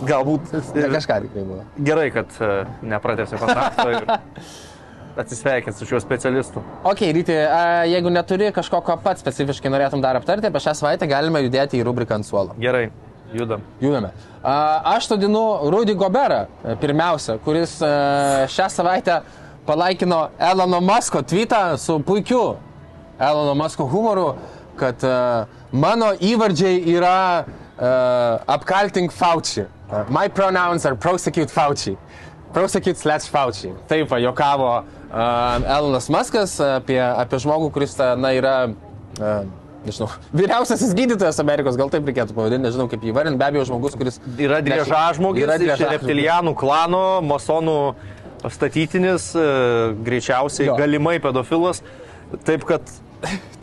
Galbūt 0.05 0.51
Ne 0.75 0.89
kažką 0.93 1.21
tikrai 1.25 1.43
buvo. 1.47 1.63
gerai, 1.81 2.09
kad 2.13 2.29
e, 2.43 2.49
nepratęsė 2.85 3.39
kontakto 3.41 3.87
ir 3.95 4.03
atsisveikinti 5.17 5.79
su 5.79 5.85
šiuo 5.89 5.99
specialistu. 6.03 6.61
Ok, 6.85 6.99
ryti, 7.15 7.33
jeigu 7.89 8.11
neturi 8.13 8.51
kažkoko 8.53 8.99
pat 9.01 9.17
specifiškai 9.17 9.71
norėtum 9.73 10.03
dar 10.03 10.19
aptarti, 10.19 10.45
apie 10.51 10.61
šią 10.61 10.75
savaitę 10.77 11.07
galime 11.09 11.41
judėti 11.41 11.79
į 11.79 11.85
rubriką 11.87 12.19
ant 12.19 12.27
suolo. 12.27 12.53
Gerai, 12.61 12.91
judam. 13.33 13.63
Judame. 13.81 14.11
Aš 14.43 15.07
todinu 15.09 15.41
Rudy 15.73 15.95
Goberą 15.97 16.43
e, 16.45 16.75
pirmiausia, 16.83 17.39
kuris 17.41 17.79
e, 17.81 17.89
šią 18.53 18.67
savaitę 18.75 19.21
palaikino 19.65 20.27
Elono 20.37 20.77
Musko 20.85 21.23
tweetą 21.25 21.63
su 21.81 21.97
puikiu 22.05 22.43
Elono 23.17 23.55
Musko 23.57 23.87
humoru, 23.89 24.27
kad 24.77 25.01
mano 25.73 26.11
įvardžiai 26.21 26.83
yra 26.93 27.15
apkaltink 28.47 29.11
Fauci. 29.11 29.65
Uh, 29.87 30.03
My 30.11 30.27
pronouns 30.27 30.85
are 30.85 30.95
prosecute 30.95 31.49
Fauci. 31.53 31.95
Prosecute 32.53 32.97
slash 32.97 33.29
Fauci. 33.31 33.71
Taip, 33.87 34.09
va, 34.11 34.19
jokavo 34.19 34.67
uh, 34.81 35.77
Elonas 35.77 36.09
Muskas 36.11 36.57
apie, 36.63 36.99
apie 36.99 37.39
žmogų, 37.43 37.69
kuris 37.75 37.95
na, 38.19 38.31
yra, 38.35 38.55
uh, 39.21 39.47
nežinau, 39.87 40.09
vyriausiasis 40.39 40.91
gydytojas 40.97 41.39
Amerikos, 41.43 41.79
gal 41.79 41.91
taip 41.93 42.07
reikėtų 42.07 42.35
pavadinti, 42.35 42.65
nežinau 42.67 42.89
kaip 42.91 43.03
jį 43.07 43.15
vardinti, 43.15 43.39
be 43.39 43.47
abejo 43.47 43.67
žmogus, 43.71 43.95
kuris... 43.99 44.19
Yra 44.35 44.59
driežažmogis, 44.65 45.45
Yra 45.47 45.55
driežažmogis. 45.61 45.93
reptilianų 45.95 46.55
klano, 46.59 47.03
masonų 47.23 47.77
statytinis, 48.53 49.31
e, 49.35 49.45
greičiausiai 50.07 50.67
Jo. 50.69 50.75
galimai 50.79 51.17
pedofilas. 51.23 51.79
Taip 52.45 52.67
kad 52.69 52.83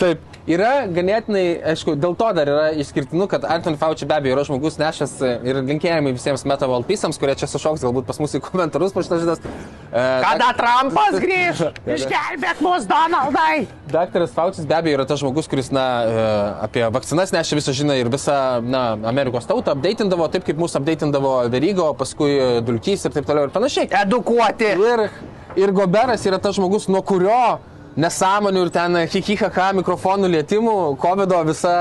Taip. 0.01 0.18
Yra 0.45 0.84
ganėtinai, 0.92 1.57
aišku, 1.72 1.95
dėl 1.97 2.12
to 2.20 2.26
dar 2.36 2.49
yra 2.53 2.64
išskirtinu, 2.76 3.24
kad 3.32 3.47
Anton 3.49 3.78
Fauci 3.80 4.05
be 4.05 4.12
abejo 4.18 4.34
yra 4.34 4.42
žmogus 4.45 4.74
nešęs 4.76 5.14
e, 5.24 5.30
ir 5.49 5.61
linkėjimai 5.64 6.12
visiems 6.12 6.45
metavalpysams, 6.51 7.16
kurie 7.16 7.32
čia 7.40 7.49
sušoks 7.49 7.80
galbūt 7.86 8.05
pas 8.11 8.20
mus 8.20 8.36
į 8.36 8.42
komentarus 8.45 8.92
po 8.92 9.01
šitas 9.01 9.22
žinias. 9.24 9.40
Kada 9.88 10.51
Trumpas 10.59 11.16
grįž? 11.24 11.64
Išgelbėk 11.97 12.61
mus, 12.61 12.84
Donaldai! 12.92 13.64
Daktaras 13.88 14.36
Faucis 14.36 14.68
be 14.68 14.76
abejo 14.76 14.99
yra 14.99 15.09
tas 15.09 15.24
žmogus, 15.24 15.49
kuris, 15.49 15.72
na, 15.72 15.88
e, 16.05 16.30
apie 16.68 16.84
vakcinas 16.92 17.32
nešė 17.32 17.62
visą 17.62 17.78
žinią 17.80 17.97
ir 18.03 18.12
visą, 18.12 18.38
na, 18.68 18.86
Amerikos 19.09 19.49
tautą 19.49 19.72
apdeitindavo 19.72 20.28
taip, 20.28 20.45
kaip 20.45 20.61
mūsų 20.61 20.82
apdeitindavo 20.82 21.38
Verygo, 21.49 21.95
paskui 21.97 22.34
e, 22.36 22.55
Dulkys 22.68 23.09
ir 23.09 23.16
taip 23.16 23.24
toliau 23.32 23.49
ir 23.49 23.57
panašiai. 23.57 23.88
Edukuoti! 24.05 24.74
Ir, 24.76 25.09
ir 25.57 25.72
Goberas 25.72 26.28
yra 26.28 26.36
tas 26.36 26.61
žmogus, 26.61 26.92
nuo 26.92 27.01
kurio 27.01 27.62
nesąmonių 27.97 28.64
ir 28.66 28.70
ten 28.74 28.97
hihihaka 29.11 29.68
mikrofonų 29.78 30.30
lietimų, 30.32 30.74
COVID 31.03 31.34
visa, 31.47 31.74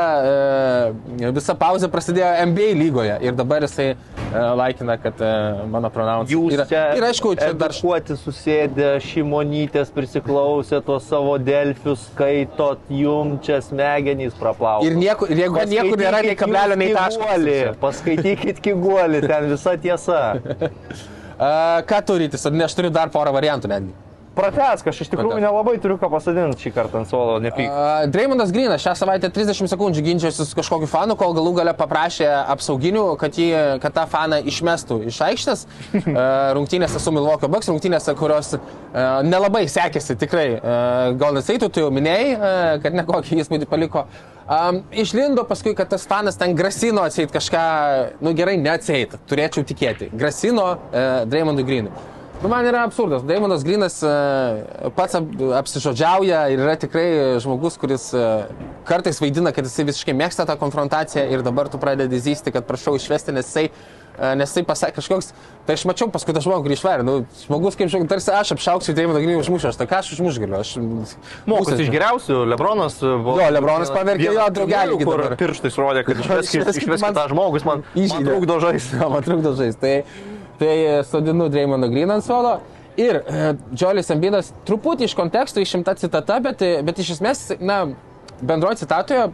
e, 1.22 1.32
visa 1.34 1.56
pauzė 1.58 1.90
prasidėjo 1.94 2.32
NBA 2.50 2.70
lygoje 2.78 3.16
ir 3.26 3.38
dabar 3.38 3.66
jisai 3.66 3.88
e, 3.94 3.96
laikina, 4.60 4.98
kad 5.02 5.22
e, 5.24 5.32
mano 5.74 5.90
pronouns 5.94 6.32
Jūs 6.34 6.58
yra. 6.58 6.68
čia 6.70 6.84
Ir 7.00 7.08
aišku, 7.10 7.34
čia 7.40 7.50
dar 7.58 7.74
edukuoti 7.74 8.18
susėdę, 8.22 8.92
šimonytės 9.08 9.94
prisiklausę, 9.96 10.84
tuos 10.86 11.10
savo 11.10 11.40
delfius 11.42 12.06
skaitot, 12.12 12.86
jum 12.94 13.38
čia 13.44 13.60
smegenys 13.66 14.38
praplaukia. 14.38 14.92
Ir, 14.92 15.00
niekur, 15.02 15.34
ir 15.34 15.46
jeigu 15.46 15.66
niekur 15.74 16.06
nėra 16.06 16.22
nei 16.26 16.38
kablelio, 16.38 16.78
nei 16.80 16.94
taško. 16.94 17.32
Paskaitykit 17.82 18.62
kiguolį, 18.64 19.26
ten 19.26 19.50
visa 19.52 19.78
tiesa. 19.82 20.24
Ką 21.90 22.00
turite? 22.06 22.38
Aš 22.38 22.76
turiu 22.78 22.94
dar 22.94 23.10
porą 23.12 23.34
variantų 23.34 23.72
netgi. 23.72 24.13
Pratesk, 24.34 24.88
aš 24.90 25.02
iš 25.04 25.12
tikrųjų 25.12 25.36
Pratęsk. 25.36 25.46
nelabai 25.46 25.76
turiu 25.82 25.98
ką 26.02 26.10
pasodinti 26.10 26.64
šį 26.66 26.72
kartą 26.74 27.02
ant 27.04 27.10
suolo, 27.10 27.36
nepyk. 27.44 27.68
Uh, 27.70 28.06
Dreymondas 28.10 28.50
Grinas 28.56 28.82
šią 28.82 28.96
savaitę 28.98 29.30
30 29.30 29.70
sekundžių 29.70 30.02
ginčiasi 30.08 30.48
su 30.50 30.58
kažkokiu 30.58 30.90
fanu, 30.90 31.14
kol 31.20 31.36
galų 31.38 31.52
gale 31.60 31.74
paprašė 31.78 32.26
apsauginių, 32.56 33.06
kad, 33.22 33.38
jį, 33.38 33.50
kad 33.84 33.94
tą 33.94 34.08
faną 34.10 34.42
išmestų 34.50 35.04
iš 35.12 35.22
aikštės. 35.30 35.66
Uh, 36.14 36.52
rungtynėse 36.54 37.00
su 37.02 37.12
Milwaukee 37.16 37.48
Bucks, 37.50 37.70
rungtynėse, 37.72 38.14
kurios 38.20 38.52
uh, 38.54 38.62
nelabai 39.26 39.64
sekėsi 39.72 40.16
tikrai. 40.20 40.46
Uh, 40.60 41.16
Golden 41.18 41.42
State, 41.46 41.70
tu 41.74 41.82
jau 41.82 41.90
minėjai, 41.94 42.36
uh, 42.36 42.50
kad 42.84 42.94
nekokį 42.98 43.40
įspūdį 43.42 43.68
paliko. 43.72 44.04
Um, 44.44 44.84
išlindo 44.92 45.46
paskui, 45.48 45.74
kad 45.78 45.90
tas 45.90 46.06
fanas 46.10 46.38
ten 46.38 46.54
grasino 46.56 47.06
atseit 47.08 47.32
kažką, 47.34 47.64
nu 48.22 48.36
gerai, 48.38 48.58
neatseit, 48.62 49.16
turėčiau 49.30 49.64
tikėti. 49.68 50.12
Grasino 50.14 50.74
uh, 50.76 51.24
Dreymondui 51.30 51.66
Grinui. 51.68 51.96
Nu, 52.42 52.50
man 52.50 52.66
yra 52.66 52.84
absurdas. 52.84 53.24
Daimonas 53.24 53.64
Grinas 53.64 54.02
e, 54.04 54.10
pats 54.98 55.16
ap, 55.16 55.30
apsižodžiauja 55.62 56.42
ir 56.52 56.60
yra 56.60 56.74
tikrai 56.76 57.06
žmogus, 57.40 57.78
kuris 57.80 58.10
e, 58.18 58.24
kartais 58.90 59.22
vaidina, 59.24 59.54
kad 59.56 59.64
jisai 59.70 59.86
visiškai 59.88 60.16
mėgsta 60.18 60.44
tą 60.50 60.58
konfrontaciją 60.60 61.24
ir 61.32 61.44
dabar 61.46 61.70
tu 61.72 61.80
pradedi 61.80 62.20
zysti, 62.20 62.52
kad 62.52 62.66
prašau 62.68 62.98
išvesti, 63.00 63.32
nes 63.38 63.48
jisai, 63.48 63.70
e, 64.20 64.34
nes 64.36 64.52
jisai 64.52 64.66
pasakė 64.68 64.98
kažkoks, 65.00 65.32
tai 65.70 65.78
aš 65.78 65.86
mačiau 65.88 66.10
paskui 66.12 66.36
tą 66.36 66.44
žmogų, 66.44 66.66
kurį 66.68 66.78
išvarė. 66.82 67.06
Nu, 67.08 67.16
žmogus 67.46 67.80
kaip 67.80 67.94
žmogus, 67.94 68.12
tarsi 68.12 68.36
aš 68.36 68.52
apšauksiu 68.58 68.98
Daimoną 69.00 69.24
Griną 69.24 69.40
užmušiu, 69.46 69.72
aš 69.72 69.80
tai 69.80 69.88
ką 69.94 70.02
aš 70.04 70.12
užmušiu 70.18 70.44
galiu. 70.44 70.60
Aš 70.60 70.74
Mokus 71.48 71.80
iš 71.80 71.94
geriausių, 71.96 72.42
Lebronas. 72.52 73.00
buvo- 73.00 73.40
Jo, 73.40 73.48
Lebronas 73.56 73.94
paverkė 73.96 74.34
jo 74.36 74.50
draugelį 74.60 75.00
Kur 75.08 75.26
pirštais 75.40 75.80
rodė, 75.80 76.04
kad 76.04 76.20
išveskit 76.20 76.60
Išveskit 76.68 77.00
man- 77.08 77.16
tą 77.16 77.30
žmogus, 77.32 77.64
man, 77.64 77.88
man 77.96 78.28
trukdo 78.28 78.60
žaisti. 78.68 79.00
Man 79.00 79.24
trukdo 79.24 79.56
žaisti. 79.56 79.80
Tai, 79.80 79.96
tai 80.60 81.04
sodinu 81.08 81.50
Dreimoną 81.50 81.90
Griną 81.92 82.20
ant 82.20 82.26
suolo. 82.26 82.58
Ir 82.98 83.18
e, 83.18 83.54
Džolis 83.74 84.12
Ambidas 84.14 84.52
truputį 84.68 85.08
iš 85.08 85.16
konteksto 85.18 85.62
išimta 85.62 85.96
citata, 85.98 86.38
bet, 86.44 86.62
e, 86.62 86.82
bet 86.86 87.00
iš 87.02 87.16
esmės, 87.16 87.48
na, 87.58 87.88
bendroje 88.42 88.84
citatoje, 88.84 89.30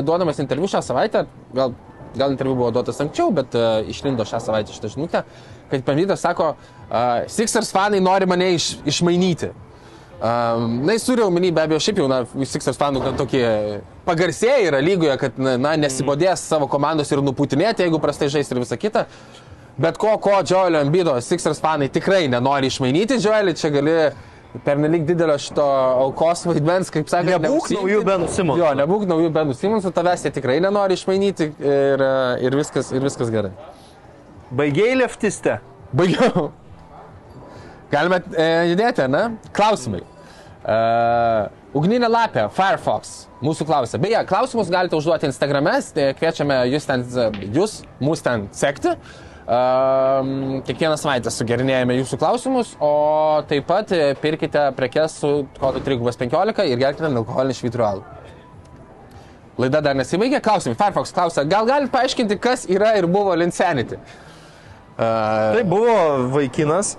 duodamas 0.00 0.40
interviu 0.40 0.70
šią 0.70 0.80
savaitę, 0.86 1.26
gal, 1.52 1.74
gal 2.16 2.32
interviu 2.32 2.54
buvo 2.56 2.70
duotas 2.72 3.00
anksčiau, 3.04 3.32
bet 3.34 3.56
uh, 3.58 3.82
išlindo 3.88 4.24
šią 4.28 4.40
savaitę 4.40 4.72
šitą 4.72 4.92
žinutę, 4.94 5.22
kad 5.70 5.92
Ambidas 5.92 6.24
sako, 6.24 6.54
uh, 6.54 7.26
Sixers 7.32 7.72
fanai 7.74 8.00
nori 8.00 8.28
mane 8.28 8.52
iš, 8.56 8.74
išmainyti. 8.88 9.52
Um, 10.22 10.84
na, 10.86 10.94
jis 10.94 11.04
turi 11.08 11.24
omeny, 11.26 11.50
be 11.50 11.64
abejo, 11.64 11.80
šiaip 11.82 11.98
jau, 11.98 12.08
na, 12.08 12.22
Sixers 12.46 12.78
fanų 12.78 13.00
gan 13.02 13.16
tokie 13.18 13.44
pagarsėjai 14.06 14.68
yra 14.68 14.80
lygoje, 14.84 15.16
kad, 15.18 15.40
na, 15.40 15.74
nesibodės 15.80 16.44
savo 16.46 16.68
komandos 16.70 17.10
ir 17.10 17.24
nuputinėti, 17.26 17.82
jeigu 17.82 17.98
prastai 18.00 18.30
žais 18.30 18.52
ir 18.52 18.60
visa 18.62 18.78
kita. 18.78 19.08
Bet 19.76 19.96
ko, 19.96 20.18
ko 20.20 20.42
Džoelio 20.44 20.80
Ambido 20.80 21.14
Sixers 21.20 21.60
fanai 21.60 21.88
tikrai 21.88 22.26
nenori 22.28 22.68
išmainyti, 22.68 23.16
Džoelį, 23.22 23.54
čia 23.56 23.70
gali 23.72 23.94
pernelik 24.64 25.06
didelio 25.08 25.38
šito 25.40 25.64
aukos 26.04 26.44
vaidmens, 26.44 26.90
kaip 26.92 27.08
sakė, 27.08 27.38
Nebūk 27.38 27.70
naujų 27.72 28.02
Benų 28.04 28.28
Simonsų. 28.34 28.60
Jo, 28.60 28.72
nebūk 28.82 29.06
naujų 29.08 29.30
Benų 29.32 29.56
Simonsų, 29.56 29.94
tavęs 29.96 30.26
jie 30.26 30.34
tikrai 30.36 30.58
nenori 30.60 30.98
išmainyti 30.98 31.48
ir, 31.56 32.04
ir, 32.44 32.58
viskas, 32.60 32.92
ir 32.92 33.04
viskas 33.04 33.32
gerai. 33.32 33.54
Baigiai 34.52 34.98
leftiste. 35.00 35.56
Baigiau. 35.96 36.50
Galime 37.92 38.20
e, 38.36 38.46
judėti, 38.74 39.08
ne? 39.08 39.24
Klausimai. 39.56 40.04
E, 40.04 40.78
Ugninė 41.72 42.12
lapė, 42.12 42.50
Firefox, 42.52 43.16
mūsų 43.40 43.64
klausia. 43.64 43.96
Beje, 44.00 44.20
klausimus 44.28 44.68
galite 44.72 45.00
užduoti 45.00 45.30
Instagrame, 45.30 45.78
e, 45.96 46.10
kviečiame 46.18 46.60
jūs 46.68 46.88
ten, 46.88 47.04
jūs 47.56 47.80
mūsų 48.04 48.28
ten 48.28 48.48
sekti. 48.56 48.92
Um, 48.92 49.31
kiekvieną 49.46 50.96
savaitę 51.00 51.30
sugerinėjame 51.34 51.96
jūsų 51.98 52.18
klausimus, 52.20 52.74
o 52.82 53.42
taip 53.50 53.66
pat 53.66 53.92
e, 53.94 54.12
pirkite 54.22 54.68
prekes 54.78 55.16
su 55.22 55.32
kodu 55.58 55.82
315 55.84 56.66
ir 56.70 56.78
gerkite 56.80 57.10
alkoholinį 57.10 57.56
švyturų 57.58 57.86
alų. 57.88 58.04
Laida 59.62 59.82
dar 59.84 59.96
nesibaigė. 59.98 60.40
Klausimai. 60.42 60.76
Firefox 60.80 61.12
klausia, 61.12 61.44
gal 61.44 61.66
galite 61.68 61.92
paaiškinti, 61.92 62.38
kas 62.40 62.64
yra 62.72 62.94
ir 62.98 63.06
buvo 63.10 63.34
Linsanity? 63.36 63.98
Uh, 64.92 65.58
Tai 65.58 65.64
buvo 65.68 65.96
vaikinas, 66.32 66.94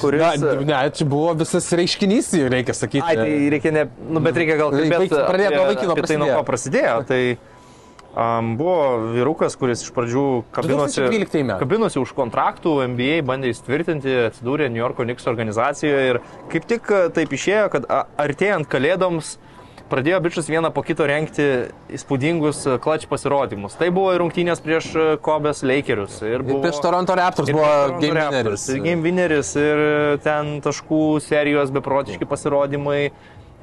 kuris... 0.00 0.22
Na, 0.40 0.54
ne, 0.60 0.78
čia 0.94 1.06
buvo 1.08 1.34
visas 1.36 1.68
reiškinys, 1.76 2.30
reikia 2.52 2.74
sakyti. 2.76 3.04
Ai, 3.04 3.16
tai 3.18 3.50
reikia 3.52 3.74
ne... 3.74 3.84
Nu, 4.08 4.22
bet 4.24 4.38
reikia 4.40 4.56
gal 4.60 4.72
kalbėti 4.72 5.02
baigt- 5.02 5.18
pradėt 5.28 5.56
nuo 5.56 5.66
vaikino 5.72 5.98
tai, 6.00 6.18
nuo 6.22 6.30
ko 6.32 6.42
prasidėjo. 6.48 6.96
Tai 7.08 7.20
um, 8.16 8.54
buvo 8.58 9.12
vyrukas, 9.14 9.56
kuris 9.60 9.84
iš 9.84 9.92
pradžių 9.96 10.26
kabinosi, 10.56 11.04
2012 11.06 11.44
metai. 11.46 11.60
kabinosi 11.62 12.00
už 12.02 12.14
kontraktų, 12.16 12.76
MBA 12.94 13.20
bandė 13.28 13.52
įsitvirtinti, 13.54 14.16
atsidūrė 14.32 14.70
New 14.72 14.80
Yorko 14.82 15.04
Knicks 15.06 15.28
organizacijoje 15.30 16.14
ir 16.14 16.22
kaip 16.52 16.66
tik 16.72 16.88
taip 17.16 17.36
išėjo, 17.36 17.68
kad 17.76 17.86
artėjant 17.92 18.66
kalėdoms 18.72 19.36
pradėjo 19.86 20.18
bičias 20.24 20.48
vieną 20.50 20.72
po 20.74 20.82
kito 20.82 21.06
renkti 21.06 21.44
įspūdingus 21.94 22.64
klač 22.82 23.04
pasirodymus. 23.06 23.76
Tai 23.78 23.86
buvo 23.94 24.10
ir 24.16 24.18
rungtynės 24.24 24.58
prieš 24.64 24.88
Kobės 25.22 25.62
Lakerius. 25.62 26.16
Ir 26.26 26.40
Ir 26.40 26.42
buvo... 26.42 26.58
prieš 26.64 26.80
Toronto 26.82 27.14
Raptors 27.14 27.52
Ir 27.52 27.54
buvo 27.54 27.68
Toronto 27.70 28.00
game 28.02 28.18
Raptors, 28.18 28.66
winners. 28.66 28.66
ir 28.74 28.82
Game 28.82 29.06
winneris 29.06 29.52
ir 29.60 29.84
ten 30.26 30.56
taškų 30.64 31.02
serijos 31.22 31.70
beprotiški 31.76 32.26
pasirodymai. 32.26 33.12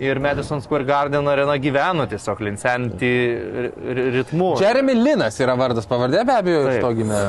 Ir 0.02 0.18
Madison 0.18 0.62
Square 0.64 0.88
Garden 0.90 1.28
arena 1.30 1.54
gyveno 1.62 2.08
tiesiog 2.10 2.40
linsenti 2.42 3.12
ritmu. 4.18 4.56
Jeremy 4.62 4.96
Linas 4.98 5.38
yra 5.44 5.54
vardas 5.60 5.86
pavardė, 5.90 6.24
be 6.26 6.38
abejo, 6.40 6.64
iš 6.72 6.82
to 6.82 6.92
gimė. 6.98 7.22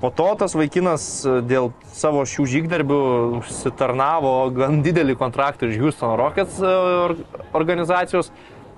Po 0.00 0.10
to 0.10 0.26
tas 0.36 0.52
vaikinas 0.52 1.06
e, 1.24 1.38
dėl 1.48 1.70
savo 1.96 2.26
šių 2.28 2.44
žygdarbių 2.52 2.98
užsitarnavo 3.38 4.34
gan 4.58 4.82
didelį 4.84 5.14
kontraktą 5.16 5.70
iš 5.70 5.78
Houston 5.80 6.18
Rockets 6.20 6.58
e, 6.60 6.72
or- 7.06 7.16
organizacijos. 7.56 8.28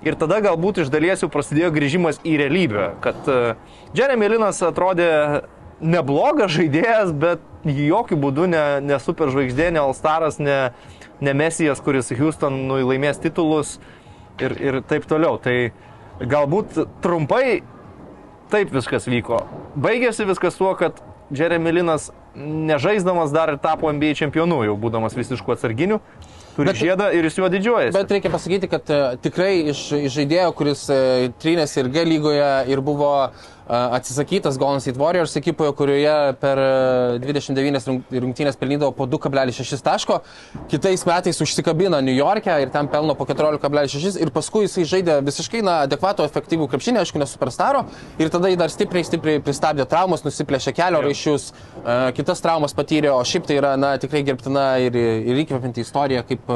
Ir 0.05 0.15
tada 0.15 0.37
galbūt 0.39 0.85
iš 0.85 0.91
dalies 0.93 1.25
jau 1.25 1.27
prasidėjo 1.31 1.73
grįžimas 1.75 2.21
į 2.23 2.37
realybę, 2.39 2.85
kad 3.03 3.27
e, 3.27 3.39
Jeremy 3.97 4.29
Linas 4.31 4.61
atrodė 4.63 5.09
neblogas 5.83 6.53
žaidėjas, 6.55 7.11
bet 7.11 7.43
jokių 7.67 8.15
būdų 8.21 8.47
ne, 8.53 8.63
ne 8.85 8.99
superžvaigždė, 9.03 9.73
ne 9.75 9.83
Alstaras, 9.83 10.39
ne, 10.39 10.71
ne 11.21 11.33
Mesijas, 11.33 11.81
kuris 11.83 12.11
Houstonui 12.19 12.83
laimės 12.87 13.19
titulus 13.21 13.77
ir, 14.39 14.55
ir 14.59 14.79
taip 14.87 15.07
toliau. 15.09 15.39
Tai 15.41 15.55
galbūt 16.19 16.79
trumpai 17.03 17.61
taip 18.51 18.71
viskas 18.73 19.07
vyko. 19.09 19.43
Baigėsi 19.79 20.25
viskas 20.27 20.57
tuo, 20.59 20.73
kad 20.79 20.99
Jeremy 21.35 21.71
Linas 21.71 22.09
nežaisdamas 22.35 23.31
dar 23.33 23.53
ir 23.53 23.59
tapo 23.61 23.91
NBA 23.93 24.15
čempionu, 24.17 24.61
jau 24.65 24.75
būdamas 24.79 25.15
visišku 25.17 25.53
atsarginiu, 25.53 25.99
turi 26.55 26.71
Bet- 26.71 26.79
žiedą 26.81 27.09
ir 27.13 27.25
jis 27.27 27.37
juo 27.37 27.49
didžiuojasi. 27.51 27.93
Bet 27.97 28.11
reikia 28.15 28.31
pasakyti, 28.33 28.69
kad 28.71 28.89
e, 28.89 28.99
tikrai 29.21 29.53
iš, 29.73 29.83
iš 29.97 30.17
žaidėjo, 30.17 30.49
kuris 30.57 30.85
e, 30.89 30.99
trynėsi 31.41 31.81
ir 31.83 31.91
G 31.93 32.05
lygoje 32.09 32.49
ir 32.73 32.81
buvo 32.85 33.11
e, 33.27 33.31
atsisakytas 33.69 34.57
Golden 34.57 34.81
State 34.81 34.97
Warriors 34.99 35.35
ekipoje, 35.37 35.73
kurioje 35.77 36.15
per 36.41 36.57
e, 36.57 37.19
29 37.21 37.87
rung- 37.89 38.15
rungtynės 38.25 38.57
pelnydavo 38.57 38.91
po 38.97 39.05
2,6 39.05 39.83
taško, 39.85 40.19
kitais 40.71 41.05
metais 41.05 41.41
užsikabina 41.45 42.01
New 42.01 42.15
York'e 42.15 42.55
ir 42.63 42.73
ten 42.73 42.89
pelno 42.89 43.13
po 43.15 43.27
14,6 43.29 44.17
ir 44.17 44.33
paskui 44.33 44.65
jisai 44.65 44.87
žaidė 44.89 45.19
visiškai 45.27 45.61
na, 45.65 45.79
adekvatų, 45.85 46.25
efektyvų 46.25 46.69
krepšinį, 46.71 47.03
aišku, 47.03 47.21
nesuperstaro 47.21 47.85
ir 48.17 48.33
tada 48.33 48.49
jį 48.49 48.57
dar 48.59 48.73
stipriai, 48.73 49.05
stipriai 49.05 49.43
pristabdė 49.45 49.85
traumas, 49.89 50.25
nusiplėšė 50.25 50.73
kelio 50.77 51.03
raiščius, 51.05 51.51
e, 51.83 51.99
kitas 52.17 52.41
traumas 52.41 52.73
patyrė, 52.77 53.13
o 53.13 53.21
šiaip 53.21 53.45
tai 53.49 53.61
yra 53.61 53.75
na, 53.77 53.95
tikrai 54.01 54.25
gerbtina 54.25 54.71
ir, 54.81 54.97
ir 54.97 55.43
įkvepianti 55.45 55.85
istorija, 55.85 56.25
kaip 56.25 56.49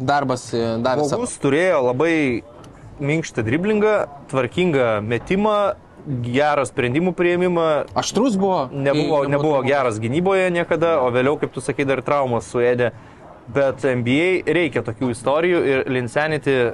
darbas 0.00 0.50
e, 0.52 0.60
davė. 0.82 1.06
Žmogus 1.08 1.38
turėjo 1.42 1.80
labai 1.88 2.14
minkštą 3.02 3.44
driblingą, 3.46 3.94
tvarkingą 4.30 4.88
metimą, 5.06 5.56
gerą 6.06 6.64
sprendimų 6.68 7.14
prieimimą. 7.18 7.66
Aštrus 7.94 8.36
buvo. 8.36 8.68
Nebuvo, 8.72 9.22
kai- 9.22 9.30
nebuvo 9.30 9.62
geras 9.66 9.98
gynyboje 10.02 10.50
niekada, 10.50 11.00
o 11.02 11.10
vėliau, 11.10 11.38
kaip 11.40 11.52
tu 11.52 11.60
sakai, 11.60 11.84
dar 11.84 12.02
traumas 12.02 12.48
suėdė. 12.52 12.92
Bet 13.52 13.82
NBA 13.82 14.46
reikia 14.46 14.82
tokių 14.86 15.10
istorijų 15.10 15.64
ir 15.66 15.84
Linsanity 15.90 16.72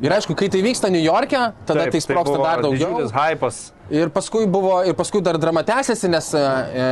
Ir 0.00 0.14
aišku, 0.16 0.32
kai 0.32 0.46
tai 0.48 0.62
vyksta 0.64 0.88
New 0.88 1.02
York'e, 1.04 1.52
tada 1.68 1.82
Taip, 1.84 1.92
tai 1.92 2.00
sproksta 2.00 2.32
buvo 2.32 2.44
dar 2.46 2.62
daugiau. 2.64 2.88
Didžiulis 2.88 3.10
hypas. 3.12 3.56
Ir 3.92 4.08
paskui, 4.14 4.46
buvo, 4.48 4.78
ir 4.88 4.94
paskui 4.96 5.20
dar 5.20 5.36
drama 5.36 5.60
tęsiasi, 5.66 6.08
nes 6.08 6.30
e, 6.32 6.40
e, 6.40 6.86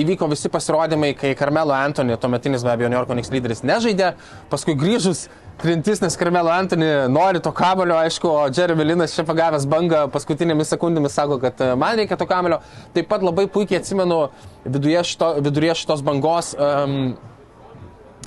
įvyko 0.00 0.24
visi 0.30 0.48
pasirodymai, 0.48 1.10
kai 1.18 1.34
Carmelo 1.36 1.74
Anthony, 1.76 2.16
tuometinis 2.16 2.64
be 2.64 2.72
abejo 2.72 2.88
New 2.88 2.96
York 2.96 3.10
Knicks 3.10 3.28
lyderis, 3.34 3.60
nežaidė. 3.68 4.14
Paskui 4.48 4.78
grįžus 4.80 5.26
trintis, 5.62 6.00
nes 6.02 6.16
Carmelo 6.16 6.50
Anthony 6.50 6.88
nori 7.08 7.40
to 7.42 7.52
kamelio, 7.52 7.96
aišku, 7.96 8.28
o 8.28 8.46
Jeremy 8.54 8.84
Linas 8.84 9.14
čia 9.16 9.24
pagavęs 9.26 9.66
bangą 9.70 10.06
paskutinėmis 10.14 10.72
sekundėmis 10.74 11.14
sako, 11.16 11.38
kad 11.42 11.60
e, 11.62 11.70
man 11.78 11.98
reikia 12.00 12.18
to 12.20 12.26
kamelio. 12.30 12.60
Taip 12.96 13.08
pat 13.10 13.24
labai 13.24 13.46
puikiai 13.50 13.80
atsimenu 13.82 14.24
viduje, 14.64 15.04
šito, 15.10 15.30
viduryje 15.44 15.78
šitos 15.82 16.04
bangos. 16.06 16.54
Um, 16.58 17.14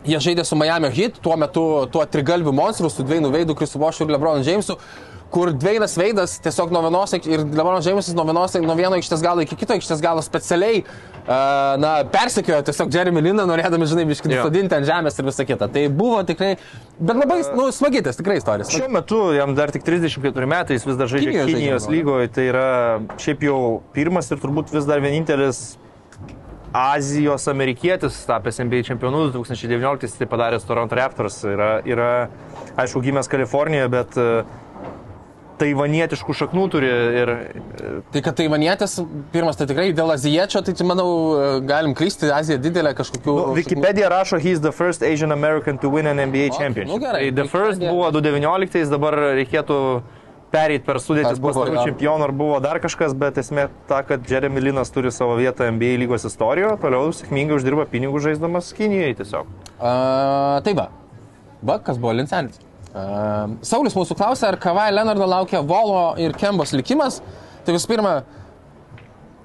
Jie 0.07 0.19
žaidė 0.23 0.45
su 0.47 0.55
Miami 0.55 0.87
Heat, 0.93 1.17
tuo 1.19 1.35
metu 1.35 1.61
tuo 1.91 2.03
trigalviu 2.07 2.53
monstru, 2.55 2.87
su 2.87 3.03
Dveinu 3.03 3.27
Veidu, 3.33 3.55
Krisu 3.57 3.79
Bošu 3.81 4.05
ir 4.05 4.13
Lebronu 4.13 4.45
Jamesu, 4.45 4.77
kur 5.31 5.51
Dveinas 5.51 5.97
Veidas 5.99 6.37
tiesiog 6.43 6.71
nuo 6.71 6.81
vienos 6.85 7.13
ir 7.17 7.43
Lebronas 7.43 7.85
Jamesas 7.85 8.15
nuo, 8.15 8.25
vienos, 8.27 8.55
nuo 8.63 8.75
vieno 8.79 8.97
aikštės 8.97 9.23
galo 9.23 9.43
iki 9.43 9.57
kito 9.59 9.75
aikštės 9.75 10.01
galo 10.03 10.23
specialiai, 10.25 10.83
uh, 10.83 11.31
na, 11.81 11.93
persekiojo 12.11 12.61
tiesiog 12.69 12.93
Jeremy 12.93 13.23
Liną, 13.25 13.47
norėdami, 13.49 13.89
žinai, 13.91 14.05
biškinti 14.09 14.39
sodinti 14.39 14.77
ant 14.77 14.87
žemės 14.87 15.19
ir 15.19 15.27
visa 15.27 15.47
kita. 15.47 15.67
Tai 15.73 15.83
buvo 15.99 16.21
tikrai, 16.27 16.53
bet 16.99 17.19
labai, 17.23 17.41
nu, 17.57 17.67
smagitas, 17.75 18.19
tikrai 18.19 18.39
istorijas. 18.41 18.71
Šiuo 18.73 18.91
metu 18.93 19.23
jam 19.35 19.55
dar 19.57 19.73
tik 19.75 19.85
34 19.87 20.51
metai, 20.53 20.79
jis 20.79 20.87
vis 20.87 21.01
dar 21.01 21.11
žaidžia 21.11 21.33
Kinijos, 21.33 21.51
Kinijos 21.55 21.89
lygoje, 21.91 22.31
tai 22.37 22.47
yra 22.53 22.69
šiaip 23.19 23.43
jau 23.49 23.59
pirmas 23.97 24.31
ir 24.31 24.41
turbūt 24.43 24.71
vis 24.75 24.87
dar 24.87 25.03
vienintelis 25.03 25.65
Azijos 26.77 27.47
amerikietis 27.47 28.19
tapęs 28.27 28.59
NBA 28.59 28.83
čempionu 28.83 29.31
2019, 29.31 30.17
tai 30.19 30.27
padaręs 30.27 30.65
Toronto 30.67 30.95
Raptors. 30.95 31.39
Yra, 31.47 31.69
yra 31.87 32.09
aišku, 32.77 33.01
gimęs 33.01 33.29
Kalifornijoje, 33.31 33.87
bet 33.89 34.17
e, 34.19 34.25
taivanietiškų 35.61 36.35
šaknų 36.41 36.65
turi 36.73 36.89
ir 37.21 37.31
Tai 38.13 38.21
kad 38.25 38.35
taivanietis, 38.39 38.97
pirmas, 39.33 39.57
tai 39.59 39.65
tikrai 39.69 39.89
dėl 39.97 40.11
azijiečio, 40.13 40.61
tai 40.65 40.75
manau, 40.87 41.07
galim 41.67 41.95
klysti, 41.97 42.29
Azija 42.33 42.59
didelė 42.61 42.93
kažkokių... 42.97 43.33
Nu, 43.39 43.55
Wikipedia 43.57 44.09
rašo, 44.13 44.39
he's 44.41 44.61
the 44.63 44.71
first 44.71 45.03
Asian 45.03 45.31
American 45.35 45.77
to 45.81 45.89
win 45.93 46.07
an 46.07 46.21
NBA 46.29 46.49
O, 46.53 46.57
championship. 46.59 46.93
nu 46.93 47.01
gerai, 47.03 47.27
tai 47.31 47.43
the 47.43 47.47
first 47.49 47.79
Wikipedia- 47.81 47.91
buvo 47.91 48.11
2019, 48.13 48.89
dabar 48.93 49.17
reikėtų 49.39 49.79
pereit 50.53 50.85
per 50.87 51.01
sudėtis 51.03 51.41
buvo, 51.43 51.51
pastarų 51.51 51.75
jo. 51.75 51.81
čempionų 51.89 52.23
ar 52.29 52.31
buvo 52.31 52.59
dar 52.63 52.79
kažkas, 52.79 53.11
bet 53.19 53.35
esmė 53.41 53.65
ta, 53.89 53.99
kad 54.07 54.23
Jeremy 54.31 54.61
Linas 54.69 54.93
turi 54.95 55.11
savo 55.11 55.35
vietą 55.35 55.67
NBA 55.73 55.97
lygos 56.05 56.23
istorijoje, 56.29 56.77
toliau 56.85 57.09
sėkmingai 57.11 57.57
uždirba 57.59 57.83
pinigų 57.91 58.21
žaisdamas 58.29 58.69
Kinijoje 58.77 59.17
tiesiog. 59.23 59.49
Uh, 59.75 60.61
tai 60.63 60.73
va. 60.77 60.87
Va, 61.67 61.79
kas 61.83 61.97
buvo 61.99 62.13
Lincenis. 62.15 62.61
Uh, 62.97 63.57
Saulis 63.67 63.93
mūsų 63.97 64.15
klausė, 64.17 64.47
ar 64.49 64.57
Kavai 64.61 64.87
Leonardo 64.89 65.27
laukia 65.29 65.61
Volo 65.61 66.15
ir 66.21 66.33
Kembos 66.37 66.73
likimas. 66.73 67.19
Tai 67.65 67.75
visų 67.75 67.91
pirma, 67.91 68.13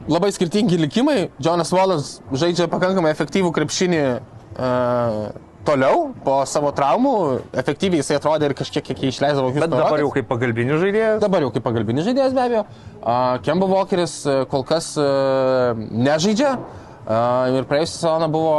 labai 0.09 0.31
skirtingi 0.33 0.79
likimai. 0.81 1.31
Jonas 1.43 1.73
Volas 1.75 2.15
žaidžia 2.33 2.69
pakankamai 2.73 3.13
efektyvų 3.13 3.51
krepšinį 3.55 4.03
uh, 4.09 5.33
toliau 5.67 6.11
po 6.25 6.39
savo 6.49 6.73
traumų. 6.77 7.15
Efektyviai 7.63 8.03
jisai 8.03 8.19
atrodė 8.19 8.51
ir 8.51 8.57
kažkiek 8.59 8.87
kiek 8.89 9.05
jį 9.05 9.13
išleisdavo. 9.13 9.51
Bet 9.53 9.67
Houston 9.67 9.77
dabar 9.77 10.03
jau 10.03 10.13
kaip 10.15 10.29
pagalbinis 10.31 10.81
žaidėjas. 10.83 11.19
Dabar 11.23 11.47
jau 11.47 11.51
kaip 11.55 11.67
pagalbinis 11.67 12.07
žaidėjas 12.09 12.37
be 12.37 12.45
abejo. 12.47 12.65
Uh, 13.03 13.37
Kemba 13.47 13.69
Walkeris 13.71 14.17
uh, 14.27 14.45
kol 14.51 14.65
kas 14.69 14.93
uh, 15.01 15.77
nežaidžia 15.77 16.55
uh, 16.57 17.59
ir 17.59 17.69
praėjusią 17.71 17.99
sezoną 17.99 18.31
buvo 18.33 18.57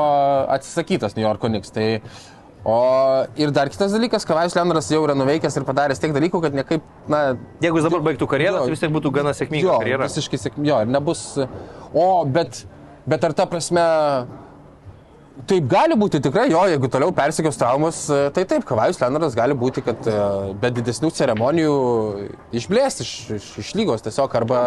atsisakytas 0.54 1.18
New 1.18 1.26
York 1.26 1.44
Knicks. 1.44 1.74
Tai, 1.76 1.88
o 2.66 3.26
ir 3.36 3.52
dar 3.52 3.68
kitas 3.70 3.92
dalykas, 3.92 4.24
Kavajus 4.28 4.56
Leonardas 4.56 4.88
jau 4.92 5.02
yra 5.04 5.16
nuveikęs 5.20 5.58
ir 5.60 5.66
padaręs 5.68 6.00
tiek 6.00 6.14
dalykų, 6.16 6.42
kad 6.46 6.56
niekaip, 6.56 6.86
na, 7.12 7.24
Jeigu 7.64 7.82
jis 7.82 7.90
dabar 7.90 8.06
baigtų 8.08 8.28
karjerą, 8.32 8.62
Jo. 8.62 8.68
tai 8.70 8.76
vis 8.78 8.80
tiek 8.86 8.94
būtų 8.96 9.12
gana 9.20 9.34
sėkminga 9.36 9.68
jo, 9.68 9.80
karjera. 9.84 10.08
visiškai 10.08 10.40
sėkmė, 10.46 10.70
jo, 10.72 10.80
ir 10.86 10.94
nebus. 10.96 11.26
O, 11.94 12.08
bet, 12.26 12.64
bet 13.08 13.24
ar 13.28 13.34
ta 13.36 13.46
prasme, 13.52 13.84
Taip 15.50 15.66
gali 15.66 15.96
būti 15.98 16.20
tikrai, 16.22 16.44
jo, 16.54 16.60
jeigu 16.70 16.86
toliau 16.94 17.10
persikios 17.12 17.56
traumas, 17.58 18.04
tai 18.36 18.44
taip, 18.46 18.62
Kavajus 18.70 19.00
Leonardas 19.02 19.34
gali 19.34 19.56
būti, 19.58 19.82
kad 19.82 20.06
e, 20.06 20.14
be 20.62 20.70
didesnių 20.78 21.10
ceremonijų 21.18 21.72
išblės 22.54 23.00
iš, 23.02 23.14
iš, 23.40 23.48
iš 23.64 23.72
lygos 23.80 24.06
tiesiog 24.06 24.36
arba 24.38 24.60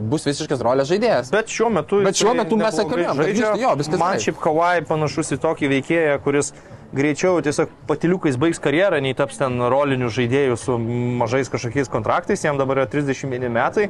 bus 0.00 0.24
visiškas 0.24 0.64
rolės 0.64 0.88
žaidėjas. 0.88 1.28
Bet 1.34 1.52
šiuo 1.52 1.68
metu, 1.76 2.00
Bet 2.08 2.16
šiuo 2.16 2.32
metu 2.38 2.56
mes 2.56 2.80
kalbėjom, 2.80 3.20
kad 3.20 3.34
vis- 3.36 3.60
jo, 3.66 3.74
viskas 3.82 4.00
Man 4.00 4.16
šiaip 4.24 4.40
Kawai 4.40 4.78
panašus 4.88 5.34
į 5.36 5.38
tokį 5.44 5.70
veikėją, 5.76 6.16
kuris 6.24 6.54
greičiau 6.96 7.40
tiesiog 7.44 7.70
patiliukais 7.88 8.38
baigs 8.40 8.60
karjerą, 8.62 9.00
nei 9.04 9.16
taps 9.16 9.40
ten 9.40 9.60
rolinių 9.72 10.10
žaidėjų 10.12 10.58
su 10.60 10.76
mažais 11.22 11.50
kažkokiais 11.52 11.90
kontraktais. 11.92 12.44
Jam 12.44 12.60
dabar 12.60 12.82
yra 12.82 12.90
31 12.90 13.52
metai. 13.52 13.88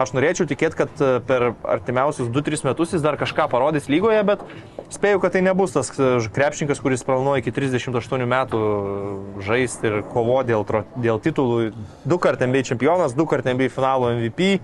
Aš 0.00 0.14
norėčiau 0.16 0.46
tikėti, 0.48 0.76
kad 0.78 1.02
e, 1.04 1.08
per 1.28 1.50
artimiausius 1.68 2.30
2-3 2.32 2.64
metus 2.64 2.94
jis 2.94 3.02
dar 3.04 3.18
kažką 3.20 3.44
parodys 3.52 3.90
lygoje, 3.92 4.22
bet 4.24 4.40
spėju, 4.94 5.20
kad 5.20 5.34
tai 5.34 5.42
nebus 5.44 5.74
tas 5.74 5.92
e, 5.98 6.14
krepšininkas, 6.32 6.80
kuris 6.80 7.04
planuoja 7.04 7.42
iki 7.42 7.52
38 7.52 8.24
metų 8.32 8.62
žaisti 9.44 9.90
ir 9.90 9.98
kovo 10.14 10.38
dėl, 10.48 10.64
dėl 10.96 11.20
titulų. 11.20 11.74
Du 12.08 12.16
kart 12.16 12.40
NBA 12.40 12.64
čempionas, 12.70 13.12
du 13.12 13.28
kart 13.28 13.44
NBA 13.52 13.68
finalo 13.74 14.14
MVP 14.16 14.56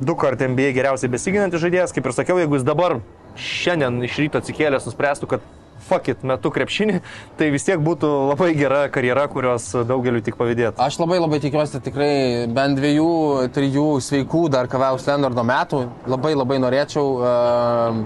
du 0.00 0.14
kart 0.16 0.40
NBA 0.40 0.72
geriausiai 0.76 1.10
besiginantis 1.12 1.60
žaidėjas, 1.60 1.92
kaip 1.92 2.06
ir 2.06 2.14
sakiau, 2.16 2.38
jeigu 2.40 2.56
jis 2.56 2.64
dabar 2.64 3.00
šiandien 3.40 4.00
iš 4.06 4.16
ryto 4.22 4.40
atsikėlęs 4.40 4.86
nuspręstų, 4.88 5.28
kad 5.34 5.44
fuck 5.88 6.10
it, 6.12 6.24
metu 6.26 6.52
krepšinį, 6.54 7.00
tai 7.38 7.50
vis 7.54 7.66
tiek 7.66 7.80
būtų 7.82 8.10
labai 8.30 8.50
gera 8.58 8.82
karjera, 8.92 9.26
kurios 9.32 9.70
daugeliu 9.88 10.22
tik 10.24 10.38
pavydėtų. 10.40 10.80
Aš 10.82 11.00
labai 11.02 11.20
labai 11.20 11.40
tikiuosi 11.42 11.82
tikrai 11.84 12.12
bent 12.54 12.78
dviejų, 12.80 13.12
trijų 13.54 13.86
sveikų 14.04 14.46
dar 14.52 14.68
Kavajaus 14.70 15.06
Leonardo 15.08 15.46
metų. 15.46 15.86
Labai 16.10 16.34
labai 16.36 16.60
norėčiau. 16.62 17.06
Um, 17.20 18.04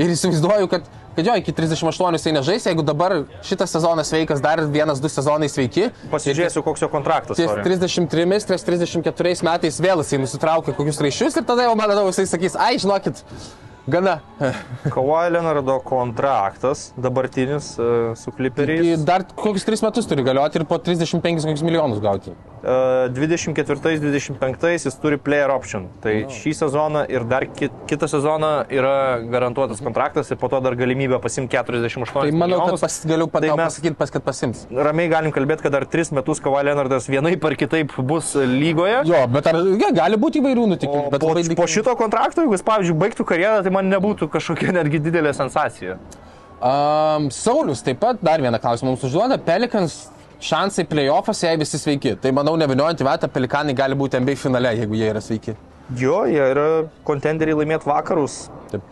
ir 0.00 0.12
įsivaizduoju, 0.14 0.68
kad, 0.72 0.88
kad 1.16 1.30
jo, 1.30 1.36
iki 1.40 1.54
38 1.56 2.18
jisai 2.18 2.34
nežais, 2.36 2.66
jeigu 2.70 2.84
dabar 2.86 3.16
šitas 3.46 3.74
sezonas 3.74 4.10
sveikas, 4.12 4.42
dar 4.44 4.62
vienas, 4.72 5.02
du 5.02 5.10
sezonai 5.12 5.50
sveiki. 5.52 5.90
Pasižiūrėsiu, 6.12 6.64
koks 6.66 6.84
jo 6.84 6.90
kontraktas. 6.92 7.38
Ties 7.38 7.50
sorry. 7.50 7.64
33, 7.66 8.46
ties 8.52 8.68
34 8.68 9.48
metais 9.48 9.80
vėl 9.82 10.04
jisai 10.04 10.22
nusitraukia 10.22 10.76
kokius 10.76 11.02
raiščius 11.04 11.40
ir 11.40 11.48
tada 11.48 11.68
jau, 11.68 11.74
man 11.78 11.90
atrodo, 11.90 12.14
jisai 12.14 12.28
sakys, 12.30 12.56
ai, 12.60 12.76
žinokit, 12.82 13.24
Gana. 13.90 14.20
Kawhi 14.94 15.30
Leonardo 15.34 15.78
kontraktas 15.84 16.92
dabartinis 16.96 17.72
e, 17.78 18.14
su 18.16 18.30
Clipperiais. 18.36 19.02
Dar 19.04 19.24
kokius 19.36 19.64
3 19.66 19.82
metus 19.86 20.06
turi 20.08 20.22
galioti 20.24 20.60
ir 20.60 20.64
po 20.70 20.78
35 20.78 21.42
kokius 21.48 21.64
milijonus 21.66 21.98
gauti. 22.04 22.32
E, 22.62 23.08
24-25 23.16 24.70
jis 24.86 24.96
turi 25.02 25.18
player 25.18 25.50
option. 25.52 25.88
Tai 26.04 26.12
šį 26.32 26.52
sezoną 26.60 27.02
ir 27.12 27.24
dar 27.28 27.46
ki- 27.50 27.70
kitą 27.90 28.08
sezoną 28.12 28.52
yra 28.72 28.94
garantuotas 29.32 29.80
kontraktas 29.84 30.30
ir 30.30 30.38
po 30.40 30.48
to 30.52 30.60
dar 30.64 30.76
galimybė 30.78 31.18
pasimti 31.24 31.56
48 31.58 32.04
Tai 32.04 32.30
manau, 32.30 32.30
kad 32.30 32.76
milijonus. 32.76 32.80
pas, 32.86 32.98
galiu 33.12 33.26
Tai 33.30 33.40
mes- 33.48 33.56
pasakyti, 33.64 33.96
pas, 33.96 34.10
kad 34.10 34.22
pasims. 34.28 34.66
Ramiai 34.70 35.08
galim 35.12 35.32
kalbėti, 35.32 35.62
kad 35.66 35.72
dar 35.72 35.84
3 35.96 36.12
metus 36.20 36.40
Kawhi 36.40 36.64
Leonardas 36.68 37.08
vienaip 37.10 37.44
ar 37.50 37.56
kitaip 37.56 37.96
bus 38.12 38.34
lygoje. 38.36 39.02
Jo, 39.08 39.26
bet 39.26 39.46
ar 39.50 39.60
ja, 39.80 39.90
gali 40.02 40.16
būti 40.20 40.40
įvairių 40.44 40.68
nutikimų. 40.74 41.10
Po, 41.18 41.34
po 41.62 41.66
šito 41.66 41.96
kontrakto, 41.96 42.44
jeigu 42.44 42.54
jis, 42.56 42.64
pavyzdžiui, 42.66 42.98
baigtų 43.04 43.24
karjerą, 43.28 43.62
tai 43.64 43.70
man 43.72 43.79
nebūtų 43.88 44.28
kažkokia 44.32 44.74
netgi 44.78 45.00
didelė 45.02 45.32
sensacija. 45.36 45.96
Um, 46.60 47.30
Saulis 47.32 47.80
taip 47.84 48.02
pat 48.02 48.20
dar 48.20 48.42
vieną 48.44 48.60
klausimą 48.60 48.92
mums 48.92 49.04
užduoda. 49.08 49.38
Pelikans 49.40 50.10
šansai 50.44 50.84
playoffose, 50.88 51.46
jei 51.48 51.60
visi 51.60 51.80
sveiki. 51.80 52.16
Tai 52.20 52.32
manau, 52.36 52.56
neviniojant 52.60 53.00
į 53.00 53.08
vietą, 53.08 53.30
pelikanai 53.32 53.76
gali 53.76 53.96
būti 53.96 54.20
MBA 54.20 54.36
finale, 54.40 54.74
jeigu 54.76 54.98
jie 55.00 55.10
yra 55.12 55.24
sveiki. 55.24 55.56
Jo, 55.98 56.22
jie 56.28 56.42
yra 56.52 56.66
kontenderiai 57.08 57.56
laimėti 57.62 57.88
vakarus. 57.88 58.44
Taip. 58.72 58.84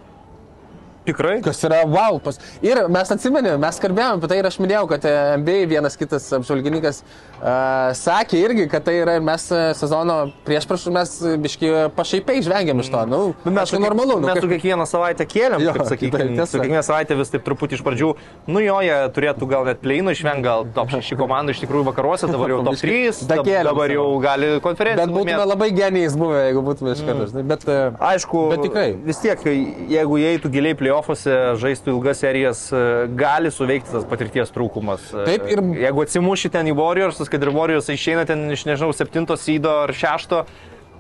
Tikrai. 1.09 1.39
Kas 1.45 1.63
yra 1.67 1.83
wow. 1.89 2.19
Pas... 2.23 2.39
Ir 2.65 2.83
mes 2.93 3.13
atsimenėme, 3.17 3.57
mes 3.63 3.81
kalbėjome 3.83 4.21
apie 4.21 4.29
tai 4.35 4.39
ir 4.43 4.49
aš 4.51 4.59
minėjau, 4.63 4.85
kad 4.91 5.07
e, 5.09 5.15
MBA 5.41 5.59
vienas 5.71 5.97
kitas 5.99 6.27
apžvalgininkas 6.37 7.03
uh, 7.03 7.91
sakė 7.97 8.41
irgi, 8.45 8.67
kad 8.71 8.85
tai 8.87 8.97
yra 9.01 9.15
ir 9.19 9.25
mes 9.25 9.45
e, 9.55 9.61
sezono 9.79 10.19
prieš 10.47 10.67
prašų 10.69 10.93
mes 10.95 11.15
e, 11.25 11.35
biški 11.41 11.71
pašaipiai 11.97 12.43
žvengiam 12.45 12.83
iš 12.85 12.91
to. 12.93 13.05
Nu, 13.09 13.21
Nu, 13.45 13.53
Mes 13.55 13.65
aišku, 13.65 13.81
normalu. 13.83 14.19
Nu, 14.21 14.27
Mes 14.29 14.39
kaip- 14.41 14.51
kiekvieną 14.53 14.85
savaitę 14.89 15.25
kėlėm, 15.29 15.63
Jo, 15.65 15.73
kaip 15.75 15.85
tai 15.87 15.97
sakykime, 15.97 16.47
su 16.47 16.59
kiekvieną 16.61 16.83
savaitę 16.87 17.17
vis 17.19 17.31
taip 17.33 17.45
truputį 17.47 17.79
iš 17.79 17.83
pradžių, 17.87 18.11
nu 18.53 18.61
jo, 18.63 18.77
jie 18.85 18.97
turėtų 19.17 19.49
gal 19.51 19.65
net 19.69 19.81
pleinų 19.83 20.13
išvengti, 20.17 20.45
gal 20.45 20.67
top 20.77 20.93
6 20.95 21.17
komandų 21.19 21.55
iš 21.57 21.63
tikrųjų 21.65 21.87
vakaruose, 21.89 22.29
dabar 22.31 22.53
jau 22.53 22.61
top 22.69 22.79
3, 22.83 23.23
Dakėlėm 23.33 23.69
dabar 23.71 23.95
jau 23.95 24.07
gali 24.23 24.51
konferenciją. 24.65 25.07
Bet 25.07 25.15
būtume 25.15 25.35
laimėt. 25.37 25.53
labai 25.55 25.69
genijais 25.77 26.17
buvę, 26.21 26.43
jeigu 26.49 26.63
būtume 26.69 26.95
iš 26.97 27.03
karto. 27.09 27.27
žinai, 27.33 27.45
Bet, 27.53 27.65
e, 27.69 27.79
Aišku, 28.11 28.43
Bet 28.53 28.65
tikrai. 28.67 28.87
vis 29.09 29.23
tiek, 29.23 29.45
jeigu 29.93 30.19
jie 30.21 30.35
eitų 30.37 30.53
giliai 30.53 30.77
playoffuose, 30.99 31.35
žaistų 31.61 31.93
ilgas 31.95 32.21
serijas, 32.23 32.61
e, 32.73 33.09
gali 33.17 33.51
suveikti 33.51 33.93
tas 33.93 34.05
patirties 34.09 34.51
trūkumas. 34.55 35.01
E, 35.15 35.25
Taip, 35.27 35.47
ir- 35.51 35.63
Jeigu 35.79 36.03
atsimuši 36.03 36.51
ten 36.51 36.67
į 36.67 36.75
Warriors, 36.77 37.21
kad 37.29 37.43
ir 37.43 37.51
Warriors 37.51 37.89
išeina 37.89 38.27
ten 38.27 38.51
iš, 38.51 38.65
nežinau, 38.67 38.93
septinto 38.95 39.37
sydo 39.37 39.85
ar 39.85 39.93
šešto, 39.93 40.45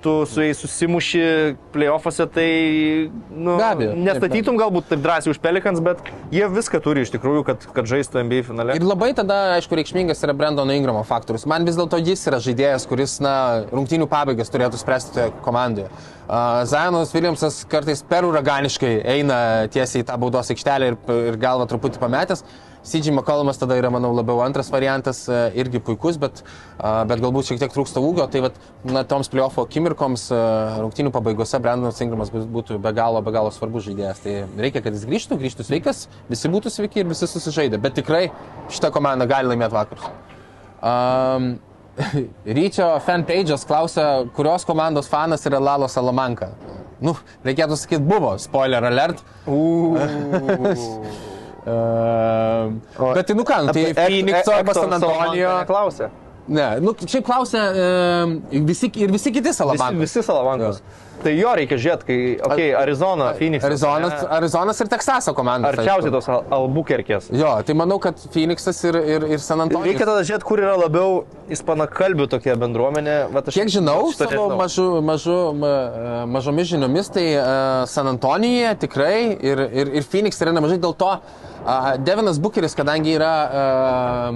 tu 0.02 0.12
su 0.26 0.42
jais 0.42 0.58
susimuši 0.58 1.22
playoffuose, 1.74 2.26
tai 2.34 2.48
nu, 3.30 3.56
Be 3.56 3.66
abejo, 3.66 3.92
taip, 3.94 4.02
nestatytum 4.06 4.58
galbūt 4.60 4.90
taip 4.92 5.02
drąsiai 5.04 5.32
už 5.34 5.40
Pelikans, 5.42 5.82
bet 5.84 6.02
jie 6.34 6.46
viską 6.52 6.80
turi 6.84 7.04
iš 7.06 7.12
tikrųjų, 7.14 7.44
kad, 7.48 7.66
kad 7.76 7.90
žaistų 7.90 8.22
NBA 8.26 8.44
finale. 8.46 8.76
Ir 8.78 8.86
labai 8.86 9.10
tada, 9.18 9.56
aišku, 9.56 9.78
reikšmingas 9.78 10.22
yra 10.26 10.36
Brendono 10.38 10.76
Ingramo 10.76 11.02
faktorius. 11.08 11.46
Man 11.50 11.66
vis 11.68 11.78
dėlto 11.78 12.00
jis 12.02 12.22
yra 12.30 12.40
žaidėjas, 12.44 12.86
kuris, 12.90 13.18
na, 13.24 13.34
rungtynių 13.72 14.08
pabaigas 14.10 14.52
turėtų 14.54 14.80
spręsti 14.80 15.16
toje 15.16 15.34
komandoje. 15.46 15.90
Uh, 16.28 16.62
Zajonas 16.68 17.14
Williamsas 17.16 17.62
kartais 17.72 18.02
per 18.04 18.26
uraganiškai 18.28 18.98
eina 19.16 19.38
tiesiai 19.72 20.04
į 20.04 20.08
tą 20.10 20.18
baudos 20.20 20.52
aikštelę 20.52 20.90
ir, 20.92 20.98
ir 21.30 21.38
galvą 21.40 21.64
truputį 21.70 22.02
pametęs. 22.02 22.44
CG 22.89 23.12
McCollumas 23.12 23.60
tada 23.60 23.77
yra, 23.78 23.90
manau, 23.93 24.10
labiau 24.16 24.40
antras 24.44 24.70
variantas, 24.73 25.23
uh, 25.31 25.48
irgi 25.59 25.82
puikus, 25.85 26.19
bet, 26.20 26.43
bet 26.78 27.23
galbūt 27.23 27.51
šiek 27.51 27.60
tiek 27.62 27.74
trūksta 27.74 28.02
ūgio. 28.02 28.27
Tai 28.32 28.43
vat, 28.48 28.59
na, 28.89 29.05
toms 29.09 29.31
playoffo 29.32 29.66
akimirkoms 29.69 30.28
uh, 30.32 30.81
rungtynių 30.82 31.12
pabaigose 31.15 31.60
Brendonas 31.62 32.01
Ingramas 32.05 32.32
būtų 32.32 32.81
be 32.82 32.93
galo, 32.97 33.23
be 33.24 33.35
galo 33.35 33.52
svarbus 33.55 33.86
žaidėjas. 33.89 34.24
Tai 34.24 34.36
reikia, 34.59 34.82
kad 34.85 34.97
jis 34.97 35.06
grįžtų, 35.09 35.39
grįžtų 35.44 35.69
sveikas, 35.69 36.06
visi 36.32 36.52
būtų 36.52 36.73
sveiki 36.73 37.05
ir 37.05 37.12
visi 37.12 37.28
susižaidė. 37.31 37.81
Bet 37.82 37.98
tikrai 38.01 38.28
šitą 38.73 38.93
komandą 38.94 39.28
gali 39.31 39.52
laimėti 39.52 39.77
vakarus. 39.77 40.10
Um, 40.78 41.56
Ryčio 42.59 42.89
fanpage'as 43.06 43.66
klausia, 43.66 44.09
kurios 44.35 44.65
komandos 44.65 45.09
fanas 45.10 45.47
yra 45.47 45.59
Lalo 45.59 45.89
Salamanka. 45.90 46.52
Nu, 47.02 47.15
reikėtų 47.47 47.78
sakyti, 47.78 48.02
buvo, 48.06 48.35
spoiler 48.43 48.85
alert. 48.90 49.23
Um, 51.68 52.80
bet 53.14 53.26
tai 53.28 53.36
nu 53.36 53.44
ką, 53.44 53.60
nu, 53.66 53.72
tai 53.76 53.92
Phoenix'o 53.92 54.56
arba 54.56 54.74
San 54.74 54.96
Antonijo. 54.96 55.52
Klausė. 55.68 56.08
Ne, 56.48 56.68
nu, 56.80 56.94
šiaip 56.96 57.26
klausia 57.26 57.66
um, 58.24 58.38
visi, 58.64 58.88
ir 58.96 59.12
visi 59.12 59.32
kiti 59.34 59.50
Visi, 59.50 59.58
Salamankos. 59.60 60.00
visi 60.00 60.22
Salavankos. 60.24 60.80
Tai 61.18 61.32
jo 61.34 61.50
reikia 61.58 61.76
žiūrėti, 61.82 62.06
kai, 62.06 62.16
okei, 62.36 62.46
okay, 62.46 62.66
Arizona, 62.78 63.32
Phoenix. 63.34 63.64
Arizonas, 63.66 64.20
Arizonas 64.36 64.78
ir 64.84 64.90
Teksaso 64.92 65.32
komandos. 65.34 65.74
Arčiausiai 65.74 66.12
tos 66.14 66.28
Al- 66.30 66.44
Albuquerquės. 66.54 67.26
Jo, 67.34 67.56
tai 67.66 67.74
manau, 67.76 67.98
kad 68.02 68.22
Phoenixas 68.30 68.78
ir, 68.86 69.00
ir, 69.02 69.26
ir 69.34 69.42
San 69.42 69.64
Antonijus. 69.64 69.90
Reikia 69.90 70.06
tada 70.06 70.22
žiūrėti, 70.22 70.46
kur 70.46 70.62
yra 70.62 70.76
labiau 70.78 71.24
ispanakalbių 71.52 72.28
tokia 72.36 72.54
bendruomenė. 72.62 73.18
Vat 73.34 73.50
aš 73.50 73.58
Kiek 73.58 73.74
žinau, 73.80 73.98
savo 74.14 74.46
mažu, 74.60 74.86
mažu, 75.04 75.36
ma, 75.58 75.74
e, 75.74 76.14
mažomis 76.38 76.70
žiniomis, 76.70 77.10
tai 77.18 77.26
uh, 77.34 77.50
San 77.90 78.14
Antonija 78.14 78.76
tikrai 78.78 79.34
ir, 79.34 79.66
ir, 79.74 79.92
ir 79.98 80.06
Phoenix 80.06 80.38
yra 80.44 80.54
nemažai 80.54 80.78
dėl 80.86 80.94
to. 81.02 81.16
Uh, 81.18 81.48
Devinas 82.05 82.39
Bucheris, 82.40 82.74
kadangi 82.78 83.14
yra 83.18 83.32
uh, 83.51 84.35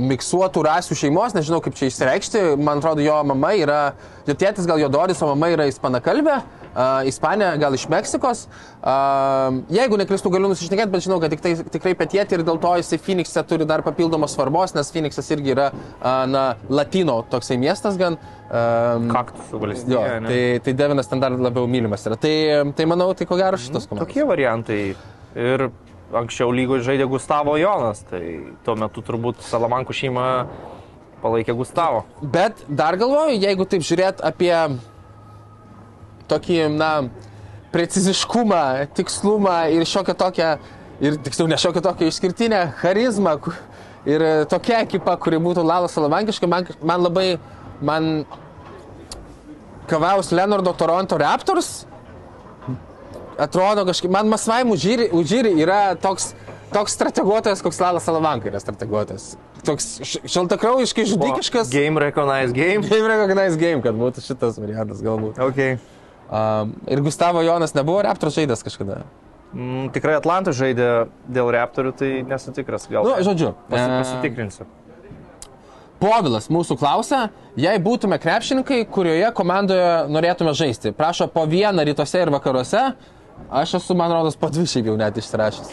miksuotų 0.00 0.64
rasių 0.66 0.96
šeimos, 0.98 1.34
nežinau 1.36 1.60
kaip 1.64 1.76
čia 1.78 1.88
išsireikšti, 1.90 2.42
man 2.60 2.82
atrodo, 2.82 3.02
jo 3.04 3.16
mama 3.30 3.52
yra, 3.56 3.82
jo 4.28 4.34
tėtis 4.36 4.66
gal 4.68 4.80
jo 4.82 4.88
Doris, 4.92 5.22
o 5.22 5.30
mama 5.30 5.48
yra 5.54 5.68
ispanakalbė, 5.70 6.40
uh, 6.40 7.06
Ispanija 7.08 7.54
gal 7.62 7.76
iš 7.76 7.86
Meksikos. 7.92 8.46
Uh, 8.80 9.62
jeigu 9.72 9.98
neklistų, 10.00 10.32
galiu 10.34 10.50
nusišnekėti, 10.52 10.92
bet 10.92 11.06
žinau, 11.06 11.20
kad 11.22 11.32
tik 11.34 11.44
tai, 11.44 11.54
tikrai 11.76 11.94
petieti 11.98 12.36
ir 12.36 12.44
dėl 12.46 12.60
to 12.60 12.74
jisai 12.80 12.98
Phoenix'e 13.00 13.44
turi 13.48 13.68
dar 13.68 13.84
papildomos 13.86 14.34
svarbos, 14.36 14.74
nes 14.76 14.92
Phoenix'as 14.92 15.30
irgi 15.36 15.54
yra, 15.54 15.70
uh, 15.72 16.24
na, 16.30 16.44
latino 16.68 17.20
toksai 17.30 17.60
miestas 17.62 18.00
gan. 18.00 18.18
Um, 18.50 19.06
Kaktusų 19.12 19.62
valstybė. 19.62 19.94
Jo, 19.94 20.02
tai, 20.26 20.42
tai 20.66 20.74
Devinas 20.74 21.08
ten 21.08 21.22
dar 21.22 21.36
labiau 21.38 21.70
mylimas 21.70 22.04
yra. 22.10 22.18
Tai, 22.18 22.34
tai 22.74 22.90
manau, 22.90 23.12
tai 23.14 23.28
ko 23.30 23.38
gero 23.38 23.60
šitas 23.60 23.86
komandas. 23.86 24.08
Tokie 24.10 24.26
variantai. 24.26 24.80
Ir 25.38 25.68
anksčiau 26.16 26.50
lygoje 26.50 26.82
žaidė 26.88 27.06
Gustavo 27.10 27.54
Jonas, 27.60 28.02
tai 28.10 28.22
tuo 28.66 28.74
metu 28.78 29.02
turbūt 29.06 29.44
Salamankų 29.46 29.94
šeima 29.94 30.26
palaikė 31.22 31.54
Gustavo. 31.54 32.04
Bet 32.22 32.64
dar 32.66 32.98
galvoju, 32.98 33.38
jeigu 33.38 33.66
taip 33.68 33.84
žiūrėt 33.86 34.22
apie 34.26 34.54
tokį, 36.30 36.58
na, 36.74 36.90
preciziškumą, 37.70 38.62
tikslumą 38.96 39.56
ir 39.74 39.86
šiokią 39.86 40.16
tokią, 40.18 40.50
ir 41.02 41.18
tiksliau 41.24 41.50
ne 41.50 41.58
šiokią 41.60 41.82
tokią 41.86 42.10
išskirtinę 42.10 42.64
charizmą 42.80 43.36
ir 44.08 44.24
tokia 44.50 44.82
ekipa, 44.86 45.16
kuri 45.20 45.38
būtų 45.42 45.62
Lalas 45.66 45.94
Salamankiška, 45.94 46.48
man, 46.50 46.66
man 46.82 47.04
labai, 47.06 47.28
man 47.82 48.10
Kavaus 49.90 50.30
Leonardo 50.34 50.72
Toronto 50.78 51.18
Raptors 51.18 51.84
atrodo 53.46 53.84
kažkaip, 53.88 54.12
man 54.12 54.28
Masvai 54.30 54.62
Udžyri, 54.68 55.10
Udžyri 55.16 55.54
yra 55.62 55.94
toks, 56.00 56.32
toks 56.74 56.96
strateguotojas, 56.98 57.62
koks 57.64 57.80
Lalas 57.82 58.06
Salamanka 58.08 58.50
yra 58.50 58.60
strateguotojas. 58.62 59.32
Toks 59.66 59.88
šaltakraujiškai 60.24 61.06
žudikiškas. 61.10 61.72
Game 61.72 62.00
recognize 62.00 62.54
game. 62.56 62.84
Game 62.88 63.08
recognize 63.08 63.58
game, 63.60 63.82
kad 63.84 63.96
būtų 63.98 64.24
šitas 64.24 64.60
variantas 64.60 65.02
galbūt. 65.04 65.40
Okay. 65.50 65.80
Um, 66.30 66.76
ir 66.86 67.02
Gustavo 67.02 67.42
Jonas 67.42 67.74
nebuvo 67.74 68.04
Raptors 68.06 68.38
žaidęs 68.38 68.62
kažkada. 68.62 69.02
Mm, 69.50 69.88
tikrai 69.90 70.14
Atlantas 70.14 70.54
žaidė 70.60 71.08
dėl 71.26 71.48
Raptorių, 71.50 71.90
tai 71.98 72.10
nesu 72.22 72.52
tikras. 72.54 72.86
Gal 72.90 73.08
Nu, 73.08 73.16
žodžiu. 73.26 73.56
Pasi, 73.66 73.82
e, 73.82 73.96
pasitikrinsiu. 73.98 74.66
Povilas 76.00 76.46
mūsų 76.48 76.78
klausia, 76.80 77.26
jei 77.60 77.80
būtume 77.82 78.16
krepšininkai, 78.22 78.84
kurioje 78.94 79.26
komandoje 79.36 79.88
norėtume 80.08 80.54
žaisti. 80.56 80.94
Prašo 80.96 81.26
po 81.28 81.42
vieną 81.50 81.84
rytuose 81.84 82.22
ir 82.22 82.30
vakaruose. 82.32 82.84
Aš 83.50 83.74
esu, 83.80 83.96
man 83.98 84.12
rodos, 84.12 84.36
po 84.38 84.50
dvi 84.52 84.66
šiaip 84.70 84.92
jau 84.92 84.98
net 85.00 85.16
išsirašęs. 85.18 85.72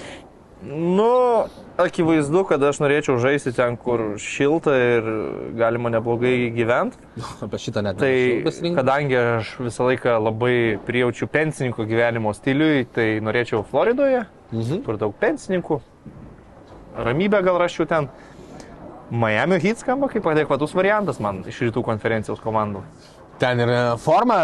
Nu, 0.67 1.45
akivaizdu, 1.77 2.41
kad 2.49 2.63
aš 2.65 2.79
norėčiau 2.81 3.19
žaisti 3.21 3.53
ten, 3.53 3.75
kur 3.77 4.15
šilta 4.21 4.73
ir 4.73 5.09
galima 5.57 5.91
neblogai 5.93 6.49
gyventi. 6.55 6.97
Apie 7.45 7.59
šitą 7.61 7.83
net 7.85 7.99
Tai 8.01 8.71
kadangi 8.79 9.19
aš 9.21 9.53
visą 9.61 9.85
laiką 9.91 10.17
labai 10.17 10.55
prijaučiu 10.87 11.29
pensininko 11.29 11.85
gyvenimo 11.89 12.33
stiliui, 12.33 12.87
tai 12.93 13.19
norėčiau 13.21 13.61
Floridoje, 13.69 14.25
mhm. 14.51 14.81
kur 14.87 14.97
daug 14.97 15.13
pensininkų. 15.21 15.79
Ramybę 17.05 17.43
gal 17.45 17.61
raščiau 17.61 17.85
ten. 17.89 18.09
Miami 19.07 19.61
Heat 19.63 19.79
skamba 19.79 20.09
kaip 20.11 20.25
adekvatus 20.27 20.73
variantas 20.75 21.21
man 21.23 21.45
iš 21.47 21.61
rytų 21.69 21.85
konferencijos 21.85 22.41
komandų. 22.43 22.81
Ten 23.37 23.59
ir 23.61 23.69
forma, 24.01 24.37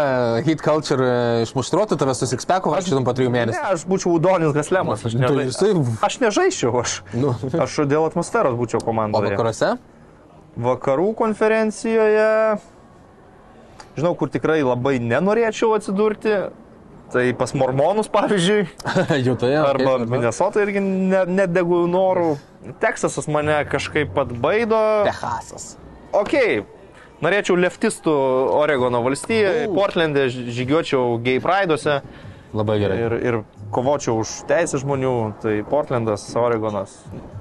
hit 0.46 0.60
culture 0.62 1.02
e, 1.02 1.42
išmuštruotų 1.42 1.96
tave 1.98 2.14
su 2.14 2.28
Sixpacku, 2.30 2.70
aš 2.78 2.86
šitam 2.92 3.02
po 3.06 3.10
trijų 3.16 3.32
Ne, 3.32 3.40
mėnesių. 3.40 3.62
aš 3.74 3.82
būčiau 3.90 4.12
Udonis 4.20 4.52
Gaslemas, 4.54 5.02
aš, 5.02 5.16
Tai 5.16 5.24
nežai... 5.24 5.46
jisai- 5.48 5.96
aš 6.06 6.18
nežaisčiau, 6.22 6.70
aš, 6.78 6.92
Nu. 7.18 7.32
aš 7.58 7.74
dėl 7.90 8.06
atmosferos 8.06 8.54
būčiau 8.54 8.78
O 8.78 8.86
komandoje. 8.86 9.32
vakaruose? 9.34 9.72
Vakarų 10.54 11.08
konferencijoje, 11.18 12.28
žinau, 13.98 14.14
kur 14.14 14.30
tikrai 14.30 14.60
labai 14.62 15.00
nenorėčiau 15.02 15.74
atsidurti, 15.78 16.36
Tai 17.14 17.20
pas 17.38 17.52
mormonus, 17.54 18.08
pavyzdžiui, 18.10 18.62
Jutoje. 19.26 19.58
arba 19.60 19.98
Minnesota 20.08 20.62
irgi 20.64 20.80
ne- 20.82 21.26
nedegu 21.28 21.82
norų. 21.86 22.38
Teksasas 22.80 23.28
mane 23.30 23.58
kažkaip 23.70 24.16
atbaido. 24.18 24.78
Texasas. 25.06 25.76
Ok, 26.16 26.32
norėčiau 27.22 27.56
leftistų 27.60 28.14
Oregono 28.58 29.02
valstijoje, 29.04 29.68
Portlandė 29.74 30.28
žygiuočiau 30.32 31.18
gay 31.24 31.42
pride'uose 31.44 32.00
Labai 32.54 32.78
gerai. 32.78 32.98
ir, 33.02 33.14
ir 33.18 33.36
kovočiau 33.74 34.20
už 34.22 34.44
teisę 34.46 34.78
žmonių, 34.78 35.14
tai 35.42 35.56
Portlandas, 35.66 36.22
Oregonas. 36.38 36.92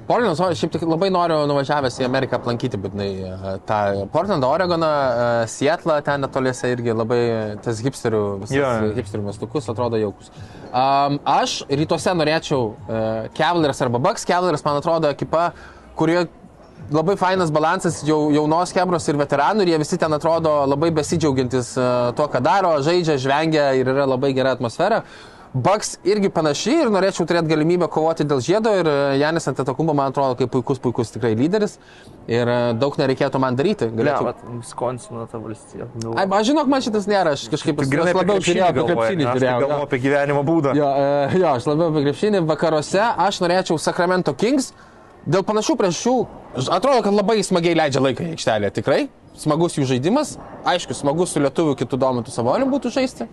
Portlandas, 0.08 0.58
šiaip 0.58 0.74
tik 0.74 0.86
labai 0.90 1.12
noriu 1.14 1.44
nuvažiavęs 1.48 2.00
į 2.02 2.08
Ameriką 2.08 2.40
aplankyti 2.40 2.80
būtinai 2.82 3.10
e, 3.14 3.52
tą 3.70 3.80
Portlandą, 4.14 4.50
Oregoną, 4.56 4.90
e, 4.90 5.28
Seatlą, 5.54 6.00
ten 6.04 6.26
netoliese 6.26 6.74
irgi 6.74 6.96
labai 6.98 7.22
tas 7.64 7.80
hipsterių, 7.86 8.24
yeah. 8.50 8.90
hipsterių 8.98 9.28
miestukus 9.30 9.70
atrodo 9.72 10.02
jaukus. 10.02 10.34
Um, 10.74 11.20
aš 11.30 11.60
rytuose 11.70 12.16
norėčiau 12.18 12.62
uh, 12.74 13.10
Cavaliers 13.38 13.86
arba 13.86 14.02
Bucks. 14.02 14.26
Cavaliers, 14.26 14.66
man 14.66 14.82
atrodo, 14.82 15.14
ekipa, 15.14 15.52
kurie 16.00 16.26
labai 16.92 17.16
fainas 17.20 17.52
balansas 17.54 18.02
jau, 18.08 18.32
jaunos 18.34 18.74
kebros 18.76 19.08
ir 19.08 19.20
veteranų 19.22 19.64
ir 19.64 19.74
jie 19.74 19.84
visi 19.84 20.00
ten 20.02 20.14
atrodo 20.14 20.64
labai 20.70 20.92
besidžiaugiantis 20.96 21.76
uh, 21.78 22.10
tuo, 22.18 22.28
ką 22.32 22.42
daro, 22.44 22.74
žaidžia, 22.84 23.20
žvengia 23.22 23.70
ir 23.80 23.94
yra 23.94 24.08
labai 24.10 24.34
gera 24.36 24.56
atmosfera. 24.58 25.04
Bucks 25.54 26.00
irgi 26.02 26.32
panašiai 26.34 26.82
ir 26.82 26.90
norėčiau 26.90 27.28
turėti 27.30 27.52
galimybę 27.52 27.86
kovoti 27.94 28.26
dėl 28.26 28.40
žiedo 28.42 28.72
ir 28.74 28.88
e, 28.90 28.94
Janis 29.22 29.46
Antetokumbo 29.52 29.94
man 29.94 30.10
atrodo 30.10 30.34
kaip 30.40 30.50
puikus, 30.50 30.80
puikus 30.82 31.14
tikrai 31.14 31.36
lyderis 31.38 31.76
ir 32.26 32.50
e, 32.50 32.56
daug 32.82 32.98
nereikėtų 32.98 33.38
man 33.38 33.60
daryti. 33.60 33.86
Ne, 33.92 34.00
Galėčiau... 34.00 34.32
bet 34.32 34.42
Wisconsino 34.64 35.28
ta 35.30 35.38
valstija. 35.44 35.86
Nu, 36.02 36.16
Ai, 36.18 36.26
aš 36.26 36.50
žinok, 36.50 36.72
man 36.74 36.82
šitas 36.82 37.06
nėra, 37.06 37.36
aš 37.38 37.46
kažkaip 37.54 37.84
aš 37.86 37.94
labiau 38.18 38.42
žiūrėjau 38.42 38.72
apie 38.72 38.88
krepšinį. 38.88 39.22
ne? 39.22 39.30
Aš 39.30 39.44
tai 39.44 39.52
galvoju 39.52 39.86
apie 39.86 40.00
gyvenimo 40.08 40.42
būdą. 40.48 40.74
Jo, 40.80 40.90
e, 40.90 41.38
jo, 41.38 41.52
aš 41.52 41.70
labiau 41.70 41.94
apie 41.94 42.04
krepšinį. 42.08 42.42
Vakaruose 42.50 43.06
aš 43.28 43.42
norėčiau 43.46 43.78
Sacramento 43.78 44.34
Kings. 44.34 44.72
Dėl 45.24 45.44
panašių 45.48 45.76
priežasčių, 45.80 46.14
atrodo, 46.68 47.04
kad 47.06 47.16
labai 47.16 47.38
smagiai 47.46 47.78
leidžia 47.80 48.02
laiką 48.04 48.26
į 48.26 48.34
aikštelę. 48.36 48.72
Tikrai. 48.76 49.06
Smagus 49.40 49.78
jų 49.80 49.88
žaidimas. 49.90 50.36
Aišku, 50.68 50.96
smagus 50.98 51.34
su 51.34 51.42
lietuviu 51.42 51.78
kitų 51.80 52.00
domintų 52.02 52.34
savoliu 52.34 52.68
būtų 52.70 52.92
žaisti. 52.94 53.30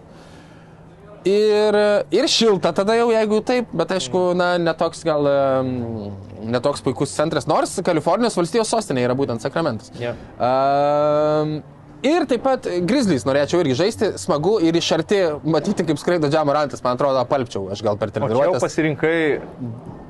Ir, 1.28 1.76
ir 2.16 2.28
šilta 2.32 2.70
tada 2.72 2.94
jau, 2.96 3.10
jeigu 3.12 3.42
taip, 3.44 3.68
bet 3.76 3.90
aišku, 3.92 4.30
na, 4.38 4.54
netoks 4.62 5.02
gal, 5.04 5.26
netoks 6.40 6.80
puikus 6.86 7.12
centras, 7.12 7.44
nors 7.50 7.74
Kalifornijos 7.84 8.38
valstijos 8.38 8.72
sostinė 8.72 9.04
yra 9.04 9.16
būtent 9.18 9.44
Sakramentas. 9.44 9.92
Jo. 10.00 10.14
Um, 10.40 11.58
ir 12.06 12.26
taip 12.30 12.42
pat 12.44 12.66
Grizzlies 12.88 13.26
norėčiau 13.28 13.60
irgi 13.64 13.76
žaisti, 13.78 14.10
smagu 14.20 14.56
ir 14.64 14.76
iš 14.80 14.88
arti 14.96 15.20
matyti, 15.44 15.86
kaip 15.88 16.00
skraido 16.00 16.30
Džamorantas, 16.32 16.82
man 16.84 16.98
atrodo, 16.98 17.20
apalpčiau, 17.22 17.68
aš 17.74 17.82
gal 17.86 17.98
per 18.00 18.12
čia 18.12 18.20
jau 18.22 18.28
treniruotę. 18.28 18.62
pasirinkai 18.62 19.18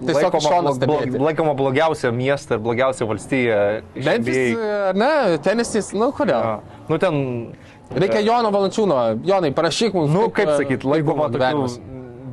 Tiesiog 0.00 0.32
laikomą, 0.32 0.62
blog, 0.62 0.76
stebėti. 0.78 1.18
laikomą 1.20 1.54
blogiausią 1.58 2.12
miestą 2.16 2.56
ir 2.56 2.62
blogiausią 2.64 3.08
valstiją. 3.10 3.58
iš 3.94 4.06
Memphis, 4.06 4.62
ar 4.90 4.96
ne, 4.96 5.12
tenisys, 5.44 5.92
nu 5.92 6.08
kodėl? 6.16 6.40
Jo. 6.40 6.84
Nu 6.88 6.98
ten, 7.02 7.18
Reikia 7.90 8.20
Jono 8.22 8.52
Valančiūno, 8.54 8.98
Jonai, 9.26 9.50
parašyk 9.54 9.96
mums. 9.98 10.12
nu 10.14 10.28
kaip, 10.28 10.46
kaip 10.46 10.52
e, 10.54 10.58
sakyt, 10.62 10.84
laikoma 10.86 11.26
gyvenimas. 11.32 11.74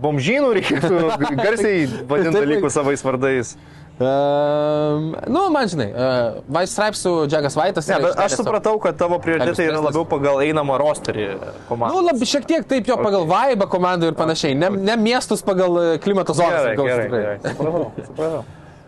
bomžynų 0.03 0.51
reikėtų 0.59 0.99
garsiai 1.45 1.87
vadinti 2.09 2.37
dalykus 2.37 2.77
savais 2.77 3.01
vardais. 3.05 3.55
Um, 3.97 5.15
nu, 5.25 5.47
man 5.49 5.65
žinai, 5.71 5.87
uh, 5.89 6.35
Vice 6.53 6.71
Stripes 6.71 6.99
su 7.01 7.11
Jackas 7.31 7.55
White'as. 7.57 7.87
Ne, 7.89 7.97
bet 8.03 8.19
aš 8.21 8.35
supratau, 8.37 8.75
kad 8.83 8.97
tavo 8.99 9.17
prioritetai 9.23 9.65
yra 9.71 9.79
labiau 9.81 10.03
pagal 10.05 10.43
einamą 10.45 10.75
rosterį 10.77 11.25
Nu, 11.39 11.53
komandą. 11.69 12.03
labai 12.05 12.27
šiek 12.29 12.45
tiek 12.45 12.67
taip 12.69 12.85
jo 12.91 12.97
pagal 13.01 13.25
vaibą 13.29 13.65
komandų 13.71 14.11
ir 14.11 14.19
panašiai. 14.19 14.53
Ne, 14.53 14.69
ne 14.69 14.97
miestus 15.01 15.41
pagal 15.45 15.79
e, 15.81 15.87
klimato 16.03 16.35
zonas. 16.37 16.67
Gerai, 16.77 16.77
gerai, 16.77 17.09
gerai. 17.09 17.55
Supratau, 17.55 17.89
supratau. 18.11 18.43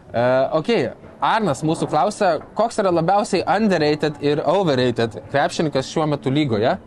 Uh, 0.10 0.60
ok, 0.61 0.69
Arnas 1.22 1.65
mūsų 1.65 1.90
klausia, 1.90 2.30
koks 2.57 2.77
yra 2.81 2.94
labiausiai 2.94 3.41
underrated 3.57 4.22
ir 4.26 4.40
overrated 4.45 5.19
krepšininkas 5.34 5.90
šiuo 5.90 6.06
metu 6.10 6.30
lygoje. 6.34 6.77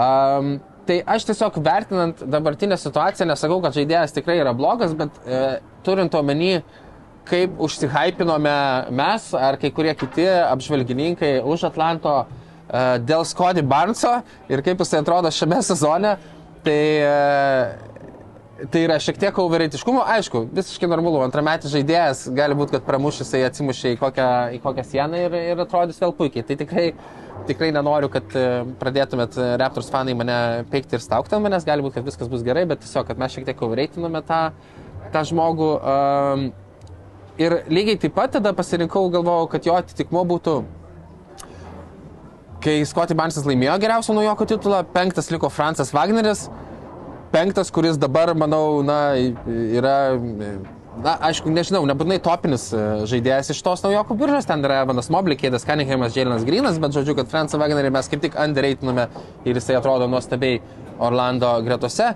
Um, 0.00 0.58
tai 0.88 1.02
aš 1.08 1.28
tiesiog 1.28 1.60
vertinant 1.64 2.24
dabartinę 2.24 2.76
situaciją, 2.80 3.28
nesakau, 3.30 3.60
kad 3.64 3.76
žaidėjas 3.76 4.16
tikrai 4.16 4.40
yra 4.40 4.52
blogas, 4.56 4.92
bet 4.96 5.20
uh, 5.28 5.58
turint 5.86 6.16
omeny, 6.18 6.62
kaip 7.28 7.60
užsihypinome 7.62 8.56
mes 8.96 9.28
ar 9.36 9.58
kai 9.60 9.72
kurie 9.74 9.94
kiti 9.98 10.26
apžvalgininkai 10.26 11.38
už 11.44 11.68
Atlanto 11.70 12.16
uh, 12.22 12.96
dėl 13.04 13.26
Scotty 13.28 13.62
Barnso 13.62 14.20
ir 14.50 14.64
kaip 14.66 14.82
jisai 14.82 15.04
atrodo 15.04 15.32
šiame 15.34 15.60
sezone, 15.66 16.16
tai 16.64 16.82
uh, 17.04 17.90
Tai 18.68 18.80
yra 18.84 18.98
šiek 19.00 19.16
tiek 19.16 19.38
overreitiškumo, 19.40 20.02
aišku, 20.18 20.42
visiškai 20.52 20.88
normalu. 20.90 21.22
Antrametis 21.24 21.72
žaidėjas 21.72 22.26
gali 22.36 22.56
būti, 22.58 22.74
kad 22.74 22.84
pramušęs 22.84 23.22
jisai 23.24 23.40
atsimušė 23.46 23.94
į 23.94 23.98
kokią, 24.02 24.26
į 24.56 24.58
kokią 24.60 24.84
sieną 24.84 25.22
ir, 25.24 25.36
ir 25.52 25.62
atrodys 25.64 26.00
vėl 26.02 26.12
puikiai. 26.18 26.44
Tai 26.44 26.58
tikrai, 26.60 26.84
tikrai 27.48 27.70
nenoriu, 27.72 28.10
kad 28.12 28.36
e, 28.36 28.44
pradėtumėt 28.82 29.38
e, 29.40 29.46
Raptors 29.62 29.88
fanai 29.92 30.12
mane 30.18 30.36
peikti 30.72 30.98
ir 30.98 31.04
staukti 31.04 31.38
ant 31.38 31.46
manęs. 31.46 31.64
Gali 31.68 31.86
būti, 31.86 31.96
kad 31.96 32.10
viskas 32.10 32.28
bus 32.28 32.44
gerai, 32.44 32.66
bet 32.68 32.84
tiesiog, 32.84 33.08
kad 33.08 33.22
mes 33.22 33.32
šiek 33.32 33.48
tiek 33.48 33.64
overreitinome 33.64 34.20
tą, 34.28 34.42
tą 35.14 35.24
žmogų. 35.32 35.70
Um, 35.80 36.46
ir 37.38 37.62
lygiai 37.70 37.98
taip 38.00 38.14
pat 38.16 38.34
tada 38.38 38.52
pasirinkau, 38.56 39.06
galvojau, 39.12 39.48
kad 39.52 39.66
jo 39.66 39.76
atitikmo 39.78 40.24
būtų 40.26 40.60
kai 42.64 42.80
Scotty 42.88 43.16
Barnesas 43.16 43.46
laimėjo 43.48 43.78
geriausio 43.80 44.16
naujoko 44.16 44.46
titulą, 44.48 44.82
penktas 44.94 45.30
liko 45.32 45.48
Francas 45.52 45.94
Wagneris, 45.96 46.48
penktas, 47.32 47.70
kuris 47.72 47.98
dabar, 48.00 48.34
manau, 48.36 48.82
na, 48.84 48.98
yra, 49.16 49.94
na, 51.00 51.14
aišku, 51.30 51.52
nežinau, 51.54 51.82
nebūtinai 51.88 52.18
topinis 52.24 52.68
e, 52.74 52.82
žaidėjas 53.10 53.52
iš 53.54 53.62
tos 53.64 53.84
naujoko 53.86 54.16
biržos, 54.18 54.48
ten 54.48 54.64
yra 54.66 54.82
Evanas 54.84 55.10
Mobley, 55.14 55.38
Kėdas 55.40 55.64
Cunninghamas, 55.68 56.16
Jėlinas 56.18 56.44
Grinas, 56.48 56.80
bet 56.82 56.96
žodžiu, 56.96 57.16
kad 57.18 57.30
Francą 57.32 57.60
Wagnerį 57.62 57.94
mes 57.96 58.10
kaip 58.12 58.24
tik 58.26 58.36
underreitiname 58.40 59.08
ir 59.46 59.60
jisai 59.60 59.78
atrodo 59.80 60.10
nuostabiai 60.10 60.60
Orlando 61.00 61.54
gretose. 61.64 62.12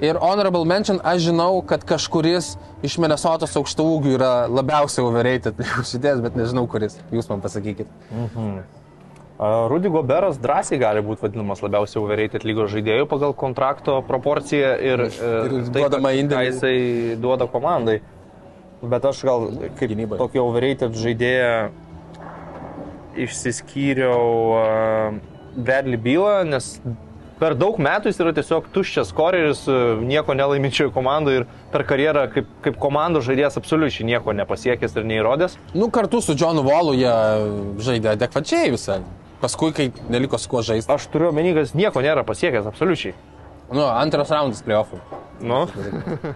Ir 0.00 0.18
honorable 0.20 0.64
mention, 0.68 0.98
aš 1.04 1.22
žinau, 1.30 1.62
kad 1.64 1.80
kažkuris 1.88 2.56
iš 2.84 2.98
Minnesotos 3.00 3.54
aukštų 3.56 3.84
ūgių 3.94 4.10
yra 4.18 4.32
labiausiai 4.52 5.06
overrated 5.06 5.56
žaidėjas, 5.90 6.20
bet 6.20 6.36
nežinau 6.36 6.66
kuris. 6.68 6.98
Jūs 7.14 7.30
man 7.32 7.40
pasakykit. 7.40 7.88
A, 9.36 9.48
Rudy 9.68 9.88
Goberas 9.92 10.36
drąsiai 10.40 10.78
gali 10.80 11.00
būti 11.04 11.24
vadinamas 11.26 11.60
labiausiai 11.64 12.02
overrated 12.02 12.44
lygos 12.48 12.70
žaidėjų 12.72 13.08
pagal 13.08 13.32
kontrakto 13.36 13.98
proporciją 14.08 14.70
ir, 14.80 15.02
e, 15.08 15.32
Ir 15.48 15.56
tai, 15.72 15.80
duodamą 15.80 16.12
ką- 16.28 16.44
jisai 16.50 16.76
duoda 17.20 17.48
komandai. 17.52 17.98
Bet 18.84 19.04
aš 19.08 19.22
gal 19.24 19.48
kaip 19.80 19.90
Gynybai. 19.92 20.18
tokį 20.20 20.40
overrated 20.44 20.92
žaidėją 20.92 21.70
išsiskyriau 23.16 25.12
Bradley 25.56 25.96
Bylą, 25.96 26.44
nes 26.44 26.80
per 27.40 27.56
daug 27.58 27.78
metų 27.82 28.10
jis 28.10 28.20
yra 28.22 28.32
tiesiog 28.36 28.70
tuščias 28.74 29.12
koreris, 29.16 29.64
e, 29.68 29.76
nieko 30.06 30.36
nelaiminčioje 30.36 30.92
komandoje 30.94 31.42
ir 31.42 31.46
per 31.72 31.84
karjerą 31.88 32.26
kaip, 32.32 32.48
kaip 32.64 32.80
komandos 32.80 33.26
žaidėjas 33.28 33.58
absoliučiai 33.60 34.08
nieko 34.08 34.34
nepasiekęs 34.36 34.96
ir 34.96 35.06
neįrodęs. 35.10 35.58
Nu, 35.76 35.90
kartu 35.92 36.22
su 36.24 36.36
Johnu 36.38 36.64
Wallu 36.66 36.96
jie 36.96 37.14
žaidė 37.86 38.14
adekvačiai 38.14 38.72
visai. 38.74 39.00
Paskui, 39.42 39.72
kai 39.76 39.90
neliko 40.08 40.40
su 40.40 40.48
kuo 40.48 40.62
žaisti. 40.64 40.92
Aš 40.92 41.10
turiu 41.12 41.28
omeny, 41.28 41.52
kad 41.56 41.68
jis 41.68 41.76
nieko 41.76 42.00
nėra 42.04 42.24
pasiekęs 42.26 42.68
absoliučiai. 42.70 43.12
Nu, 43.68 43.82
antras 43.90 44.30
raundas 44.32 44.62
playoffų. 44.64 45.00
Nu. 45.44 45.66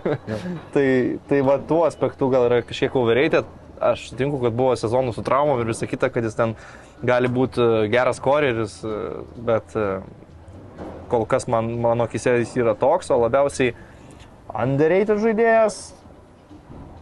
tai, 0.74 0.86
tai 1.30 1.40
va 1.46 1.56
tuo 1.64 1.84
aspektu 1.86 2.28
gal 2.32 2.48
yra 2.50 2.60
kažkiek 2.66 2.96
overrated. 3.00 3.48
Aš 3.80 4.10
sutinku, 4.10 4.36
kad 4.42 4.52
buvo 4.52 4.74
sezonų 4.76 5.14
su 5.16 5.22
traumom 5.24 5.62
ir 5.62 5.70
visa 5.70 5.86
kita, 5.88 6.10
kad 6.12 6.26
jis 6.26 6.36
ten 6.36 6.52
gali 7.00 7.30
būti 7.32 7.62
e, 7.64 7.86
geras 7.88 8.20
koreris, 8.20 8.74
e, 8.84 8.98
bet 9.46 9.72
kol 11.10 11.26
kas 11.28 11.48
man, 11.50 11.72
mano 11.82 12.06
akise 12.08 12.38
jis 12.40 12.56
yra 12.60 12.76
toks, 12.78 13.10
o 13.10 13.18
labiausiai 13.20 13.74
underrated 14.50 15.20
žaidėjas. 15.22 15.80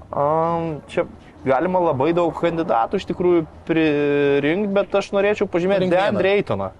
Um, 0.08 0.78
čia 0.88 1.04
galima 1.44 1.80
labai 1.90 2.10
daug 2.16 2.32
kandidatų 2.36 3.00
iš 3.00 3.08
tikrųjų 3.10 3.46
pririnkti, 3.68 4.72
bet 4.74 4.94
aš 5.00 5.12
norėčiau 5.14 5.48
pažymėti. 5.50 5.90
Dan 5.92 6.18
Draytoną. 6.18 6.72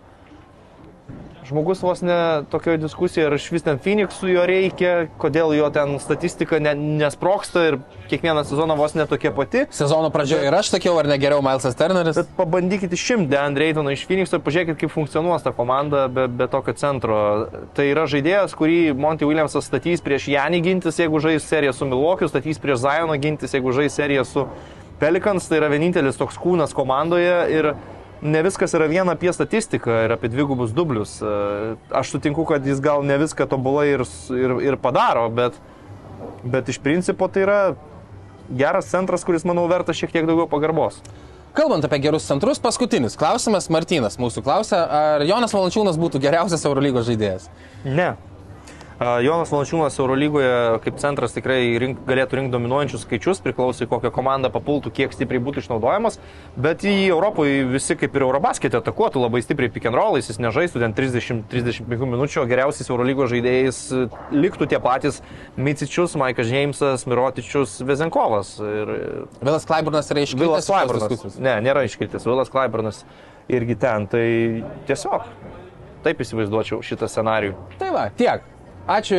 Žmogus 1.48 1.80
vos 1.82 2.02
ne 2.04 2.44
tokioje 2.50 2.76
diskusijoje, 2.82 3.26
ar 3.26 3.34
iš 3.38 3.46
vis 3.54 3.62
ten 3.64 3.78
Phoenixų 3.80 4.28
jo 4.34 4.42
reikia, 4.44 4.90
kodėl 5.16 5.54
jo 5.56 5.70
ten 5.72 5.94
statistika 6.02 6.58
ne, 6.60 6.74
nesproksta 6.76 7.62
ir 7.70 7.78
kiekvieną 8.10 8.42
sezoną 8.44 8.76
vos 8.76 8.92
ne 8.98 9.06
tokia 9.08 9.32
pati. 9.32 9.62
Sezono 9.72 10.10
pradžioje 10.12 10.44
ir 10.44 10.56
aš 10.58 10.74
sakiau, 10.74 10.98
ar 11.00 11.08
ne 11.08 11.16
geriau 11.16 11.40
Milesas 11.40 11.78
Turneris. 11.78 12.20
Bet 12.20 12.34
pabandykite 12.36 12.92
išimti 12.98 13.32
Dan 13.32 13.56
Draytoną 13.56 13.96
iš 13.96 14.04
Phoenixo 14.10 14.36
ir 14.36 14.44
pažiūrėkit, 14.44 14.76
kaip 14.82 14.92
funkcionuos 14.92 15.46
ta 15.46 15.54
komanda 15.56 16.04
be, 16.12 16.28
be 16.28 16.52
tokio 16.52 16.76
centro. 16.76 17.16
Tai 17.72 17.88
yra 17.94 18.04
žaidėjas, 18.12 18.52
kurį 18.58 18.92
Monty 19.00 19.24
Williamsas 19.24 19.72
statys 19.72 20.04
prieš 20.04 20.28
Janį 20.34 20.60
gintis, 20.68 21.00
jeigu 21.00 21.22
žais 21.24 21.48
seriją 21.48 21.72
su 21.72 21.88
Milwaukee, 21.88 22.28
statys 22.28 22.60
prieš 22.60 22.84
Zioną 22.84 23.16
gintis, 23.24 23.56
jeigu 23.56 23.72
žais 23.72 23.96
seriją 23.96 24.28
su 24.28 24.44
Pelicans. 25.00 25.48
Tai 25.48 25.62
yra 25.62 25.72
vienintelis 25.72 26.20
toks 26.20 26.36
kūnas 26.44 26.76
komandoje 26.76 27.38
ir 27.56 27.72
ne 28.22 28.42
viskas 28.42 28.74
yra 28.74 28.88
viena 28.90 29.14
apie 29.16 29.32
statistiką 29.32 30.04
ir 30.06 30.14
apie 30.14 30.30
dvigubus 30.32 30.72
dublius. 30.74 31.18
E, 31.22 31.76
Aš 31.94 32.14
sutinku, 32.16 32.44
kad 32.48 32.66
jis 32.66 32.82
gal 32.84 33.04
ne 33.06 33.18
viską 33.20 33.48
tobulai 33.50 33.88
ir, 33.94 34.04
ir, 34.34 34.56
ir 34.72 34.78
padaro, 34.82 35.28
bet, 35.30 35.58
bet 36.42 36.68
iš 36.68 36.80
principo 36.82 37.28
tai 37.32 37.46
yra 37.46 37.60
geras 38.48 38.88
centras, 38.90 39.24
kuris, 39.24 39.44
manau, 39.48 39.66
vertas 39.70 39.98
šiek 39.98 40.12
tiek 40.14 40.28
daugiau 40.28 40.48
pagarbos. 40.50 41.02
Kalbant 41.56 41.84
apie 41.84 41.98
gerus 42.04 42.26
centrus, 42.28 42.60
paskutinis 42.62 43.16
klausimas. 43.18 43.70
Martinas 43.72 44.18
mūsų 44.20 44.44
klausia, 44.46 44.84
ar 44.84 45.24
Jonas 45.26 45.54
Valančiūnas 45.56 45.98
būtų 45.98 46.20
geriausias 46.22 46.64
Eurolygos 46.68 47.08
žaidėjas? 47.08 47.48
Ne. 47.84 48.12
Jonas 48.98 49.52
Valančiūnas 49.54 49.94
Eurolygoje 50.02 50.78
kaip 50.82 50.96
centras 50.98 51.34
tikrai 51.36 51.60
rink, 51.78 52.00
galėtų 52.06 52.40
rinkti 52.40 52.54
dominuojančius 52.56 53.04
skaičius, 53.06 53.40
priklausai 53.44 53.86
kokią 53.86 54.10
komandą 54.14 54.50
papultų, 54.50 54.90
kiek 54.96 55.14
stipriai 55.14 55.42
būtų 55.44 55.62
išnaudojamas, 55.62 56.18
bet 56.58 56.82
į 56.82 56.94
Europoje 57.12 57.60
visi 57.70 57.94
kaip 57.98 58.16
ir 58.18 58.26
Eurobasketė 58.26 58.80
atakuotų 58.80 59.22
labai 59.22 59.44
stipriai 59.44 59.70
pick 59.70 59.86
and 59.86 59.98
rollais, 59.98 60.26
jis 60.26 60.40
nežaistų 60.42 60.82
ten 60.82 60.96
30-35 60.98 62.10
minučių, 62.10 62.42
o 62.42 62.50
geriausiais 62.50 62.90
Eurolygos 62.90 63.30
žaidėjais 63.36 63.80
e, 63.94 64.02
liktų 64.34 64.66
tie 64.74 64.82
patys 64.82 65.22
Micičius, 65.54 66.18
Maikas 66.18 66.50
Džeimsas, 66.50 67.06
Mirotičius, 67.06 67.78
Vezenkovas. 67.86 68.56
Ir 68.58 68.94
Vilas 69.38 69.68
Klaiburnas 69.68 70.10
yra 70.10 70.26
iškilęs. 70.26 70.42
Vilas 70.42 70.70
Klaiburnas. 70.74 71.38
Ne, 71.38 71.54
nėra 71.62 71.86
iškiltis. 71.86 72.26
Vilas 72.26 72.50
Klaiburnas 72.50 73.04
irgi 73.46 73.78
ten. 73.78 74.10
Tai 74.10 74.26
tiesiog 74.90 75.30
taip 76.02 76.22
įsivaizduočiau 76.26 76.82
šitą 76.82 77.06
scenarijų. 77.10 77.58
Tai 77.78 77.94
va, 77.94 78.08
tiek. 78.18 78.57
Ačiū 78.88 79.16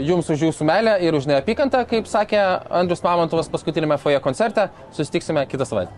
Jums 0.00 0.30
už 0.32 0.46
Jūsų 0.46 0.64
meilę 0.64 0.94
ir 1.04 1.12
už 1.12 1.26
neapykantą, 1.28 1.82
kaip 1.84 2.06
sakė 2.08 2.38
Andrius 2.72 3.02
Mamontovas 3.04 3.50
paskutinėme 3.52 3.98
foje 4.00 4.16
koncerte. 4.24 4.70
Susitiksime 4.96 5.44
kitą 5.50 5.66
savaitę. 5.68 5.92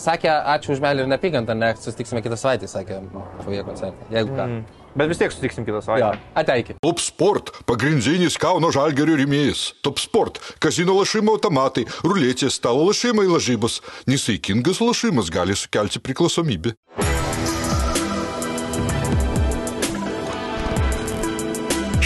Sakė, 0.00 0.30
ačiū 0.54 0.72
už 0.72 0.80
meilę 0.80 1.04
ir 1.04 1.10
neapykantą, 1.12 1.52
ne, 1.58 1.74
susitiksime 1.76 2.22
kitą 2.24 2.38
savaitę, 2.40 2.70
sakė 2.70 3.02
foje 3.44 3.66
koncerte. 3.66 4.08
Jeigu 4.14 4.32
ką. 4.32 4.46
Mm. 4.48 4.64
Bet 4.96 5.12
vis 5.12 5.20
tiek 5.20 5.34
sutiksim 5.34 5.68
kitą 5.68 5.82
savaitę. 5.84 6.06
Ja, 6.06 6.40
ateikit. 6.40 6.80
Top 6.80 7.04
Sport- 7.04 7.52
pagrindinis 7.68 8.40
Kauno 8.40 8.72
žalgerio 8.72 9.20
rėmėjas. 9.20 9.74
Top 9.84 10.00
Sport- 10.00 10.40
kazino 10.64 10.96
lašimo 10.96 11.36
automatai, 11.36 11.84
ruletės, 12.00 12.56
stalo 12.56 12.88
lašimai 12.88 13.28
lažybos. 13.28 13.82
Nesaikingas 14.08 14.80
lašimas 14.80 15.28
gali 15.28 15.52
sukelti 15.52 16.00
priklausomybę. 16.00 16.72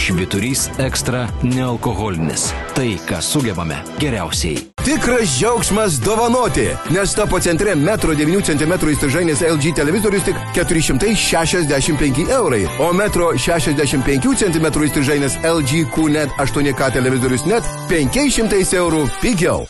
Švyturys 0.03 0.67
ekstra 0.83 1.29
nealkoholinis. 1.43 2.49
Tai, 2.75 2.89
ką 3.07 3.21
sugebame 3.23 3.77
geriausiai. 4.03 4.57
Tikras 4.83 5.37
džiaugsmas 5.37 6.01
dovanoti, 6.03 6.65
nes 6.91 7.15
tapo 7.15 7.39
centre 7.41 7.77
metro 7.79 8.17
9 8.19 8.43
cm 8.49 8.75
įstrižainės 8.97 9.45
LG 9.47 9.77
televizorius 9.79 10.27
tik 10.27 10.41
465 10.59 12.27
eurai, 12.35 12.65
o 12.83 12.91
metro 12.93 13.31
65 13.39 14.35
cm 14.43 14.67
įstrižainės 14.89 15.39
LG 15.47 15.87
QNET 15.95 16.35
8K 16.35 16.91
televizorius 16.99 17.47
net 17.47 17.71
500 17.93 18.75
eurų 18.83 19.07
pigiau. 19.23 19.69